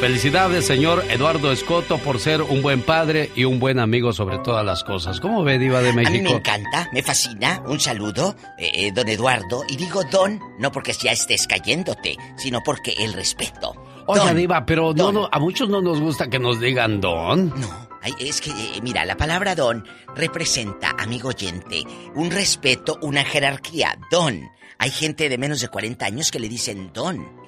Felicidades, 0.00 0.66
señor 0.66 1.04
Eduardo 1.10 1.52
Escoto, 1.52 1.98
por 1.98 2.20
ser 2.20 2.40
un 2.40 2.62
buen 2.62 2.80
padre 2.80 3.30
y 3.36 3.44
un 3.44 3.60
buen 3.60 3.78
amigo 3.78 4.14
sobre 4.14 4.38
todas 4.38 4.64
las 4.64 4.82
cosas. 4.82 5.20
¿Cómo 5.20 5.44
ve, 5.44 5.58
Diva 5.58 5.82
de 5.82 5.92
México? 5.92 6.08
A 6.08 6.12
mí 6.12 6.22
me 6.22 6.30
encanta, 6.30 6.88
me 6.92 7.02
fascina. 7.02 7.62
Un 7.66 7.78
saludo, 7.80 8.34
eh, 8.56 8.70
eh, 8.72 8.92
don 8.92 9.08
Eduardo. 9.08 9.62
Y 9.68 9.76
digo 9.76 10.02
don, 10.04 10.40
no 10.58 10.72
porque 10.72 10.94
ya 10.94 11.12
estés 11.12 11.46
cayéndote, 11.46 12.16
sino 12.36 12.62
porque 12.62 12.94
el 12.98 13.12
respeto. 13.12 13.74
Oye, 14.06 14.34
Diva, 14.34 14.64
pero 14.64 14.94
no, 14.94 15.28
a 15.30 15.38
muchos 15.38 15.68
no 15.68 15.82
nos 15.82 16.00
gusta 16.00 16.30
que 16.30 16.38
nos 16.38 16.60
digan 16.60 17.00
don. 17.02 17.50
No, 17.50 17.89
es 18.18 18.40
que, 18.40 18.50
eh, 18.50 18.80
mira, 18.82 19.04
la 19.04 19.16
palabra 19.16 19.54
don 19.54 19.84
representa, 20.14 20.94
amigo 20.98 21.28
oyente, 21.28 21.84
un 22.14 22.30
respeto, 22.30 22.98
una 23.02 23.24
jerarquía. 23.24 23.98
Don. 24.10 24.50
Hay 24.78 24.90
gente 24.90 25.28
de 25.28 25.38
menos 25.38 25.60
de 25.60 25.68
40 25.68 26.06
años 26.06 26.30
que 26.30 26.40
le 26.40 26.48
dicen 26.48 26.90
don 26.92 27.40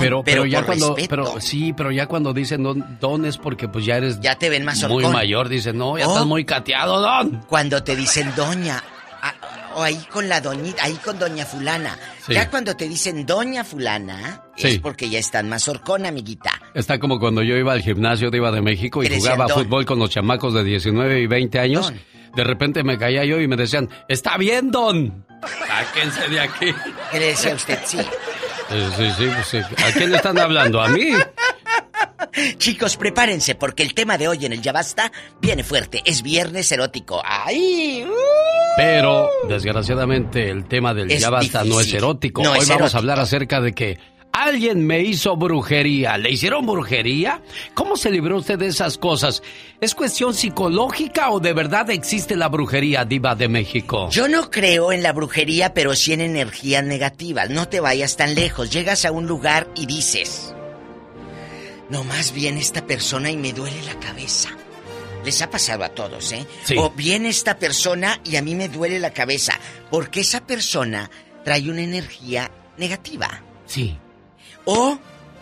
pero, 0.00 0.22
pero, 0.24 0.44
ya 0.44 0.64
cuando, 0.64 0.96
pero 1.08 1.40
sí, 1.40 1.72
pero 1.72 1.90
ya 1.90 2.06
cuando 2.06 2.32
dicen 2.32 2.62
don, 2.62 2.98
don 3.00 3.24
es 3.24 3.38
porque 3.38 3.68
pues 3.68 3.84
ya 3.84 3.96
eres 3.96 4.20
ya 4.20 4.36
te 4.36 4.48
ven 4.48 4.64
más 4.64 4.86
muy 4.88 5.06
mayor, 5.06 5.48
dicen 5.48 5.78
no, 5.78 5.96
ya 5.96 6.04
estás 6.04 6.22
oh. 6.22 6.26
muy 6.26 6.44
cateado, 6.44 7.00
don. 7.00 7.42
Cuando 7.48 7.82
te 7.82 7.94
dicen 7.94 8.32
doña, 8.36 8.82
o 9.74 9.82
ahí 9.82 9.98
con 10.10 10.28
la 10.28 10.40
doñita, 10.40 10.84
ahí 10.84 10.94
con 10.94 11.18
doña 11.18 11.44
fulana. 11.44 11.98
Ya 12.28 12.50
cuando 12.50 12.76
te 12.76 12.88
dicen 12.88 13.26
doña 13.26 13.64
fulana, 13.64 14.42
es 14.56 14.78
porque 14.78 15.08
ya 15.08 15.18
están 15.18 15.48
más 15.48 15.68
horcón, 15.68 16.06
amiguita. 16.06 16.60
Está 16.74 16.98
como 16.98 17.18
cuando 17.18 17.42
yo 17.42 17.56
iba 17.56 17.72
al 17.72 17.82
gimnasio 17.82 18.30
de 18.30 18.38
Iba 18.38 18.50
de 18.50 18.62
México 18.62 19.02
y 19.02 19.08
jugaba 19.08 19.48
fútbol 19.48 19.84
con 19.84 19.98
los 19.98 20.10
chamacos 20.10 20.54
de 20.54 20.64
19 20.64 21.20
y 21.20 21.26
20 21.26 21.58
años. 21.58 21.92
De 22.34 22.44
repente 22.44 22.82
me 22.82 22.98
caía 22.98 23.24
yo 23.24 23.40
y 23.40 23.48
me 23.48 23.56
decían, 23.56 23.88
está 24.08 24.36
bien, 24.36 24.70
don. 24.70 25.26
Sáquense 25.66 26.28
de 26.28 26.40
aquí. 26.40 26.74
¿Qué 27.10 27.20
le 27.20 27.26
decía 27.28 27.54
usted? 27.54 27.78
Sí. 27.84 27.98
Sí, 28.68 29.10
sí, 29.16 29.30
sí, 29.44 29.58
¿A 29.58 29.92
quién 29.92 30.10
le 30.10 30.16
están 30.16 30.38
hablando? 30.38 30.80
¿A 30.80 30.88
mí? 30.88 31.12
Chicos, 32.58 32.96
prepárense 32.96 33.54
porque 33.54 33.82
el 33.82 33.94
tema 33.94 34.18
de 34.18 34.28
hoy 34.28 34.44
en 34.44 34.52
el 34.52 34.60
Ya 34.60 34.72
Basta 34.72 35.10
viene 35.40 35.64
fuerte. 35.64 36.02
Es 36.04 36.22
viernes 36.22 36.70
erótico. 36.72 37.22
¡Ay! 37.24 38.04
Uh. 38.06 38.35
Pero, 38.76 39.28
desgraciadamente, 39.48 40.50
el 40.50 40.66
tema 40.66 40.92
del 40.92 41.08
Ya 41.08 41.30
Basta 41.30 41.64
no 41.64 41.80
es 41.80 41.92
erótico. 41.92 42.42
hoy 42.42 42.66
vamos 42.68 42.94
a 42.94 42.98
hablar 42.98 43.18
acerca 43.20 43.60
de 43.60 43.72
que 43.72 43.98
Alguien 44.36 44.86
me 44.86 45.00
hizo 45.00 45.34
brujería. 45.34 46.18
¿Le 46.18 46.30
hicieron 46.30 46.66
brujería? 46.66 47.40
¿Cómo 47.72 47.96
se 47.96 48.10
libró 48.10 48.36
usted 48.36 48.58
de 48.58 48.66
esas 48.66 48.98
cosas? 48.98 49.42
¿Es 49.80 49.94
cuestión 49.94 50.34
psicológica 50.34 51.30
o 51.30 51.40
de 51.40 51.54
verdad 51.54 51.88
existe 51.88 52.36
la 52.36 52.48
brujería 52.48 53.06
diva 53.06 53.34
de 53.34 53.48
México? 53.48 54.10
Yo 54.10 54.28
no 54.28 54.50
creo 54.50 54.92
en 54.92 55.02
la 55.02 55.14
brujería, 55.14 55.72
pero 55.72 55.96
sí 55.96 56.12
en 56.12 56.20
energía 56.20 56.82
negativa. 56.82 57.46
No 57.46 57.66
te 57.68 57.80
vayas 57.80 58.18
tan 58.18 58.34
lejos. 58.34 58.70
Llegas 58.70 59.06
a 59.06 59.10
un 59.10 59.26
lugar 59.26 59.68
y 59.74 59.86
dices, 59.86 60.54
no 61.88 62.04
más 62.04 62.34
bien 62.34 62.58
esta 62.58 62.86
persona 62.86 63.30
y 63.30 63.38
me 63.38 63.54
duele 63.54 63.82
la 63.84 63.98
cabeza. 64.00 64.50
Les 65.26 65.42
ha 65.42 65.50
pasado 65.50 65.82
a 65.82 65.88
todos, 65.88 66.30
¿eh? 66.30 66.46
Sí. 66.62 66.76
O 66.78 66.90
viene 66.90 67.30
esta 67.30 67.58
persona 67.58 68.20
y 68.22 68.36
a 68.36 68.42
mí 68.42 68.54
me 68.54 68.68
duele 68.68 69.00
la 69.00 69.12
cabeza, 69.12 69.58
porque 69.90 70.20
esa 70.20 70.46
persona 70.46 71.10
trae 71.44 71.68
una 71.68 71.82
energía 71.82 72.52
negativa. 72.76 73.42
Sí. 73.66 73.98
O, 74.66 74.96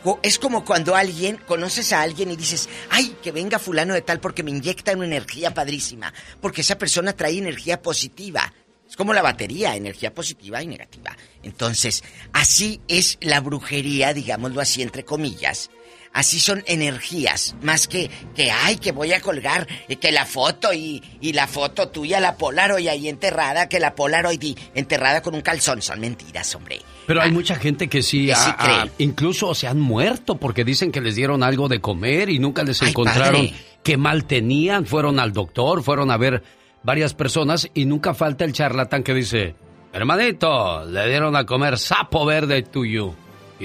o 0.05 0.21
es 0.23 0.39
como 0.39 0.65
cuando 0.65 0.97
alguien, 0.97 1.37
conoces 1.37 1.93
a 1.93 2.01
alguien 2.01 2.31
y 2.31 2.37
dices, 2.37 2.67
ay, 2.89 3.15
que 3.23 3.31
venga 3.31 3.59
fulano 3.59 3.93
de 3.93 4.01
tal 4.01 4.21
porque 4.21 4.43
me 4.43 4.53
inyecta 4.53 4.93
una 4.93 5.05
energía 5.05 5.53
padrísima, 5.53 6.15
porque 6.41 6.63
esa 6.63 6.79
persona 6.79 7.13
trae 7.13 7.37
energía 7.37 7.83
positiva. 7.83 8.55
Es 8.89 8.97
como 8.97 9.13
la 9.13 9.21
batería, 9.21 9.77
energía 9.77 10.15
positiva 10.15 10.63
y 10.63 10.67
negativa. 10.67 11.15
Entonces, 11.43 12.03
así 12.33 12.81
es 12.89 13.19
la 13.21 13.41
brujería, 13.41 14.15
digámoslo 14.15 14.63
así 14.63 14.81
entre 14.81 15.05
comillas. 15.05 15.69
Así 16.15 16.39
son 16.39 16.63
energías, 16.67 17.57
más 17.61 17.89
que 17.89 18.09
que 18.37 18.51
ay, 18.51 18.77
que 18.77 18.93
voy 18.93 19.13
a 19.13 19.21
colgar 19.21 19.67
que 20.01 20.13
la 20.13 20.25
foto 20.25 20.73
y, 20.73 21.03
y 21.21 21.33
la 21.33 21.47
foto 21.49 21.89
tuya, 21.89 22.21
la 22.21 22.37
Polaroid 22.37 22.87
ahí 22.87 23.09
enterrada, 23.09 23.69
que 23.69 23.81
la 23.81 23.95
Polaroid 23.97 24.41
y 24.41 24.57
enterrada 24.77 25.21
con 25.23 25.35
un 25.35 25.41
calzón. 25.41 25.83
Son 25.83 25.99
mentiras, 25.99 26.55
hombre. 26.55 26.81
Pero 27.07 27.21
hay 27.21 27.33
mucha 27.33 27.57
gente 27.57 27.89
que 27.89 28.01
sí, 28.03 28.29
Que 28.29 28.35
sí 28.37 28.49
ha- 28.49 28.57
cree. 28.57 28.75
ha- 28.77 28.89
incluso 28.99 29.55
se 29.55 29.67
han 29.67 29.81
muerto 29.81 30.37
porque 30.37 30.65
dicen 30.65 30.93
que 30.93 31.01
les 31.01 31.17
dieron 31.17 31.43
algo 31.43 31.69
de 31.69 31.81
comer 31.81 32.31
y 32.31 32.39
nunca 32.39 32.63
les 32.63 32.81
Ay, 32.81 32.91
encontraron 32.91 33.51
qué 33.83 33.97
mal 33.97 34.25
tenían. 34.25 34.87
Fueron 34.87 35.19
al 35.19 35.33
doctor, 35.33 35.83
fueron 35.83 36.13
a 36.13 36.17
ver 36.17 36.45
varias 36.85 37.13
personas 37.13 37.69
y 37.75 37.87
nunca 37.87 38.15
falta 38.15 38.45
el 38.45 38.53
charlatán 38.53 39.03
que 39.03 39.15
dice, 39.15 39.57
hermanito, 39.93 40.85
le 40.87 41.09
dieron 41.09 41.35
a 41.35 41.45
comer 41.45 41.77
sapo 41.79 42.25
verde 42.25 42.63
tuyo. 42.63 43.15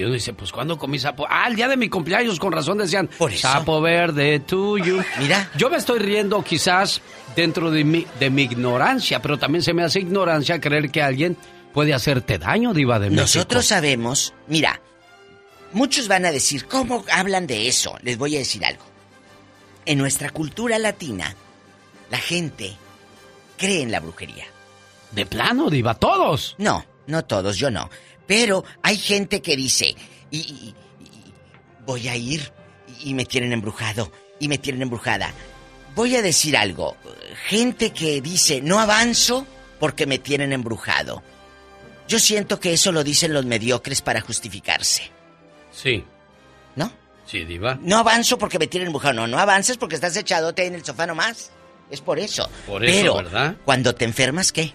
Y 0.00 0.04
uno 0.04 0.14
dice, 0.14 0.32
pues 0.32 0.50
¿cuándo 0.50 0.78
comí 0.78 0.98
sapo? 0.98 1.26
Ah, 1.28 1.46
el 1.46 1.56
día 1.56 1.68
de 1.68 1.76
mi 1.76 1.90
cumpleaños, 1.90 2.38
con 2.38 2.52
razón 2.52 2.78
decían, 2.78 3.10
sapo 3.36 3.82
verde 3.82 4.40
tuyo. 4.40 4.96
Mira. 5.18 5.50
Yo 5.58 5.68
me 5.68 5.76
estoy 5.76 5.98
riendo 5.98 6.42
quizás 6.42 7.02
dentro 7.36 7.70
de 7.70 7.84
mi, 7.84 8.06
de 8.18 8.30
mi 8.30 8.44
ignorancia, 8.44 9.20
pero 9.20 9.38
también 9.38 9.62
se 9.62 9.74
me 9.74 9.82
hace 9.82 10.00
ignorancia 10.00 10.58
creer 10.58 10.90
que 10.90 11.02
alguien 11.02 11.36
puede 11.74 11.92
hacerte 11.92 12.38
daño, 12.38 12.72
diva 12.72 12.98
de 12.98 13.10
México. 13.10 13.20
Nosotros 13.20 13.66
sabemos, 13.66 14.32
mira, 14.46 14.80
muchos 15.72 16.08
van 16.08 16.24
a 16.24 16.32
decir, 16.32 16.64
¿cómo 16.64 17.04
hablan 17.12 17.46
de 17.46 17.68
eso? 17.68 17.98
Les 18.00 18.16
voy 18.16 18.36
a 18.36 18.38
decir 18.38 18.64
algo. 18.64 18.84
En 19.84 19.98
nuestra 19.98 20.30
cultura 20.30 20.78
latina, 20.78 21.36
la 22.10 22.18
gente 22.18 22.74
cree 23.58 23.82
en 23.82 23.92
la 23.92 24.00
brujería. 24.00 24.46
De 25.12 25.26
plano, 25.26 25.68
diva, 25.68 25.92
todos. 25.92 26.54
No, 26.56 26.86
no 27.06 27.22
todos, 27.26 27.58
yo 27.58 27.70
no. 27.70 27.90
Pero 28.30 28.62
hay 28.84 28.96
gente 28.96 29.42
que 29.42 29.56
dice, 29.56 29.96
y, 30.30 30.38
y- 30.38 30.74
y- 31.04 31.32
voy 31.84 32.06
a 32.06 32.14
ir 32.14 32.52
y 33.02 33.12
me 33.12 33.24
tienen 33.24 33.52
embrujado, 33.52 34.12
y 34.38 34.46
me 34.46 34.56
tienen 34.56 34.82
embrujada. 34.82 35.32
Voy 35.96 36.14
a 36.14 36.22
decir 36.22 36.56
algo. 36.56 36.96
Gente 37.48 37.90
que 37.90 38.20
dice, 38.20 38.60
no 38.60 38.78
avanzo 38.78 39.48
porque 39.80 40.06
me 40.06 40.18
tienen 40.20 40.52
embrujado. 40.52 41.24
Yo 42.06 42.20
siento 42.20 42.60
que 42.60 42.72
eso 42.72 42.92
lo 42.92 43.02
dicen 43.02 43.32
los 43.34 43.46
mediocres 43.46 44.00
para 44.00 44.20
justificarse. 44.20 45.10
Sí. 45.72 46.04
¿No? 46.76 46.92
Sí, 47.26 47.44
diva. 47.44 47.80
No 47.82 47.98
avanzo 47.98 48.38
porque 48.38 48.60
me 48.60 48.68
tienen 48.68 48.86
embrujado. 48.86 49.14
No, 49.14 49.26
no 49.26 49.40
avances 49.40 49.76
porque 49.76 49.96
estás 49.96 50.16
echadote 50.16 50.66
en 50.66 50.76
el 50.76 50.84
sofá 50.84 51.04
nomás. 51.04 51.50
Es 51.90 52.00
por 52.00 52.20
eso. 52.20 52.48
Por 52.64 52.84
eso, 52.84 52.94
Pero, 52.96 53.16
¿verdad? 53.16 53.56
cuando 53.64 53.92
te 53.92 54.04
enfermas, 54.04 54.52
¿qué? 54.52 54.72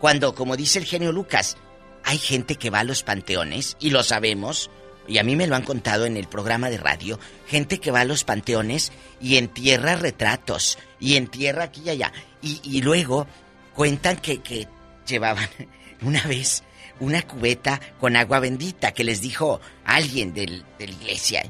Cuando, 0.00 0.34
como 0.34 0.54
dice 0.54 0.78
el 0.80 0.84
genio 0.84 1.12
Lucas, 1.12 1.56
hay 2.04 2.18
gente 2.18 2.56
que 2.56 2.70
va 2.70 2.80
a 2.80 2.84
los 2.84 3.02
panteones, 3.02 3.76
y 3.80 3.90
lo 3.90 4.02
sabemos, 4.02 4.70
y 5.06 5.18
a 5.18 5.22
mí 5.24 5.36
me 5.36 5.46
lo 5.46 5.56
han 5.56 5.62
contado 5.64 6.06
en 6.06 6.16
el 6.16 6.26
programa 6.28 6.70
de 6.70 6.78
radio, 6.78 7.18
gente 7.46 7.78
que 7.78 7.90
va 7.90 8.00
a 8.00 8.04
los 8.04 8.24
panteones 8.24 8.92
y 9.20 9.36
entierra 9.36 9.96
retratos, 9.96 10.78
y 11.00 11.16
entierra 11.16 11.64
aquí 11.64 11.82
y 11.86 11.90
allá. 11.90 12.12
Y, 12.42 12.60
y 12.64 12.82
luego 12.82 13.26
cuentan 13.74 14.16
que, 14.16 14.40
que 14.42 14.66
llevaban 15.06 15.48
una 16.02 16.22
vez 16.22 16.62
una 17.00 17.22
cubeta 17.22 17.80
con 17.98 18.14
agua 18.14 18.38
bendita 18.38 18.92
que 18.92 19.02
les 19.02 19.20
dijo 19.20 19.60
alguien 19.84 20.32
del- 20.32 20.64
de 20.78 20.86
la 20.86 20.92
iglesia. 20.92 21.42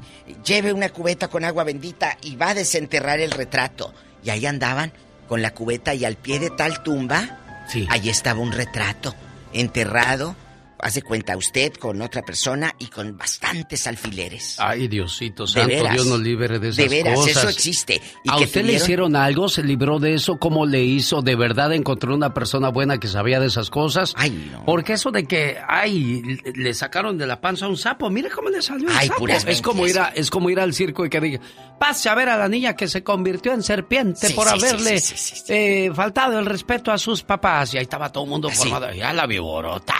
Lleve 0.43 0.73
una 0.73 0.89
cubeta 0.89 1.27
con 1.27 1.45
agua 1.45 1.63
bendita 1.63 2.17
y 2.23 2.35
va 2.35 2.49
a 2.49 2.53
desenterrar 2.55 3.19
el 3.19 3.29
retrato. 3.29 3.93
Y 4.23 4.31
ahí 4.31 4.47
andaban 4.47 4.91
con 5.27 5.43
la 5.43 5.53
cubeta 5.53 5.93
y 5.93 6.03
al 6.03 6.15
pie 6.15 6.39
de 6.39 6.49
tal 6.49 6.81
tumba, 6.81 7.63
ahí 7.89 8.09
estaba 8.09 8.39
un 8.39 8.51
retrato 8.53 9.13
enterrado. 9.53 10.35
Hace 10.79 11.01
cuenta 11.01 11.35
usted 11.37 11.73
con 11.73 12.01
otra 12.01 12.21
persona 12.21 12.73
y 12.79 12.87
con 12.87 13.17
bastantes 13.17 13.87
alfileres. 13.87 14.57
Ay, 14.59 14.87
Diosito 14.87 15.47
santo, 15.47 15.67
veras. 15.69 15.93
Dios 15.93 16.05
nos 16.07 16.19
libre 16.19 16.59
de 16.59 16.69
esas 16.69 16.77
De 16.77 16.89
veras, 16.89 17.15
cosas. 17.15 17.37
eso 17.37 17.49
existe. 17.49 18.01
Y 18.23 18.29
¿A 18.31 18.37
que 18.37 18.43
usted 18.43 18.63
le 18.65 18.73
hicieron 18.73 19.15
algo? 19.15 19.49
¿Se 19.49 19.63
libró 19.63 19.99
de 19.99 20.13
eso? 20.15 20.37
¿Cómo 20.37 20.65
le 20.65 20.83
hizo? 20.83 21.21
¿De 21.21 21.35
verdad 21.35 21.73
encontró 21.73 22.13
una 22.13 22.33
persona 22.33 22.69
buena 22.69 22.99
que 22.99 23.07
sabía 23.07 23.39
de 23.39 23.47
esas 23.47 23.69
cosas? 23.69 24.13
Ay, 24.17 24.49
no. 24.51 24.65
Porque 24.65 24.93
eso 24.93 25.11
de 25.11 25.25
que, 25.25 25.57
ay, 25.67 26.21
le 26.55 26.73
sacaron 26.73 27.17
de 27.17 27.25
la 27.25 27.39
panza 27.41 27.65
a 27.65 27.69
un 27.69 27.77
sapo, 27.77 28.09
mire 28.09 28.29
cómo 28.29 28.49
le 28.49 28.61
salió 28.61 28.89
Ay, 28.91 29.07
sapo. 29.07 29.19
puras 29.19 29.45
es 29.47 29.61
como 29.61 29.87
ir 29.87 29.97
a, 29.99 30.09
es 30.09 30.29
como 30.29 30.49
ir 30.49 30.59
al 30.59 30.73
circo 30.73 31.05
y 31.05 31.09
que 31.09 31.19
diga, 31.21 31.39
pase 31.79 32.09
a 32.09 32.15
ver 32.15 32.29
a 32.29 32.37
la 32.37 32.47
niña 32.47 32.75
que 32.75 32.87
se 32.87 33.03
convirtió 33.03 33.53
en 33.53 33.63
serpiente 33.63 34.27
Sí, 34.27 34.33
por 34.33 34.47
sí, 34.47 34.53
haberle 34.53 34.99
sí, 34.99 35.43
eh, 35.49 35.91
faltado 35.95 36.37
el 36.37 36.45
respeto 36.45 36.91
a 36.91 36.97
sus 36.97 37.23
papás. 37.23 37.73
Y 37.73 37.77
ahí 37.77 37.83
estaba 37.83 38.11
todo 38.11 38.25
el 38.25 38.29
mundo 38.29 38.49
Así. 38.49 38.69
formado. 38.69 38.93
Ya 38.93 39.13
la 39.13 39.25
viborota. 39.25 39.95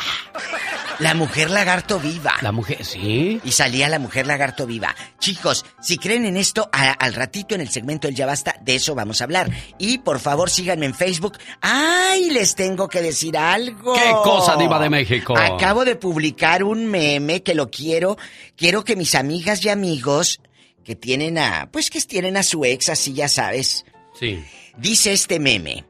La 1.00 1.14
mujer 1.14 1.50
lagarto 1.52 2.00
viva. 2.00 2.36
La 2.42 2.54
mujer, 2.54 2.86
sí. 2.86 3.42
Y 3.44 3.52
salía 3.52 3.90
la 3.90 4.00
mujer 4.00 4.28
lagarto 4.28 4.66
viva. 4.66 4.96
Chicos, 5.20 5.66
si 5.82 5.98
creen 5.98 6.26
en 6.26 6.38
esto, 6.38 6.70
a- 6.72 6.92
al 6.94 7.14
ratito 7.14 7.54
en 7.54 7.60
el 7.62 7.70
segmento 7.70 8.08
del 8.08 8.16
Ya 8.16 8.26
Basta, 8.26 8.56
de 8.62 8.76
eso 8.76 8.96
vamos 8.96 9.20
a 9.20 9.26
hablar. 9.26 9.50
Y 9.78 9.98
por 9.98 10.20
favor 10.20 10.50
síganme 10.50 10.86
en 10.86 10.94
Facebook. 10.96 11.38
¡Ay! 11.60 12.30
Les 12.30 12.56
tengo 12.56 12.88
que 12.88 13.02
decir 13.02 13.38
algo. 13.38 13.94
¿Qué 13.94 14.10
cosa, 14.24 14.56
diva 14.56 14.80
de 14.80 14.90
México? 14.90 15.38
Acabo 15.38 15.84
de 15.84 15.98
publicar 15.98 16.64
un 16.64 16.86
meme 16.86 17.44
que 17.44 17.56
lo 17.56 17.70
quiero. 17.70 18.18
Quiero 18.56 18.86
que 18.86 18.96
mis 18.96 19.16
amigas 19.16 19.66
y 19.66 19.70
amigos 19.70 20.40
que 20.86 20.96
tienen 20.96 21.38
a. 21.38 21.70
Pues 21.72 21.90
que 21.90 22.00
tienen 22.02 22.38
a 22.38 22.44
su 22.44 22.64
ex, 22.64 22.88
así 22.88 23.12
ya 23.14 23.28
sabes. 23.28 23.86
Sí. 24.18 24.42
Dice 24.78 25.12
este 25.12 25.40
meme. 25.42 25.84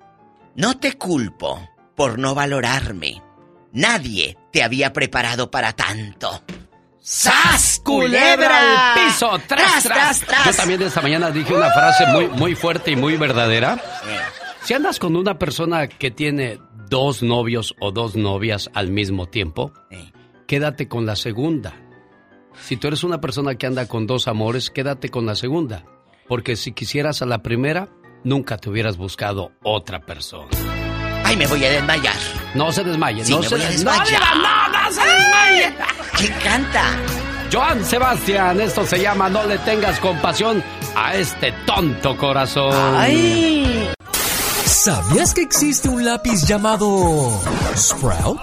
No 0.56 0.80
te 0.80 0.94
culpo 0.94 1.70
por 1.96 2.18
no 2.18 2.34
valorarme. 2.34 3.22
Nadie 3.72 4.38
te 4.56 4.64
había 4.64 4.94
preparado 4.94 5.52
para 5.52 5.74
tanto. 5.74 6.42
¡Sas, 7.02 7.82
culebra 7.84 8.94
al 8.94 9.06
piso, 9.06 9.30
tras, 9.50 9.84
tras, 9.84 10.22
tras! 10.22 10.46
Yo 10.46 10.54
también 10.54 10.82
esta 10.82 11.02
mañana 11.02 11.30
dije 11.30 11.54
una 11.54 11.72
frase 11.72 12.06
muy, 12.08 12.28
muy 12.30 12.56
fuerte 12.56 12.92
y 12.92 12.96
muy 12.96 13.18
verdadera. 13.18 13.74
Eh, 14.08 14.18
Si 14.64 14.74
andas 14.74 14.98
con 14.98 15.18
una 15.18 15.38
persona 15.38 15.90
que 15.90 16.10
tiene 16.10 16.58
dos 16.88 17.22
novios 17.22 17.76
o 17.82 17.92
dos 17.92 18.16
novias 18.16 18.70
al 18.74 18.92
mismo 18.92 19.26
tiempo, 19.26 19.74
Eh. 19.92 20.14
quédate 20.48 20.88
con 20.88 21.06
la 21.06 21.18
segunda. 21.18 21.74
Si 22.62 22.78
tú 22.78 22.88
eres 22.88 23.04
una 23.04 23.20
persona 23.20 23.56
que 23.56 23.68
anda 23.68 23.90
con 23.90 24.08
dos 24.08 24.30
amores, 24.30 24.70
quédate 24.70 25.10
con 25.10 25.26
la 25.26 25.36
segunda. 25.36 25.84
Porque 26.30 26.56
si 26.56 26.72
quisieras 26.72 27.22
a 27.22 27.26
la 27.26 27.40
primera, 27.44 27.90
nunca 28.24 28.56
te 28.58 28.70
hubieras 28.70 28.96
buscado 28.96 29.52
otra 29.64 30.00
persona. 30.00 30.48
Ay, 31.28 31.36
me 31.38 31.48
voy 31.48 31.66
a 31.66 31.70
desmayar. 31.72 32.16
No 32.54 32.72
se 32.72 32.84
desmaye, 32.84 33.26
Sí, 33.26 33.34
no 33.34 33.40
me 33.40 33.50
se 33.50 33.56
voy 33.56 33.64
a 33.64 33.68
des- 33.68 33.76
desmayar. 33.84 34.22
No, 34.38 34.42
no, 34.42 34.84
no 34.84 34.92
se 34.92 35.02
desmaye. 35.02 35.76
¿Quién 36.18 36.34
canta? 36.44 36.84
Joan 37.52 37.84
Sebastián, 37.86 38.62
esto 38.62 38.86
se 38.86 39.00
llama 39.02 39.30
No 39.30 39.44
le 39.46 39.58
tengas 39.60 40.00
compasión 40.00 40.64
a 40.96 41.16
este 41.16 41.52
tonto 41.66 42.16
corazón. 42.18 42.74
¡Ay! 42.96 43.90
¿Sabías 44.66 45.34
que 45.34 45.42
existe 45.42 45.90
un 45.90 46.06
lápiz 46.06 46.46
llamado 46.48 47.42
Sprout? 47.76 48.40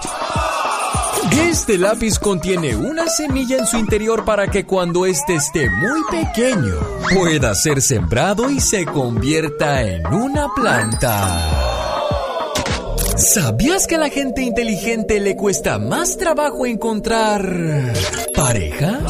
Este 1.31 1.79
lápiz 1.79 2.19
contiene 2.19 2.75
una 2.75 3.07
semilla 3.09 3.57
en 3.59 3.67
su 3.67 3.77
interior 3.79 4.25
para 4.25 4.49
que 4.49 4.67
cuando 4.67 5.07
éste 5.07 5.37
esté 5.37 5.71
muy 5.71 6.01
pequeño 6.11 6.75
pueda 7.15 7.55
ser 7.55 7.81
sembrado 7.81 8.51
y 8.51 8.61
se 8.61 8.85
convierta 8.87 9.83
en 9.83 10.05
una 10.13 10.49
planta. 10.55 11.82
¿Sabías 13.17 13.87
que 13.87 13.97
a 13.97 13.99
la 13.99 14.09
gente 14.09 14.43
inteligente 14.43 15.21
le 15.21 15.37
cuesta 15.37 15.79
más 15.79 16.17
trabajo 16.17 16.67
encontrar 16.67 17.43
pareja? 18.35 19.01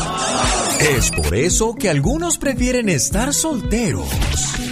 Es 0.81 1.11
por 1.11 1.35
eso 1.35 1.75
que 1.75 1.89
algunos 1.89 2.39
prefieren 2.39 2.89
estar 2.89 3.33
solteros 3.33 4.09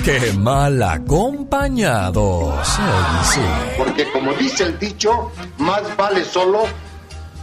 que 0.04 0.32
mal 0.32 0.82
acompañados. 0.82 2.66
Sí. 3.32 3.40
Porque 3.78 4.10
como 4.10 4.32
dice 4.34 4.64
el 4.64 4.78
dicho, 4.78 5.30
más 5.58 5.82
vale 5.96 6.24
solo 6.24 6.64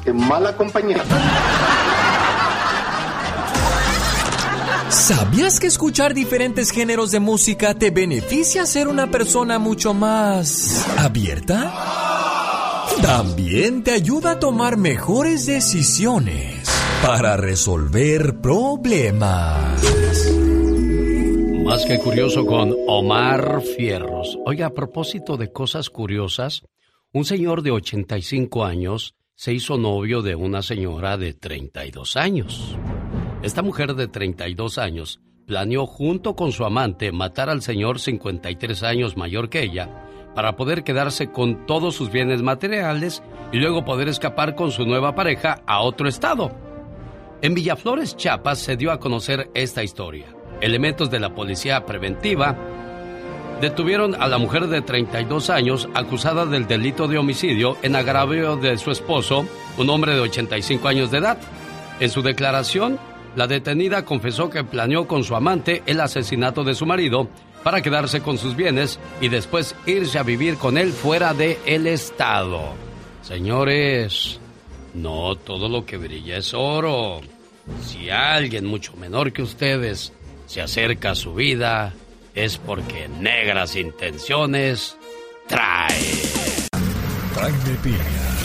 que 0.04 0.12
mal 0.12 0.46
acompañado. 0.46 1.04
¿Sabías 5.08 5.62
que 5.62 5.68
escuchar 5.68 6.14
diferentes 6.14 6.70
géneros 6.70 7.12
de 7.12 7.22
música 7.22 7.74
te 7.74 7.92
beneficia 7.92 8.66
ser 8.66 8.90
una 8.90 9.10
persona 9.10 9.58
mucho 9.58 9.94
más 9.94 10.86
abierta? 10.98 11.74
También 13.02 13.84
te 13.84 13.92
ayuda 13.92 14.32
a 14.32 14.40
tomar 14.40 14.76
mejores 14.76 15.46
decisiones 15.46 16.70
para 17.02 17.38
resolver 17.38 18.42
problemas. 18.42 19.82
Más 21.64 21.86
que 21.86 22.00
curioso 22.00 22.46
con 22.46 22.76
Omar 22.90 23.62
Fierros. 23.62 24.38
Oiga, 24.46 24.66
a 24.66 24.74
propósito 24.74 25.38
de 25.38 25.54
cosas 25.54 25.90
curiosas, 25.90 26.64
un 27.14 27.24
señor 27.24 27.62
de 27.62 27.72
85 27.72 28.66
años 28.66 29.16
se 29.36 29.54
hizo 29.54 29.78
novio 29.78 30.22
de 30.22 30.36
una 30.36 30.62
señora 30.62 31.16
de 31.16 31.34
32 31.34 32.18
años. 32.18 32.78
Esta 33.44 33.62
mujer 33.62 33.94
de 33.94 34.08
32 34.08 34.80
años 34.80 35.20
planeó 35.46 35.86
junto 35.86 36.36
con 36.36 36.52
su 36.52 36.66
amante 36.66 37.12
matar 37.12 37.50
al 37.50 37.62
señor 37.62 38.00
53 38.00 38.82
años 38.84 39.16
mayor 39.16 39.50
que 39.50 39.62
ella 39.62 40.04
para 40.34 40.56
poder 40.56 40.84
quedarse 40.84 41.32
con 41.32 41.66
todos 41.68 41.96
sus 41.96 42.12
bienes 42.12 42.42
materiales 42.42 43.22
y 43.52 43.58
luego 43.58 43.86
poder 43.86 44.08
escapar 44.08 44.56
con 44.56 44.72
su 44.72 44.86
nueva 44.86 45.16
pareja 45.16 45.62
a 45.68 45.82
otro 45.82 46.08
estado. 46.08 46.52
En 47.42 47.54
Villaflores, 47.54 48.18
Chiapas, 48.18 48.58
se 48.60 48.76
dio 48.76 48.92
a 48.92 49.00
conocer 49.00 49.50
esta 49.54 49.84
historia. 49.84 50.26
Elementos 50.60 51.12
de 51.12 51.20
la 51.20 51.36
policía 51.36 51.86
preventiva 51.86 52.56
detuvieron 53.62 54.16
a 54.16 54.28
la 54.28 54.40
mujer 54.40 54.68
de 54.68 54.82
32 54.82 55.52
años 55.52 55.88
acusada 55.94 56.48
del 56.48 56.68
delito 56.68 57.08
de 57.08 57.20
homicidio 57.20 57.78
en 57.84 57.96
agravio 57.96 58.58
de 58.58 58.78
su 58.78 58.90
esposo, 58.90 59.46
un 59.78 59.90
hombre 59.90 60.16
de 60.16 60.22
85 60.22 60.88
años 60.88 61.12
de 61.12 61.20
edad. 61.20 61.38
En 62.00 62.10
su 62.10 62.22
declaración, 62.22 63.00
la 63.38 63.46
detenida 63.46 64.04
confesó 64.04 64.50
que 64.50 64.64
planeó 64.64 65.08
con 65.08 65.24
su 65.24 65.36
amante 65.36 65.84
el 65.86 66.02
asesinato 66.02 66.64
de 66.64 66.74
su 66.74 66.88
marido 66.88 67.30
para 67.64 67.84
quedarse 67.84 68.22
con 68.22 68.40
sus 68.40 68.56
bienes 68.56 69.00
y 69.22 69.30
después 69.30 69.76
irse 69.86 70.18
a 70.18 70.24
vivir 70.24 70.58
con 70.58 70.76
él 70.76 70.92
fuera 70.92 71.36
de 71.36 71.60
el 71.68 71.86
estado. 71.86 72.74
Señores, 73.22 74.40
no 74.96 75.36
todo 75.36 75.70
lo 75.70 75.86
que 75.86 75.98
brilla 75.98 76.38
es 76.38 76.56
oro. 76.56 77.22
Si 77.84 78.10
alguien 78.10 78.66
mucho 78.66 78.96
menor 78.98 79.32
que 79.32 79.44
ustedes 79.44 80.12
se 80.48 80.62
acerca 80.64 81.12
a 81.12 81.16
su 81.16 81.36
vida, 81.36 81.94
es 82.34 82.58
porque 82.58 83.08
negras 83.08 83.76
intenciones 83.76 84.98
trae. 85.48 85.94
Jaime 87.36 87.78
Piña, 87.84 88.37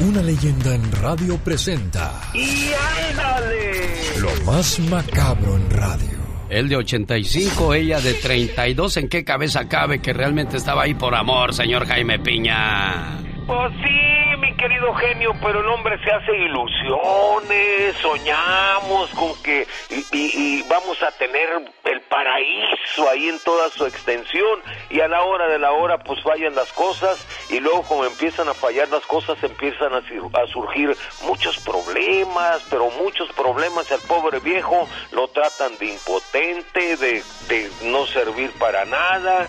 una 0.00 0.22
leyenda 0.22 0.74
en 0.74 0.90
radio 0.92 1.38
presenta. 1.38 2.20
¡Y 2.34 2.72
ándale! 3.10 4.20
Lo 4.20 4.44
más 4.44 4.78
macabro 4.80 5.56
en 5.56 5.70
radio. 5.70 6.08
Él 6.48 6.68
de 6.68 6.76
85, 6.76 7.74
ella 7.74 8.00
de 8.00 8.14
32. 8.14 8.96
¿En 8.98 9.08
qué 9.08 9.24
cabeza 9.24 9.68
cabe 9.68 10.00
que 10.00 10.12
realmente 10.12 10.56
estaba 10.56 10.82
ahí 10.82 10.94
por 10.94 11.14
amor, 11.14 11.54
señor 11.54 11.86
Jaime 11.86 12.18
Piña? 12.18 13.18
Pues 13.46 13.72
sí, 13.82 14.36
mi 14.38 14.54
querido 14.56 14.94
genio, 14.94 15.34
pero 15.42 15.60
el 15.60 15.68
hombre 15.68 15.98
se 16.02 16.10
hace 16.10 16.34
ilusiones, 16.34 17.94
soñamos 18.00 19.10
con 19.10 19.34
que 19.42 19.66
y, 20.12 20.62
vamos 20.62 21.02
a 21.02 21.10
tener 21.12 21.50
el 21.84 22.00
paraíso 22.02 23.10
ahí 23.10 23.28
en 23.28 23.38
toda 23.40 23.68
su 23.68 23.84
extensión 23.84 24.60
y 24.88 25.00
a 25.00 25.08
la 25.08 25.22
hora 25.24 25.46
de 25.48 25.58
la 25.58 25.72
hora 25.72 25.98
pues 25.98 26.22
fallan 26.22 26.54
las 26.54 26.72
cosas 26.72 27.26
y 27.50 27.60
luego 27.60 27.82
como 27.82 28.06
empiezan 28.06 28.48
a 28.48 28.54
fallar 28.54 28.88
las 28.88 29.04
cosas 29.04 29.36
empiezan 29.42 29.92
a, 29.92 29.98
a 29.98 30.46
surgir 30.46 30.96
muchos 31.26 31.58
problemas, 31.58 32.66
pero 32.70 32.90
muchos 32.92 33.30
problemas 33.32 33.92
al 33.92 34.00
pobre 34.08 34.40
viejo 34.40 34.88
lo 35.12 35.28
tratan 35.28 35.76
de 35.76 35.92
impotente, 35.92 36.96
de, 36.96 37.22
de 37.48 37.70
no 37.82 38.06
servir 38.06 38.50
para 38.58 38.86
nada 38.86 39.48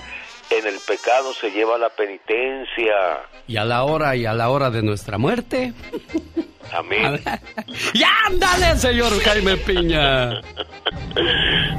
en 0.50 0.68
el 0.68 0.80
pecado 0.88 1.34
se 1.34 1.52
lleva 1.52 1.78
la 1.78 1.90
penitencia. 1.90 2.96
Y 3.48 3.58
a 3.58 3.66
la 3.66 3.84
hora 3.84 4.16
y 4.16 4.26
a 4.26 4.34
la 4.34 4.50
hora 4.50 4.70
de 4.70 4.82
nuestra 4.82 5.18
muerte. 5.18 5.74
Amén. 6.74 7.22
¡Ya 7.94 8.10
ándale, 8.28 8.76
señor 8.78 9.12
Jaime 9.24 9.58
Piña! 9.58 10.42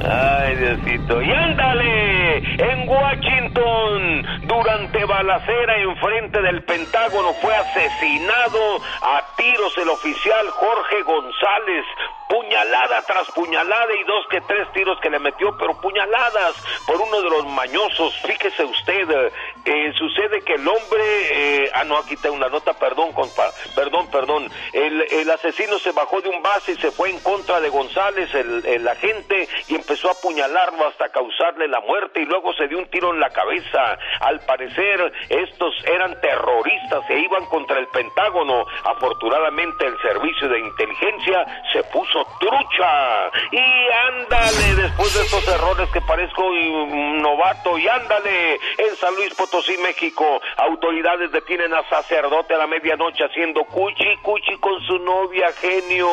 Ay, 0.09 0.57
Diosito. 0.57 1.23
¡Y 1.23 1.31
ándale! 1.31 2.37
En 2.59 2.89
Washington, 2.89 4.27
durante 4.47 5.05
balacera 5.05 5.79
enfrente 5.79 6.41
del 6.43 6.63
Pentágono, 6.65 7.33
fue 7.35 7.55
asesinado 7.55 8.77
a 9.03 9.23
tiros 9.37 9.77
el 9.79 9.89
oficial 9.89 10.49
Jorge 10.51 11.03
González. 11.03 11.85
Puñalada 12.29 13.03
tras 13.07 13.31
puñalada 13.31 13.95
y 13.95 14.03
dos 14.03 14.27
que 14.29 14.41
tres 14.41 14.67
tiros 14.73 14.99
que 15.01 15.11
le 15.11 15.21
metió, 15.21 15.57
pero 15.59 15.81
puñaladas 15.81 16.57
por 16.85 17.01
uno 17.01 17.23
de 17.23 17.31
los 17.31 17.47
mañosos. 17.47 18.15
Fíjese 18.27 18.65
usted, 18.65 19.31
eh, 19.65 19.93
sucede 19.97 20.43
que 20.43 20.55
el 20.55 20.67
hombre. 20.67 21.05
Eh, 21.31 21.71
ah, 21.73 21.85
no, 21.85 21.99
aquí 21.99 22.17
tengo 22.17 22.35
una 22.35 22.49
nota, 22.49 22.73
perdón, 22.75 23.13
compa, 23.13 23.45
perdón, 23.77 24.09
perdón. 24.11 24.51
El, 24.77 25.31
asesino 25.31 25.79
se 25.79 25.93
bajó 25.93 26.21
de 26.21 26.29
un 26.29 26.43
base 26.43 26.73
y 26.73 26.77
se 26.77 26.91
fue 26.91 27.09
en 27.09 27.19
contra 27.21 27.61
de 27.61 27.71
González, 27.71 28.29
el, 28.35 28.87
agente, 28.87 29.49
y 29.69 29.75
empezó 29.75 30.09
a 30.09 30.13
apuñalarlo 30.13 30.87
hasta 30.87 31.09
causarle 31.09 31.67
la 31.67 31.81
muerte 31.81 32.21
y 32.21 32.27
luego 32.27 32.53
se 32.53 32.69
dio 32.69 32.79
un 32.79 32.91
tiro 32.91 33.13
en 33.15 33.21
la 33.21 33.31
cabeza. 33.31 33.99
Al 34.21 34.41
parecer, 34.41 35.13
estos 35.31 35.75
eran 35.87 36.21
terroristas 36.21 37.09
e 37.09 37.19
iban 37.21 37.47
contra 37.47 37.79
el 37.79 37.89
Pentágono. 37.89 38.67
Afortunadamente, 38.85 39.87
el 39.87 39.99
servicio 40.03 40.49
de 40.49 40.61
inteligencia 40.61 41.65
se 41.73 41.83
puso 41.85 42.27
trucha. 42.39 43.31
Y 43.53 43.89
ándale, 44.11 44.83
después 44.83 45.15
de 45.15 45.23
estos 45.23 45.49
errores 45.49 45.89
que 45.91 46.03
parezco 46.03 46.43
novato, 46.53 47.79
y 47.79 47.89
ándale, 47.89 48.55
en 48.77 48.97
San 48.97 49.15
Luis 49.15 49.33
Potosí, 49.35 49.79
México, 49.79 50.41
autoridades 50.59 51.33
detienen 51.33 51.73
a 51.73 51.89
sacerdote 51.89 52.55
a 52.55 52.59
la 52.59 52.67
medianoche 52.67 53.25
haciendo 53.25 53.65
cuchi 53.65 54.17
cuchi 54.23 54.57
con 54.67 54.81
su 54.83 54.99
novia, 54.99 55.53
genio. 55.61 56.11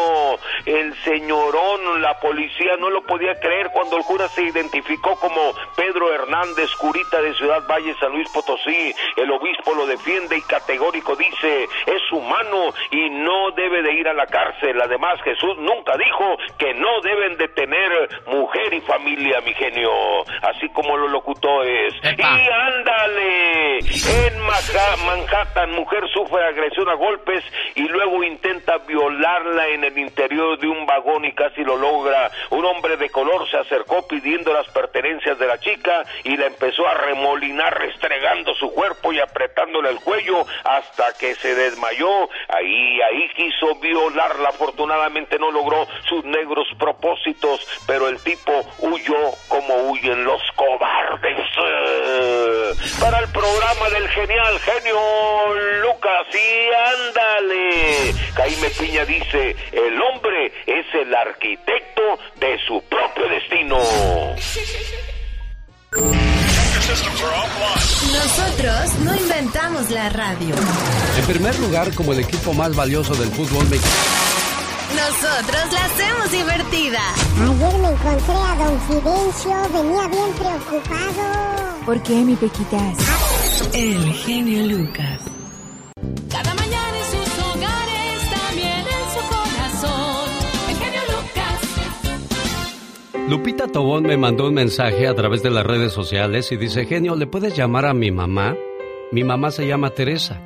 El 0.67 0.93
señorón, 1.03 2.03
la 2.03 2.19
policía 2.19 2.77
no 2.77 2.91
lo 2.91 3.01
podía 3.01 3.33
creer 3.39 3.71
cuando 3.73 3.97
el 3.97 4.03
cura 4.03 4.27
se 4.27 4.43
identificó 4.43 5.19
como 5.19 5.53
Pedro 5.75 6.13
Hernández, 6.13 6.69
curita 6.75 7.19
de 7.19 7.33
Ciudad 7.33 7.63
Valle, 7.67 7.95
San 7.99 8.11
Luis 8.11 8.29
Potosí. 8.29 8.93
El 9.17 9.31
obispo 9.31 9.73
lo 9.73 9.87
defiende 9.87 10.37
y 10.37 10.41
categórico 10.43 11.15
dice, 11.15 11.63
es 11.63 12.11
humano 12.11 12.75
y 12.91 13.09
no 13.09 13.49
debe 13.55 13.81
de 13.81 13.93
ir 13.93 14.07
a 14.07 14.13
la 14.13 14.27
cárcel. 14.27 14.79
Además, 14.79 15.19
Jesús 15.23 15.57
nunca 15.57 15.97
dijo 15.97 16.37
que 16.59 16.75
no 16.75 17.01
deben 17.01 17.37
de 17.37 17.47
tener 17.47 18.09
mujer 18.27 18.71
y 18.71 18.81
familia, 18.81 19.41
mi 19.41 19.55
genio. 19.55 19.89
Así 20.43 20.69
como 20.69 20.95
lo 20.95 21.07
locutó 21.07 21.63
es. 21.63 21.93
Y 22.03 22.21
ándale, 22.21 23.79
en 23.79 24.39
Manhattan, 25.07 25.71
mujer 25.71 26.07
sufre 26.13 26.45
agresión 26.45 26.87
a 26.87 26.93
golpes 26.93 27.43
y 27.73 27.87
luego 27.87 28.23
intenta 28.43 28.77
violarla 28.79 29.69
en 29.69 29.85
el 29.85 29.97
interior 29.97 30.59
de 30.59 30.67
un 30.67 30.85
vagón 30.85 31.23
y 31.23 31.33
casi 31.33 31.63
lo 31.63 31.77
logra. 31.77 32.29
Un 32.49 32.65
hombre 32.65 32.97
de 32.97 33.09
color 33.09 33.49
se 33.49 33.57
acercó 33.57 34.05
pidiendo 34.05 34.51
las 34.51 34.67
pertenencias 34.67 35.39
de 35.39 35.47
la 35.47 35.57
chica 35.59 36.03
y 36.25 36.35
la 36.35 36.47
empezó 36.47 36.85
a 36.85 36.93
remolinar 36.93 37.77
restregando 37.79 38.53
su 38.55 38.73
cuerpo 38.73 39.13
y 39.13 39.19
apretándole 39.19 39.89
el 39.89 39.99
cuello 40.01 40.45
hasta 40.65 41.13
que 41.17 41.35
se 41.35 41.55
desmayó. 41.55 42.29
Ahí, 42.49 43.01
ahí 43.01 43.29
quiso 43.35 43.75
violarla. 43.79 44.49
Afortunadamente 44.49 45.39
no 45.39 45.49
logró 45.49 45.87
sus 46.09 46.25
negros 46.25 46.67
propósitos, 46.77 47.65
pero 47.87 48.09
el 48.09 48.21
tipo 48.23 48.51
huyó 48.79 49.31
como 49.47 49.89
huyen 49.89 50.25
los 50.25 50.41
cobardes. 50.55 51.39
Para 52.99 53.19
el 53.19 53.29
programa 53.29 53.89
del 53.89 54.07
genial 54.09 54.59
genio 54.59 54.99
Lucas, 55.81 56.27
y 56.33 56.73
ándale. 57.07 58.13
Jaime 58.35 58.69
Piña 58.71 59.05
dice, 59.05 59.55
el 59.71 60.01
hombre 60.01 60.51
es 60.65 60.85
el 60.93 61.13
arquitecto 61.13 62.01
de 62.39 62.57
su 62.65 62.81
propio 62.89 63.27
destino. 63.29 63.77
Nosotros 68.11 68.93
no 69.05 69.15
inventamos 69.15 69.89
la 69.91 70.09
radio. 70.09 70.55
En 71.17 71.25
primer 71.25 71.57
lugar, 71.59 71.93
como 71.93 72.13
el 72.13 72.19
equipo 72.19 72.53
más 72.53 72.75
valioso 72.75 73.13
del 73.15 73.29
fútbol 73.29 73.69
mexicano. 73.69 74.33
Nosotros 74.95 75.73
la 75.73 75.85
hacemos 75.85 76.31
divertida. 76.31 77.01
Ayer 77.41 77.79
me 77.79 77.89
encontré 77.89 78.35
a 78.35 78.55
don 78.55 78.81
Fidencio, 78.81 79.69
venía 79.73 80.07
bien 80.07 80.33
preocupado. 80.33 81.85
¿Por 81.85 82.03
qué, 82.03 82.13
mi 82.13 82.35
Pequitas? 82.35 82.97
El 83.73 84.13
genio 84.13 84.77
Lucas. 84.77 85.22
Lupita 93.29 93.67
Tobón 93.67 94.03
me 94.03 94.17
mandó 94.17 94.47
un 94.47 94.53
mensaje 94.53 95.07
a 95.07 95.15
través 95.15 95.41
de 95.41 95.49
las 95.49 95.65
redes 95.65 95.93
sociales 95.93 96.51
y 96.51 96.57
dice, 96.57 96.85
genio, 96.85 97.15
¿le 97.15 97.25
puedes 97.25 97.55
llamar 97.55 97.85
a 97.85 97.93
mi 97.93 98.11
mamá? 98.11 98.53
Mi 99.13 99.23
mamá 99.23 99.49
se 99.49 99.65
llama 99.65 99.91
Teresa. 99.91 100.41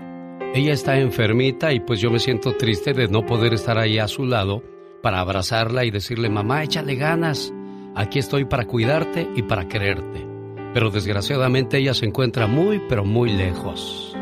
Ella 0.54 0.74
está 0.74 1.00
enfermita 1.00 1.74
y 1.74 1.80
pues 1.80 2.00
yo 2.00 2.12
me 2.12 2.20
siento 2.20 2.56
triste 2.56 2.94
de 2.94 3.08
no 3.08 3.26
poder 3.26 3.56
estar 3.56 3.80
ahí 3.80 3.98
a 3.98 4.08
su 4.08 4.26
lado 4.26 4.62
para 5.02 5.20
abrazarla 5.22 5.86
y 5.86 5.92
decirle, 5.92 6.30
mamá, 6.30 6.64
échale 6.64 6.96
ganas. 6.96 7.52
Aquí 7.96 8.20
estoy 8.20 8.46
para 8.46 8.68
cuidarte 8.68 9.28
y 9.36 9.42
para 9.42 9.68
quererte. 9.68 10.28
Pero 10.72 10.92
desgraciadamente 10.92 11.80
ella 11.80 11.96
se 11.96 12.06
encuentra 12.06 12.46
muy, 12.46 12.80
pero 12.88 13.04
muy 13.04 13.32
lejos. 13.32 14.16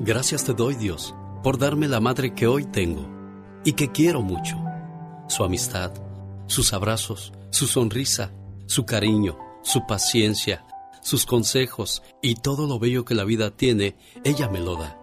Gracias 0.00 0.44
te 0.44 0.54
doy, 0.54 0.76
Dios, 0.76 1.14
por 1.42 1.58
darme 1.58 1.88
la 1.88 2.00
madre 2.00 2.32
que 2.32 2.46
hoy 2.46 2.64
tengo 2.64 3.06
y 3.64 3.74
que 3.74 3.90
quiero 3.92 4.22
mucho. 4.22 4.56
Su 5.28 5.44
amistad, 5.44 5.92
sus 6.46 6.72
abrazos, 6.72 7.32
su 7.50 7.66
sonrisa, 7.66 8.32
su 8.66 8.84
cariño, 8.84 9.38
su 9.62 9.86
paciencia, 9.86 10.64
sus 11.00 11.26
consejos 11.26 12.02
y 12.22 12.34
todo 12.36 12.66
lo 12.66 12.78
bello 12.78 13.04
que 13.04 13.14
la 13.14 13.24
vida 13.24 13.50
tiene, 13.50 13.96
ella 14.24 14.48
me 14.48 14.60
lo 14.60 14.76
da. 14.76 15.00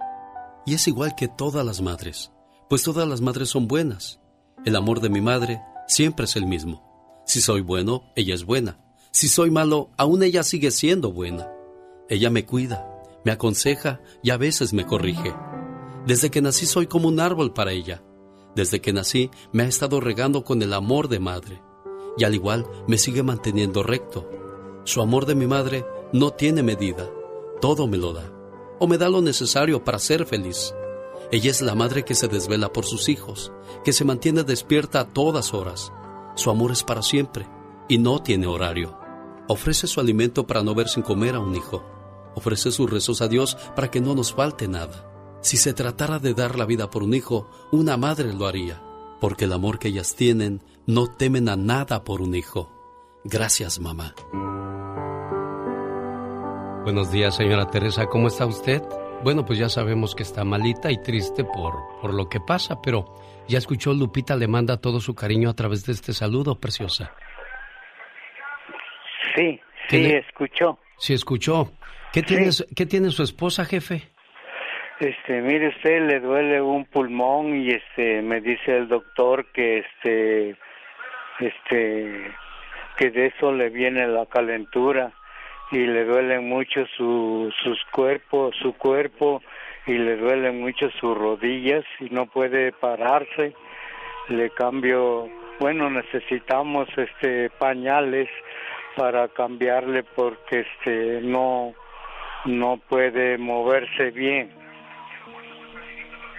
Y 0.66 0.74
es 0.74 0.88
igual 0.88 1.16
que 1.16 1.28
todas 1.28 1.66
las 1.66 1.82
madres, 1.82 2.32
pues 2.70 2.84
todas 2.84 3.08
las 3.08 3.22
madres 3.22 3.50
son 3.50 3.68
buenas. 3.68 4.20
El 4.66 4.76
amor 4.76 5.00
de 5.02 5.10
mi 5.10 5.22
madre 5.22 5.62
siempre 5.88 6.26
es 6.26 6.36
el 6.36 6.46
mismo. 6.46 7.24
Si 7.26 7.42
soy 7.42 7.62
bueno, 7.62 8.04
ella 8.16 8.36
es 8.36 8.46
buena. 8.46 8.80
Si 9.12 9.28
soy 9.28 9.52
malo, 9.52 9.90
aún 9.98 10.24
ella 10.24 10.44
sigue 10.44 10.72
siendo 10.72 11.12
buena. 11.12 11.50
Ella 12.10 12.30
me 12.30 12.46
cuida, 12.46 12.88
me 13.24 13.32
aconseja 13.32 14.02
y 14.24 14.30
a 14.30 14.38
veces 14.38 14.74
me 14.74 14.86
corrige. 14.86 15.34
Desde 16.06 16.32
que 16.32 16.42
nací 16.42 16.66
soy 16.66 16.88
como 16.88 17.08
un 17.08 17.20
árbol 17.20 17.54
para 17.54 17.72
ella. 17.72 18.02
Desde 18.56 18.82
que 18.82 18.94
nací 18.94 19.32
me 19.52 19.64
ha 19.64 19.68
estado 19.68 20.00
regando 20.00 20.44
con 20.44 20.62
el 20.62 20.74
amor 20.74 21.08
de 21.08 21.20
madre. 21.20 21.64
Y 22.18 22.24
al 22.24 22.36
igual 22.36 22.68
me 22.88 22.98
sigue 22.98 23.24
manteniendo 23.24 23.84
recto. 23.84 24.30
Su 24.84 25.02
amor 25.02 25.26
de 25.26 25.36
mi 25.36 25.48
madre 25.48 25.86
no 26.12 26.32
tiene 26.32 26.64
medida. 26.64 27.10
Todo 27.62 27.88
me 27.88 27.98
lo 27.98 28.14
da. 28.14 28.32
O 28.80 28.88
me 28.88 28.98
da 28.98 29.10
lo 29.10 29.22
necesario 29.22 29.84
para 29.84 30.00
ser 30.00 30.26
feliz. 30.26 30.74
Ella 31.32 31.52
es 31.52 31.62
la 31.62 31.76
madre 31.76 32.04
que 32.04 32.16
se 32.16 32.28
desvela 32.28 32.74
por 32.74 32.86
sus 32.86 33.08
hijos, 33.08 33.54
que 33.86 33.94
se 33.94 34.04
mantiene 34.04 34.44
despierta 34.44 35.00
a 35.00 35.08
todas 35.08 35.54
horas. 35.54 35.94
Su 36.36 36.50
amor 36.50 36.72
es 36.72 36.84
para 36.84 37.02
siempre 37.02 37.48
y 37.88 37.98
no 37.98 38.22
tiene 38.22 38.48
horario. 38.48 38.98
Ofrece 39.48 39.88
su 39.88 40.00
alimento 40.00 40.48
para 40.48 40.64
no 40.64 40.76
ver 40.76 40.90
sin 40.90 41.04
comer 41.04 41.36
a 41.36 41.40
un 41.40 41.56
hijo. 41.56 41.84
Ofrece 42.36 42.72
sus 42.72 42.90
rezos 42.90 43.22
a 43.22 43.28
Dios 43.28 43.56
para 43.76 43.92
que 43.92 44.02
no 44.02 44.16
nos 44.16 44.34
falte 44.34 44.68
nada. 44.68 45.11
Si 45.42 45.58
se 45.58 45.74
tratara 45.74 46.20
de 46.20 46.36
dar 46.36 46.56
la 46.56 46.66
vida 46.66 46.92
por 46.92 47.02
un 47.02 47.16
hijo, 47.16 47.50
una 47.72 47.98
madre 47.98 48.32
lo 48.32 48.46
haría, 48.46 48.80
porque 49.20 49.46
el 49.46 49.54
amor 49.54 49.80
que 49.80 49.88
ellas 49.88 50.16
tienen 50.16 50.62
no 50.86 51.08
temen 51.08 51.50
a 51.50 51.56
nada 51.56 52.04
por 52.04 52.22
un 52.22 52.36
hijo. 52.36 52.72
Gracias, 53.24 53.80
mamá. 53.80 54.14
Buenos 56.84 57.12
días, 57.12 57.36
señora 57.36 57.70
Teresa. 57.72 58.06
¿Cómo 58.06 58.28
está 58.28 58.46
usted? 58.46 58.84
Bueno, 59.24 59.44
pues 59.44 59.58
ya 59.58 59.68
sabemos 59.68 60.14
que 60.14 60.24
está 60.24 60.44
malita 60.44 60.92
y 60.92 61.02
triste 61.02 61.44
por, 61.44 61.74
por 62.02 62.14
lo 62.14 62.30
que 62.30 62.40
pasa, 62.40 62.80
pero 62.82 63.06
ya 63.48 63.58
escuchó 63.58 63.94
Lupita 63.94 64.36
le 64.36 64.48
manda 64.48 64.78
todo 64.78 65.00
su 65.00 65.16
cariño 65.16 65.50
a 65.50 65.56
través 65.56 65.86
de 65.86 65.94
este 65.94 66.14
saludo, 66.14 66.60
preciosa. 66.60 67.16
Sí, 69.36 69.60
sí, 69.90 70.06
escuchó. 70.06 70.78
Sí, 70.98 71.14
escuchó. 71.14 71.72
¿Qué, 72.14 72.22
tiene, 72.22 72.50
¿Qué 72.76 72.86
tiene 72.86 73.10
su 73.10 73.24
esposa, 73.24 73.66
jefe? 73.66 74.12
Este, 75.02 75.42
mire 75.42 75.70
usted, 75.70 76.08
le 76.08 76.20
duele 76.20 76.62
un 76.62 76.86
pulmón 76.86 77.56
y 77.56 77.72
este, 77.72 78.22
me 78.22 78.40
dice 78.40 78.78
el 78.78 78.88
doctor 78.88 79.48
que 79.48 79.80
este, 79.80 80.56
este, 81.40 82.32
que 82.98 83.10
de 83.10 83.26
eso 83.26 83.52
le 83.52 83.72
viene 83.72 84.06
la 84.06 84.28
calentura 84.28 85.12
y 85.72 85.80
le 85.80 86.06
duele 86.06 86.40
mucho 86.40 86.86
su, 86.96 87.52
sus 87.64 87.84
cuerpos, 87.86 88.56
su 88.62 88.74
cuerpo 88.74 89.42
y 89.88 89.94
le 89.94 90.18
duele 90.18 90.52
mucho 90.52 90.92
sus 91.00 91.18
rodillas 91.18 91.84
y 92.00 92.12
no 92.12 92.28
puede 92.28 92.72
pararse. 92.72 93.56
Le 94.28 94.52
cambio, 94.52 95.28
bueno, 95.60 95.90
necesitamos 95.90 96.88
este 96.96 97.50
pañales 97.50 98.30
para 98.96 99.30
cambiarle 99.30 100.04
porque 100.04 100.60
este 100.60 101.22
no 101.24 101.74
no 102.46 102.78
puede 102.88 103.40
moverse 103.40 104.12
bien. 104.12 104.61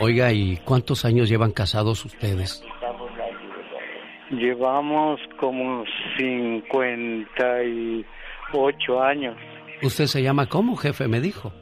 Oiga, 0.04 0.32
¿y 0.32 0.56
cuántos 0.64 1.04
años 1.04 1.28
llevan 1.28 1.52
casados 1.52 2.04
ustedes? 2.04 2.60
Llevamos 4.30 5.20
como 5.38 5.84
58 6.18 9.00
años. 9.00 9.36
¿Usted 9.80 10.06
se 10.06 10.20
llama 10.20 10.48
cómo, 10.48 10.74
jefe? 10.74 11.06
Me 11.06 11.20
dijo. 11.20 11.52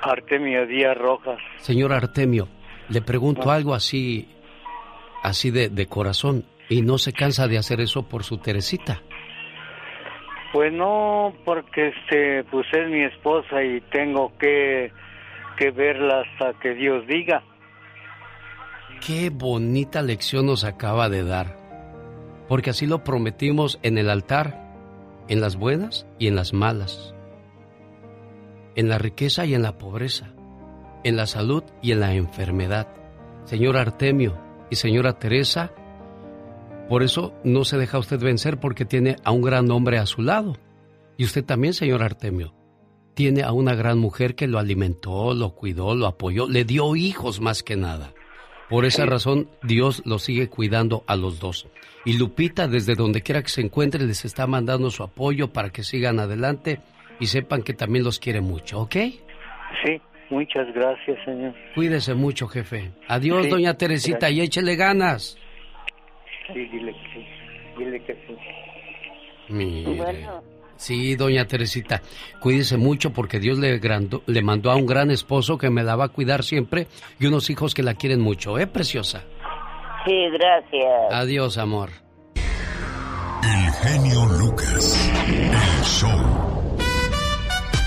Artemio 0.00 0.66
Díaz 0.66 0.96
Rojas. 0.96 1.36
Señor 1.58 1.92
Artemio, 1.92 2.48
le 2.88 3.02
pregunto 3.02 3.50
ah. 3.50 3.56
algo 3.56 3.74
así, 3.74 4.26
así 5.22 5.50
de, 5.50 5.68
de 5.68 5.86
corazón, 5.86 6.46
y 6.70 6.80
no 6.80 6.96
se 6.96 7.12
cansa 7.12 7.46
de 7.46 7.58
hacer 7.58 7.82
eso 7.82 8.08
por 8.08 8.24
su 8.24 8.38
Teresita. 8.38 9.02
Pues 10.54 10.72
no, 10.72 11.34
porque 11.44 11.88
este, 11.88 12.44
pues 12.44 12.66
es 12.72 12.88
mi 12.88 13.02
esposa 13.02 13.62
y 13.62 13.82
tengo 13.92 14.32
que, 14.38 14.90
que 15.58 15.70
verla 15.72 16.22
hasta 16.22 16.58
que 16.58 16.72
Dios 16.72 17.06
diga. 17.06 17.42
Qué 19.04 19.30
bonita 19.30 20.00
lección 20.02 20.46
nos 20.46 20.64
acaba 20.64 21.08
de 21.08 21.24
dar, 21.24 21.56
porque 22.48 22.70
así 22.70 22.86
lo 22.86 23.02
prometimos 23.02 23.78
en 23.82 23.98
el 23.98 24.08
altar, 24.08 24.74
en 25.28 25.40
las 25.40 25.56
buenas 25.56 26.06
y 26.18 26.28
en 26.28 26.36
las 26.36 26.52
malas 26.52 27.12
en 28.74 28.88
la 28.88 28.98
riqueza 28.98 29.44
y 29.44 29.54
en 29.54 29.62
la 29.62 29.78
pobreza, 29.78 30.32
en 31.04 31.16
la 31.16 31.26
salud 31.26 31.62
y 31.82 31.92
en 31.92 32.00
la 32.00 32.14
enfermedad. 32.14 32.88
Señor 33.44 33.76
Artemio 33.76 34.38
y 34.70 34.76
señora 34.76 35.18
Teresa, 35.18 35.72
por 36.88 37.02
eso 37.02 37.34
no 37.44 37.64
se 37.64 37.78
deja 37.78 37.98
usted 37.98 38.20
vencer 38.20 38.60
porque 38.60 38.84
tiene 38.84 39.16
a 39.24 39.30
un 39.30 39.42
gran 39.42 39.70
hombre 39.70 39.98
a 39.98 40.06
su 40.06 40.22
lado. 40.22 40.56
Y 41.16 41.24
usted 41.24 41.44
también, 41.44 41.74
señor 41.74 42.02
Artemio, 42.02 42.54
tiene 43.14 43.42
a 43.42 43.52
una 43.52 43.74
gran 43.74 43.98
mujer 43.98 44.34
que 44.34 44.46
lo 44.46 44.58
alimentó, 44.58 45.34
lo 45.34 45.54
cuidó, 45.54 45.94
lo 45.94 46.06
apoyó, 46.06 46.48
le 46.48 46.64
dio 46.64 46.96
hijos 46.96 47.40
más 47.40 47.62
que 47.62 47.76
nada. 47.76 48.14
Por 48.72 48.86
esa 48.86 49.04
razón, 49.04 49.50
Dios 49.62 50.02
lo 50.06 50.18
sigue 50.18 50.48
cuidando 50.48 51.04
a 51.06 51.14
los 51.14 51.38
dos. 51.40 51.68
Y 52.06 52.16
Lupita, 52.16 52.68
desde 52.68 52.94
donde 52.94 53.20
quiera 53.20 53.42
que 53.42 53.50
se 53.50 53.60
encuentre, 53.60 54.02
les 54.02 54.24
está 54.24 54.46
mandando 54.46 54.88
su 54.88 55.02
apoyo 55.02 55.52
para 55.52 55.68
que 55.68 55.82
sigan 55.82 56.18
adelante 56.18 56.80
y 57.20 57.26
sepan 57.26 57.60
que 57.60 57.74
también 57.74 58.02
los 58.02 58.18
quiere 58.18 58.40
mucho, 58.40 58.80
¿ok? 58.80 58.96
Sí, 59.84 60.00
muchas 60.30 60.72
gracias, 60.72 61.22
señor. 61.22 61.54
Cuídese 61.74 62.14
mucho, 62.14 62.48
jefe. 62.48 62.92
Adiós, 63.08 63.50
doña 63.50 63.74
Teresita, 63.74 64.30
y 64.30 64.40
échele 64.40 64.74
ganas. 64.74 65.36
Sí, 66.46 66.60
dile 66.64 66.92
que 66.92 67.08
sí. 67.12 67.26
Dile 67.76 68.02
que 68.04 68.14
sí. 68.14 68.36
Mire. 69.50 70.26
Sí, 70.82 71.14
doña 71.14 71.46
Teresita, 71.46 72.02
cuídese 72.40 72.76
mucho 72.76 73.12
porque 73.12 73.38
Dios 73.38 73.56
le, 73.56 73.80
le 74.26 74.42
mandó 74.42 74.72
a 74.72 74.74
un 74.74 74.84
gran 74.84 75.12
esposo 75.12 75.56
que 75.56 75.70
me 75.70 75.84
la 75.84 75.94
va 75.94 76.06
a 76.06 76.08
cuidar 76.08 76.42
siempre 76.42 76.88
y 77.20 77.26
unos 77.26 77.50
hijos 77.50 77.72
que 77.72 77.84
la 77.84 77.94
quieren 77.94 78.20
mucho, 78.20 78.58
¿eh, 78.58 78.66
preciosa? 78.66 79.22
Sí, 80.04 80.12
gracias. 80.32 81.12
Adiós, 81.12 81.56
amor. 81.56 81.90
El 82.34 83.72
genio 83.74 84.26
Lucas, 84.40 85.12
el 85.28 85.84
show. 85.84 86.76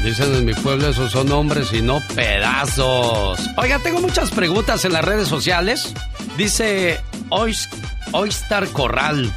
Dicen 0.01 0.33
en 0.33 0.45
mi 0.45 0.53
pueblo, 0.53 0.87
esos 0.87 1.11
son 1.11 1.29
hombres 1.33 1.73
y 1.73 1.81
no 1.81 1.99
pedazos. 2.15 3.45
Oiga, 3.57 3.77
tengo 3.79 3.99
muchas 3.99 4.31
preguntas 4.31 4.85
en 4.85 4.93
las 4.93 5.03
redes 5.03 5.27
sociales. 5.27 5.93
Dice 6.37 7.01
Oyster 7.29 8.67
Corral. 8.71 9.33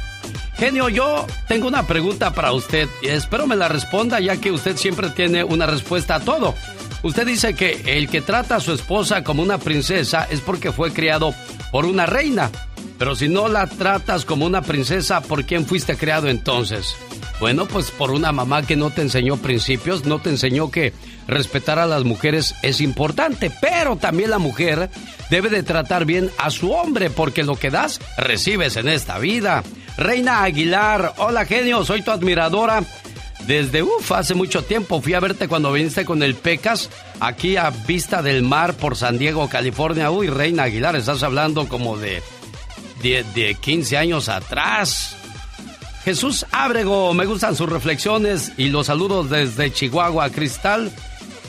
Genio, 0.59 0.89
yo 0.89 1.25
tengo 1.47 1.69
una 1.69 1.87
pregunta 1.87 2.33
para 2.33 2.51
usted 2.51 2.89
y 3.01 3.07
espero 3.07 3.47
me 3.47 3.55
la 3.55 3.69
responda 3.69 4.19
ya 4.19 4.35
que 4.41 4.51
usted 4.51 4.75
siempre 4.75 5.09
tiene 5.09 5.41
una 5.41 5.65
respuesta 5.65 6.15
a 6.15 6.19
todo. 6.19 6.53
Usted 7.01 7.25
dice 7.25 7.53
que 7.53 7.81
el 7.85 8.09
que 8.09 8.19
trata 8.19 8.57
a 8.57 8.59
su 8.59 8.73
esposa 8.73 9.23
como 9.23 9.41
una 9.41 9.57
princesa 9.57 10.27
es 10.29 10.41
porque 10.41 10.73
fue 10.73 10.91
criado 10.91 11.33
por 11.71 11.85
una 11.85 12.05
reina. 12.05 12.51
Pero 12.97 13.15
si 13.15 13.29
no 13.29 13.47
la 13.47 13.67
tratas 13.67 14.25
como 14.25 14.45
una 14.45 14.61
princesa, 14.61 15.21
¿por 15.21 15.45
quién 15.45 15.65
fuiste 15.65 15.95
criado 15.95 16.27
entonces? 16.27 16.93
Bueno, 17.39 17.65
pues 17.65 17.89
por 17.91 18.11
una 18.11 18.33
mamá 18.33 18.63
que 18.63 18.75
no 18.75 18.89
te 18.89 19.01
enseñó 19.01 19.37
principios, 19.37 20.03
no 20.03 20.19
te 20.19 20.29
enseñó 20.29 20.69
que 20.69 20.91
respetar 21.25 21.79
a 21.79 21.85
las 21.85 22.03
mujeres 22.03 22.53
es 22.63 22.81
importante, 22.81 23.49
pero 23.61 23.95
también 23.95 24.31
la 24.31 24.39
mujer 24.39 24.89
debe 25.29 25.49
de 25.49 25.63
tratar 25.63 26.03
bien 26.03 26.29
a 26.37 26.49
su 26.49 26.71
hombre, 26.73 27.09
porque 27.09 27.43
lo 27.43 27.55
que 27.55 27.69
das, 27.69 28.01
recibes 28.17 28.75
en 28.75 28.89
esta 28.89 29.19
vida. 29.19 29.63
Reina 29.97 30.43
Aguilar, 30.43 31.13
hola 31.17 31.45
genio, 31.45 31.83
soy 31.83 32.01
tu 32.01 32.11
admiradora. 32.11 32.83
Desde, 33.45 33.81
uff, 33.81 34.11
hace 34.11 34.35
mucho 34.35 34.63
tiempo 34.63 35.01
fui 35.01 35.13
a 35.13 35.19
verte 35.19 35.47
cuando 35.47 35.71
viniste 35.71 36.05
con 36.05 36.21
el 36.21 36.35
Pecas 36.35 36.89
aquí 37.19 37.57
a 37.57 37.71
Vista 37.71 38.21
del 38.21 38.43
Mar 38.43 38.75
por 38.75 38.95
San 38.95 39.17
Diego, 39.17 39.49
California. 39.49 40.11
Uy, 40.11 40.27
Reina 40.27 40.63
Aguilar, 40.63 40.95
estás 40.95 41.23
hablando 41.23 41.67
como 41.67 41.97
de, 41.97 42.21
de, 43.01 43.23
de 43.33 43.55
15 43.55 43.97
años 43.97 44.29
atrás. 44.29 45.15
Jesús 46.03 46.45
Ábrego, 46.51 47.13
me 47.13 47.25
gustan 47.25 47.55
sus 47.55 47.69
reflexiones 47.69 48.53
y 48.57 48.69
los 48.69 48.87
saludos 48.87 49.29
desde 49.29 49.71
Chihuahua. 49.71 50.29
Cristal 50.29 50.91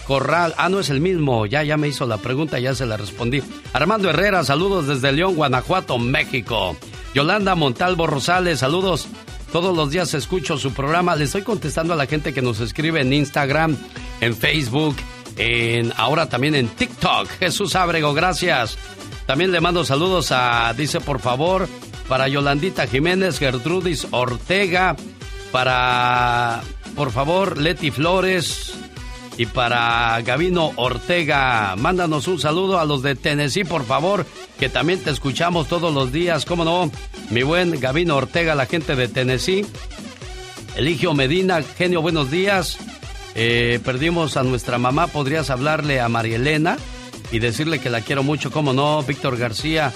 Corral, 0.06 0.54
ah, 0.56 0.68
no 0.68 0.80
es 0.80 0.90
el 0.90 1.00
mismo, 1.00 1.46
ya, 1.46 1.62
ya 1.62 1.76
me 1.76 1.88
hizo 1.88 2.06
la 2.06 2.18
pregunta, 2.18 2.58
ya 2.58 2.74
se 2.74 2.86
la 2.86 2.96
respondí. 2.96 3.42
Armando 3.72 4.10
Herrera, 4.10 4.42
saludos 4.44 4.86
desde 4.86 5.12
León, 5.12 5.36
Guanajuato, 5.36 5.98
México. 5.98 6.76
Yolanda 7.14 7.54
Montalvo 7.54 8.06
Rosales, 8.06 8.60
saludos. 8.60 9.06
Todos 9.52 9.76
los 9.76 9.90
días 9.90 10.14
escucho 10.14 10.58
su 10.58 10.72
programa. 10.72 11.16
Le 11.16 11.24
estoy 11.24 11.42
contestando 11.42 11.94
a 11.94 11.96
la 11.96 12.06
gente 12.06 12.32
que 12.32 12.42
nos 12.42 12.60
escribe 12.60 13.00
en 13.00 13.12
Instagram, 13.12 13.76
en 14.20 14.36
Facebook, 14.36 14.96
en 15.36 15.92
ahora 15.96 16.28
también 16.28 16.54
en 16.54 16.68
TikTok. 16.68 17.28
Jesús 17.38 17.74
Ábrego, 17.74 18.14
gracias. 18.14 18.78
También 19.26 19.52
le 19.52 19.60
mando 19.60 19.84
saludos 19.84 20.32
a, 20.32 20.72
dice 20.76 21.00
por 21.00 21.20
favor, 21.20 21.68
para 22.08 22.28
Yolandita 22.28 22.86
Jiménez, 22.86 23.38
Gertrudis 23.38 24.06
Ortega, 24.10 24.96
Para, 25.52 26.62
por 26.96 27.10
favor, 27.10 27.58
Leti 27.58 27.90
Flores 27.90 28.79
y 29.40 29.46
para 29.46 30.20
Gavino 30.20 30.72
Ortega. 30.76 31.74
Mándanos 31.78 32.28
un 32.28 32.38
saludo 32.38 32.78
a 32.78 32.84
los 32.84 33.00
de 33.00 33.14
Tennessee, 33.14 33.64
por 33.64 33.86
favor, 33.86 34.26
que 34.58 34.68
también 34.68 35.02
te 35.02 35.08
escuchamos 35.08 35.66
todos 35.66 35.94
los 35.94 36.12
días. 36.12 36.44
¿Cómo 36.44 36.62
no? 36.62 36.92
Mi 37.30 37.42
buen 37.42 37.80
Gavino 37.80 38.16
Ortega, 38.16 38.54
la 38.54 38.66
gente 38.66 38.96
de 38.96 39.08
Tennessee. 39.08 39.64
Eligio 40.76 41.14
Medina, 41.14 41.62
genio, 41.62 42.02
buenos 42.02 42.30
días. 42.30 42.76
Eh, 43.34 43.80
perdimos 43.82 44.36
a 44.36 44.42
nuestra 44.42 44.76
mamá. 44.76 45.06
¿Podrías 45.06 45.48
hablarle 45.48 46.02
a 46.02 46.10
María 46.10 46.36
Elena 46.36 46.76
y 47.32 47.38
decirle 47.38 47.78
que 47.78 47.88
la 47.88 48.02
quiero 48.02 48.22
mucho? 48.22 48.50
¿Cómo 48.50 48.74
no? 48.74 49.02
Víctor 49.04 49.38
García, 49.38 49.90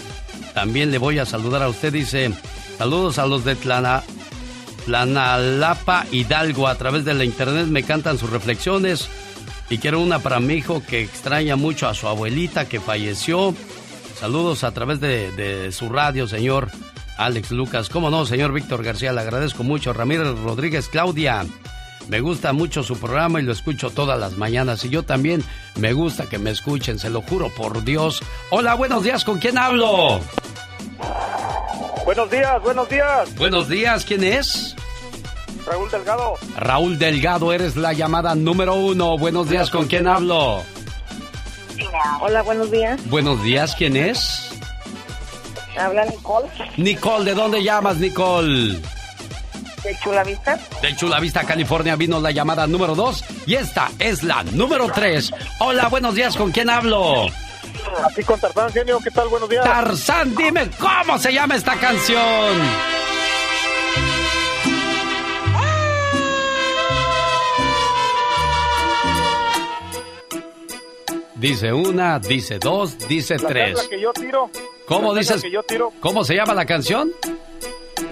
también 0.54 0.90
le 0.90 0.96
voy 0.96 1.18
a 1.18 1.26
saludar 1.26 1.62
a 1.62 1.68
usted. 1.68 1.92
Dice, 1.92 2.32
saludos 2.78 3.18
a 3.18 3.26
los 3.26 3.44
de 3.44 3.56
Tlana, 3.56 4.04
Tlanalapa 4.86 6.06
Hidalgo. 6.10 6.66
A 6.66 6.76
través 6.76 7.04
de 7.04 7.12
la 7.12 7.24
internet 7.24 7.66
me 7.66 7.82
cantan 7.82 8.16
sus 8.16 8.30
reflexiones. 8.30 9.10
Y 9.70 9.78
quiero 9.78 10.00
una 10.00 10.18
para 10.18 10.40
mi 10.40 10.54
hijo 10.54 10.82
que 10.86 11.00
extraña 11.02 11.56
mucho 11.56 11.88
a 11.88 11.94
su 11.94 12.06
abuelita 12.06 12.68
que 12.68 12.80
falleció. 12.80 13.54
Saludos 14.18 14.62
a 14.64 14.72
través 14.72 15.00
de, 15.00 15.32
de 15.32 15.72
su 15.72 15.88
radio, 15.88 16.28
señor 16.28 16.70
Alex 17.16 17.50
Lucas. 17.50 17.88
¿Cómo 17.88 18.10
no, 18.10 18.26
señor 18.26 18.52
Víctor 18.52 18.84
García? 18.84 19.12
Le 19.12 19.20
agradezco 19.20 19.62
mucho. 19.64 19.92
Ramírez 19.92 20.38
Rodríguez, 20.38 20.88
Claudia. 20.88 21.44
Me 22.08 22.20
gusta 22.20 22.52
mucho 22.52 22.82
su 22.82 22.98
programa 22.98 23.40
y 23.40 23.44
lo 23.44 23.52
escucho 23.52 23.90
todas 23.90 24.18
las 24.20 24.36
mañanas. 24.36 24.84
Y 24.84 24.90
yo 24.90 25.02
también 25.02 25.42
me 25.76 25.92
gusta 25.92 26.26
que 26.26 26.38
me 26.38 26.50
escuchen, 26.50 26.98
se 26.98 27.10
lo 27.10 27.22
juro 27.22 27.48
por 27.48 27.82
Dios. 27.82 28.20
Hola, 28.50 28.74
buenos 28.74 29.02
días, 29.04 29.24
¿con 29.24 29.38
quién 29.38 29.56
hablo? 29.56 30.20
Buenos 32.04 32.30
días, 32.30 32.62
buenos 32.62 32.88
días. 32.88 33.34
Buenos 33.36 33.68
días, 33.68 34.04
¿quién 34.04 34.22
es? 34.24 34.76
Raúl 35.66 35.90
Delgado. 35.90 36.34
Raúl 36.56 36.98
Delgado, 36.98 37.52
eres 37.52 37.76
la 37.76 37.92
llamada 37.92 38.34
número 38.34 38.74
uno. 38.74 39.16
Buenos 39.18 39.48
días, 39.48 39.70
¿con 39.70 39.86
quién 39.86 40.06
hablo? 40.06 40.62
Hola, 42.20 42.42
buenos 42.42 42.70
días. 42.70 43.00
Buenos 43.08 43.42
días, 43.42 43.74
¿quién 43.76 43.96
es? 43.96 44.50
Habla 45.78 46.04
Nicole. 46.06 46.48
Nicole, 46.76 47.24
¿de 47.24 47.34
dónde 47.34 47.62
llamas, 47.62 47.96
Nicole? 47.96 48.78
De 49.82 49.98
Chula 50.02 50.22
Vista. 50.24 50.58
De 50.80 50.96
Chula 50.96 51.20
Vista, 51.20 51.44
California, 51.44 51.96
vino 51.96 52.20
la 52.20 52.30
llamada 52.30 52.66
número 52.66 52.94
dos 52.94 53.24
y 53.46 53.54
esta 53.54 53.90
es 53.98 54.22
la 54.22 54.42
número 54.44 54.88
tres. 54.94 55.32
Hola, 55.58 55.88
buenos 55.88 56.14
días, 56.14 56.36
¿con 56.36 56.52
quién 56.52 56.70
hablo? 56.70 57.26
Así 58.04 58.22
con 58.24 58.40
Tarzán, 58.40 58.72
genio, 58.72 58.98
¿qué 59.02 59.10
tal? 59.10 59.28
Buenos 59.28 59.48
días. 59.48 59.64
Tarzán, 59.64 60.34
dime 60.34 60.70
cómo 60.78 61.18
se 61.18 61.32
llama 61.32 61.56
esta 61.56 61.76
canción. 61.76 62.93
Dice 71.44 71.74
una, 71.74 72.18
dice 72.18 72.58
dos, 72.58 72.96
dice 73.06 73.36
La 73.36 73.48
tres. 73.48 73.74
chancla 73.76 73.90
que 73.90 74.00
yo 74.00 74.12
tiro. 74.14 74.50
¿Cómo 74.88 75.12
La 75.12 75.18
dices? 75.20 75.42
que 75.42 75.50
yo 75.50 75.62
tiro. 75.62 75.92
¿Cómo 76.00 76.24
se 76.24 76.34
llama 76.34 76.54
la 76.54 76.64
canción? 76.64 77.12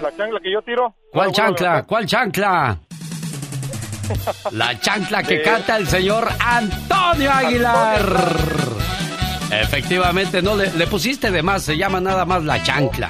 La 0.03 0.15
chancla 0.15 0.39
que 0.39 0.51
yo 0.51 0.61
tiro. 0.61 0.93
¿Cuál 1.11 1.29
bueno, 1.29 1.31
chancla? 1.33 1.83
¿Cuál 1.83 2.05
chancla? 2.05 2.77
La 4.51 4.79
chancla 4.79 5.23
que 5.23 5.41
canta 5.43 5.77
el 5.77 5.87
señor 5.87 6.29
Antonio 6.39 7.31
Aguilar. 7.31 8.05
Efectivamente, 9.51 10.43
no 10.43 10.55
le, 10.55 10.71
le 10.71 10.85
pusiste 10.85 11.31
de 11.31 11.41
más, 11.41 11.63
se 11.63 11.75
llama 11.75 11.99
nada 11.99 12.25
más 12.25 12.43
la 12.43 12.61
chancla. 12.61 13.09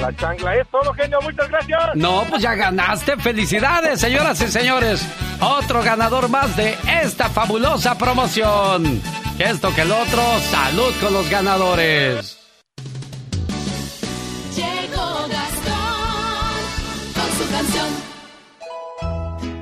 La 0.00 0.16
chancla 0.16 0.56
es 0.56 0.66
todo, 0.68 0.92
genio. 0.94 1.20
Muchas 1.22 1.48
gracias. 1.48 1.80
No, 1.94 2.24
pues 2.28 2.42
ya 2.42 2.54
ganaste. 2.54 3.16
Felicidades, 3.16 4.00
señoras 4.00 4.40
y 4.40 4.48
señores. 4.48 5.06
Otro 5.40 5.82
ganador 5.82 6.28
más 6.28 6.56
de 6.56 6.76
esta 7.02 7.28
fabulosa 7.28 7.96
promoción. 7.98 9.02
Esto 9.38 9.74
que 9.74 9.82
el 9.82 9.92
otro, 9.92 10.22
salud 10.50 10.92
con 11.00 11.12
los 11.12 11.28
ganadores. 11.30 12.39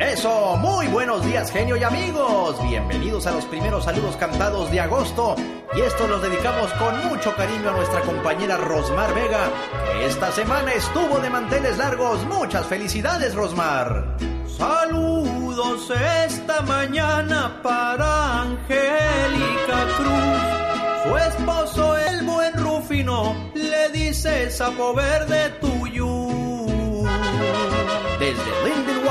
Eso, 0.00 0.56
muy 0.58 0.86
buenos 0.86 1.24
días 1.26 1.50
genio 1.50 1.76
y 1.76 1.82
amigos. 1.82 2.56
Bienvenidos 2.62 3.26
a 3.26 3.32
los 3.32 3.44
primeros 3.46 3.82
saludos 3.84 4.16
cantados 4.16 4.70
de 4.70 4.78
agosto. 4.78 5.34
Y 5.76 5.80
esto 5.80 6.06
los 6.06 6.22
dedicamos 6.22 6.72
con 6.74 7.08
mucho 7.08 7.34
cariño 7.34 7.70
a 7.70 7.72
nuestra 7.72 8.02
compañera 8.02 8.56
Rosmar 8.56 9.12
Vega, 9.12 9.50
que 9.92 10.06
esta 10.06 10.30
semana 10.30 10.72
estuvo 10.72 11.18
de 11.18 11.30
manteles 11.30 11.78
largos. 11.78 12.24
Muchas 12.26 12.64
felicidades, 12.66 13.34
Rosmar. 13.34 14.16
Saludos 14.46 15.90
esta 16.24 16.62
mañana 16.62 17.60
para 17.60 18.42
Angélica 18.42 19.84
Cruz. 19.96 20.58
Su 21.04 21.16
esposo, 21.16 21.96
el 21.96 22.24
buen 22.24 22.52
Rufino, 22.54 23.50
le 23.52 23.88
dice 23.88 24.48
sapo 24.50 24.94
verde 24.94 25.50
tuyo. 25.60 25.87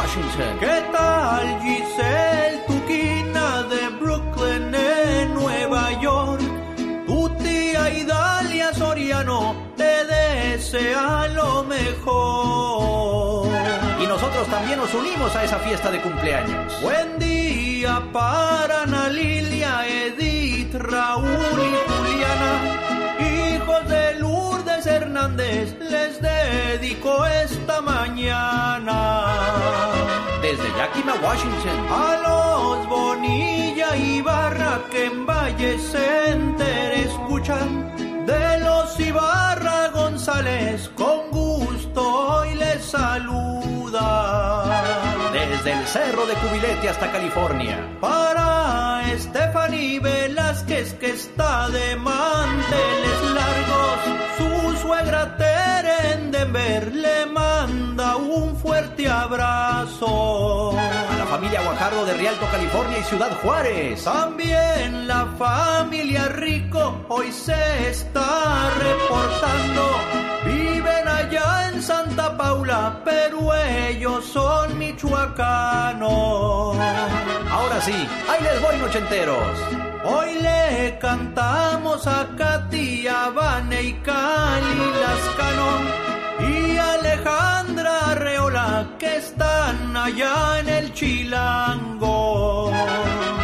Washington. 0.08 0.60
¿Qué 0.60 0.84
tal 0.94 1.62
Giselle 1.62 2.60
Tuquina 2.66 3.64
de 3.64 3.90
Brooklyn 4.00 4.74
en 4.74 5.34
Nueva 5.34 5.92
York? 6.02 6.40
Tu 7.06 7.30
tía 7.44 7.94
Idalia 7.94 8.74
Soriano 8.74 9.54
te 9.76 10.06
desea 10.06 11.28
lo 11.36 11.66
mejor. 11.66 13.50
Y 14.00 14.08
nosotros 14.08 14.48
también 14.48 14.80
nos 14.80 14.94
unimos 14.94 15.36
a 15.36 15.44
esa 15.44 15.60
fiesta 15.60 15.92
de 15.92 16.02
cumpleaños. 16.02 16.82
Buen 16.82 17.20
día 17.20 18.02
para 18.14 18.84
Ana 18.84 19.10
Lilia, 19.10 19.86
Edith, 19.88 20.74
Raúl 20.74 21.26
y 21.26 21.76
Juliana. 21.92 22.62
Hijos 23.20 23.90
de 23.90 24.16
Lourdes 24.20 24.86
Hernández, 24.86 25.76
les 25.82 26.22
dedico 26.22 27.26
esta 27.26 27.82
mañana. 27.82 29.97
Desde 30.48 30.69
Yakima, 30.78 31.14
Washington. 31.22 31.78
A 31.90 32.18
los 32.26 32.88
Bonilla 32.88 33.98
y 33.98 34.22
Barra 34.22 34.80
que 34.90 35.07
en 35.07 35.26
Valle 35.26 35.78
Center 35.78 36.94
escuchan. 36.94 38.26
De 38.26 38.60
los 38.61 38.98
Ibarra 38.98 39.90
González, 39.90 40.90
con 40.95 41.32
gusto 41.32 42.02
hoy 42.02 42.56
les 42.56 42.82
saluda. 42.82 44.06
Desde 45.34 45.74
el 45.74 45.86
Cerro 45.86 46.26
de 46.26 46.36
Cubilete 46.36 46.88
hasta 46.88 47.11
California. 47.11 47.86
Para 47.99 49.03
Stephanie 49.18 49.99
Velázquez 49.99 50.94
que 50.94 51.10
está 51.10 51.68
de 51.68 51.98
manteles 51.98 53.22
largos. 53.34 53.99
Su 54.38 54.78
suegra 54.78 55.36
Tere 55.36 56.14
en 56.14 56.32
Denver 56.32 56.95
le 56.95 57.26
un 58.38 58.56
fuerte 58.56 59.10
abrazo. 59.10 60.72
A 60.78 61.16
la 61.18 61.26
familia 61.26 61.62
Guajardo 61.62 62.06
de 62.06 62.14
Rialto, 62.14 62.46
California 62.52 63.00
y 63.00 63.04
Ciudad 63.04 63.32
Juárez. 63.42 64.04
También 64.04 65.08
la 65.08 65.26
familia 65.38 66.28
Rico 66.30 67.06
hoy 67.10 67.32
se 67.32 67.90
está 67.90 68.70
reportando. 68.78 69.98
Viven 70.46 71.08
allá 71.08 71.70
en 71.70 71.82
Santa 71.82 72.38
Paula, 72.38 73.02
pero 73.04 73.54
ellos 73.56 74.26
son 74.26 74.78
michoacanos. 74.78 76.08
Ahora 77.52 77.82
sí, 77.82 78.08
ahí 78.30 78.44
les 78.44 78.62
voy, 78.62 78.78
nochenteros. 78.78 79.58
Hoy 80.06 80.40
le 80.42 80.98
cantamos 81.00 82.06
a 82.08 82.30
Katy, 82.38 83.08
a 83.08 83.30
Vane 83.30 83.82
y 83.84 83.94
Cali 83.96 84.92
Lascano 85.02 86.16
y 86.40 86.78
Alejandra 86.78 88.12
Arreola 88.12 88.96
que 89.00 89.18
están 89.18 89.96
allá 89.96 90.60
en 90.60 90.70
el 90.70 90.94
Chilango. 90.94 92.72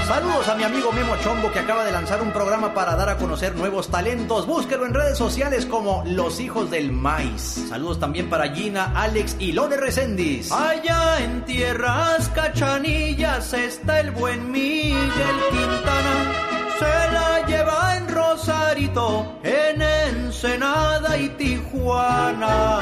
Saludos 0.07 0.47
a 0.47 0.55
mi 0.55 0.63
amigo 0.63 0.91
Memo 0.91 1.15
Chombo 1.23 1.51
que 1.51 1.59
acaba 1.59 1.85
de 1.85 1.91
lanzar 1.91 2.21
un 2.21 2.31
programa 2.31 2.73
para 2.73 2.95
dar 2.95 3.09
a 3.09 3.17
conocer 3.17 3.55
nuevos 3.55 3.89
talentos. 3.89 4.45
Búsquelo 4.45 4.85
en 4.85 4.93
redes 4.93 5.17
sociales 5.17 5.65
como 5.65 6.03
Los 6.05 6.39
Hijos 6.39 6.69
del 6.69 6.91
Maíz. 6.91 7.65
Saludos 7.69 7.99
también 7.99 8.29
para 8.29 8.53
Gina, 8.53 8.91
Alex 8.95 9.37
y 9.39 9.53
Lone 9.53 9.77
Recendis. 9.77 10.51
Allá 10.51 11.19
en 11.19 11.45
tierras 11.45 12.29
cachanillas 12.29 13.53
está 13.53 14.01
el 14.01 14.11
buen 14.11 14.51
Miguel 14.51 15.07
Quintana. 15.51 16.62
Se 16.83 17.11
la 17.11 17.45
lleva 17.45 17.97
en 17.97 18.07
Rosarito, 18.09 19.39
en 19.43 19.81
Ensenada 19.81 21.17
y 21.17 21.29
Tijuana. 21.29 22.79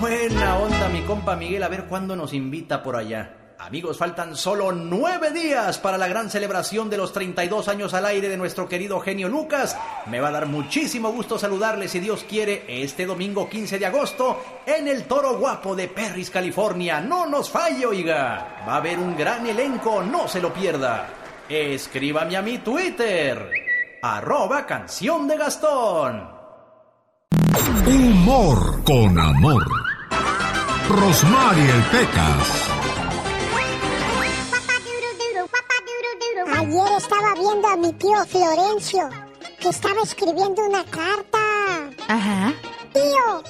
Buena 0.00 0.58
onda 0.58 0.88
mi 0.88 1.02
compa 1.02 1.34
Miguel, 1.36 1.62
a 1.62 1.68
ver 1.68 1.86
cuándo 1.86 2.14
nos 2.14 2.32
invita 2.32 2.82
por 2.82 2.96
allá. 2.96 3.36
Amigos, 3.58 3.96
faltan 3.96 4.36
solo 4.36 4.72
nueve 4.72 5.30
días 5.30 5.78
para 5.78 5.96
la 5.96 6.08
gran 6.08 6.30
celebración 6.30 6.90
de 6.90 6.96
los 6.96 7.12
32 7.12 7.68
años 7.68 7.94
al 7.94 8.06
aire 8.06 8.28
de 8.28 8.36
nuestro 8.36 8.68
querido 8.68 8.98
genio 8.98 9.28
Lucas. 9.28 9.76
Me 10.06 10.20
va 10.20 10.28
a 10.28 10.32
dar 10.32 10.46
muchísimo 10.46 11.12
gusto 11.12 11.38
saludarles, 11.38 11.92
si 11.92 12.00
Dios 12.00 12.24
quiere, 12.28 12.64
este 12.66 13.06
domingo 13.06 13.48
15 13.48 13.78
de 13.78 13.86
agosto 13.86 14.42
en 14.66 14.88
el 14.88 15.04
Toro 15.04 15.38
Guapo 15.38 15.76
de 15.76 15.86
Perris, 15.86 16.30
California. 16.30 17.00
No 17.00 17.26
nos 17.26 17.50
falle, 17.50 17.86
oiga. 17.86 18.64
Va 18.66 18.74
a 18.74 18.76
haber 18.78 18.98
un 18.98 19.16
gran 19.16 19.46
elenco, 19.46 20.02
no 20.02 20.26
se 20.26 20.40
lo 20.40 20.52
pierda. 20.52 21.21
Escríbame 21.54 22.34
a 22.34 22.40
mi 22.40 22.56
Twitter, 22.60 23.46
arroba 24.00 24.64
canción 24.64 25.28
de 25.28 25.36
Gastón. 25.36 26.26
Humor 27.86 28.82
con 28.84 29.18
amor. 29.18 29.62
Rosmarie 30.88 31.74
Pecas. 31.90 32.70
Ayer 36.56 36.92
estaba 36.96 37.34
viendo 37.34 37.68
a 37.68 37.76
mi 37.76 37.92
tío 37.92 38.24
Florencio, 38.24 39.10
que 39.60 39.68
estaba 39.68 40.00
escribiendo 40.04 40.62
una 40.62 40.82
carta. 40.86 41.38
Ajá. 42.08 42.54
Tío, 42.94 43.42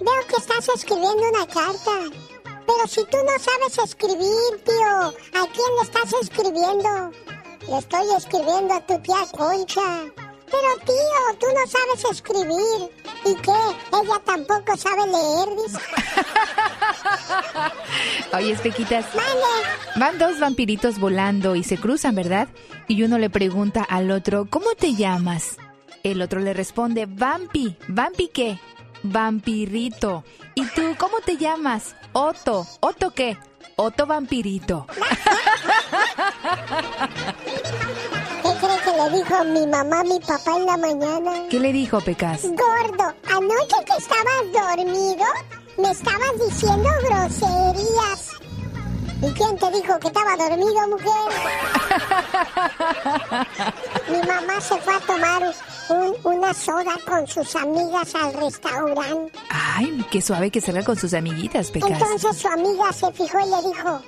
veo 0.00 0.26
que 0.28 0.36
estás 0.36 0.68
escribiendo 0.68 1.28
una 1.28 1.46
carta. 1.46 2.23
Pero 2.66 2.86
si 2.88 3.04
tú 3.04 3.16
no 3.18 3.38
sabes 3.38 3.78
escribir, 3.78 4.64
tío, 4.64 5.08
¿a 5.08 5.46
quién 5.52 5.70
le 5.76 5.82
estás 5.82 6.12
escribiendo? 6.22 7.12
Le 7.68 7.78
estoy 7.78 8.06
escribiendo 8.16 8.74
a 8.74 8.80
tu 8.86 8.98
tía 9.00 9.26
Concha. 9.32 10.04
Pero 10.46 10.76
tío, 10.86 11.38
tú 11.40 11.46
no 11.54 11.66
sabes 11.66 12.04
escribir. 12.10 12.90
¿Y 13.24 13.34
qué? 13.36 13.52
Ella 13.92 14.20
tampoco 14.24 14.76
sabe 14.76 15.06
leer, 15.06 15.48
dice. 15.64 15.78
Oye, 18.36 18.52
Espequitas. 18.52 19.06
Van 19.96 20.18
dos 20.18 20.38
vampiritos 20.38 20.98
volando 20.98 21.56
y 21.56 21.64
se 21.64 21.78
cruzan, 21.78 22.14
¿verdad? 22.14 22.48
Y 22.88 23.02
uno 23.02 23.18
le 23.18 23.30
pregunta 23.30 23.82
al 23.82 24.10
otro, 24.10 24.46
¿cómo 24.50 24.74
te 24.74 24.94
llamas? 24.94 25.56
El 26.02 26.20
otro 26.20 26.40
le 26.40 26.52
responde, 26.52 27.06
Vampi. 27.06 27.76
¿Vampi 27.88 28.28
qué? 28.28 28.58
Vampirito. 29.02 30.24
¿Y 30.54 30.66
tú 30.66 30.82
cómo 30.98 31.18
te 31.24 31.36
llamas? 31.36 31.96
Otto. 32.14 32.64
¿Otto 32.78 33.10
qué? 33.10 33.36
Otto 33.74 34.06
Vampirito. 34.06 34.86
¿Qué 38.42 38.50
cree 38.60 38.78
que 38.84 38.92
le 38.92 39.18
dijo 39.18 39.44
mi 39.46 39.66
mamá 39.66 40.00
a 40.00 40.04
mi 40.04 40.20
papá 40.20 40.56
en 40.56 40.66
la 40.66 40.76
mañana? 40.76 41.48
¿Qué 41.50 41.58
le 41.58 41.72
dijo, 41.72 42.00
Pecas? 42.00 42.42
Gordo, 42.42 43.12
anoche 43.28 43.84
que 43.84 43.96
estabas 43.98 44.44
dormido, 44.52 45.24
me 45.76 45.90
estabas 45.90 46.30
diciendo 46.48 46.88
groserías. 47.02 48.30
¿Y 49.22 49.32
quién 49.32 49.56
te 49.58 49.70
dijo 49.70 49.98
que 49.98 50.06
estaba 50.08 50.36
dormido, 50.36 50.88
mujer? 50.88 51.32
Mi 54.10 54.18
mamá 54.28 54.60
se 54.60 54.76
fue 54.80 54.94
a 54.94 55.00
tomar 55.00 55.42
un- 55.88 56.16
una 56.24 56.52
soda 56.54 56.92
con 57.06 57.26
sus 57.26 57.56
amigas 57.56 58.14
al 58.14 58.34
restaurante. 58.34 59.32
Ay, 59.48 60.06
qué 60.10 60.20
suave 60.20 60.50
que 60.50 60.60
salga 60.60 60.84
con 60.84 60.96
sus 60.96 61.14
amiguitas, 61.14 61.70
Pecas. 61.70 61.90
Entonces 61.90 62.36
su 62.36 62.48
amiga 62.48 62.92
se 62.92 63.10
fijó 63.12 63.38
y 63.40 63.48
le 63.50 63.62
dijo, 63.68 64.02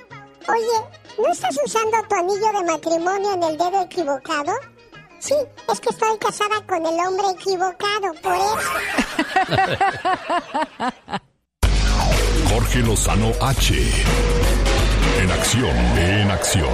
oye, 0.49 0.79
¿no 1.19 1.33
estás 1.33 1.57
usando 1.65 1.97
tu 2.09 2.15
anillo 2.17 2.53
de 2.53 2.65
matrimonio 2.73 3.33
en 3.35 3.43
el 3.43 3.57
dedo 3.57 3.83
equivocado? 3.83 4.53
Sí, 5.19 5.35
es 5.73 5.81
que 5.81 5.89
estoy 5.89 6.19
casada 6.19 6.61
con 6.69 6.85
el 6.85 7.01
hombre 7.07 7.27
equivocado, 7.31 8.13
por 8.23 8.35
eso. 8.35 8.71
Jorge 12.49 12.81
Lozano 12.81 13.33
H. 13.41 13.75
En 15.23 15.31
acción, 15.31 15.77
en 15.99 16.31
acción. 16.31 16.69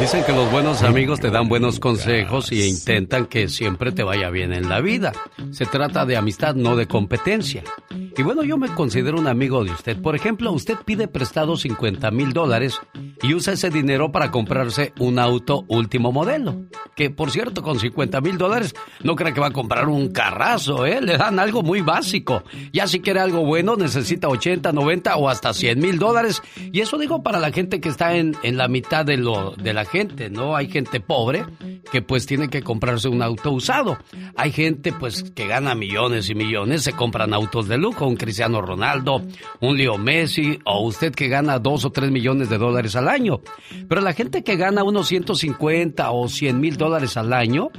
Dicen 0.00 0.22
que 0.24 0.32
los 0.32 0.50
buenos 0.52 0.82
amigos 0.82 1.18
te 1.18 1.30
dan 1.30 1.48
buenos 1.48 1.80
consejos 1.80 2.52
y 2.52 2.62
intentan 2.68 3.26
que 3.26 3.48
siempre 3.48 3.90
te 3.90 4.02
vaya 4.02 4.28
bien 4.30 4.52
en 4.52 4.68
la 4.68 4.80
vida. 4.80 5.12
Se 5.50 5.64
trata 5.64 6.04
de 6.04 6.16
amistad, 6.16 6.54
no 6.54 6.76
de 6.76 6.86
competencia. 6.86 7.64
Y 7.90 8.22
bueno, 8.22 8.42
yo 8.44 8.58
me 8.58 8.68
considero 8.68 9.18
un 9.18 9.26
amigo 9.26 9.64
de 9.64 9.72
usted. 9.72 10.00
Por 10.00 10.14
ejemplo, 10.14 10.52
usted 10.52 10.76
pide 10.84 11.08
prestado 11.08 11.56
50 11.56 12.10
mil 12.10 12.32
dólares 12.32 12.80
y 13.22 13.34
usa 13.34 13.54
ese 13.54 13.70
dinero 13.70 14.12
para 14.12 14.30
comprarse 14.30 14.92
un 14.98 15.18
auto 15.18 15.64
último 15.68 16.12
modelo. 16.12 16.66
Que 16.94 17.10
por 17.10 17.30
cierto, 17.30 17.62
con 17.62 17.78
50 17.78 18.20
mil 18.20 18.38
dólares 18.38 18.74
no 19.02 19.16
crea 19.16 19.32
que 19.32 19.40
va 19.40 19.48
a 19.48 19.52
comprar 19.52 19.88
un 19.88 20.12
carrazo, 20.12 20.86
¿eh? 20.86 21.00
Le 21.00 21.16
dan 21.16 21.38
algo 21.38 21.62
muy 21.62 21.80
básico. 21.80 22.42
Ya 22.72 22.86
si 22.86 23.00
quiere 23.00 23.20
algo 23.20 23.44
bueno, 23.44 23.76
necesita 23.76 24.28
80, 24.28 24.72
90 24.72 25.15
o 25.16 25.28
hasta 25.28 25.52
100 25.52 25.78
mil 25.78 25.98
dólares. 25.98 26.42
Y 26.72 26.80
eso 26.80 26.98
digo 26.98 27.22
para 27.22 27.38
la 27.38 27.50
gente 27.50 27.80
que 27.80 27.88
está 27.88 28.16
en, 28.16 28.36
en 28.42 28.56
la 28.56 28.68
mitad 28.68 29.04
de, 29.04 29.16
lo, 29.16 29.52
de 29.52 29.72
la 29.72 29.84
gente, 29.84 30.30
¿no? 30.30 30.56
Hay 30.56 30.68
gente 30.68 31.00
pobre 31.00 31.44
que 31.90 32.02
pues 32.02 32.26
tiene 32.26 32.48
que 32.48 32.62
comprarse 32.62 33.08
un 33.08 33.22
auto 33.22 33.52
usado. 33.52 33.98
Hay 34.36 34.52
gente 34.52 34.92
pues 34.92 35.30
que 35.34 35.46
gana 35.46 35.74
millones 35.74 36.30
y 36.30 36.34
millones, 36.34 36.82
se 36.82 36.92
compran 36.92 37.34
autos 37.34 37.68
de 37.68 37.78
lujo, 37.78 38.06
un 38.06 38.16
Cristiano 38.16 38.60
Ronaldo, 38.60 39.22
un 39.60 39.76
Leo 39.76 39.98
Messi 39.98 40.58
o 40.64 40.86
usted 40.86 41.14
que 41.14 41.28
gana 41.28 41.58
dos 41.58 41.84
o 41.84 41.90
tres 41.90 42.10
millones 42.10 42.48
de 42.48 42.58
dólares 42.58 42.96
al 42.96 43.08
año. 43.08 43.40
Pero 43.88 44.00
la 44.00 44.12
gente 44.12 44.42
que 44.42 44.56
gana 44.56 44.84
unos 44.84 45.08
150 45.08 46.10
o 46.10 46.28
100 46.28 46.60
mil 46.60 46.76
dólares 46.76 47.16
al 47.16 47.32
año, 47.32 47.70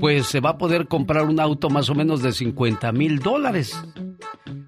pues 0.00 0.26
se 0.26 0.40
va 0.40 0.50
a 0.50 0.58
poder 0.58 0.86
comprar 0.88 1.26
un 1.26 1.40
auto 1.40 1.70
más 1.70 1.88
o 1.90 1.94
menos 1.94 2.22
de 2.22 2.32
50 2.32 2.92
mil 2.92 3.18
dólares. 3.18 3.80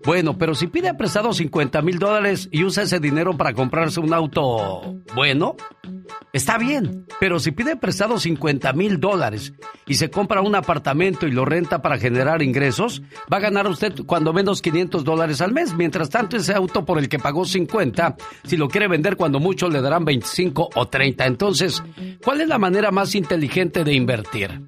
Bueno, 0.05 0.39
pero 0.39 0.55
si 0.55 0.69
pide 0.69 0.95
prestado 0.95 1.33
50 1.33 1.83
mil 1.83 1.99
dólares 1.99 2.06
y 2.51 2.65
usa 2.65 2.85
ese 2.85 3.01
dinero 3.01 3.37
para 3.37 3.53
comprarse 3.53 4.01
un 4.01 4.13
auto 4.13 4.97
bueno, 5.15 5.57
está 6.33 6.59
bien. 6.59 7.07
Pero 7.19 7.41
si 7.41 7.53
pide 7.53 7.77
prestado 7.77 8.19
50 8.19 8.73
mil 8.75 9.01
dólares 9.01 9.53
y 9.87 9.95
se 9.95 10.11
compra 10.11 10.41
un 10.41 10.55
apartamento 10.55 11.27
y 11.27 11.33
lo 11.33 11.45
renta 11.45 11.83
para 11.83 11.99
generar 11.99 12.43
ingresos, 12.43 13.03
va 13.33 13.39
a 13.39 13.41
ganar 13.41 13.67
usted 13.69 13.93
cuando 14.07 14.33
menos 14.33 14.63
500 14.63 15.05
dólares 15.05 15.41
al 15.41 15.53
mes. 15.53 15.75
Mientras 15.75 16.11
tanto, 16.11 16.37
ese 16.37 16.55
auto 16.55 16.85
por 16.85 16.99
el 16.99 17.09
que 17.09 17.19
pagó 17.19 17.45
50, 17.45 18.17
si 18.45 18.57
lo 18.57 18.69
quiere 18.69 18.89
vender 18.89 19.17
cuando 19.17 19.41
mucho 19.41 19.69
le 19.69 19.81
darán 19.81 20.05
25 20.05 20.71
o 20.75 20.89
30. 20.89 21.27
Entonces, 21.27 21.83
¿cuál 22.23 22.41
es 22.41 22.49
la 22.49 22.59
manera 22.59 22.91
más 22.91 23.15
inteligente 23.15 23.85
de 23.85 23.95
invertir? 23.95 24.63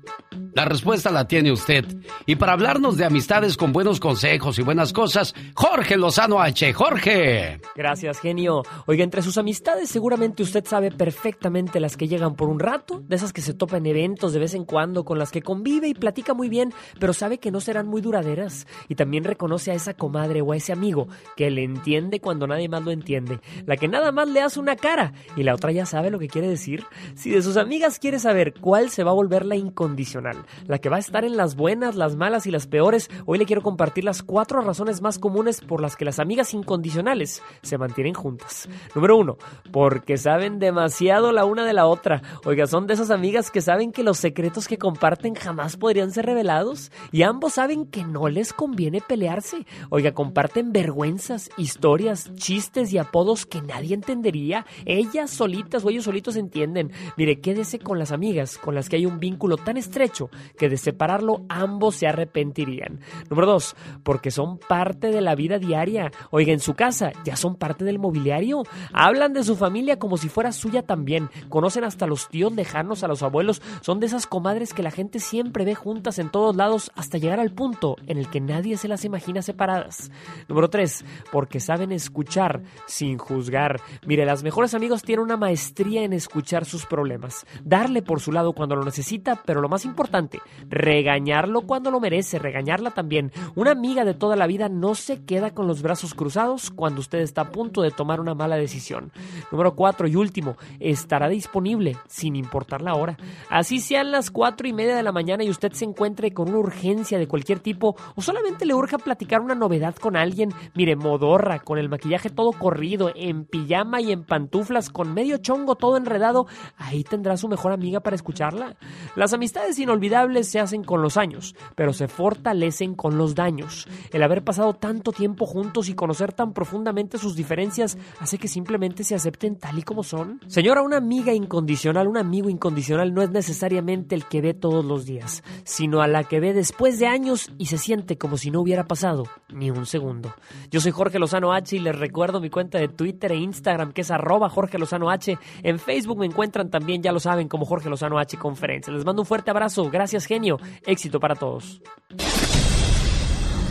La 0.54 0.64
respuesta 0.64 1.12
la 1.12 1.28
tiene 1.28 1.52
usted. 1.52 1.84
Y 2.26 2.34
para 2.36 2.52
hablarnos 2.52 2.96
de 2.96 3.04
amistades 3.04 3.56
con 3.56 3.72
buenos 3.72 4.00
consejos 4.00 4.58
y 4.58 4.62
buenas 4.62 4.92
cosas, 4.92 5.34
Jorge 5.54 5.96
Lozano 5.96 6.40
H. 6.40 6.72
Jorge. 6.72 7.27
Gracias, 7.74 8.20
genio. 8.20 8.62
Oiga, 8.86 9.04
entre 9.04 9.22
sus 9.22 9.38
amistades 9.38 9.88
seguramente 9.88 10.42
usted 10.42 10.64
sabe 10.64 10.90
perfectamente 10.90 11.80
las 11.80 11.96
que 11.96 12.08
llegan 12.08 12.34
por 12.34 12.48
un 12.48 12.58
rato, 12.58 13.02
de 13.06 13.16
esas 13.16 13.32
que 13.32 13.42
se 13.42 13.54
topa 13.54 13.76
en 13.76 13.86
eventos 13.86 14.32
de 14.32 14.38
vez 14.38 14.54
en 14.54 14.64
cuando, 14.64 15.04
con 15.04 15.18
las 15.18 15.30
que 15.30 15.42
convive 15.42 15.88
y 15.88 15.94
platica 15.94 16.34
muy 16.34 16.48
bien, 16.48 16.72
pero 16.98 17.12
sabe 17.12 17.38
que 17.38 17.50
no 17.50 17.60
serán 17.60 17.86
muy 17.86 18.00
duraderas. 18.00 18.66
Y 18.88 18.94
también 18.94 19.24
reconoce 19.24 19.70
a 19.70 19.74
esa 19.74 19.94
comadre 19.94 20.40
o 20.42 20.52
a 20.52 20.56
ese 20.56 20.72
amigo 20.72 21.08
que 21.36 21.50
le 21.50 21.64
entiende 21.64 22.20
cuando 22.20 22.46
nadie 22.46 22.68
más 22.68 22.82
lo 22.82 22.90
entiende, 22.90 23.40
la 23.66 23.76
que 23.76 23.88
nada 23.88 24.12
más 24.12 24.28
le 24.28 24.40
hace 24.40 24.60
una 24.60 24.76
cara 24.76 25.12
y 25.36 25.42
la 25.42 25.54
otra 25.54 25.72
ya 25.72 25.86
sabe 25.86 26.10
lo 26.10 26.18
que 26.18 26.28
quiere 26.28 26.48
decir. 26.48 26.84
Si 27.14 27.30
de 27.30 27.42
sus 27.42 27.56
amigas 27.56 27.98
quiere 27.98 28.18
saber 28.18 28.54
cuál 28.54 28.90
se 28.90 29.04
va 29.04 29.10
a 29.10 29.14
volver 29.14 29.44
la 29.44 29.56
incondicional, 29.56 30.36
la 30.66 30.78
que 30.78 30.88
va 30.88 30.96
a 30.96 31.00
estar 31.00 31.24
en 31.24 31.36
las 31.36 31.56
buenas, 31.56 31.94
las 31.94 32.16
malas 32.16 32.46
y 32.46 32.50
las 32.50 32.66
peores, 32.66 33.10
hoy 33.26 33.38
le 33.38 33.46
quiero 33.46 33.62
compartir 33.62 34.04
las 34.04 34.22
cuatro 34.22 34.60
razones 34.60 35.02
más 35.02 35.18
comunes 35.18 35.60
por 35.60 35.80
las 35.80 35.96
que 35.96 36.04
las 36.04 36.18
amigas 36.18 36.54
incondicionales 36.54 37.17
se 37.26 37.78
mantienen 37.78 38.14
juntas. 38.14 38.68
Número 38.94 39.16
uno, 39.16 39.36
porque 39.72 40.16
saben 40.16 40.58
demasiado 40.58 41.32
la 41.32 41.44
una 41.44 41.64
de 41.64 41.72
la 41.72 41.86
otra. 41.86 42.22
Oiga, 42.44 42.66
son 42.66 42.86
de 42.86 42.94
esas 42.94 43.10
amigas 43.10 43.50
que 43.50 43.60
saben 43.60 43.92
que 43.92 44.02
los 44.02 44.18
secretos 44.18 44.68
que 44.68 44.78
comparten 44.78 45.34
jamás 45.34 45.76
podrían 45.76 46.10
ser 46.10 46.26
revelados 46.26 46.90
y 47.12 47.22
ambos 47.22 47.54
saben 47.54 47.86
que 47.86 48.04
no 48.04 48.28
les 48.28 48.52
conviene 48.52 49.00
pelearse. 49.00 49.66
Oiga, 49.90 50.12
comparten 50.12 50.72
vergüenzas, 50.72 51.50
historias, 51.56 52.34
chistes 52.34 52.92
y 52.92 52.98
apodos 52.98 53.46
que 53.46 53.62
nadie 53.62 53.94
entendería. 53.94 54.66
Ellas 54.86 55.30
solitas 55.30 55.84
o 55.84 55.90
ellos 55.90 56.04
solitos 56.04 56.36
entienden. 56.36 56.92
Mire, 57.16 57.40
quédese 57.40 57.78
con 57.78 57.98
las 57.98 58.12
amigas 58.12 58.58
con 58.58 58.74
las 58.74 58.88
que 58.88 58.96
hay 58.96 59.06
un 59.06 59.18
vínculo 59.18 59.56
tan 59.56 59.76
estrecho 59.76 60.30
que 60.56 60.68
de 60.68 60.76
separarlo 60.76 61.44
ambos 61.48 61.96
se 61.96 62.06
arrepentirían. 62.06 63.00
Número 63.30 63.46
dos, 63.46 63.76
porque 64.02 64.30
son 64.30 64.58
parte 64.58 65.10
de 65.10 65.20
la 65.20 65.34
vida 65.34 65.58
diaria. 65.58 66.10
Oiga, 66.30 66.52
en 66.52 66.60
su 66.60 66.74
casa 66.74 67.07
ya 67.24 67.36
son 67.36 67.56
parte 67.56 67.84
del 67.84 67.98
mobiliario. 67.98 68.62
Hablan 68.92 69.32
de 69.32 69.44
su 69.44 69.56
familia 69.56 69.98
como 69.98 70.16
si 70.16 70.28
fuera 70.28 70.52
suya 70.52 70.82
también. 70.82 71.30
Conocen 71.48 71.84
hasta 71.84 72.06
los 72.06 72.28
tíos 72.28 72.52
lejanos, 72.52 73.04
a 73.04 73.08
los 73.08 73.22
abuelos. 73.22 73.62
Son 73.80 74.00
de 74.00 74.06
esas 74.06 74.26
comadres 74.26 74.74
que 74.74 74.82
la 74.82 74.90
gente 74.90 75.20
siempre 75.20 75.64
ve 75.64 75.74
juntas 75.74 76.18
en 76.18 76.30
todos 76.30 76.56
lados 76.56 76.90
hasta 76.94 77.18
llegar 77.18 77.40
al 77.40 77.52
punto 77.52 77.96
en 78.06 78.18
el 78.18 78.28
que 78.28 78.40
nadie 78.40 78.76
se 78.76 78.88
las 78.88 79.04
imagina 79.04 79.42
separadas. 79.42 80.10
Número 80.48 80.70
tres, 80.70 81.04
porque 81.32 81.60
saben 81.60 81.92
escuchar 81.92 82.62
sin 82.86 83.18
juzgar. 83.18 83.80
Mire, 84.06 84.24
las 84.24 84.42
mejores 84.42 84.74
amigos 84.74 85.02
tienen 85.02 85.24
una 85.24 85.36
maestría 85.36 86.02
en 86.02 86.12
escuchar 86.12 86.64
sus 86.64 86.86
problemas. 86.86 87.46
Darle 87.64 88.02
por 88.02 88.20
su 88.20 88.32
lado 88.32 88.52
cuando 88.52 88.76
lo 88.76 88.84
necesita, 88.84 89.42
pero 89.44 89.60
lo 89.60 89.68
más 89.68 89.84
importante, 89.84 90.40
regañarlo 90.68 91.62
cuando 91.62 91.90
lo 91.90 92.00
merece, 92.00 92.38
regañarla 92.38 92.90
también. 92.90 93.32
Una 93.54 93.72
amiga 93.72 94.04
de 94.04 94.14
toda 94.14 94.36
la 94.36 94.46
vida 94.46 94.68
no 94.68 94.94
se 94.94 95.24
queda 95.24 95.52
con 95.52 95.66
los 95.66 95.82
brazos 95.82 96.14
cruzados 96.14 96.70
cuando 96.70 96.97
usted 97.00 97.18
está 97.20 97.42
a 97.42 97.52
punto 97.52 97.82
de 97.82 97.90
tomar 97.90 98.20
una 98.20 98.34
mala 98.34 98.56
decisión. 98.56 99.12
Número 99.50 99.74
4 99.74 100.08
y 100.08 100.16
último, 100.16 100.56
estará 100.80 101.28
disponible 101.28 101.96
sin 102.06 102.36
importar 102.36 102.82
la 102.82 102.94
hora. 102.94 103.16
Así 103.50 103.80
sean 103.80 104.10
las 104.10 104.30
cuatro 104.30 104.68
y 104.68 104.72
media 104.72 104.96
de 104.96 105.02
la 105.02 105.12
mañana 105.12 105.44
y 105.44 105.50
usted 105.50 105.72
se 105.72 105.84
encuentre 105.84 106.32
con 106.32 106.48
una 106.48 106.58
urgencia 106.58 107.18
de 107.18 107.28
cualquier 107.28 107.60
tipo 107.60 107.96
o 108.14 108.22
solamente 108.22 108.66
le 108.66 108.74
urge 108.74 108.98
platicar 108.98 109.40
una 109.40 109.54
novedad 109.54 109.94
con 109.96 110.16
alguien, 110.16 110.50
mire, 110.74 110.96
modorra, 110.96 111.60
con 111.60 111.78
el 111.78 111.88
maquillaje 111.88 112.30
todo 112.30 112.52
corrido, 112.52 113.10
en 113.14 113.44
pijama 113.44 114.00
y 114.00 114.12
en 114.12 114.24
pantuflas, 114.24 114.90
con 114.90 115.14
medio 115.14 115.38
chongo 115.38 115.76
todo 115.76 115.96
enredado, 115.96 116.46
ahí 116.76 117.04
tendrá 117.04 117.36
su 117.36 117.48
mejor 117.48 117.72
amiga 117.72 118.00
para 118.00 118.16
escucharla. 118.16 118.76
Las 119.16 119.32
amistades 119.32 119.78
inolvidables 119.78 120.48
se 120.48 120.60
hacen 120.60 120.84
con 120.84 121.02
los 121.02 121.16
años, 121.16 121.54
pero 121.74 121.92
se 121.92 122.08
fortalecen 122.08 122.94
con 122.94 123.18
los 123.18 123.34
daños. 123.34 123.86
El 124.12 124.22
haber 124.22 124.44
pasado 124.44 124.74
tanto 124.74 125.12
tiempo 125.12 125.46
juntos 125.46 125.88
y 125.88 125.94
conocer 125.94 126.32
tan 126.32 126.52
profundamente 126.52 126.87
sus 127.18 127.36
diferencias 127.36 127.98
hace 128.20 128.38
que 128.38 128.48
simplemente 128.48 129.04
se 129.04 129.14
acepten 129.14 129.56
tal 129.56 129.78
y 129.78 129.82
como 129.82 130.02
son. 130.02 130.40
Señora, 130.46 130.82
una 130.82 130.96
amiga 130.96 131.32
incondicional, 131.32 132.08
un 132.08 132.16
amigo 132.16 132.50
incondicional 132.50 133.14
no 133.14 133.22
es 133.22 133.30
necesariamente 133.30 134.14
el 134.14 134.26
que 134.26 134.40
ve 134.40 134.54
todos 134.54 134.84
los 134.84 135.04
días, 135.04 135.42
sino 135.64 136.00
a 136.00 136.06
la 136.06 136.24
que 136.24 136.40
ve 136.40 136.52
después 136.52 136.98
de 136.98 137.06
años 137.06 137.52
y 137.58 137.66
se 137.66 137.78
siente 137.78 138.18
como 138.18 138.36
si 138.36 138.50
no 138.50 138.60
hubiera 138.60 138.84
pasado 138.84 139.24
ni 139.48 139.70
un 139.70 139.86
segundo. 139.86 140.34
Yo 140.70 140.80
soy 140.80 140.92
Jorge 140.92 141.18
Lozano 141.18 141.52
H 141.52 141.76
y 141.76 141.78
les 141.78 141.98
recuerdo 141.98 142.40
mi 142.40 142.50
cuenta 142.50 142.78
de 142.78 142.88
Twitter 142.88 143.32
e 143.32 143.36
Instagram 143.36 143.92
que 143.92 144.02
es 144.02 144.10
arroba 144.10 144.48
Jorge 144.48 144.78
Lozano 144.78 145.10
H. 145.10 145.38
En 145.62 145.78
Facebook 145.78 146.18
me 146.18 146.26
encuentran 146.26 146.70
también, 146.70 147.02
ya 147.02 147.12
lo 147.12 147.20
saben, 147.20 147.48
como 147.48 147.64
Jorge 147.64 147.88
Lozano 147.88 148.18
H 148.18 148.36
Conferencia. 148.36 148.92
Les 148.92 149.04
mando 149.04 149.22
un 149.22 149.26
fuerte 149.26 149.50
abrazo. 149.50 149.88
Gracias, 149.90 150.26
genio. 150.26 150.58
Éxito 150.84 151.20
para 151.20 151.34
todos. 151.34 151.80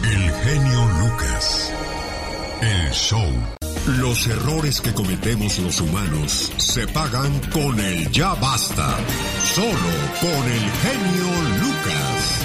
El 0.03 0.31
genio 0.31 0.87
Lucas. 1.01 1.66
El 2.61 2.91
show. 2.91 3.29
Los 3.99 4.27
errores 4.27 4.81
que 4.81 4.91
cometemos 4.93 5.59
los 5.59 5.79
humanos 5.79 6.51
se 6.57 6.87
pagan 6.87 7.39
con 7.53 7.79
el 7.79 8.09
ya 8.11 8.33
basta. 8.33 8.97
Solo 9.45 9.93
con 10.19 10.43
el 10.51 10.65
genio 10.81 11.29
Lucas. 11.61 12.43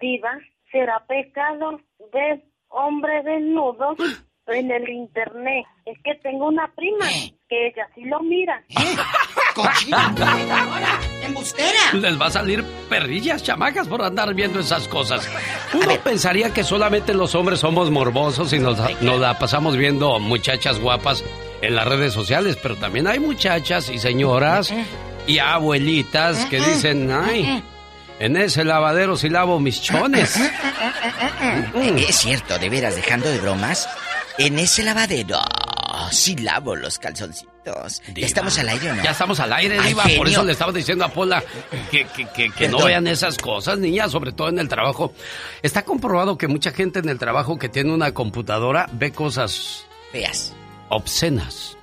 Diva, 0.00 0.38
¿será 0.72 1.04
pecado 1.06 1.80
ver 2.12 2.42
hombre 2.68 3.22
desnudo 3.22 3.94
en 4.52 4.70
el 4.70 4.88
internet? 4.88 5.64
Es 5.84 5.98
que 6.04 6.14
tengo 6.22 6.48
una 6.48 6.70
prima 6.74 7.06
que 7.48 7.68
ella 7.68 7.88
sí 7.94 8.02
lo 8.04 8.20
mira. 8.20 8.62
¡Embustera! 11.24 11.92
Les 11.94 12.20
va 12.20 12.26
a 12.26 12.30
salir 12.30 12.64
perrillas, 12.88 13.42
chamacas, 13.42 13.88
por 13.88 14.02
andar 14.02 14.34
viendo 14.34 14.60
esas 14.60 14.86
cosas. 14.88 15.28
Uno 15.74 15.94
pensaría 16.02 16.52
que 16.52 16.64
solamente 16.64 17.14
los 17.14 17.34
hombres 17.34 17.60
somos 17.60 17.90
morbosos 17.90 18.52
y 18.52 18.58
nos, 18.58 18.78
nos 19.02 19.20
la 19.20 19.38
pasamos 19.38 19.76
viendo 19.76 20.18
muchachas 20.18 20.78
guapas 20.78 21.24
en 21.62 21.74
las 21.74 21.86
redes 21.86 22.12
sociales, 22.12 22.58
pero 22.62 22.76
también 22.76 23.06
hay 23.06 23.18
muchachas 23.18 23.90
y 23.90 23.98
señoras 23.98 24.72
y 25.26 25.38
abuelitas 25.38 26.46
que 26.46 26.60
dicen, 26.60 27.10
ay, 27.10 27.62
en 28.18 28.36
ese 28.36 28.64
lavadero 28.64 29.16
sí 29.16 29.28
lavo 29.28 29.60
mis 29.60 29.82
chones. 29.82 30.36
Es 31.96 32.16
cierto, 32.16 32.58
de 32.58 32.68
veras, 32.68 32.96
dejando 32.96 33.30
de 33.30 33.38
bromas. 33.38 33.88
En 34.38 34.58
ese 34.58 34.82
lavadero 34.82 35.38
sí 36.10 36.36
lavo 36.36 36.74
los 36.76 36.98
calzoncitos. 36.98 38.02
¿Ya 38.14 38.26
estamos 38.26 38.58
al 38.58 38.68
aire 38.70 38.92
no? 38.94 39.02
Ya 39.02 39.10
estamos 39.10 39.38
al 39.40 39.52
aire, 39.52 39.78
Ay, 39.78 39.88
Diva. 39.88 40.04
Por 40.16 40.28
eso 40.28 40.44
le 40.44 40.52
estaba 40.52 40.72
diciendo 40.72 41.04
a 41.04 41.08
Pola 41.08 41.42
que, 41.90 42.06
que, 42.06 42.26
que- 42.28 42.50
que 42.50 42.68
no 42.68 42.84
vean 42.84 43.06
esas 43.06 43.36
cosas, 43.36 43.78
niña, 43.78 44.08
sobre 44.08 44.32
todo 44.32 44.48
en 44.48 44.58
el 44.58 44.68
trabajo. 44.68 45.12
Está 45.62 45.84
comprobado 45.84 46.38
que 46.38 46.48
mucha 46.48 46.70
gente 46.72 47.00
en 47.00 47.08
el 47.08 47.18
trabajo 47.18 47.58
que 47.58 47.68
tiene 47.68 47.92
una 47.92 48.12
computadora 48.12 48.88
ve 48.92 49.12
cosas 49.12 49.84
Feas. 50.10 50.54
obscenas. 50.88 51.76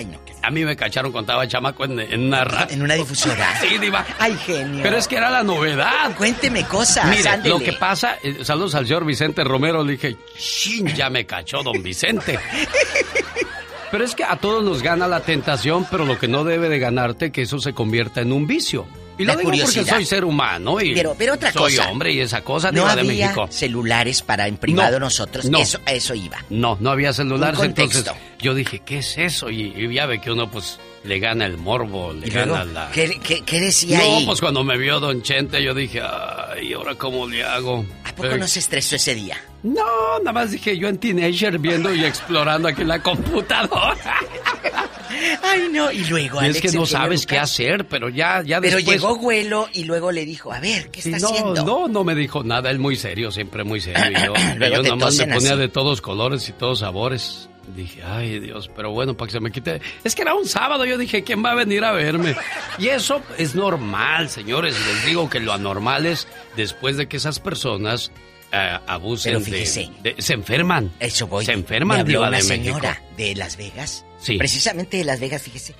Ay, 0.00 0.06
no. 0.06 0.18
A 0.42 0.50
mí 0.50 0.64
me 0.64 0.74
cacharon 0.76 1.12
cuando 1.12 1.30
estaba 1.30 1.46
chamaco 1.46 1.84
en, 1.84 2.00
en 2.00 2.20
una 2.28 2.42
radio. 2.42 2.74
¿En 2.74 2.80
una 2.82 2.94
difusora? 2.94 3.54
Sí, 3.60 3.76
Diva. 3.76 4.06
Ay, 4.18 4.34
genio. 4.46 4.82
Pero 4.82 4.96
es 4.96 5.06
que 5.06 5.16
era 5.16 5.28
la 5.28 5.42
novedad. 5.42 6.16
Cuénteme 6.16 6.64
cosas. 6.64 7.04
Mire, 7.04 7.28
ándele. 7.28 7.54
lo 7.54 7.60
que 7.62 7.74
pasa, 7.74 8.16
eh, 8.22 8.38
saludos 8.42 8.74
al 8.76 8.86
señor 8.86 9.04
Vicente 9.04 9.44
Romero, 9.44 9.84
le 9.84 9.92
dije, 9.92 10.16
chin, 10.38 10.86
ya 10.86 11.10
me 11.10 11.26
cachó 11.26 11.62
don 11.62 11.82
Vicente. 11.82 12.38
Pero 13.90 14.04
es 14.04 14.14
que 14.14 14.24
a 14.24 14.36
todos 14.36 14.64
nos 14.64 14.82
gana 14.82 15.06
la 15.06 15.20
tentación, 15.20 15.84
pero 15.90 16.04
lo 16.06 16.16
que 16.16 16.28
no 16.28 16.44
debe 16.44 16.68
de 16.68 16.78
ganarte 16.78 17.32
que 17.32 17.42
eso 17.42 17.58
se 17.58 17.72
convierta 17.72 18.20
en 18.20 18.32
un 18.32 18.46
vicio. 18.46 18.86
Y 19.20 19.24
lo 19.24 19.32
La 19.34 19.38
digo 19.38 19.50
porque 19.50 19.60
curiosidad. 19.62 19.94
soy 19.96 20.06
ser 20.06 20.24
humano 20.24 20.80
y 20.80 20.94
Pero, 20.94 21.14
pero 21.18 21.34
otra 21.34 21.52
soy 21.52 21.76
cosa. 21.76 21.90
hombre 21.90 22.12
y 22.12 22.20
esa 22.20 22.40
cosa 22.42 22.72
No 22.72 22.80
diva 22.80 22.94
de 22.94 23.00
había 23.02 23.26
México. 23.26 23.46
celulares 23.50 24.22
para 24.22 24.48
en 24.48 24.56
privado 24.56 24.98
No, 24.98 25.06
nosotros. 25.06 25.44
no. 25.44 25.58
Eso, 25.58 25.78
a 25.84 25.92
eso 25.92 26.14
iba. 26.14 26.38
No, 26.48 26.76
no 26.80 26.90
había 26.90 27.12
celulares, 27.12 27.60
entonces 27.60 28.04
yo 28.40 28.54
dije, 28.54 28.80
¿qué 28.84 28.98
es 28.98 29.18
eso? 29.18 29.50
Y, 29.50 29.74
y 29.76 29.92
ya 29.94 30.06
ve 30.06 30.20
que 30.20 30.30
uno 30.30 30.50
pues 30.50 30.78
le 31.04 31.18
gana 31.18 31.46
el 31.46 31.56
morbo, 31.56 32.12
le 32.12 32.28
gana 32.28 32.64
la... 32.64 32.90
¿qué, 32.92 33.18
qué, 33.22 33.42
qué 33.42 33.60
decía 33.60 33.98
No, 33.98 34.04
ahí? 34.18 34.26
pues 34.26 34.40
cuando 34.40 34.62
me 34.64 34.76
vio 34.76 35.00
Don 35.00 35.22
Chente 35.22 35.62
yo 35.62 35.72
dije, 35.74 36.00
ay, 36.02 36.72
¿ahora 36.74 36.94
cómo 36.94 37.26
le 37.26 37.42
hago? 37.42 37.84
¿A 38.04 38.14
poco 38.14 38.36
no 38.36 38.46
se 38.46 38.58
estresó 38.58 38.96
ese 38.96 39.14
día? 39.14 39.38
No, 39.62 40.18
nada 40.18 40.32
más 40.32 40.50
dije 40.50 40.76
yo 40.78 40.88
en 40.88 40.98
teenager 40.98 41.58
viendo 41.58 41.94
y 41.94 42.04
explorando 42.04 42.68
aquí 42.68 42.82
la 42.84 43.02
computadora. 43.02 44.16
Ay, 45.42 45.68
no. 45.70 45.90
Y 45.92 46.04
luego, 46.04 46.40
Y 46.40 46.44
Alex, 46.46 46.64
es 46.64 46.72
que 46.72 46.78
no 46.78 46.86
sabes 46.86 47.26
qué 47.26 47.38
hacer, 47.38 47.86
pero 47.86 48.08
ya, 48.08 48.42
ya 48.42 48.60
Pero 48.60 48.76
después... 48.76 49.00
llegó 49.00 49.16
Güelo 49.16 49.68
y 49.72 49.84
luego 49.84 50.12
le 50.12 50.24
dijo, 50.24 50.52
a 50.52 50.60
ver, 50.60 50.90
¿qué 50.90 51.00
está 51.00 51.18
no, 51.18 51.28
haciendo? 51.28 51.64
no, 51.64 51.88
no 51.88 52.04
me 52.04 52.14
dijo 52.14 52.42
nada, 52.42 52.70
él 52.70 52.78
muy 52.78 52.96
serio, 52.96 53.30
siempre 53.30 53.64
muy 53.64 53.80
serio. 53.80 54.02
Y 54.18 54.24
yo, 54.24 54.34
yo 54.76 54.82
nomás 54.82 55.16
me 55.18 55.26
ponía 55.26 55.52
así. 55.52 55.60
de 55.60 55.68
todos 55.68 56.00
colores 56.00 56.48
y 56.48 56.52
todos 56.52 56.78
sabores. 56.80 57.48
Dije, 57.74 58.02
ay 58.02 58.38
Dios, 58.40 58.70
pero 58.74 58.90
bueno, 58.90 59.16
para 59.16 59.26
que 59.28 59.32
se 59.32 59.40
me 59.40 59.50
quite. 59.50 59.80
Es 60.04 60.14
que 60.14 60.22
era 60.22 60.34
un 60.34 60.46
sábado, 60.46 60.84
yo 60.84 60.98
dije, 60.98 61.22
¿quién 61.24 61.44
va 61.44 61.52
a 61.52 61.54
venir 61.54 61.84
a 61.84 61.92
verme? 61.92 62.34
Y 62.78 62.88
eso 62.88 63.22
es 63.38 63.54
normal, 63.54 64.28
señores. 64.28 64.74
Les 64.86 65.06
digo 65.06 65.28
que 65.30 65.40
lo 65.40 65.52
anormal 65.52 66.06
es 66.06 66.26
después 66.56 66.96
de 66.96 67.08
que 67.08 67.16
esas 67.18 67.38
personas 67.40 68.10
eh, 68.52 68.78
abusen 68.86 69.32
Pero 69.34 69.44
de- 69.44 69.50
fíjese. 69.52 69.90
de, 70.02 70.14
Se 70.20 70.32
enferman. 70.34 70.92
Eso 71.00 71.26
voy. 71.26 71.44
Se 71.44 71.52
Me 71.52 71.58
enferman, 71.60 72.00
habló 72.00 72.10
Diva 72.18 72.28
una 72.28 72.36
de 72.38 72.42
señora 72.42 72.90
México. 72.90 73.06
de 73.16 73.34
Las 73.36 73.56
Vegas. 73.56 74.04
Sí. 74.20 74.36
Precisamente 74.38 74.96
de 74.96 75.04
Las 75.04 75.20
Vegas, 75.20 75.42
fíjese. 75.42 75.74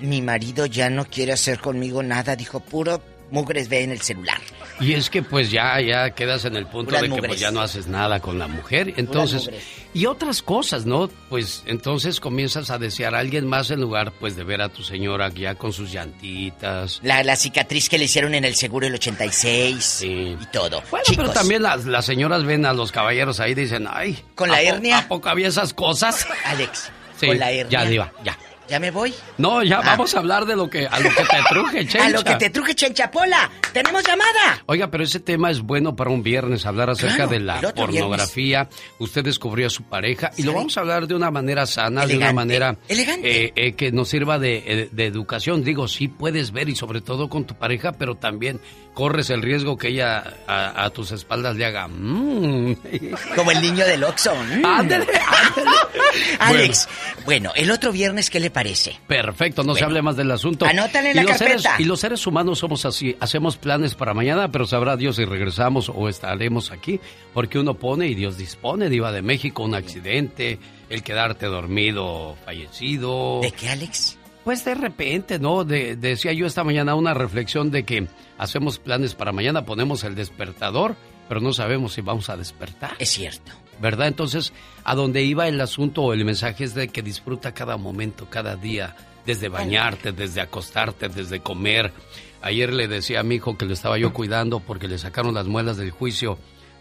Mi 0.00 0.22
marido 0.22 0.66
ya 0.66 0.88
no 0.90 1.04
quiere 1.04 1.32
hacer 1.32 1.58
conmigo 1.60 2.02
nada, 2.02 2.34
dijo, 2.36 2.60
puro 2.60 3.02
mugres 3.32 3.68
ve 3.68 3.82
en 3.82 3.90
el 3.90 4.00
celular. 4.00 4.38
Y 4.80 4.94
es 4.94 5.10
que 5.10 5.22
pues 5.22 5.50
ya, 5.50 5.80
ya 5.80 6.10
quedas 6.10 6.44
en 6.44 6.56
el 6.56 6.66
punto 6.66 6.90
Puras 6.90 7.02
de 7.02 7.08
que 7.10 7.22
pues 7.22 7.40
ya 7.40 7.50
no 7.50 7.60
haces 7.60 7.86
nada 7.86 8.20
con 8.20 8.38
la 8.38 8.46
mujer. 8.48 8.94
Entonces, 8.96 9.50
y 9.94 10.06
otras 10.06 10.42
cosas, 10.42 10.86
¿no? 10.86 11.08
Pues 11.28 11.62
entonces 11.66 12.20
comienzas 12.20 12.70
a 12.70 12.78
desear 12.78 13.14
a 13.14 13.18
alguien 13.20 13.46
más 13.46 13.70
en 13.70 13.80
lugar 13.80 14.12
pues 14.18 14.34
de 14.36 14.44
ver 14.44 14.60
a 14.62 14.68
tu 14.68 14.82
señora 14.82 15.28
ya 15.30 15.54
con 15.54 15.72
sus 15.72 15.92
llantitas. 15.92 17.00
La, 17.02 17.22
la 17.22 17.36
cicatriz 17.36 17.88
que 17.88 17.98
le 17.98 18.04
hicieron 18.04 18.34
en 18.34 18.44
el 18.44 18.54
seguro 18.54 18.86
el 18.86 18.94
86 18.94 20.02
y 20.02 20.36
todo. 20.52 20.82
Bueno, 20.90 21.04
Chicos, 21.04 21.24
pero 21.24 21.30
también 21.32 21.62
las, 21.62 21.84
las 21.84 22.04
señoras 22.04 22.44
ven 22.44 22.66
a 22.66 22.72
los 22.72 22.92
caballeros 22.92 23.40
ahí 23.40 23.52
y 23.52 23.54
dicen, 23.54 23.86
ay. 23.90 24.18
¿Con 24.34 24.48
la 24.50 24.56
¿a 24.56 24.60
po- 24.60 24.66
hernia? 24.68 24.98
¿A 24.98 25.08
poco 25.08 25.28
había 25.28 25.48
esas 25.48 25.72
cosas? 25.74 26.26
Alex, 26.44 26.90
Sí, 27.20 27.26
con 27.28 27.38
la 27.38 27.50
hernia. 27.52 27.82
ya, 27.84 27.88
Diva, 27.88 28.12
ya. 28.24 28.36
¿Ya 28.72 28.80
me 28.80 28.90
voy? 28.90 29.12
No, 29.36 29.62
ya 29.62 29.80
Ah. 29.80 29.82
vamos 29.84 30.14
a 30.14 30.18
hablar 30.20 30.46
de 30.46 30.56
lo 30.56 30.70
que, 30.70 30.86
a 30.86 30.98
lo 30.98 31.10
que 31.10 31.24
te 31.24 31.36
truje, 31.50 31.78
Chencha. 31.86 32.04
A 32.06 32.08
lo 32.08 32.24
que 32.24 32.34
te 32.36 32.48
truje, 32.48 32.74
Chenchapola. 32.74 33.50
¡Tenemos 33.70 34.02
llamada! 34.02 34.62
Oiga, 34.64 34.90
pero 34.90 35.04
ese 35.04 35.20
tema 35.20 35.50
es 35.50 35.60
bueno 35.60 35.94
para 35.94 36.08
un 36.08 36.22
viernes, 36.22 36.64
hablar 36.64 36.88
acerca 36.88 37.16
Claro, 37.16 37.30
de 37.32 37.40
la 37.40 37.60
pornografía. 37.74 38.70
Usted 38.98 39.24
descubrió 39.24 39.66
a 39.66 39.70
su 39.70 39.82
pareja 39.82 40.30
y 40.38 40.42
lo 40.44 40.54
vamos 40.54 40.74
a 40.78 40.80
hablar 40.80 41.06
de 41.06 41.14
una 41.14 41.30
manera 41.30 41.66
sana, 41.66 42.06
de 42.06 42.16
una 42.16 42.32
manera 42.32 42.74
elegante. 42.88 43.44
eh, 43.44 43.52
eh, 43.56 43.72
que 43.74 43.92
nos 43.92 44.08
sirva 44.08 44.38
de, 44.38 44.62
eh, 44.66 44.88
de 44.90 45.04
educación. 45.04 45.62
Digo, 45.62 45.86
sí 45.86 46.08
puedes 46.08 46.50
ver 46.52 46.70
y 46.70 46.74
sobre 46.74 47.02
todo 47.02 47.28
con 47.28 47.44
tu 47.44 47.54
pareja, 47.54 47.92
pero 47.92 48.14
también 48.14 48.58
corres 48.94 49.28
el 49.28 49.42
riesgo 49.42 49.76
que 49.76 49.88
ella 49.88 50.22
a, 50.46 50.84
a 50.84 50.88
tus 50.90 51.12
espaldas 51.12 51.56
le 51.56 51.66
haga. 51.66 51.88
"Mm". 51.88 52.74
Como 53.36 53.50
el 53.50 53.60
niño 53.60 53.84
del 53.84 54.02
Oxxo. 54.04 54.34
Mm. 54.34 54.64
Ándele, 54.64 55.06
Alex, 56.38 56.88
bueno. 57.26 57.52
el 57.54 57.70
otro 57.70 57.92
viernes, 57.92 58.30
¿qué 58.30 58.40
le 58.40 58.48
parece? 58.50 58.61
Perfecto, 59.06 59.62
no 59.64 59.74
se 59.74 59.84
hable 59.84 60.02
más 60.02 60.16
del 60.16 60.30
asunto. 60.30 60.66
Anótale 60.66 61.10
en 61.10 61.16
Y 61.16 61.20
la 61.20 61.22
los 61.22 61.36
seres- 61.38 61.62
y 61.80 61.84
los 61.84 62.00
seres 62.00 62.26
humanos 62.26 62.58
somos 62.58 62.84
así, 62.84 63.16
hacemos 63.20 63.56
planes 63.56 63.94
para 63.94 64.14
mañana, 64.14 64.50
pero 64.50 64.66
sabrá 64.66 64.96
Dios 64.96 65.16
si 65.16 65.24
regresamos 65.24 65.90
o 65.94 66.08
estaremos 66.08 66.70
aquí, 66.70 67.00
porque 67.34 67.58
uno 67.58 67.74
pone 67.74 68.06
y 68.08 68.14
Dios 68.14 68.36
dispone, 68.36 68.88
Diva 68.88 69.12
de 69.12 69.22
México, 69.22 69.62
un 69.62 69.74
accidente, 69.74 70.58
el 70.88 71.02
quedarte 71.02 71.46
dormido, 71.46 72.36
fallecido. 72.44 73.40
¿De 73.42 73.50
qué, 73.52 73.68
Alex? 73.70 74.18
Pues 74.44 74.64
de 74.64 74.74
repente, 74.74 75.38
¿no? 75.38 75.64
De- 75.64 75.94
decía 75.96 76.32
yo 76.32 76.46
esta 76.46 76.64
mañana 76.64 76.94
una 76.96 77.14
reflexión 77.14 77.70
de 77.70 77.84
que 77.84 78.08
hacemos 78.38 78.78
planes 78.78 79.14
para 79.14 79.30
mañana, 79.32 79.64
ponemos 79.64 80.02
el 80.04 80.14
despertador, 80.16 80.96
pero 81.28 81.40
no 81.40 81.52
sabemos 81.52 81.92
si 81.92 82.00
vamos 82.00 82.28
a 82.28 82.36
despertar. 82.36 82.94
Es 82.98 83.10
cierto. 83.10 83.52
¿Verdad? 83.82 84.06
Entonces, 84.08 84.54
a 84.84 84.94
donde 84.94 85.22
iba 85.22 85.46
el 85.48 85.60
asunto 85.60 86.02
o 86.02 86.12
el 86.14 86.24
mensaje 86.24 86.64
es 86.64 86.74
de 86.74 86.88
que 86.88 87.02
disfruta 87.02 87.52
cada 87.52 87.76
momento, 87.76 88.30
cada 88.30 88.56
día, 88.56 88.96
desde 89.26 89.48
bañarte, 89.50 90.12
desde 90.12 90.40
acostarte, 90.40 91.10
desde 91.10 91.40
comer. 91.40 91.92
Ayer 92.40 92.72
le 92.72 92.88
decía 92.88 93.20
a 93.20 93.22
mi 93.22 93.34
hijo 93.34 93.58
que 93.58 93.66
lo 93.66 93.74
estaba 93.74 93.98
yo 93.98 94.12
cuidando 94.14 94.60
porque 94.60 94.88
le 94.88 94.96
sacaron 94.96 95.34
las 95.34 95.46
muelas 95.46 95.76
del 95.76 95.90
juicio 95.90 96.38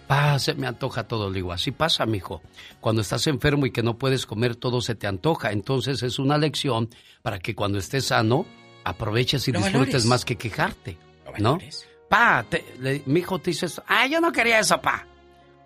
Pa, 0.08 0.38
se 0.40 0.56
me 0.56 0.68
antoja 0.68 1.08
todo. 1.08 1.30
Le 1.30 1.36
digo, 1.36 1.54
así 1.54 1.72
pasa, 1.72 2.06
mijo. 2.06 2.42
Cuando 2.82 3.02
estás 3.02 3.28
enfermo 3.28 3.66
y 3.66 3.72
que 3.72 3.82
no 3.82 3.98
puedes 3.98 4.26
comer, 4.26 4.58
todo 4.58 4.82
se 4.82 4.94
te 4.94 5.08
antoja. 5.08 5.54
Entonces 5.54 6.04
es 6.04 6.20
una 6.20 6.38
lección 6.38 6.90
para 7.22 7.40
que 7.40 7.56
cuando 7.56 7.78
estés 7.78 8.08
sano, 8.08 8.46
aproveches 8.84 9.48
y 9.48 9.52
disfrutes 9.54 9.74
valores. 9.80 10.06
más 10.06 10.26
que 10.26 10.36
quejarte. 10.36 10.98
¿No? 11.38 11.58
Pa, 12.10 12.44
te- 12.50 12.66
le- 12.80 13.04
mi 13.06 13.22
hijo 13.22 13.40
te 13.40 13.52
esto. 13.52 13.84
Ay, 13.88 14.10
yo 14.12 14.20
no 14.20 14.34
quería 14.34 14.60
eso, 14.60 14.82
pa. 14.82 15.08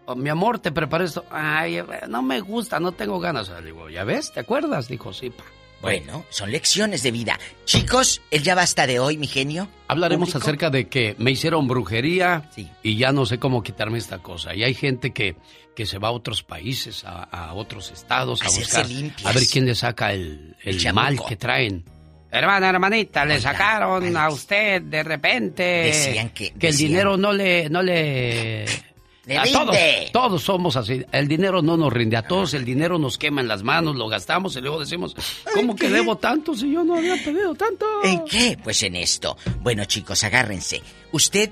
O, 0.07 0.15
mi 0.15 0.29
amor, 0.29 0.59
te 0.59 0.71
preparé 0.71 1.05
esto. 1.05 1.25
Ay, 1.31 1.79
no 2.07 2.21
me 2.21 2.39
gusta, 2.41 2.79
no 2.79 2.91
tengo 2.91 3.19
ganas. 3.19 3.49
Le 3.49 3.61
digo, 3.63 3.89
¿ya 3.89 4.03
ves? 4.03 4.31
¿Te 4.31 4.39
acuerdas? 4.41 4.87
Dijo, 4.87 5.13
sí, 5.13 5.29
pa. 5.29 5.43
Bueno, 5.81 6.25
son 6.29 6.51
lecciones 6.51 7.03
de 7.03 7.11
vida. 7.11 7.37
Chicos, 7.65 8.21
el 8.31 8.41
ya 8.41 8.55
basta 8.55 8.87
de 8.87 8.99
hoy, 8.99 9.17
mi 9.17 9.27
genio. 9.27 9.67
Hablaremos 9.87 10.29
¿Público? 10.29 10.43
acerca 10.43 10.69
de 10.71 10.87
que 10.87 11.15
me 11.19 11.29
hicieron 11.31 11.67
brujería 11.67 12.49
y 12.81 12.97
ya 12.97 13.11
no 13.11 13.25
sé 13.27 13.37
cómo 13.39 13.61
quitarme 13.61 13.99
esta 13.99 14.17
cosa. 14.19 14.55
Y 14.55 14.63
hay 14.63 14.73
gente 14.73 15.11
que, 15.11 15.35
que 15.75 15.85
se 15.85 15.99
va 15.99 16.07
a 16.07 16.11
otros 16.11 16.41
países, 16.41 17.03
a, 17.05 17.23
a 17.23 17.53
otros 17.53 17.91
estados, 17.91 18.41
a 18.41 18.45
buscar, 18.45 18.87
limpias. 18.89 19.27
a 19.29 19.31
ver 19.37 19.43
quién 19.45 19.65
le 19.65 19.75
saca 19.75 20.11
el, 20.13 20.55
el 20.63 20.83
El 20.87 20.93
mal 20.93 21.19
que 21.23 21.35
traen. 21.35 21.83
Hermana, 22.31 22.69
hermanita, 22.69 23.23
le 23.23 23.39
sacaron 23.39 24.17
a 24.17 24.29
usted 24.29 24.81
de 24.81 25.03
repente 25.03 25.63
Decían 25.63 26.29
que- 26.29 26.47
el 26.47 26.53
decían- 26.59 26.77
dinero 26.89 27.17
no 27.17 27.31
le, 27.31 27.69
no 27.69 27.83
le, 27.83 28.65
Le 29.25 29.37
a 29.37 29.43
todos, 29.43 29.75
todos 30.11 30.43
somos 30.43 30.75
así. 30.75 31.03
El 31.11 31.27
dinero 31.27 31.61
no 31.61 31.77
nos 31.77 31.91
rinde. 31.91 32.15
A 32.17 32.21
todos 32.27 32.53
el 32.53 32.63
dinero 32.63 32.99
nos 32.99 33.17
quema 33.17 33.41
en 33.41 33.47
las 33.47 33.63
manos, 33.63 33.95
lo 33.95 34.07
gastamos 34.07 34.55
y 34.55 34.61
luego 34.61 34.79
decimos, 34.79 35.15
¿cómo 35.53 35.75
que 35.75 35.89
debo 35.89 36.17
tanto 36.17 36.53
si 36.53 36.71
yo 36.71 36.83
no 36.83 36.95
había 36.95 37.15
pedido 37.23 37.55
tanto? 37.55 37.85
¿En 38.03 38.23
qué? 38.25 38.57
Pues 38.63 38.83
en 38.83 38.95
esto. 38.95 39.35
Bueno, 39.61 39.85
chicos, 39.85 40.23
agárrense. 40.23 40.81
Usted, 41.11 41.49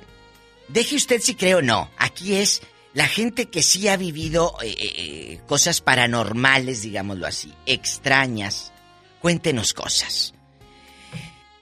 deje 0.68 0.96
usted 0.96 1.20
si 1.20 1.34
cree 1.36 1.56
o 1.56 1.62
no. 1.64 1.90
Aquí 1.98 2.36
es 2.36 2.62
la 2.94 3.08
gente 3.08 3.48
que 3.50 3.64
sí 3.64 3.88
ha 3.88 3.98
vivido 3.98 4.56
eh, 4.62 4.76
eh, 4.78 5.42
cosas 5.48 5.82
paranormales, 5.82 6.84
digámoslo 6.84 7.26
así, 7.26 7.52
extrañas. 7.66 8.72
Cuéntenos 9.20 9.74
cosas. 9.74 10.36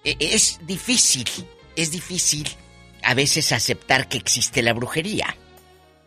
Eh, 0.03 0.17
Es 0.19 0.59
difícil, 0.65 1.25
es 1.77 1.91
difícil 1.91 2.49
a 3.03 3.13
veces 3.13 3.51
aceptar 3.53 4.09
que 4.09 4.17
existe 4.17 4.61
la 4.61 4.73
brujería. 4.73 5.35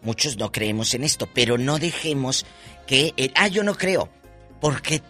Muchos 0.04 0.36
no 0.38 0.52
creemos 0.52 0.94
en 0.94 1.02
esto, 1.04 1.26
pero 1.32 1.58
no 1.58 1.78
dejemos 1.78 2.46
que... 2.86 3.12
el- 3.16 3.32
ah, 3.34 3.48
yo 3.48 3.64
no 3.64 3.74
creo. 3.74 4.08
Porque 4.60 5.02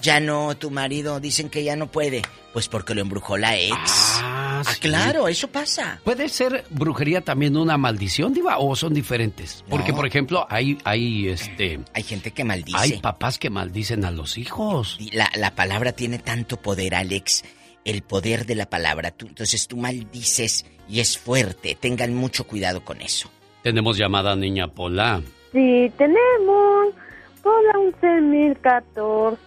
ya 0.00 0.18
no, 0.20 0.56
tu 0.56 0.70
marido 0.70 1.20
dicen 1.20 1.48
que 1.50 1.62
ya 1.64 1.76
no 1.76 1.90
puede. 1.90 2.22
Pues 2.52 2.68
porque 2.68 2.94
lo 2.94 3.00
embrujó 3.00 3.36
la 3.38 3.56
ex. 3.56 3.74
Ah, 3.76 4.62
sí. 4.74 4.78
claro, 4.80 5.26
eso 5.26 5.48
pasa. 5.48 6.00
¿Puede 6.04 6.28
ser 6.28 6.64
brujería 6.70 7.20
también 7.22 7.56
una 7.56 7.78
maldición, 7.78 8.32
Diva, 8.34 8.58
o 8.58 8.76
son 8.76 8.92
diferentes? 8.94 9.64
Porque, 9.70 9.90
No. 9.92 9.96
por 9.96 10.06
ejemplo, 10.06 10.46
hay, 10.50 10.76
hay, 10.84 11.28
este... 11.28 11.80
Hay 11.94 12.02
gente 12.02 12.30
que 12.32 12.44
maldice. 12.44 12.76
Hay 12.78 12.98
papás 13.00 13.38
que 13.38 13.48
maldicen 13.50 14.04
a 14.04 14.10
los 14.10 14.36
hijos. 14.38 14.98
La, 15.12 15.30
la 15.34 15.54
palabra 15.54 15.92
tiene 15.92 16.18
tanto 16.18 16.58
poder, 16.60 16.94
Alex. 16.94 17.42
El 17.84 18.02
poder 18.02 18.44
de 18.46 18.54
la 18.54 18.68
palabra. 18.68 19.10
Tú- 19.12 19.26
entonces 19.28 19.66
tú 19.66 19.76
maldices 19.78 20.66
y 20.88 21.00
es 21.00 21.16
fuerte. 21.18 21.74
Tengan 21.80 22.14
mucho 22.14 22.44
cuidado 22.46 22.84
con 22.84 23.00
eso. 23.00 23.30
Tenemos 23.62 23.96
llamada 23.96 24.34
niña 24.36 24.68
Pola. 24.68 25.20
Sí, 25.52 25.92
tenemos 25.96 26.94
Pola 27.42 27.72
11014. 28.00 29.38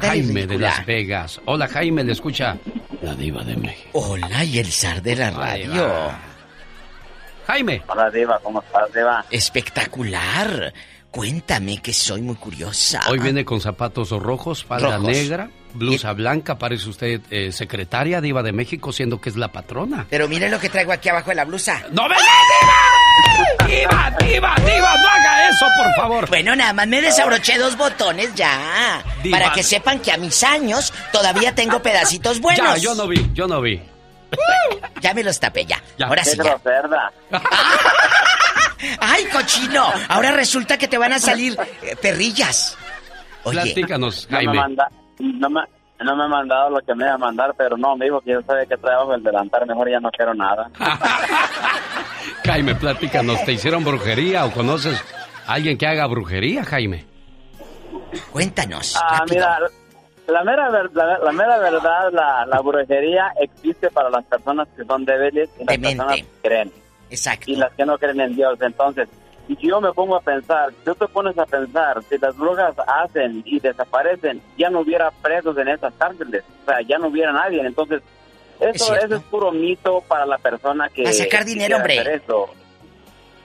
Jaime 0.00 0.46
de 0.46 0.58
Las 0.58 0.84
Vegas. 0.86 1.40
Hola, 1.46 1.66
Jaime, 1.68 2.04
le 2.04 2.12
escucha 2.12 2.56
la 3.02 3.14
Diva 3.14 3.42
de 3.44 3.56
México. 3.56 3.90
Hola, 3.92 4.44
y 4.44 4.58
el 4.58 4.66
zar 4.66 5.02
de 5.02 5.16
la 5.16 5.30
radio. 5.30 5.88
Jaime. 7.46 7.82
Hola, 7.88 8.10
Diva, 8.10 8.38
¿cómo 8.42 8.60
estás, 8.62 8.92
Diva? 8.92 9.24
Espectacular. 9.30 10.72
Cuéntame 11.10 11.78
que 11.78 11.92
soy 11.92 12.20
muy 12.22 12.36
curiosa. 12.36 13.00
Hoy 13.10 13.18
viene 13.18 13.44
con 13.44 13.60
zapatos 13.60 14.10
rojos, 14.10 14.64
falda 14.64 14.96
Rojos. 14.98 15.10
negra, 15.12 15.50
blusa 15.74 16.12
blanca. 16.12 16.58
Parece 16.58 16.88
usted 16.88 17.20
eh, 17.30 17.52
secretaria 17.52 18.20
Diva 18.20 18.42
de 18.42 18.52
México, 18.52 18.92
siendo 18.92 19.20
que 19.20 19.28
es 19.30 19.36
la 19.36 19.48
patrona. 19.52 20.06
Pero 20.10 20.28
mire 20.28 20.48
lo 20.50 20.58
que 20.58 20.68
traigo 20.68 20.92
aquí 20.92 21.08
abajo 21.08 21.30
de 21.30 21.36
la 21.36 21.44
blusa. 21.44 21.82
¡No 21.92 22.08
me 22.08 22.14
¡Diva, 23.66 24.10
diva, 24.20 24.54
diva! 24.58 24.96
¡No 24.96 25.08
haga 25.08 25.48
eso, 25.48 25.66
por 25.76 25.94
favor! 25.94 26.28
Bueno, 26.28 26.56
nada 26.56 26.72
más 26.72 26.86
me 26.88 27.00
desabroché 27.00 27.58
dos 27.58 27.76
botones 27.76 28.34
ya. 28.34 29.02
Diva. 29.22 29.38
Para 29.38 29.52
que 29.52 29.62
sepan 29.62 30.00
que 30.00 30.10
a 30.12 30.16
mis 30.16 30.42
años 30.42 30.92
todavía 31.12 31.54
tengo 31.54 31.80
pedacitos 31.82 32.40
buenos. 32.40 32.66
Ya, 32.66 32.76
yo 32.78 32.94
no 32.94 33.06
vi, 33.06 33.30
yo 33.34 33.46
no 33.46 33.60
vi. 33.60 33.80
Ya 35.00 35.14
me 35.14 35.24
los 35.24 35.40
tapé 35.40 35.64
ya. 35.64 35.82
Ya. 35.98 36.06
Ahora 36.06 36.22
sí 36.24 36.36
ya. 36.36 36.58
¡Ay, 39.00 39.24
cochino! 39.32 39.90
Ahora 40.08 40.32
resulta 40.32 40.76
que 40.78 40.88
te 40.88 40.98
van 40.98 41.12
a 41.14 41.18
salir 41.18 41.56
eh, 41.82 41.96
perrillas. 42.00 42.76
Oye. 43.44 43.60
Platícanos, 43.62 44.26
No 44.30 44.38
me, 44.38 44.44
Jaime. 44.44 44.60
manda, 44.60 44.90
no, 45.20 45.50
me, 45.50 45.60
no 46.00 46.16
me 46.16 46.24
ha 46.24 46.28
mandado 46.28 46.70
lo 46.70 46.80
que 46.80 46.94
me 46.94 47.04
iba 47.04 47.14
a 47.14 47.18
mandar, 47.18 47.54
pero 47.56 47.76
no, 47.76 47.96
me 47.96 48.06
dijo 48.06 48.20
que 48.20 48.32
yo 48.32 48.42
sabía 48.42 48.66
que 48.66 48.76
trabajo 48.76 49.14
el 49.14 49.22
delantar, 49.22 49.66
mejor 49.66 49.90
ya 49.90 50.00
no 50.00 50.10
quiero 50.10 50.34
nada. 50.34 50.70
Jaime, 52.44 52.74
platícanos. 52.74 53.44
¿Te 53.44 53.52
hicieron 53.52 53.84
brujería 53.84 54.44
o 54.44 54.50
conoces 54.52 55.02
a 55.46 55.54
alguien 55.54 55.78
que 55.78 55.86
haga 55.86 56.06
brujería, 56.06 56.64
Jaime? 56.64 57.04
Cuéntanos. 58.32 58.96
Ah, 59.00 59.24
mira, 59.28 59.58
la 60.26 60.44
mera, 60.44 60.70
ver- 60.70 60.90
la, 60.94 61.18
la 61.18 61.32
mera 61.32 61.58
verdad, 61.58 62.10
la, 62.12 62.46
la 62.46 62.60
brujería 62.60 63.32
existe 63.40 63.90
para 63.90 64.10
las 64.10 64.24
personas 64.24 64.68
que 64.76 64.84
son 64.84 65.04
débiles 65.04 65.48
y 65.58 65.64
las 65.64 65.78
personas 65.78 66.16
que 66.16 66.24
creen. 66.42 66.72
Exacto. 67.10 67.50
Y 67.50 67.56
las 67.56 67.72
que 67.72 67.84
no 67.84 67.98
creen 67.98 68.20
en 68.20 68.34
Dios. 68.36 68.58
Entonces, 68.60 69.08
si 69.56 69.68
yo 69.68 69.80
me 69.80 69.92
pongo 69.92 70.16
a 70.16 70.20
pensar, 70.20 70.70
si 70.70 70.84
tú 70.84 70.94
te 70.94 71.08
pones 71.08 71.36
a 71.38 71.46
pensar, 71.46 72.02
si 72.08 72.18
las 72.18 72.36
brujas 72.36 72.74
hacen 72.86 73.42
y 73.44 73.58
desaparecen, 73.60 74.40
ya 74.56 74.70
no 74.70 74.80
hubiera 74.80 75.10
presos 75.10 75.56
en 75.58 75.68
esas 75.68 75.92
cárceles. 75.94 76.44
O 76.62 76.64
sea, 76.66 76.80
ya 76.82 76.98
no 76.98 77.08
hubiera 77.08 77.32
nadie. 77.32 77.60
Entonces, 77.60 78.02
eso, 78.60 78.94
eso 78.94 79.16
es 79.16 79.22
puro 79.22 79.50
mito 79.50 80.02
para 80.06 80.26
la 80.26 80.38
persona 80.38 80.88
que... 80.88 81.08
A 81.08 81.12
sacar 81.12 81.44
dinero, 81.44 81.78
hombre. 81.78 81.98
hacer 81.98 82.22
eso. 82.22 82.50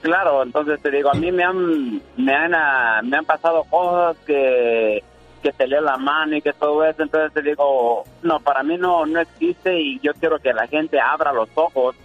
Claro, 0.02 0.42
entonces 0.42 0.80
te 0.80 0.90
digo, 0.90 1.10
a 1.10 1.14
mí 1.14 1.32
me 1.32 1.42
han, 1.42 2.00
me 2.16 2.32
han, 2.32 2.52
me 3.08 3.16
han 3.16 3.24
pasado 3.24 3.64
cosas 3.64 4.16
que, 4.24 5.02
que 5.42 5.52
te 5.52 5.66
la 5.66 5.96
mano 5.96 6.36
y 6.36 6.42
que 6.42 6.52
todo 6.52 6.84
eso, 6.84 7.02
entonces 7.02 7.32
te 7.32 7.42
digo, 7.42 8.04
no, 8.22 8.38
para 8.40 8.62
mí 8.62 8.76
no, 8.76 9.06
no 9.06 9.20
existe 9.20 9.76
y 9.80 9.98
yo 10.00 10.12
quiero 10.14 10.38
que 10.38 10.52
la 10.52 10.68
gente 10.68 11.00
abra 11.00 11.32
los 11.32 11.48
ojos 11.54 11.96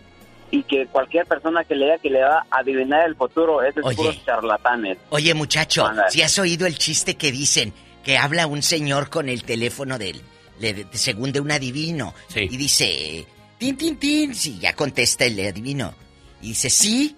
y 0.51 0.63
que 0.63 0.85
cualquier 0.87 1.25
persona 1.25 1.63
que 1.63 1.75
lea 1.75 1.97
que 1.97 2.09
le 2.09 2.21
va 2.21 2.45
a 2.51 2.59
adivinar 2.59 3.07
el 3.07 3.15
futuro, 3.15 3.63
es 3.63 3.73
Oye. 3.83 3.95
puros 3.95 4.25
charlatanes. 4.25 4.97
Oye, 5.09 5.33
muchacho, 5.33 5.89
si 6.09 6.21
has 6.21 6.37
oído 6.39 6.67
el 6.67 6.77
chiste 6.77 7.15
que 7.15 7.31
dicen 7.31 7.73
que 8.03 8.17
habla 8.17 8.47
un 8.47 8.61
señor 8.61 9.09
con 9.09 9.29
el 9.29 9.43
teléfono 9.43 9.97
del, 9.97 10.21
de, 10.59 10.73
de- 10.73 10.87
según 10.91 11.31
de 11.31 11.39
un 11.39 11.51
adivino, 11.51 12.13
y 12.35 12.57
dice, 12.57 13.25
tin, 13.57 13.77
tin, 13.77 13.95
tin, 13.97 14.35
sí, 14.35 14.59
ya 14.59 14.73
contesta 14.73 15.23
el 15.25 15.39
adivino, 15.47 15.93
y 16.41 16.49
dice, 16.49 16.69
sí, 16.69 17.15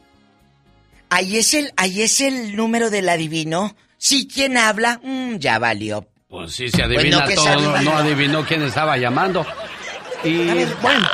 ahí 1.10 1.38
es 1.38 1.53
el, 1.53 1.72
ahí 1.77 2.01
es 2.01 2.22
el 2.22 2.55
número 2.55 2.89
del 2.89 3.10
adivino, 3.10 3.76
sí, 3.97 4.27
¿quién 4.31 4.57
habla? 4.57 4.99
Mm, 5.03 5.38
ya 5.38 5.57
valió. 5.60 6.05
Pues 6.27 6.51
sí, 6.53 6.68
se 6.69 6.77
Pues 6.84 6.97
adivina 6.97 7.26
no, 7.26 7.34
todo. 7.35 7.81
No 7.81 7.97
adivinó 7.97 8.45
quién 8.45 8.64
estaba 8.64 8.97
llamando. 8.97 9.45
Y 10.23 10.47
bueno, 10.81 11.07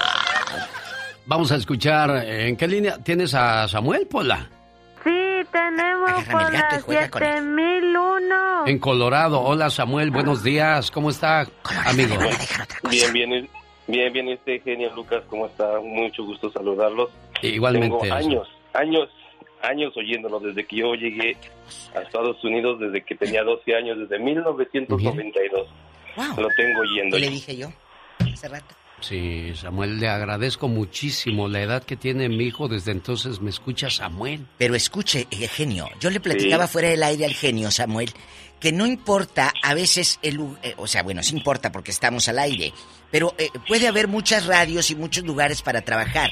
vamos 1.29 1.51
a 1.51 1.55
escuchar. 1.55 2.25
¿En 2.25 2.57
qué 2.57 2.67
línea 2.67 2.97
tienes 2.97 3.33
a 3.35 3.67
Samuel 3.67 4.07
Pola? 4.07 4.49
Sí, 5.03 5.45
tenemos 5.51 6.23
con 6.25 6.55
él. 6.55 6.61
7001. 6.87 8.67
En 8.67 8.79
Colorado. 8.79 9.39
Hola 9.39 9.69
Samuel, 9.69 10.09
buenos 10.11 10.43
días. 10.43 10.91
¿Cómo 10.91 11.11
está, 11.11 11.47
amigo? 11.85 12.15
Bien, 12.89 13.13
bien, 13.13 13.49
bien, 13.87 14.11
bien, 14.11 14.29
este 14.29 14.59
genio 14.59 14.93
Lucas, 14.95 15.23
¿cómo 15.29 15.45
está? 15.45 15.79
Mucho 15.79 16.25
gusto 16.25 16.51
saludarlos. 16.51 17.09
Igualmente. 17.41 17.97
Tengo 18.01 18.13
años, 18.15 18.47
años, 18.73 19.09
años 19.61 19.95
oyéndolo 19.95 20.39
desde 20.39 20.65
que 20.65 20.77
yo 20.77 20.95
llegué 20.95 21.37
a 21.95 22.01
Estados 22.01 22.43
Unidos, 22.43 22.79
desde 22.79 23.03
que 23.03 23.15
tenía 23.15 23.43
12 23.43 23.75
años, 23.75 23.99
desde 23.99 24.19
1992. 24.19 25.67
Lo 26.17 26.47
tengo 26.57 26.81
oyendo. 26.81 27.15
¿Qué 27.15 27.21
le 27.21 27.29
dije 27.29 27.55
yo 27.55 27.69
hace 28.33 28.47
rato? 28.47 28.78
Sí, 29.01 29.53
Samuel, 29.55 29.99
le 29.99 30.07
agradezco 30.09 30.67
muchísimo 30.67 31.47
la 31.47 31.61
edad 31.61 31.83
que 31.83 31.95
tiene 31.95 32.27
mi 32.29 32.45
hijo. 32.45 32.67
Desde 32.67 32.91
entonces 32.91 33.39
me 33.39 33.49
escucha 33.49 33.89
Samuel. 33.89 34.45
Pero 34.57 34.75
escuche, 34.75 35.27
eh, 35.31 35.47
genio, 35.47 35.87
yo 35.99 36.09
le 36.09 36.19
platicaba 36.19 36.67
Sí. 36.67 36.73
fuera 36.73 36.89
del 36.89 37.03
aire 37.03 37.25
al 37.25 37.33
genio, 37.33 37.71
Samuel, 37.71 38.11
que 38.59 38.71
no 38.71 38.85
importa 38.85 39.53
a 39.63 39.73
veces 39.73 40.19
el... 40.21 40.39
eh, 40.63 40.73
o 40.77 40.85
sea, 40.87 41.03
bueno, 41.03 41.23
sí 41.23 41.35
importa 41.35 41.71
porque 41.71 41.91
estamos 41.91 42.27
al 42.27 42.39
aire, 42.39 42.73
pero 43.09 43.33
eh, 43.37 43.49
puede 43.67 43.87
haber 43.87 44.07
muchas 44.09 44.45
radios 44.45 44.91
y 44.91 44.95
muchos 44.95 45.23
lugares 45.23 45.61
para 45.61 45.81
trabajar. 45.81 46.31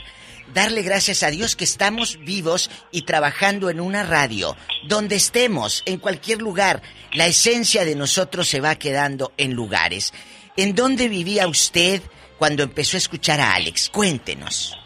Darle 0.53 0.81
gracias 0.81 1.23
a 1.23 1.30
Dios 1.30 1.56
que 1.57 1.65
estamos 1.65 2.19
vivos 2.23 2.69
y 2.91 3.02
trabajando 3.03 3.69
en 3.69 3.80
una 3.81 4.03
radio. 4.03 4.56
Donde 4.88 5.15
estemos, 5.18 5.84
en 5.85 5.98
cualquier 5.99 6.41
lugar, 6.41 6.81
la 7.14 7.27
esencia 7.27 7.84
de 7.84 7.95
nosotros 7.95 8.48
se 8.48 8.61
va 8.61 8.76
quedando 8.76 9.34
en 9.38 9.53
lugares. 9.53 10.14
¿En 10.56 10.73
dónde 10.73 11.10
vivía 11.10 11.48
usted 11.48 12.02
cuando 12.38 12.64
empezó 12.64 12.97
a 12.97 12.99
escuchar 12.99 13.39
a 13.39 13.53
Alex? 13.55 13.89
Cuéntenos. 13.89 14.77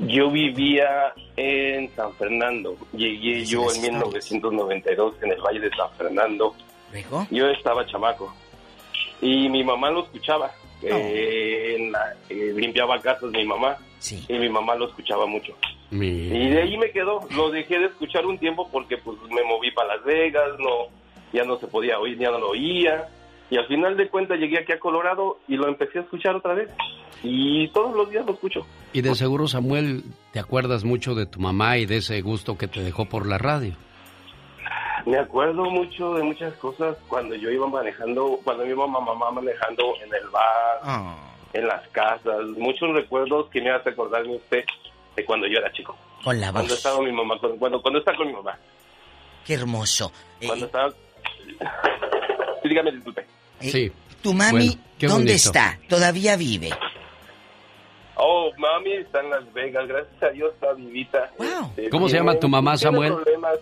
Yo 0.00 0.30
vivía 0.30 1.14
en 1.36 1.90
San 1.96 2.12
Fernando. 2.14 2.76
Llegué 2.92 3.44
yo 3.44 3.62
en 3.72 3.80
1992 3.82 5.14
en 5.22 5.32
el 5.32 5.40
Valle 5.40 5.60
de 5.60 5.70
San 5.70 5.90
Fernando. 5.96 6.54
Yo 7.30 7.48
estaba 7.48 7.86
chamaco. 7.86 8.34
Y 9.22 9.48
mi 9.48 9.64
mamá 9.64 9.90
lo 9.90 10.04
escuchaba. 10.04 10.50
Eh, 10.82 11.76
en 11.78 11.92
la- 11.92 12.14
eh, 12.28 12.52
limpiaba 12.54 13.00
casas 13.00 13.30
mi 13.30 13.44
mamá. 13.44 13.78
Y 14.28 14.34
mi 14.34 14.48
mamá 14.50 14.74
lo 14.74 14.86
escuchaba 14.88 15.26
mucho. 15.26 15.54
Y 16.34 16.50
de 16.50 16.62
ahí 16.62 16.76
me 16.76 16.90
quedó. 16.90 17.20
Lo 17.34 17.50
dejé 17.50 17.78
de 17.78 17.86
escuchar 17.86 18.26
un 18.26 18.38
tiempo 18.38 18.68
porque 18.70 18.98
pues 18.98 19.16
me 19.30 19.42
moví 19.44 19.70
para 19.70 19.96
Las 19.96 20.04
Vegas. 20.04 20.50
no 20.58 20.88
Ya 21.32 21.44
no 21.44 21.58
se 21.58 21.66
podía 21.66 21.98
oír, 21.98 22.18
ya 22.18 22.30
no 22.30 22.38
lo 22.38 22.50
oía. 22.50 23.08
Y 23.50 23.56
al 23.56 23.66
final 23.66 23.96
de 23.96 24.08
cuentas 24.08 24.38
llegué 24.38 24.58
aquí 24.58 24.72
a 24.72 24.80
Colorado 24.80 25.38
y 25.46 25.56
lo 25.56 25.68
empecé 25.68 25.98
a 25.98 26.02
escuchar 26.02 26.34
otra 26.34 26.54
vez. 26.54 26.68
Y 27.22 27.68
todos 27.68 27.94
los 27.94 28.10
días 28.10 28.26
lo 28.26 28.32
escucho. 28.32 28.66
Y 28.92 29.02
de 29.02 29.14
seguro, 29.14 29.46
Samuel, 29.46 30.02
te 30.32 30.40
acuerdas 30.40 30.84
mucho 30.84 31.14
de 31.14 31.26
tu 31.26 31.40
mamá 31.40 31.78
y 31.78 31.86
de 31.86 31.98
ese 31.98 32.20
gusto 32.22 32.58
que 32.58 32.68
te 32.68 32.82
dejó 32.82 33.06
por 33.06 33.26
la 33.26 33.38
radio. 33.38 33.74
Me 35.06 35.18
acuerdo 35.18 35.64
mucho 35.70 36.14
de 36.14 36.24
muchas 36.24 36.52
cosas 36.54 36.96
cuando 37.06 37.36
yo 37.36 37.48
iba 37.50 37.68
manejando, 37.68 38.40
cuando 38.42 38.66
mi 38.66 38.74
mamá, 38.74 38.98
mamá 38.98 39.30
manejando 39.30 39.94
en 40.04 40.12
el 40.12 40.28
bar, 40.30 41.16
en 41.52 41.68
las 41.68 41.86
casas. 41.88 42.44
Muchos 42.56 42.92
recuerdos 42.92 43.48
que 43.50 43.62
me 43.62 43.70
hace 43.70 43.90
acordarme 43.90 44.34
usted 44.34 44.64
de 45.14 45.24
cuando 45.24 45.46
yo 45.46 45.58
era 45.58 45.70
chico. 45.72 45.96
Con 46.24 46.40
la 46.40 46.50
Cuando 46.50 46.74
estaba 46.74 47.00
mi 47.00 47.12
mamá, 47.12 47.38
cuando, 47.38 47.58
cuando, 47.58 47.80
cuando 47.80 48.00
estaba 48.00 48.16
con 48.16 48.26
mi 48.26 48.32
mamá. 48.32 48.58
Qué 49.44 49.54
hermoso. 49.54 50.10
Cuando 50.44 50.66
estaba... 50.66 50.90
Sí, 52.62 52.68
dígame, 52.68 52.90
disculpe. 52.90 53.24
Sí. 53.60 53.92
¿Tu 54.22 54.32
mami 54.34 54.50
Bueno, 54.68 54.80
dónde 55.00 55.32
bonito. 55.32 55.32
está? 55.32 55.78
¿Todavía 55.88 56.36
vive? 56.36 56.70
Oh, 58.16 58.50
mami 58.56 58.92
está 58.92 59.20
en 59.20 59.30
Las 59.30 59.52
Vegas, 59.52 59.86
gracias 59.86 60.22
a 60.22 60.28
Dios 60.30 60.52
está 60.54 60.72
vivita. 60.72 61.30
Este, 61.76 61.90
¿Cómo 61.90 62.08
se 62.08 62.16
llama 62.16 62.38
tu 62.38 62.48
mamá, 62.48 62.76
Samuel? 62.76 63.14
problemas. 63.14 63.58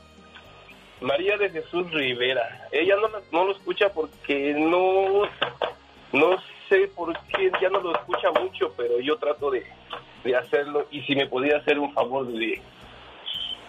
María 1.00 1.36
de 1.36 1.50
Jesús 1.50 1.90
Rivera. 1.92 2.68
Ella 2.70 2.94
no, 2.96 3.08
lo- 3.08 3.22
no 3.32 3.44
lo 3.46 3.52
escucha 3.52 3.88
porque 3.90 4.54
no, 4.56 5.22
no 6.12 6.36
sé 6.68 6.88
por 6.94 7.12
qué 7.28 7.50
ya 7.60 7.68
no 7.68 7.80
lo 7.80 7.92
escucha 7.94 8.30
mucho, 8.40 8.72
pero 8.76 9.00
yo 9.00 9.16
trato 9.16 9.50
de, 9.50 9.64
de 10.22 10.36
hacerlo. 10.36 10.86
Y 10.92 11.00
si 11.02 11.14
me 11.16 11.26
podía 11.26 11.56
hacer 11.58 11.78
un 11.78 11.92
favor 11.92 12.26
de... 12.28 12.62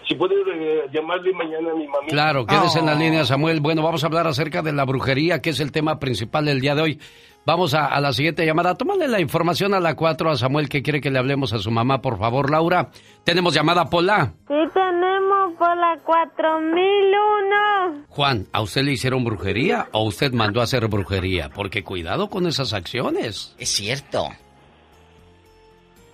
Si 0.08 0.14
puede 0.14 0.34
eh, 0.54 0.86
llamarle 0.92 1.32
mañana 1.32 1.72
a 1.72 1.74
mi 1.74 1.86
mamá. 1.86 2.06
Claro, 2.08 2.46
quédese 2.46 2.78
en 2.78 2.86
la 2.86 2.94
línea, 2.94 3.24
Samuel. 3.24 3.60
Bueno, 3.60 3.82
vamos 3.82 4.04
a 4.04 4.06
hablar 4.06 4.26
acerca 4.26 4.62
de 4.62 4.72
la 4.72 4.84
brujería, 4.84 5.40
que 5.42 5.50
es 5.50 5.58
el 5.60 5.72
tema 5.72 5.98
principal 5.98 6.44
del 6.44 6.60
día 6.60 6.74
de 6.76 6.82
hoy. 6.82 7.00
Vamos 7.44 7.74
a, 7.74 7.86
a 7.86 8.00
la 8.00 8.12
siguiente 8.12 8.44
llamada. 8.46 8.74
Tómale 8.76 9.08
la 9.08 9.20
información 9.20 9.74
a 9.74 9.80
la 9.80 9.94
4 9.96 10.30
a 10.30 10.36
Samuel, 10.36 10.68
que 10.68 10.82
quiere 10.82 11.00
que 11.00 11.10
le 11.10 11.18
hablemos 11.18 11.52
a 11.52 11.58
su 11.58 11.70
mamá, 11.70 12.00
por 12.02 12.18
favor, 12.18 12.50
Laura. 12.50 12.88
Tenemos 13.24 13.54
llamada 13.54 13.88
Pola. 13.90 14.32
Sí 14.48 14.54
tenemos 14.74 15.52
por 15.58 15.76
la 15.76 15.96
4001. 16.04 18.04
Juan, 18.08 18.46
¿a 18.52 18.62
usted 18.62 18.82
le 18.82 18.92
hicieron 18.92 19.24
brujería 19.24 19.88
o 19.92 20.04
usted 20.04 20.32
mandó 20.32 20.60
a 20.60 20.64
hacer 20.64 20.86
brujería? 20.88 21.50
Porque 21.54 21.82
cuidado 21.84 22.28
con 22.28 22.46
esas 22.46 22.72
acciones. 22.72 23.54
Es 23.58 23.68
cierto. 23.70 24.28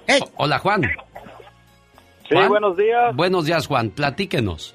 O- 0.08 0.30
hola, 0.44 0.58
Juan. 0.58 0.82
Sí, 2.40 2.48
buenos 2.48 2.76
días. 2.76 3.14
Buenos 3.16 3.44
días, 3.46 3.66
Juan. 3.66 3.90
Platíquenos. 3.90 4.74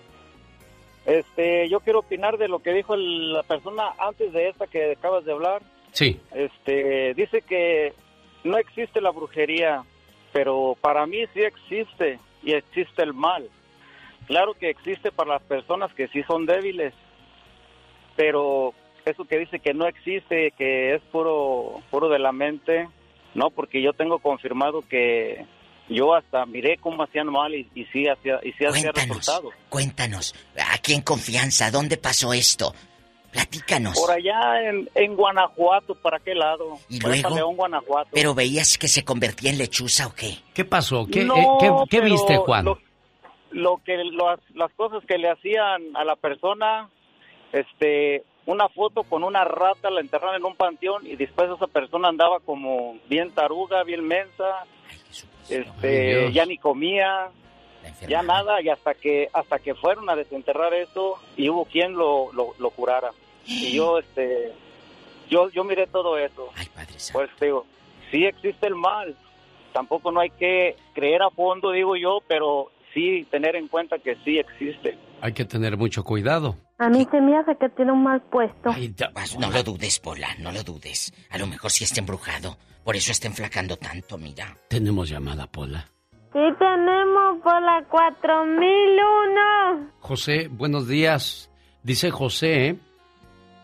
Este, 1.05 1.69
yo 1.69 1.79
quiero 1.79 1.99
opinar 1.99 2.37
de 2.37 2.47
lo 2.49 2.59
que 2.59 2.73
dijo 2.73 2.93
el- 2.93 3.33
la 3.33 3.43
persona 3.43 3.93
antes 3.97 4.33
de 4.33 4.49
esta 4.49 4.67
que 4.67 4.91
acabas 4.91 5.23
de 5.25 5.31
hablar. 5.31 5.61
Sí. 5.91 6.19
Este, 6.33 7.13
dice 7.13 7.41
que 7.41 7.93
no 8.43 8.57
existe 8.57 8.99
la 9.01 9.11
brujería, 9.11 9.83
pero 10.33 10.75
para 10.81 11.05
mí 11.05 11.19
sí 11.33 11.41
existe 11.41 12.19
y 12.43 12.51
existe 12.53 13.03
el 13.03 13.13
mal. 13.13 13.47
Claro 14.27 14.53
que 14.53 14.69
existe 14.69 15.11
para 15.11 15.33
las 15.35 15.43
personas 15.43 15.93
que 15.93 16.09
sí 16.09 16.21
son 16.23 16.45
débiles, 16.45 16.93
pero 18.15 18.73
eso 19.05 19.23
que 19.25 19.37
dice 19.39 19.59
que 19.59 19.73
no 19.73 19.87
existe, 19.87 20.51
que 20.57 20.93
es 20.95 21.01
puro 21.11 21.81
puro 21.89 22.09
de 22.09 22.19
la 22.19 22.33
mente, 22.33 22.89
no, 23.33 23.49
porque 23.49 23.81
yo 23.81 23.93
tengo 23.93 24.19
confirmado 24.19 24.83
que 24.89 25.45
yo 25.89 26.13
hasta 26.15 26.45
miré 26.45 26.77
cómo 26.77 27.03
hacían 27.03 27.27
mal 27.27 27.53
y, 27.55 27.69
y 27.75 27.85
sí 27.85 28.07
hacía 28.07 28.39
y 28.43 28.51
sí 28.53 28.65
hacía 28.65 28.91
resultados. 28.91 29.53
Cuéntanos, 29.69 30.35
aquí 30.73 30.93
en 30.93 31.01
confianza, 31.01 31.71
¿dónde 31.71 31.97
pasó 31.97 32.33
esto? 32.33 32.73
Platícanos. 33.31 33.99
Por 33.99 34.11
allá 34.11 34.69
en, 34.69 34.89
en 34.95 35.15
Guanajuato, 35.15 35.95
¿para 35.95 36.19
qué 36.19 36.33
lado? 36.33 36.77
¿Y 36.89 36.99
Por 36.99 37.11
luego? 37.11 37.35
León, 37.35 37.55
Guanajuato. 37.55 38.09
¿Pero 38.13 38.33
veías 38.33 38.77
que 38.77 38.87
se 38.87 39.03
convertía 39.03 39.51
en 39.51 39.57
lechuza 39.57 40.07
o 40.07 40.13
qué? 40.13 40.37
¿Qué 40.53 40.65
pasó? 40.65 41.05
¿Qué, 41.11 41.23
No, 41.23 41.35
eh, 41.61 41.85
qué- 41.89 41.99
viste, 42.01 42.37
Juan? 42.37 42.65
Lo, 42.65 42.79
lo 43.51 43.81
que 43.85 43.97
las, 43.97 44.39
las 44.55 44.71
cosas 44.73 45.03
que 45.05 45.17
le 45.17 45.29
hacían 45.29 45.95
a 45.95 46.03
la 46.05 46.15
persona, 46.15 46.89
este, 47.51 48.23
una 48.45 48.69
foto 48.69 49.03
con 49.03 49.23
una 49.23 49.43
rata 49.43 49.89
la 49.89 49.99
enterraron 50.01 50.35
en 50.35 50.45
un 50.45 50.55
panteón 50.55 51.05
y 51.05 51.15
después 51.17 51.49
esa 51.51 51.67
persona 51.67 52.07
andaba 52.07 52.39
como 52.39 52.97
bien 53.09 53.31
taruga, 53.31 53.83
bien 53.83 54.07
mensa, 54.07 54.65
este, 55.49 56.25
Ay, 56.25 56.33
ya 56.33 56.45
ni 56.45 56.57
comía, 56.57 57.29
ya 58.07 58.21
nada 58.21 58.61
y 58.61 58.69
hasta 58.69 58.93
que 58.93 59.29
hasta 59.33 59.59
que 59.59 59.75
fueron 59.75 60.09
a 60.09 60.15
desenterrar 60.15 60.73
eso 60.73 61.15
y 61.35 61.49
hubo 61.49 61.65
quien 61.65 61.93
lo, 61.93 62.31
lo, 62.33 62.53
lo 62.59 62.69
curara 62.71 63.11
y 63.45 63.71
yo 63.71 63.99
este 63.99 64.53
yo 65.29 65.49
yo 65.49 65.63
miré 65.63 65.87
todo 65.87 66.17
eso 66.17 66.49
pues 67.13 67.29
te 67.37 67.45
digo 67.45 67.65
sí 68.11 68.25
existe 68.25 68.67
el 68.67 68.75
mal 68.75 69.15
tampoco 69.73 70.11
no 70.11 70.19
hay 70.19 70.29
que 70.31 70.75
creer 70.93 71.21
a 71.21 71.29
fondo 71.29 71.71
digo 71.71 71.95
yo 71.95 72.19
pero 72.27 72.71
sí 72.93 73.27
tener 73.29 73.55
en 73.55 73.67
cuenta 73.67 73.99
que 73.99 74.15
sí 74.23 74.37
existe 74.37 74.97
Hay 75.21 75.33
que 75.33 75.45
tener 75.45 75.77
mucho 75.77 76.03
cuidado. 76.03 76.55
A 76.79 76.89
mí 76.89 77.07
se 77.09 77.19
me 77.21 77.35
hace 77.35 77.55
que 77.57 77.69
tiene 77.69 77.91
un 77.91 78.03
mal 78.03 78.21
puesto. 78.21 78.71
Pues 79.13 79.39
no 79.39 79.49
lo 79.49 79.63
dudes, 79.63 79.99
Pola, 79.99 80.29
no 80.37 80.51
lo 80.51 80.61
dudes. 80.63 81.11
A 81.31 81.39
lo 81.39 81.47
mejor 81.47 81.71
sí 81.71 81.83
está 81.83 81.99
embrujado. 81.99 82.57
Por 82.87 82.95
eso 82.95 83.11
está 83.11 83.27
enflacando 83.27 83.75
tanto, 83.75 84.17
mira. 84.17 84.57
Tenemos 84.69 85.09
llamada, 85.09 85.45
Pola. 85.45 85.85
Sí 86.31 86.39
tenemos 86.57 87.41
por 87.43 87.61
la 87.61 87.83
4001. 87.91 89.91
José, 89.99 90.47
buenos 90.49 90.87
días. 90.87 91.51
Dice 91.83 92.11
José 92.11 92.67
¿eh? 92.67 92.77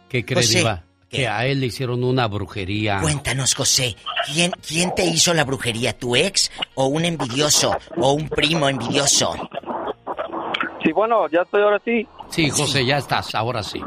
que 0.09 0.25
cree, 0.25 0.43
José, 0.43 0.57
Diva, 0.57 0.83
que 1.07 1.29
a 1.29 1.45
él 1.45 1.61
le 1.61 1.67
hicieron 1.67 2.03
una 2.03 2.27
brujería. 2.27 2.99
Cuéntanos, 2.99 3.55
José, 3.55 3.95
¿quién, 4.25 4.51
¿quién 4.67 4.93
te 4.93 5.05
hizo 5.05 5.33
la 5.33 5.45
brujería? 5.45 5.97
¿Tu 5.97 6.17
ex 6.17 6.51
o 6.75 6.87
un 6.87 7.05
envidioso 7.05 7.77
o 7.95 8.11
un 8.11 8.27
primo 8.27 8.67
envidioso? 8.67 9.35
sí 10.83 10.91
bueno 10.91 11.29
ya 11.29 11.43
estoy 11.43 11.61
ahora 11.61 11.81
sí 11.85 12.05
Sí, 12.27 12.49
José, 12.49 12.85
ya 12.85 12.97
estás, 12.97 13.33
ahora 13.35 13.63
sí. 13.63 13.81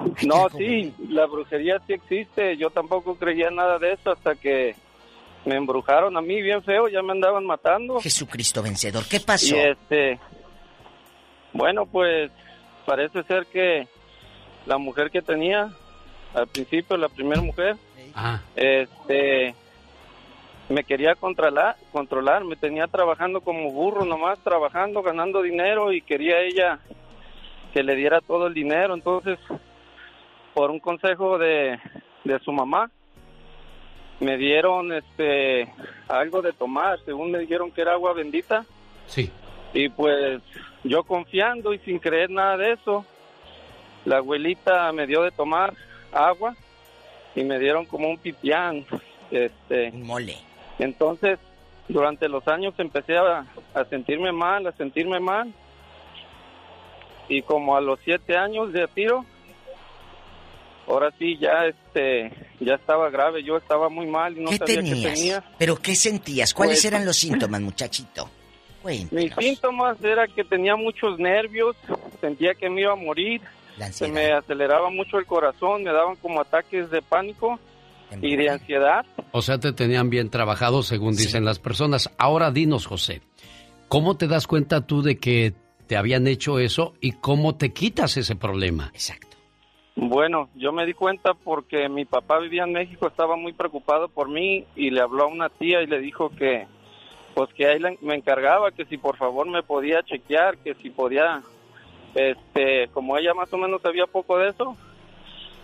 no 0.26 0.48
sí 0.50 0.94
la 1.08 1.26
brujería 1.26 1.80
sí 1.86 1.92
existe 1.94 2.56
yo 2.56 2.70
tampoco 2.70 3.16
creía 3.16 3.50
nada 3.50 3.78
de 3.78 3.92
eso 3.92 4.12
hasta 4.12 4.34
que 4.34 4.74
me 5.44 5.56
embrujaron 5.56 6.16
a 6.16 6.20
mí 6.20 6.42
bien 6.42 6.62
feo 6.62 6.88
ya 6.88 7.02
me 7.02 7.12
andaban 7.12 7.44
matando 7.46 8.00
Jesucristo 8.00 8.62
vencedor, 8.62 9.04
¿qué 9.08 9.20
pasó? 9.20 9.56
Y 9.56 9.58
este, 9.58 10.18
bueno, 11.52 11.86
pues 11.86 12.30
parece 12.86 13.22
ser 13.24 13.46
que 13.46 13.88
la 14.66 14.78
mujer 14.78 15.10
que 15.10 15.22
tenía 15.22 15.70
al 16.34 16.46
principio, 16.46 16.96
la 16.96 17.08
primera 17.08 17.40
mujer, 17.40 17.76
Ah, 18.20 18.40
este, 18.56 19.54
me 20.68 20.82
quería 20.82 21.14
controlar, 21.14 21.76
controlar, 21.92 22.44
me 22.44 22.56
tenía 22.56 22.88
trabajando 22.88 23.40
como 23.40 23.70
burro 23.70 24.04
nomás, 24.04 24.38
trabajando, 24.40 25.02
ganando 25.02 25.40
dinero 25.40 25.92
y 25.92 26.02
quería 26.02 26.40
ella 26.40 26.80
que 27.72 27.84
le 27.84 27.94
diera 27.94 28.20
todo 28.20 28.48
el 28.48 28.54
dinero. 28.54 28.94
Entonces, 28.94 29.38
por 30.58 30.72
un 30.72 30.80
consejo 30.80 31.38
de, 31.38 31.78
de 32.24 32.38
su 32.40 32.50
mamá, 32.50 32.90
me 34.18 34.36
dieron 34.36 34.92
este 34.92 35.72
algo 36.08 36.42
de 36.42 36.52
tomar, 36.52 36.98
según 37.04 37.30
me 37.30 37.38
dijeron 37.38 37.70
que 37.70 37.82
era 37.82 37.92
agua 37.92 38.12
bendita. 38.12 38.66
Sí. 39.06 39.30
Y 39.72 39.88
pues 39.88 40.42
yo 40.82 41.04
confiando 41.04 41.72
y 41.72 41.78
sin 41.78 42.00
creer 42.00 42.30
nada 42.30 42.56
de 42.56 42.72
eso, 42.72 43.04
la 44.04 44.16
abuelita 44.16 44.90
me 44.90 45.06
dio 45.06 45.22
de 45.22 45.30
tomar 45.30 45.74
agua 46.10 46.56
y 47.36 47.44
me 47.44 47.60
dieron 47.60 47.84
como 47.84 48.08
un 48.08 48.18
pipián, 48.18 48.84
este, 49.30 49.90
un 49.92 50.08
mole. 50.08 50.38
Entonces, 50.80 51.38
durante 51.86 52.28
los 52.28 52.48
años 52.48 52.74
empecé 52.78 53.16
a, 53.16 53.46
a 53.74 53.84
sentirme 53.84 54.32
mal, 54.32 54.66
a 54.66 54.72
sentirme 54.72 55.20
mal. 55.20 55.54
Y 57.28 57.42
como 57.42 57.76
a 57.76 57.80
los 57.80 58.00
siete 58.00 58.36
años 58.36 58.72
de 58.72 58.88
tiro, 58.88 59.24
ahora 60.88 61.12
sí 61.18 61.36
ya 61.38 61.66
este 61.66 62.32
ya 62.60 62.74
estaba 62.74 63.08
grave, 63.10 63.42
yo 63.44 63.56
estaba 63.56 63.88
muy 63.88 64.06
mal 64.06 64.36
y 64.36 64.40
no 64.40 64.50
¿Qué 64.50 64.56
sabía 64.58 64.76
qué 64.76 64.82
tenías? 64.82 65.14
tenía. 65.14 65.44
¿Pero 65.58 65.76
qué 65.76 65.94
sentías? 65.94 66.52
¿Cuáles 66.54 66.78
Pues- 66.78 66.84
eran 66.86 67.04
los 67.04 67.16
síntomas, 67.24 67.60
muchachito? 67.60 68.30
Mis 69.10 69.34
síntomas 69.34 70.02
era 70.02 70.26
que 70.28 70.44
tenía 70.44 70.74
muchos 70.76 71.18
nervios, 71.18 71.76
sentía 72.20 72.54
que 72.54 72.70
me 72.70 72.82
iba 72.82 72.92
a 72.92 72.96
morir, 72.96 73.40
se 73.90 74.08
me 74.08 74.32
aceleraba 74.32 74.88
mucho 74.88 75.18
el 75.18 75.26
corazón, 75.26 75.82
me 75.82 75.92
daban 75.92 76.16
como 76.16 76.40
ataques 76.40 76.90
de 76.90 77.02
pánico 77.02 77.58
y 78.22 78.36
de 78.36 78.48
ansiedad. 78.48 79.04
O 79.32 79.42
sea, 79.42 79.58
te 79.58 79.72
tenían 79.74 80.08
bien 80.08 80.30
trabajado, 80.30 80.82
según 80.82 81.14
dicen 81.16 81.44
las 81.44 81.58
personas. 81.58 82.08
Ahora 82.16 82.50
dinos, 82.50 82.86
José, 82.86 83.20
¿cómo 83.88 84.16
te 84.16 84.26
das 84.26 84.46
cuenta 84.46 84.86
tú 84.86 85.02
de 85.02 85.18
que 85.18 85.52
te 85.86 85.96
habían 85.98 86.26
hecho 86.26 86.58
eso 86.58 86.94
y 87.02 87.12
cómo 87.12 87.56
te 87.56 87.74
quitas 87.74 88.16
ese 88.16 88.36
problema? 88.36 88.90
Exacto. 88.94 89.27
Bueno, 90.00 90.48
yo 90.54 90.70
me 90.70 90.86
di 90.86 90.94
cuenta 90.94 91.34
porque 91.34 91.88
mi 91.88 92.04
papá 92.04 92.38
vivía 92.38 92.62
en 92.62 92.70
México, 92.70 93.08
estaba 93.08 93.34
muy 93.34 93.52
preocupado 93.52 94.06
por 94.06 94.28
mí 94.28 94.64
y 94.76 94.90
le 94.90 95.00
habló 95.00 95.24
a 95.24 95.26
una 95.26 95.48
tía 95.48 95.82
y 95.82 95.88
le 95.88 95.98
dijo 95.98 96.30
que 96.30 96.68
pues 97.34 97.52
que 97.52 97.66
ahí 97.66 97.80
me 98.00 98.14
encargaba 98.14 98.70
que 98.70 98.84
si 98.84 98.96
por 98.96 99.16
favor 99.16 99.48
me 99.48 99.64
podía 99.64 100.04
chequear, 100.04 100.56
que 100.58 100.74
si 100.74 100.90
podía 100.90 101.42
este, 102.14 102.86
como 102.92 103.18
ella 103.18 103.34
más 103.34 103.52
o 103.52 103.58
menos 103.58 103.82
sabía 103.82 104.06
poco 104.06 104.38
de 104.38 104.50
eso, 104.50 104.76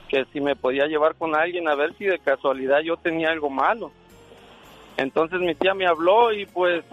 que 0.09 0.24
si 0.32 0.40
me 0.40 0.56
podía 0.56 0.86
llevar 0.86 1.15
con 1.15 1.36
alguien 1.36 1.69
a 1.69 1.77
ver 1.77 1.94
si 1.94 2.05
de 2.05 2.19
casualidad 2.19 2.81
yo 2.81 2.97
tenía 2.97 3.31
algo 3.31 3.51
malo. 3.51 3.93
Entonces 4.97 5.39
mi 5.39 5.55
tía 5.55 5.74
me 5.74 5.86
habló 5.86 6.32
y 6.32 6.44
pues 6.47 6.85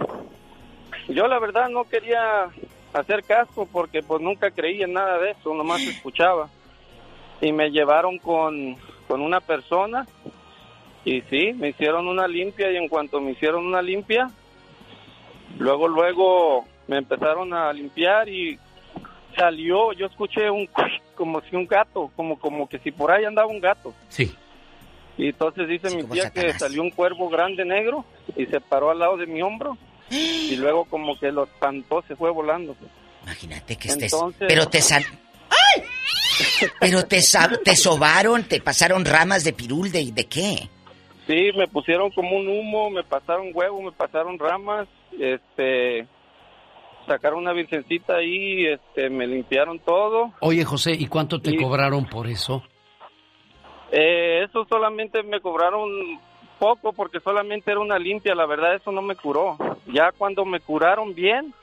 yo 1.07 1.26
la 1.27 1.39
verdad 1.39 1.69
no 1.69 1.85
quería 1.85 2.49
hacer 2.93 3.23
caso 3.23 3.68
porque 3.72 4.03
pues 4.03 4.22
nunca 4.22 4.51
creí 4.51 4.84
en 4.84 4.93
nada 4.93 5.18
de 5.18 5.31
eso, 5.31 5.55
nomás 5.55 5.81
escuchaba. 5.88 6.47
Y 7.41 7.51
me 7.51 7.72
llevaron 7.72 8.18
con, 8.19 8.77
con 9.07 9.22
una 9.22 9.39
persona 9.39 10.05
y 11.03 11.22
sí, 11.23 11.53
me 11.53 11.69
hicieron 11.69 12.07
una 12.07 12.27
limpia 12.27 12.72
y 12.72 12.77
en 12.77 12.88
cuanto 12.88 13.19
me 13.19 13.31
hicieron 13.31 13.65
una 13.65 13.81
limpia, 13.81 14.30
luego, 15.57 15.88
luego 15.88 16.65
me 16.88 16.97
empezaron 16.97 17.53
a 17.53 17.73
limpiar 17.73 18.30
y 18.30 18.59
salió, 19.35 19.93
yo 19.93 20.05
escuché 20.05 20.49
un 20.49 20.69
como 21.15 21.41
si 21.41 21.55
un 21.55 21.65
gato, 21.65 22.11
como 22.15 22.38
como 22.38 22.68
que 22.68 22.80
si 22.80 22.91
por 22.91 23.11
ahí 23.11 23.26
andaba 23.26 23.47
un 23.47 23.59
gato. 23.59 23.93
Sí. 24.09 24.31
Y 25.18 25.27
entonces 25.27 25.68
dice 25.68 25.95
mi 25.95 26.03
tía 26.03 26.30
que 26.31 26.53
salió 26.53 26.81
un 26.81 26.91
cuervo 26.91 27.30
grande 27.30 27.65
negro 27.65 28.05
y 28.35 28.45
se 28.45 28.59
paró 28.59 28.91
al 28.91 28.99
lado 28.99 29.18
de 29.18 29.27
mi 29.27 29.41
hombro 29.41 29.77
y 30.09 30.55
luego 30.57 30.85
como 30.85 31.18
que 31.18 31.31
lo 31.31 31.45
espantó, 31.45 32.03
se 32.07 32.15
fue 32.15 32.31
volando. 32.31 32.76
Imagínate 33.23 33.76
que 33.77 33.88
estés... 33.88 34.13
Pero 34.39 34.68
te 34.68 34.81
sal... 34.81 35.03
Pero 36.80 37.05
te, 37.05 37.19
te 37.63 37.76
sobaron, 37.76 38.43
te 38.43 38.61
pasaron 38.61 39.05
ramas 39.05 39.43
de 39.43 39.53
pirul, 39.53 39.91
¿de, 39.91 40.11
¿de 40.11 40.26
qué? 40.26 40.69
Sí, 41.27 41.51
me 41.55 41.68
pusieron 41.68 42.11
como 42.11 42.38
un 42.38 42.47
humo, 42.47 42.89
me 42.89 43.03
pasaron 43.03 43.51
huevo, 43.53 43.81
me 43.81 43.91
pasaron 43.91 44.38
ramas, 44.39 44.88
este, 45.19 46.07
sacaron 47.05 47.39
una 47.39 47.53
virgencita 47.53 48.15
ahí, 48.15 48.65
este, 48.65 49.09
me 49.09 49.27
limpiaron 49.27 49.80
todo. 49.80 50.31
Oye, 50.39 50.63
José, 50.65 50.93
¿y 50.93 51.07
cuánto 51.07 51.41
te 51.41 51.55
cobraron 51.55 52.05
por 52.05 52.27
eso? 52.27 52.63
Eh, 53.91 54.43
eso 54.43 54.65
solamente 54.69 55.22
me 55.23 55.41
cobraron 55.41 55.89
poco 56.57 56.93
porque 56.93 57.19
solamente 57.19 57.72
era 57.72 57.80
una 57.80 57.99
limpia, 57.99 58.35
la 58.35 58.45
verdad 58.45 58.76
eso 58.76 58.91
no 58.91 59.01
me 59.01 59.15
curó. 59.15 59.57
Ya 59.88 60.11
cuando 60.18 60.45
me 60.45 60.59
curaron 60.59 61.13
bien, 61.13 61.53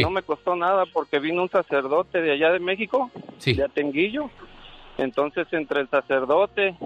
no 0.00 0.10
me 0.10 0.22
costó 0.22 0.54
nada 0.54 0.84
porque 0.92 1.18
vino 1.18 1.42
un 1.42 1.50
sacerdote 1.50 2.20
de 2.20 2.32
allá 2.32 2.50
de 2.52 2.60
México, 2.60 3.10
de 3.44 3.64
Atenguillo. 3.64 4.30
Entonces 4.98 5.46
entre 5.52 5.80
el 5.80 5.88
sacerdote 5.88 6.76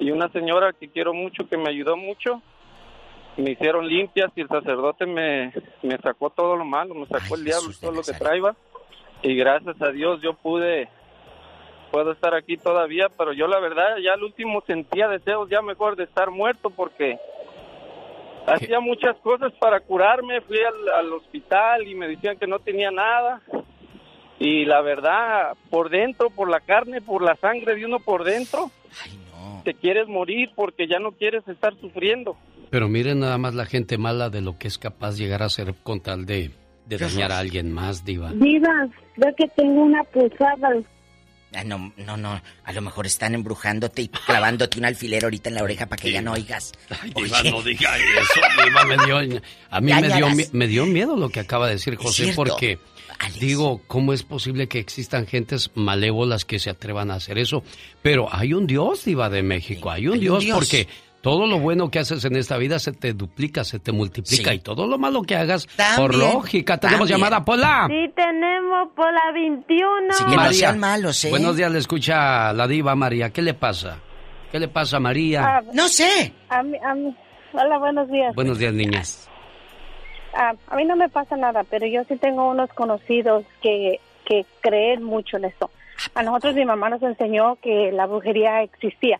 y 0.00 0.10
una 0.10 0.28
señora 0.30 0.72
que 0.72 0.88
quiero 0.88 1.12
mucho, 1.12 1.48
que 1.48 1.56
me 1.56 1.68
ayudó 1.68 1.96
mucho, 1.96 2.42
me 3.36 3.50
hicieron 3.50 3.86
limpias 3.86 4.32
y 4.34 4.40
el 4.40 4.48
sacerdote 4.48 5.06
me, 5.06 5.52
me 5.82 5.98
sacó 5.98 6.30
todo 6.30 6.56
lo 6.56 6.64
malo, 6.64 6.94
me 6.94 7.06
sacó 7.06 7.36
el 7.36 7.44
diablo, 7.44 7.70
todo 7.80 7.92
lo 7.92 8.02
que 8.02 8.12
traía. 8.12 8.54
Y 9.22 9.34
gracias 9.36 9.80
a 9.80 9.90
Dios 9.90 10.20
yo 10.22 10.34
pude, 10.34 10.88
puedo 11.90 12.12
estar 12.12 12.34
aquí 12.34 12.56
todavía, 12.56 13.08
pero 13.16 13.32
yo 13.32 13.46
la 13.46 13.60
verdad 13.60 13.98
ya 14.02 14.14
al 14.14 14.22
último 14.22 14.62
sentía 14.66 15.08
deseos 15.08 15.48
ya 15.50 15.62
mejor 15.62 15.96
de 15.96 16.04
estar 16.04 16.30
muerto 16.30 16.70
porque 16.70 17.18
hacía 18.46 18.80
muchas 18.80 19.16
cosas 19.18 19.52
para 19.54 19.80
curarme, 19.80 20.40
fui 20.42 20.58
al, 20.58 20.88
al 21.06 21.12
hospital 21.12 21.86
y 21.86 21.94
me 21.94 22.08
decían 22.08 22.38
que 22.38 22.46
no 22.46 22.58
tenía 22.58 22.90
nada. 22.90 23.42
Y 24.38 24.64
la 24.66 24.82
verdad, 24.82 25.56
por 25.70 25.90
dentro, 25.90 26.30
por 26.30 26.50
la 26.50 26.60
carne, 26.60 27.00
por 27.00 27.22
la 27.22 27.36
sangre 27.36 27.74
de 27.74 27.86
uno 27.86 28.00
por 28.00 28.24
dentro, 28.24 28.70
te 29.64 29.74
quieres 29.74 30.08
morir 30.08 30.50
porque 30.54 30.86
ya 30.86 30.98
no 30.98 31.12
quieres 31.12 31.46
estar 31.48 31.74
sufriendo. 31.80 32.36
Pero 32.70 32.88
miren 32.88 33.20
nada 33.20 33.38
más 33.38 33.54
la 33.54 33.64
gente 33.64 33.96
mala 33.96 34.28
de 34.28 34.42
lo 34.42 34.58
que 34.58 34.68
es 34.68 34.78
capaz 34.78 35.16
llegar 35.16 35.42
a 35.42 35.48
ser 35.48 35.74
con 35.82 36.00
tal 36.00 36.26
de, 36.26 36.50
de 36.86 36.98
dañar 36.98 37.32
a 37.32 37.38
alguien 37.38 37.72
más, 37.72 38.04
Diva. 38.04 38.32
Diva, 38.32 38.88
ve 39.16 39.34
que 39.36 39.48
tengo 39.48 39.82
una 39.82 40.02
pulsada. 40.04 40.70
Ah, 41.54 41.64
no, 41.64 41.92
no, 41.96 42.16
no. 42.16 42.40
A 42.64 42.72
lo 42.72 42.82
mejor 42.82 43.06
están 43.06 43.34
embrujándote 43.34 44.02
y 44.02 44.08
clavándote 44.08 44.78
un 44.78 44.84
alfiler 44.84 45.24
ahorita 45.24 45.48
en 45.48 45.54
la 45.54 45.62
oreja 45.62 45.86
para 45.86 46.02
que 46.02 46.12
ya 46.12 46.20
no 46.20 46.32
oigas. 46.32 46.72
Ay, 47.00 47.12
Diva, 47.14 47.42
no 47.44 47.62
diga 47.62 47.96
eso. 47.96 48.40
Diva, 48.64 48.84
me 48.96 48.96
dio, 49.06 49.40
a 49.70 49.80
mí 49.80 49.92
me 49.94 50.08
dio, 50.08 50.26
me 50.52 50.66
dio, 50.66 50.86
miedo 50.86 51.16
lo 51.16 51.30
que 51.30 51.40
acaba 51.40 51.66
de 51.66 51.74
decir 51.74 51.96
José, 51.96 52.32
porque 52.34 52.78
digo, 53.38 53.80
¿cómo 53.86 54.12
es 54.12 54.22
posible 54.22 54.68
que 54.68 54.78
existan 54.78 55.26
gentes 55.26 55.70
malévolas 55.74 56.44
que 56.44 56.58
se 56.58 56.70
atrevan 56.70 57.10
a 57.10 57.14
hacer 57.14 57.38
eso? 57.38 57.62
Pero 58.02 58.28
hay 58.32 58.54
un 58.54 58.66
Dios, 58.66 59.04
Diva 59.04 59.28
de 59.28 59.42
México. 59.42 59.90
Hay 59.90 60.08
un, 60.08 60.18
Dios, 60.18 60.44
porque 60.52 60.88
todo 61.20 61.46
lo 61.46 61.58
bueno 61.58 61.90
que 61.90 61.98
haces 61.98 62.24
en 62.24 62.36
esta 62.36 62.56
vida 62.56 62.78
se 62.78 62.92
te 62.92 63.12
duplica, 63.12 63.64
se 63.64 63.78
te 63.78 63.92
multiplica 63.92 64.54
y 64.54 64.60
todo 64.60 64.86
lo 64.86 64.98
malo 64.98 65.22
que 65.22 65.36
hagas, 65.36 65.66
por 65.96 66.14
lógica, 66.14 66.78
tenemos 66.78 67.08
llamada 67.08 67.44
Pola. 67.44 67.88
Sí, 67.88 68.12
tenemos 68.14 68.88
Pola 68.94 69.32
21. 69.34 70.12
Sí, 70.12 70.24
que 70.30 70.36
no 70.36 70.52
sean 70.52 70.78
malos, 70.78 71.24
¿eh? 71.24 71.30
Buenos 71.30 71.56
días, 71.56 71.72
le 71.72 71.78
escucha 71.78 72.52
la 72.52 72.68
diva 72.68 72.94
María. 72.94 73.30
¿Qué 73.30 73.42
le 73.42 73.54
pasa? 73.54 73.98
¿Qué 74.52 74.60
le 74.60 74.68
pasa, 74.68 75.00
María? 75.00 75.44
Ah, 75.44 75.62
no 75.72 75.88
sé. 75.88 76.32
A 76.48 76.62
mí, 76.62 76.78
a 76.84 76.94
mí. 76.94 77.14
Hola, 77.52 77.78
buenos 77.78 78.08
días. 78.10 78.34
Buenos 78.34 78.58
días, 78.58 78.72
niñas. 78.72 79.28
Ah, 80.36 80.54
a 80.68 80.76
mí 80.76 80.84
no 80.84 80.96
me 80.96 81.08
pasa 81.08 81.36
nada, 81.36 81.64
pero 81.64 81.86
yo 81.86 82.04
sí 82.04 82.16
tengo 82.16 82.50
unos 82.50 82.70
conocidos 82.74 83.44
que, 83.62 84.00
que 84.24 84.44
creen 84.60 85.02
mucho 85.02 85.38
en 85.38 85.46
esto. 85.46 85.70
A 86.14 86.22
nosotros 86.22 86.54
mi 86.54 86.64
mamá 86.64 86.90
nos 86.90 87.02
enseñó 87.02 87.56
que 87.56 87.90
la 87.90 88.06
brujería 88.06 88.62
existía 88.62 89.18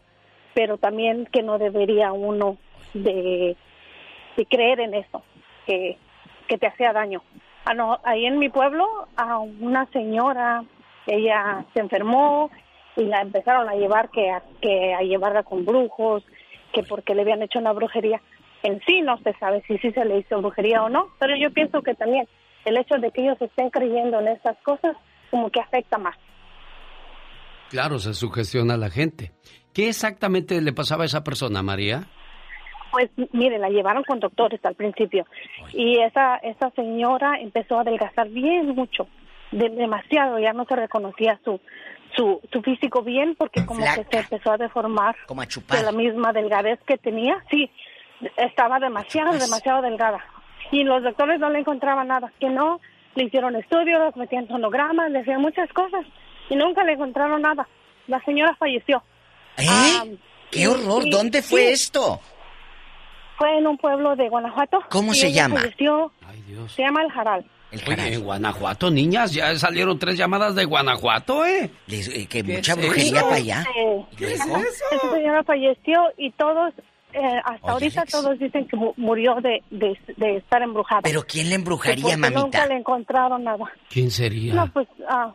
pero 0.56 0.78
también 0.78 1.26
que 1.26 1.42
no 1.42 1.58
debería 1.58 2.12
uno 2.14 2.56
de, 2.94 3.54
creer 4.48 4.80
en 4.80 4.94
eso, 4.94 5.22
que, 5.66 5.98
que 6.48 6.56
te 6.56 6.66
hacía 6.66 6.94
daño. 6.94 7.20
Ah, 7.66 7.74
no, 7.74 8.00
ahí 8.04 8.24
en 8.24 8.38
mi 8.38 8.48
pueblo, 8.48 9.06
a 9.16 9.38
una 9.38 9.84
señora, 9.92 10.64
ella 11.06 11.66
se 11.74 11.80
enfermó 11.80 12.50
y 12.96 13.04
la 13.04 13.20
empezaron 13.20 13.68
a 13.68 13.74
llevar 13.74 14.08
que 14.08 14.30
a, 14.30 14.42
que 14.62 14.94
a 14.94 15.02
llevarla 15.02 15.42
con 15.42 15.66
brujos, 15.66 16.24
que 16.72 16.82
porque 16.82 17.14
le 17.14 17.20
habían 17.20 17.42
hecho 17.42 17.58
una 17.58 17.74
brujería. 17.74 18.22
En 18.66 18.80
sí 18.84 19.00
no 19.00 19.16
se 19.18 19.32
sabe 19.34 19.62
si 19.68 19.78
sí 19.78 19.92
se 19.92 20.04
le 20.04 20.18
hizo 20.18 20.38
brujería 20.38 20.82
o 20.82 20.88
no, 20.88 21.12
pero 21.20 21.36
yo 21.36 21.52
pienso 21.52 21.82
que 21.82 21.94
también 21.94 22.26
el 22.64 22.76
hecho 22.76 22.96
de 22.96 23.12
que 23.12 23.22
ellos 23.22 23.40
estén 23.40 23.70
creyendo 23.70 24.18
en 24.18 24.26
estas 24.26 24.56
cosas 24.64 24.96
como 25.30 25.50
que 25.50 25.60
afecta 25.60 25.98
más. 25.98 26.16
Claro, 27.70 28.00
se 28.00 28.12
sugestiona 28.12 28.74
a 28.74 28.76
la 28.76 28.90
gente. 28.90 29.30
¿Qué 29.72 29.88
exactamente 29.88 30.60
le 30.60 30.72
pasaba 30.72 31.04
a 31.04 31.06
esa 31.06 31.22
persona, 31.22 31.62
María? 31.62 32.08
Pues 32.90 33.08
mire, 33.32 33.58
la 33.58 33.68
llevaron 33.68 34.02
con 34.02 34.18
doctores 34.18 34.58
al 34.64 34.74
principio 34.74 35.26
y 35.72 36.00
esa 36.00 36.36
esa 36.36 36.70
señora 36.70 37.38
empezó 37.40 37.78
a 37.78 37.82
adelgazar 37.82 38.28
bien 38.30 38.74
mucho, 38.74 39.06
demasiado, 39.52 40.40
ya 40.40 40.52
no 40.52 40.64
se 40.64 40.74
reconocía 40.74 41.38
su 41.44 41.60
su, 42.16 42.40
su 42.52 42.62
físico 42.62 43.02
bien 43.02 43.36
porque 43.36 43.64
como 43.64 43.80
que 43.80 44.04
se 44.10 44.18
empezó 44.18 44.52
a 44.52 44.56
deformar 44.56 45.14
como 45.26 45.42
a 45.42 45.46
chupar. 45.46 45.78
de 45.78 45.84
la 45.84 45.92
misma 45.92 46.32
delgadez 46.32 46.80
que 46.86 46.96
tenía, 46.96 47.44
sí, 47.50 47.70
estaba 48.36 48.78
demasiado, 48.78 49.32
demasiado 49.32 49.82
delgada 49.82 50.24
y 50.70 50.84
los 50.84 51.02
doctores 51.02 51.40
no 51.40 51.50
le 51.50 51.60
encontraban 51.60 52.08
nada, 52.08 52.32
que 52.40 52.48
no, 52.48 52.80
le 53.14 53.24
hicieron 53.24 53.56
estudios, 53.56 54.16
metían 54.16 54.48
sonogramas, 54.48 55.10
le 55.10 55.20
hacían 55.20 55.40
muchas 55.40 55.72
cosas 55.72 56.04
y 56.50 56.56
nunca 56.56 56.84
le 56.84 56.92
encontraron 56.92 57.42
nada. 57.42 57.66
La 58.06 58.20
señora 58.24 58.54
falleció. 58.56 59.02
¿Eh? 59.56 59.66
Ah, 59.68 60.04
¡Qué 60.50 60.68
horror! 60.68 61.04
¿Dónde 61.10 61.42
fue 61.42 61.70
esto? 61.70 62.20
Fue 63.38 63.58
en 63.58 63.66
un 63.66 63.76
pueblo 63.76 64.16
de 64.16 64.28
Guanajuato. 64.28 64.82
¿Cómo 64.90 65.12
se 65.12 65.32
llama? 65.32 65.60
Ay, 65.62 65.74
Dios. 65.76 66.72
Se 66.72 66.82
llama 66.82 67.02
El 67.02 67.10
Jaral. 67.10 67.44
El 67.72 67.80
Oye, 67.88 68.14
en 68.14 68.22
Guanajuato, 68.22 68.90
niñas, 68.90 69.34
ya 69.34 69.54
salieron 69.56 69.98
tres 69.98 70.16
llamadas 70.16 70.54
de 70.54 70.64
Guanajuato, 70.64 71.44
¿eh? 71.44 71.68
eh 71.88 72.26
que 72.26 72.42
mucha 72.44 72.76
brujería 72.76 73.22
para 73.22 73.36
allá. 73.36 73.64
Esa 74.18 75.10
señora 75.12 75.42
falleció 75.42 76.00
y 76.16 76.30
todos, 76.30 76.72
eh, 77.16 77.40
hasta 77.44 77.72
ahorita 77.72 78.04
todos 78.04 78.38
dicen 78.38 78.68
que 78.68 78.76
murió 78.98 79.36
de, 79.40 79.62
de, 79.70 80.36
estar 80.36 80.60
embrujada. 80.60 81.00
¿Pero 81.02 81.22
quién 81.26 81.48
le 81.48 81.54
embrujaría, 81.54 82.14
mamita? 82.18 82.40
Nunca 82.40 82.66
le 82.66 82.74
encontraron 82.74 83.42
nada. 83.42 83.64
¿Quién 83.88 84.10
sería? 84.10 84.52
No, 84.52 84.70
pues, 84.70 84.86
ah, 85.08 85.32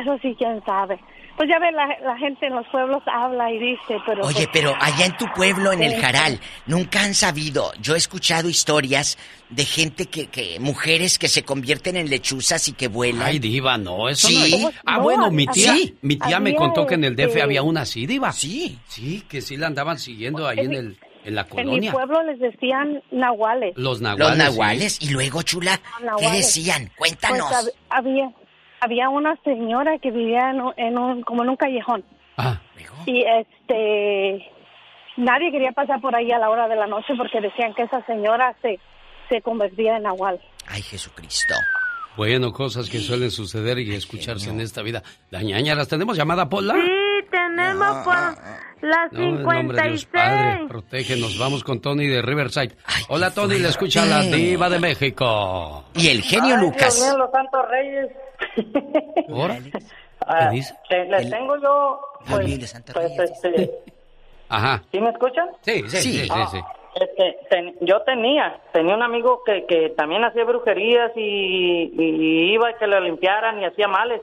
eso 0.00 0.16
sí, 0.22 0.36
quién 0.38 0.64
sabe. 0.64 1.00
Pues 1.36 1.50
ya 1.50 1.58
ve, 1.58 1.70
la, 1.72 2.16
gente 2.16 2.46
en 2.46 2.54
los 2.54 2.66
pueblos 2.68 3.02
habla 3.12 3.50
y 3.50 3.58
dice, 3.58 3.98
pero... 4.06 4.24
Oye, 4.24 4.34
pues, 4.34 4.48
pero 4.52 4.74
allá 4.80 5.04
en 5.04 5.16
tu 5.18 5.26
pueblo, 5.34 5.72
en 5.72 5.82
el 5.82 6.00
Jaral, 6.00 6.40
nunca 6.64 7.02
han 7.02 7.12
sabido. 7.12 7.72
Yo 7.80 7.94
he 7.94 7.98
escuchado 7.98 8.48
historias 8.48 9.18
de 9.50 9.64
gente 9.64 10.06
que, 10.06 10.28
que 10.28 10.58
mujeres 10.60 11.18
que 11.18 11.28
se 11.28 11.42
convierten 11.42 11.96
en 11.96 12.08
lechuzas 12.08 12.68
y 12.68 12.72
que 12.72 12.88
vuelan. 12.88 13.26
Ay, 13.26 13.38
diva, 13.38 13.76
no, 13.76 14.08
eso 14.08 14.28
¿Sí? 14.28 14.62
no 14.62 14.70
Ah, 14.86 14.98
bueno, 15.00 15.30
mi 15.30 15.46
tía, 15.48 15.74
mi 16.00 16.16
tía 16.16 16.40
me 16.40 16.54
contó 16.54 16.86
que 16.86 16.94
en 16.94 17.04
el 17.04 17.16
DF 17.16 17.26
este 17.26 17.42
había 17.42 17.62
una 17.62 17.82
así, 17.82 18.06
diva. 18.06 18.32
Sí. 18.32 18.78
Sí, 18.86 19.24
que 19.28 19.42
sí 19.42 19.56
la 19.56 19.66
andaban 19.66 19.98
siguiendo 19.98 20.46
ahí 20.46 20.60
en 20.60 20.72
el 20.72 20.98
En 21.26 21.34
la 21.34 21.46
En 21.56 21.68
mi 21.80 21.90
pueblo 21.90 22.22
les 22.22 22.38
decían 22.38 23.02
nahuales. 23.10 23.74
Los 23.76 24.00
nahuales. 24.00 24.18
Los 24.28 24.32
sí. 24.32 24.38
nahuales. 24.38 25.02
Y 25.02 25.10
luego, 25.10 25.42
chula, 25.42 25.78
¿qué 26.18 26.30
decían? 26.30 26.90
Cuéntanos. 26.96 27.48
Pues 27.48 27.66
hab- 27.66 27.72
había, 27.90 28.30
había 28.80 29.08
una 29.10 29.36
señora 29.44 29.98
que 29.98 30.10
vivía 30.10 30.50
en 30.50 30.60
un, 30.62 30.72
en 30.76 30.96
un- 30.98 31.22
como 31.22 31.42
en 31.42 31.50
un 31.50 31.56
callejón. 31.56 32.04
Ah. 32.38 32.60
Y 33.06 33.22
este, 33.22 34.46
nadie 35.16 35.50
quería 35.50 35.72
pasar 35.72 36.00
por 36.00 36.14
ahí 36.14 36.30
a 36.32 36.38
la 36.38 36.48
hora 36.50 36.68
de 36.68 36.76
la 36.76 36.86
noche 36.86 37.14
porque 37.16 37.40
decían 37.40 37.74
que 37.74 37.82
esa 37.82 38.04
señora 38.06 38.54
se, 38.62 38.78
se 39.28 39.40
convertía 39.42 39.96
en 39.96 40.04
nahual. 40.04 40.40
Ay, 40.68 40.82
Jesucristo. 40.82 41.54
Bueno, 42.16 42.52
cosas 42.52 42.88
que 42.88 42.98
suelen 42.98 43.30
suceder 43.30 43.78
y 43.78 43.94
escucharse 43.94 44.48
en 44.50 44.60
esta 44.60 44.80
vida. 44.82 45.02
La 45.30 45.42
ñañaras, 45.42 45.86
¿tenemos 45.88 46.16
llamada, 46.16 46.48
Pola? 46.48 46.74
Sí, 46.74 46.80
tenemos 47.30 47.96
por 48.04 48.14
las 48.82 49.12
No, 49.12 49.20
en 49.22 49.42
nombre 49.42 49.82
de 49.82 49.88
Dios 49.88 50.02
56. 50.02 50.06
Padre, 50.06 50.66
protégenos. 50.68 51.38
Vamos 51.38 51.64
con 51.64 51.80
Tony 51.80 52.06
de 52.06 52.22
Riverside. 52.22 52.76
Hola, 53.08 53.32
Tony, 53.32 53.58
le 53.58 53.68
escucha 53.68 54.04
la 54.04 54.20
diva 54.22 54.68
de 54.68 54.78
México. 54.78 55.84
Y 55.94 56.08
el 56.08 56.22
genio 56.22 56.56
Ay, 56.56 56.60
Lucas. 56.62 56.94
Dios 56.96 57.08
mío, 57.08 57.18
los 57.18 57.30
santos 57.30 57.68
reyes. 57.68 58.08
¿Ahora? 59.30 59.58
Ah, 60.28 60.48
dice? 60.50 60.74
te- 60.88 61.04
les 61.04 61.30
tengo 61.30 61.54
yo, 61.62 62.00
pues, 62.20 62.30
Gabriel 62.30 62.58
de 62.60 62.66
Santa 62.66 62.92
pues, 62.94 63.12
este, 63.16 63.70
Ajá. 64.48 64.82
¿sí 64.90 64.98
me 65.00 65.10
escuchan? 65.10 65.46
Sí, 65.60 65.84
sí, 65.86 65.96
sí, 65.98 66.18
sí, 66.24 66.28
Ah, 66.32 66.48
sí. 66.50 66.58
Este, 66.96 67.36
ten- 67.48 67.74
yo 67.82 68.00
tenía, 68.02 68.58
tenía 68.72 68.96
un 68.96 69.02
amigo 69.04 69.42
que, 69.44 69.66
que 69.66 69.90
también 69.90 70.24
hacía 70.24 70.44
brujerías 70.44 71.12
y, 71.14 71.92
y 71.96 72.52
iba 72.54 72.70
a 72.70 72.76
que 72.76 72.88
lo 72.88 72.98
limpiaran 73.00 73.60
y 73.60 73.66
hacía 73.66 73.86
males. 73.86 74.20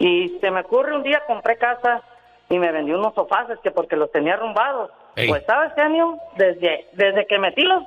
Y 0.00 0.38
se 0.40 0.50
me 0.50 0.62
ocurre 0.62 0.96
un 0.96 1.04
día, 1.04 1.22
compré 1.26 1.56
casa 1.56 2.02
y 2.48 2.58
me 2.58 2.70
vendió 2.72 2.98
unos 2.98 3.14
sofaces 3.14 3.58
que 3.62 3.70
porque 3.70 3.96
los 3.96 4.10
tenía 4.12 4.34
arrumbados. 4.34 4.90
Ey. 5.16 5.28
Pues, 5.28 5.44
¿sabes, 5.46 5.72
genio? 5.74 6.18
Desde, 6.36 6.88
desde 6.92 7.26
que 7.26 7.38
metí 7.38 7.62
los 7.62 7.82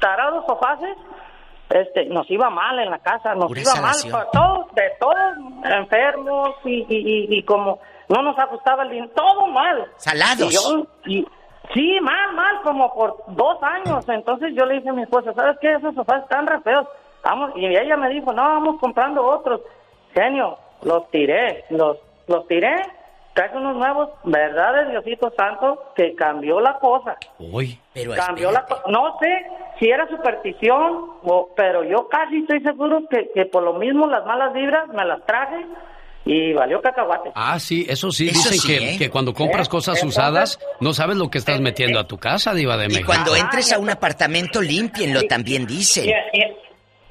tarados 0.00 0.44
sofaces, 0.46 0.96
este, 1.70 2.06
nos 2.06 2.30
iba 2.30 2.50
mal 2.50 2.78
en 2.78 2.90
la 2.90 2.98
casa, 2.98 3.34
nos 3.34 3.46
Pura 3.46 3.60
iba 3.62 3.70
mal 3.80 3.94
salación. 3.94 4.12
para 4.12 4.30
todos, 4.30 4.74
de 4.74 4.90
todos 5.00 5.16
enfermos 5.64 6.50
y, 6.64 6.86
y, 6.88 6.96
y, 7.34 7.38
y 7.38 7.42
como 7.44 7.78
no 8.08 8.22
nos 8.22 8.38
ajustaba 8.38 8.82
el 8.84 8.90
dinero, 8.90 9.12
todo 9.14 9.46
mal. 9.46 9.86
Salados. 9.96 10.40
Y 10.40 10.54
yo- 10.54 10.86
y- 11.06 11.26
sí, 11.72 11.98
mal, 12.02 12.34
mal, 12.34 12.60
como 12.62 12.92
por 12.92 13.16
dos 13.28 13.58
años. 13.62 14.06
Entonces 14.08 14.52
yo 14.54 14.66
le 14.66 14.74
dije 14.74 14.90
a 14.90 14.92
mi 14.92 15.02
esposa, 15.02 15.32
¿sabes 15.32 15.56
qué? 15.60 15.72
Esos 15.72 15.94
sofás 15.94 16.22
están 16.22 16.46
re 16.46 16.60
feos. 16.60 16.86
Vamos, 17.24 17.52
y 17.56 17.64
ella 17.66 17.96
me 17.96 18.10
dijo, 18.10 18.32
no, 18.32 18.42
vamos 18.42 18.78
comprando 18.80 19.24
otros. 19.24 19.62
Genio, 20.12 20.58
los 20.82 21.08
tiré, 21.10 21.64
los, 21.70 21.96
los 22.28 22.46
tiré, 22.46 22.76
traje 23.34 23.56
unos 23.56 23.76
nuevos, 23.76 24.10
verdad 24.24 24.74
de 24.74 24.90
Diosito 24.92 25.32
Santo, 25.36 25.92
que 25.96 26.14
cambió 26.14 26.60
la 26.60 26.78
cosa. 26.78 27.16
Uy. 27.38 27.78
Pero 27.92 28.14
Cambió 28.14 28.50
la 28.52 28.64
co- 28.64 28.82
No 28.88 29.18
sé 29.20 29.44
si 29.78 29.90
era 29.90 30.06
superstición, 30.08 31.10
o, 31.24 31.50
pero 31.56 31.84
yo 31.84 32.08
casi 32.08 32.38
estoy 32.38 32.60
seguro 32.62 33.02
que, 33.10 33.30
que 33.34 33.46
por 33.46 33.62
lo 33.62 33.74
mismo 33.74 34.06
las 34.06 34.24
malas 34.24 34.52
vibras 34.52 34.88
me 34.88 35.04
las 35.04 35.24
traje 35.26 35.66
y 36.24 36.52
valió 36.54 36.80
cacahuate. 36.80 37.32
Ah, 37.34 37.58
sí, 37.58 37.84
eso 37.88 38.10
sí. 38.10 38.28
Eso 38.28 38.48
Dicen 38.50 38.58
sí, 38.60 38.66
que, 38.78 38.94
¿eh? 38.94 38.98
que 38.98 39.10
cuando 39.10 39.34
compras 39.34 39.66
¿Eh? 39.66 39.70
cosas 39.70 40.02
usadas, 40.02 40.58
no 40.80 40.92
sabes 40.94 41.16
lo 41.16 41.28
que 41.28 41.38
estás 41.38 41.60
metiendo 41.60 41.98
a 41.98 42.06
tu 42.06 42.16
casa, 42.18 42.54
diva 42.54 42.76
de 42.76 42.84
Y 42.86 42.88
México. 42.88 43.06
cuando 43.06 43.36
entres 43.36 43.72
a 43.72 43.78
un 43.78 43.90
apartamento, 43.90 44.62
límpienlo, 44.62 45.22
también 45.28 45.66
dicen. 45.66 46.06
Y, 46.32 46.38
y- 46.38 46.56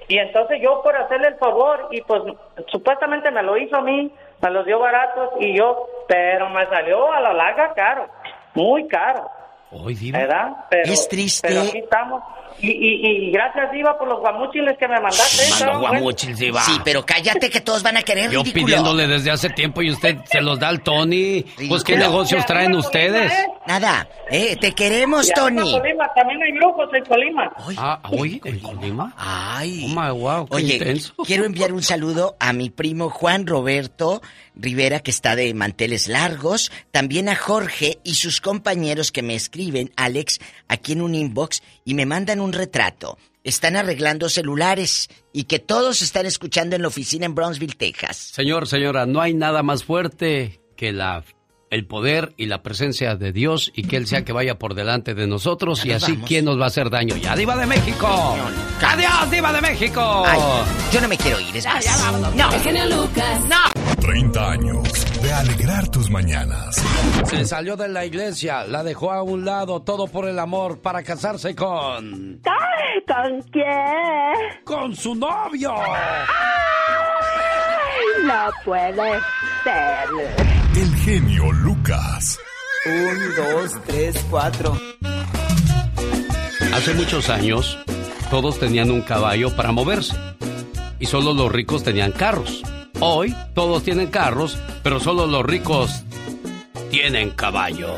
y 0.09 0.17
entonces 0.17 0.59
yo 0.61 0.81
por 0.83 0.95
hacerle 0.97 1.29
el 1.29 1.35
favor 1.35 1.87
y 1.91 2.01
pues 2.01 2.21
supuestamente 2.67 3.31
me 3.31 3.41
lo 3.41 3.57
hizo 3.57 3.77
a 3.77 3.81
mí, 3.81 4.11
me 4.43 4.51
los 4.51 4.65
dio 4.65 4.77
baratos 4.77 5.29
y 5.39 5.57
yo, 5.57 5.87
pero 6.07 6.49
me 6.49 6.65
salió 6.67 7.11
a 7.13 7.21
la 7.21 7.33
larga 7.33 7.73
caro, 7.73 8.07
muy 8.53 8.87
caro. 8.89 9.31
Hoy, 9.73 9.95
diva. 9.95 10.19
¿Verdad? 10.19 10.47
Pero, 10.69 10.93
Es 10.93 11.07
triste. 11.09 11.47
Pero 11.47 11.61
aquí 11.61 11.77
estamos. 11.79 12.21
Y, 12.61 12.69
y, 12.69 13.27
y 13.27 13.31
gracias, 13.31 13.71
Diva, 13.71 13.97
por 13.97 14.07
los 14.07 14.19
guamuchiles 14.19 14.77
que 14.77 14.87
me 14.87 14.99
mandaste. 15.01 15.49
Mando 15.65 15.79
guamuchil, 15.79 16.35
diva. 16.35 16.61
Sí, 16.61 16.73
pero 16.85 17.03
cállate 17.03 17.49
que 17.49 17.61
todos 17.61 17.81
van 17.81 17.97
a 17.97 18.03
querer 18.03 18.29
Yo 18.29 18.41
ridículo. 18.43 18.65
pidiéndole 18.67 19.07
desde 19.07 19.31
hace 19.31 19.49
tiempo 19.49 19.81
y 19.81 19.89
usted 19.89 20.17
se 20.25 20.39
los 20.39 20.59
da 20.59 20.69
al 20.69 20.81
Tony. 20.83 21.41
Pues, 21.67 21.83
¿qué 21.83 21.93
Ridículo. 21.93 21.97
negocios 21.97 22.45
traen 22.45 22.75
ustedes? 22.75 23.33
Nada, 23.67 24.07
eh, 24.29 24.55
te 24.57 24.71
queremos, 24.73 25.27
Y 25.27 25.31
acá 25.31 25.47
en 25.47 25.55
Tony. 25.57 25.71
Colima 25.79 26.07
también 26.15 26.43
hay 26.43 26.51
brujos 26.51 26.89
en 26.93 27.05
Colima. 27.05 27.51
Ah, 27.77 27.99
oye, 28.11 28.39
¿en 28.45 28.59
Colima? 28.59 29.13
Ay. 29.17 29.85
Oh, 29.85 29.99
my, 29.99 30.11
wow, 30.11 30.45
qué 30.47 30.55
Oye, 30.55 30.73
intenso. 30.75 31.13
quiero 31.25 31.45
enviar 31.45 31.73
un 31.73 31.81
saludo 31.81 32.35
a 32.39 32.53
mi 32.53 32.69
primo 32.69 33.09
Juan 33.09 33.47
Roberto 33.47 34.21
Rivera, 34.55 34.99
que 34.99 35.09
está 35.09 35.35
de 35.35 35.51
manteles 35.55 36.07
largos, 36.07 36.71
también 36.91 37.27
a 37.29 37.35
Jorge 37.35 37.97
y 38.03 38.13
sus 38.15 38.39
compañeros 38.41 39.11
que 39.11 39.23
me 39.23 39.33
escriben, 39.33 39.62
Alex, 39.95 40.39
aquí 40.67 40.93
en 40.93 41.01
un 41.01 41.15
inbox, 41.15 41.61
y 41.85 41.93
me 41.93 42.05
mandan 42.05 42.39
un 42.39 42.53
retrato. 42.53 43.17
Están 43.43 43.75
arreglando 43.75 44.29
celulares 44.29 45.09
y 45.33 45.43
que 45.43 45.59
todos 45.59 46.01
están 46.01 46.25
escuchando 46.25 46.75
en 46.75 46.81
la 46.81 46.87
oficina 46.87 47.25
en 47.25 47.35
Brownsville, 47.35 47.75
Texas. 47.75 48.17
Señor, 48.17 48.67
señora, 48.67 49.05
no 49.05 49.21
hay 49.21 49.33
nada 49.33 49.63
más 49.63 49.83
fuerte 49.83 50.61
que 50.77 50.93
la 50.93 51.23
el 51.73 51.87
poder 51.87 52.33
y 52.37 52.45
la 52.45 52.61
presencia 52.61 53.15
de 53.15 53.31
Dios 53.31 53.71
y 53.75 53.83
que 53.87 53.97
Él 53.97 54.05
sea 54.05 54.23
que 54.23 54.31
vaya 54.31 54.59
por 54.59 54.75
delante 54.75 55.15
de 55.15 55.25
nosotros 55.25 55.83
y 55.83 55.89
nos 55.89 56.03
así 56.03 56.11
vamos. 56.11 56.27
quién 56.27 56.45
nos 56.45 56.59
va 56.59 56.65
a 56.65 56.67
hacer 56.67 56.91
daño. 56.91 57.15
¡Ya, 57.17 57.35
Diva 57.35 57.57
de 57.57 57.65
México! 57.65 58.37
¡Adiós, 58.79 59.31
Diva 59.31 59.51
de 59.51 59.61
México! 59.61 60.23
Ay, 60.23 60.39
yo 60.93 61.01
no 61.01 61.07
me 61.07 61.17
quiero 61.17 61.39
ir, 61.39 61.57
es 61.57 61.65
más. 61.65 61.83
No. 62.35 62.51
Genio 62.61 62.85
Lucas. 62.85 63.41
30 64.03 64.51
años 64.51 65.21
de 65.21 65.31
alegrar 65.31 65.87
tus 65.87 66.09
mañanas. 66.09 66.75
Se 67.25 67.45
salió 67.45 67.77
de 67.77 67.87
la 67.87 68.05
iglesia, 68.05 68.65
la 68.65 68.83
dejó 68.83 69.13
a 69.13 69.23
un 69.23 69.45
lado, 69.45 69.81
todo 69.81 70.07
por 70.07 70.27
el 70.27 70.39
amor, 70.39 70.81
para 70.81 71.03
casarse 71.03 71.55
con... 71.55 72.41
¿Con 73.07 73.41
quién? 73.49 74.61
¡Con 74.65 74.93
su 74.93 75.15
novio! 75.15 75.73
Ay, 75.73 76.25
no 78.25 78.49
puede 78.65 79.19
ser. 79.63 80.09
El 80.75 80.95
genio 80.97 81.49
Lucas. 81.53 82.37
Un, 82.85 83.35
dos, 83.37 83.71
tres, 83.85 84.25
cuatro. 84.29 84.77
Hace 86.73 86.93
muchos 86.95 87.29
años, 87.29 87.79
todos 88.29 88.59
tenían 88.59 88.91
un 88.91 89.01
caballo 89.01 89.55
para 89.55 89.71
moverse. 89.71 90.13
Y 90.99 91.05
solo 91.05 91.33
los 91.33 91.49
ricos 91.49 91.83
tenían 91.83 92.11
carros. 92.11 92.63
Hoy, 93.05 93.35
todos 93.53 93.83
tienen 93.83 94.07
carros, 94.07 94.57
pero 94.81 94.97
solo 94.97 95.27
los 95.27 95.45
ricos 95.45 96.05
tienen 96.89 97.31
caballos. 97.31 97.91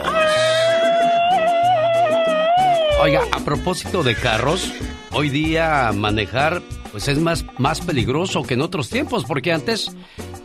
Oiga, 3.03 3.21
a 3.31 3.39
propósito 3.41 4.01
de 4.01 4.15
carros, 4.15 4.73
hoy 5.11 5.29
día 5.29 5.91
manejar 5.93 6.63
pues 6.91 7.07
es 7.07 7.19
más, 7.19 7.45
más 7.59 7.81
peligroso 7.81 8.41
que 8.41 8.55
en 8.55 8.61
otros 8.61 8.89
tiempos, 8.89 9.25
porque 9.25 9.53
antes 9.53 9.95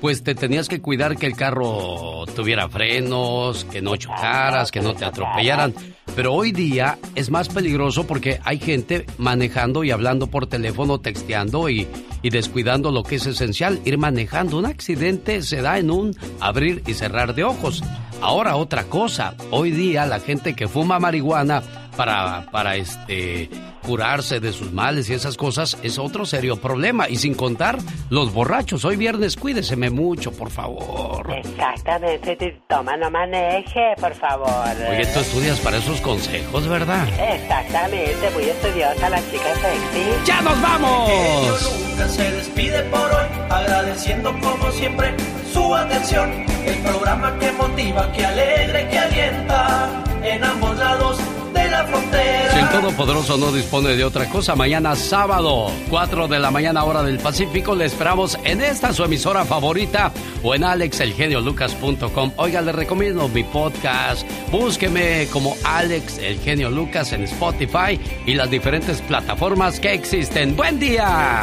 pues 0.02 0.22
te 0.22 0.34
tenías 0.34 0.68
que 0.68 0.82
cuidar 0.82 1.16
que 1.16 1.24
el 1.24 1.36
carro 1.36 2.26
tuviera 2.36 2.68
frenos, 2.68 3.64
que 3.64 3.80
no 3.80 3.96
chocaras, 3.96 4.70
que 4.70 4.82
no 4.82 4.92
te 4.92 5.06
atropellaran. 5.06 5.72
Pero 6.16 6.34
hoy 6.34 6.52
día 6.52 6.98
es 7.14 7.30
más 7.30 7.48
peligroso 7.48 8.06
porque 8.06 8.40
hay 8.44 8.58
gente 8.58 9.06
manejando 9.18 9.84
y 9.84 9.90
hablando 9.90 10.26
por 10.26 10.46
teléfono, 10.46 11.00
texteando 11.00 11.68
y, 11.68 11.86
y 12.22 12.30
descuidando 12.30 12.90
lo 12.90 13.02
que 13.02 13.16
es 13.16 13.26
esencial, 13.26 13.80
ir 13.84 13.98
manejando. 13.98 14.58
Un 14.58 14.66
accidente 14.66 15.42
se 15.42 15.62
da 15.62 15.78
en 15.78 15.90
un 15.90 16.16
abrir 16.40 16.82
y 16.86 16.94
cerrar 16.94 17.34
de 17.34 17.44
ojos. 17.44 17.82
Ahora 18.20 18.56
otra 18.56 18.84
cosa, 18.84 19.34
hoy 19.50 19.70
día 19.70 20.04
la 20.04 20.20
gente 20.20 20.54
que 20.54 20.68
fuma 20.68 20.98
marihuana 20.98 21.62
para, 21.96 22.46
para 22.50 22.76
este 22.76 23.48
curarse 23.82 24.40
de 24.40 24.52
sus 24.52 24.72
males 24.72 25.08
y 25.10 25.14
esas 25.14 25.36
cosas 25.36 25.76
es 25.82 25.98
otro 25.98 26.26
serio 26.26 26.56
problema. 26.56 27.08
Y 27.08 27.16
sin 27.16 27.34
contar 27.34 27.78
los 28.10 28.32
borrachos. 28.32 28.84
Hoy 28.84 28.96
viernes 28.96 29.36
cuídeseme 29.36 29.90
mucho, 29.90 30.32
por 30.32 30.50
favor. 30.50 31.32
Exactamente, 31.34 32.60
toma, 32.68 32.96
no 32.96 33.10
maneje, 33.10 33.94
por 34.00 34.14
favor. 34.14 34.48
Oye, 34.90 35.06
tú 35.12 35.20
estudias 35.20 35.58
para 35.60 35.78
esos 35.78 35.99
consejos, 36.00 36.68
¿verdad? 36.68 37.08
Exactamente, 37.18 38.30
muy 38.34 38.44
estudiosa 38.44 39.08
la 39.08 39.18
chica 39.30 39.54
sexy. 39.54 40.26
¡Ya 40.26 40.40
nos 40.42 40.60
vamos! 40.60 41.88
Nunca 41.88 42.08
se 42.08 42.30
despide 42.30 42.82
por 42.84 43.00
hoy, 43.00 43.26
agradeciendo 43.50 44.32
como 44.40 44.70
siempre 44.72 45.14
su 45.52 45.74
atención. 45.74 46.44
El 46.66 46.76
programa 46.78 47.38
que 47.38 47.52
motiva, 47.52 48.12
que 48.12 48.24
alegra 48.24 48.82
y 48.82 48.86
que 48.86 48.98
alienta 48.98 49.88
en 50.22 50.44
ambos 50.44 50.76
lados 50.78 51.18
de 51.52 51.68
la 51.68 51.84
frontera. 51.84 52.52
Si 52.52 52.58
el 52.58 52.68
Todopoderoso 52.68 53.36
no 53.36 53.52
dispone 53.52 53.96
de 53.96 54.04
otra 54.04 54.28
cosa, 54.28 54.54
mañana 54.56 54.96
sábado, 54.96 55.70
4 55.88 56.28
de 56.28 56.38
la 56.38 56.50
mañana 56.50 56.84
hora 56.84 57.02
del 57.02 57.18
Pacífico, 57.18 57.74
le 57.74 57.86
esperamos 57.86 58.38
en 58.44 58.60
esta 58.60 58.92
su 58.92 59.04
emisora 59.04 59.44
favorita 59.44 60.12
o 60.42 60.54
en 60.54 60.64
alexelgeniolucas.com. 60.64 62.32
Oiga, 62.36 62.60
le 62.60 62.72
recomiendo 62.72 63.28
mi 63.28 63.44
podcast. 63.44 64.26
Búsqueme 64.50 65.28
como 65.32 65.56
Alex 65.64 66.18
El 66.18 66.38
Genio 66.40 66.70
Lucas 66.70 67.12
en 67.12 67.24
Spotify 67.24 68.00
y 68.26 68.34
las 68.34 68.50
diferentes 68.50 69.00
plataformas 69.02 69.80
que 69.80 69.94
existen. 69.94 70.56
¡Buen 70.56 70.78
día! 70.78 71.42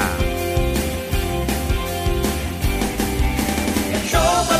El 3.93 4.09
show. 4.09 4.57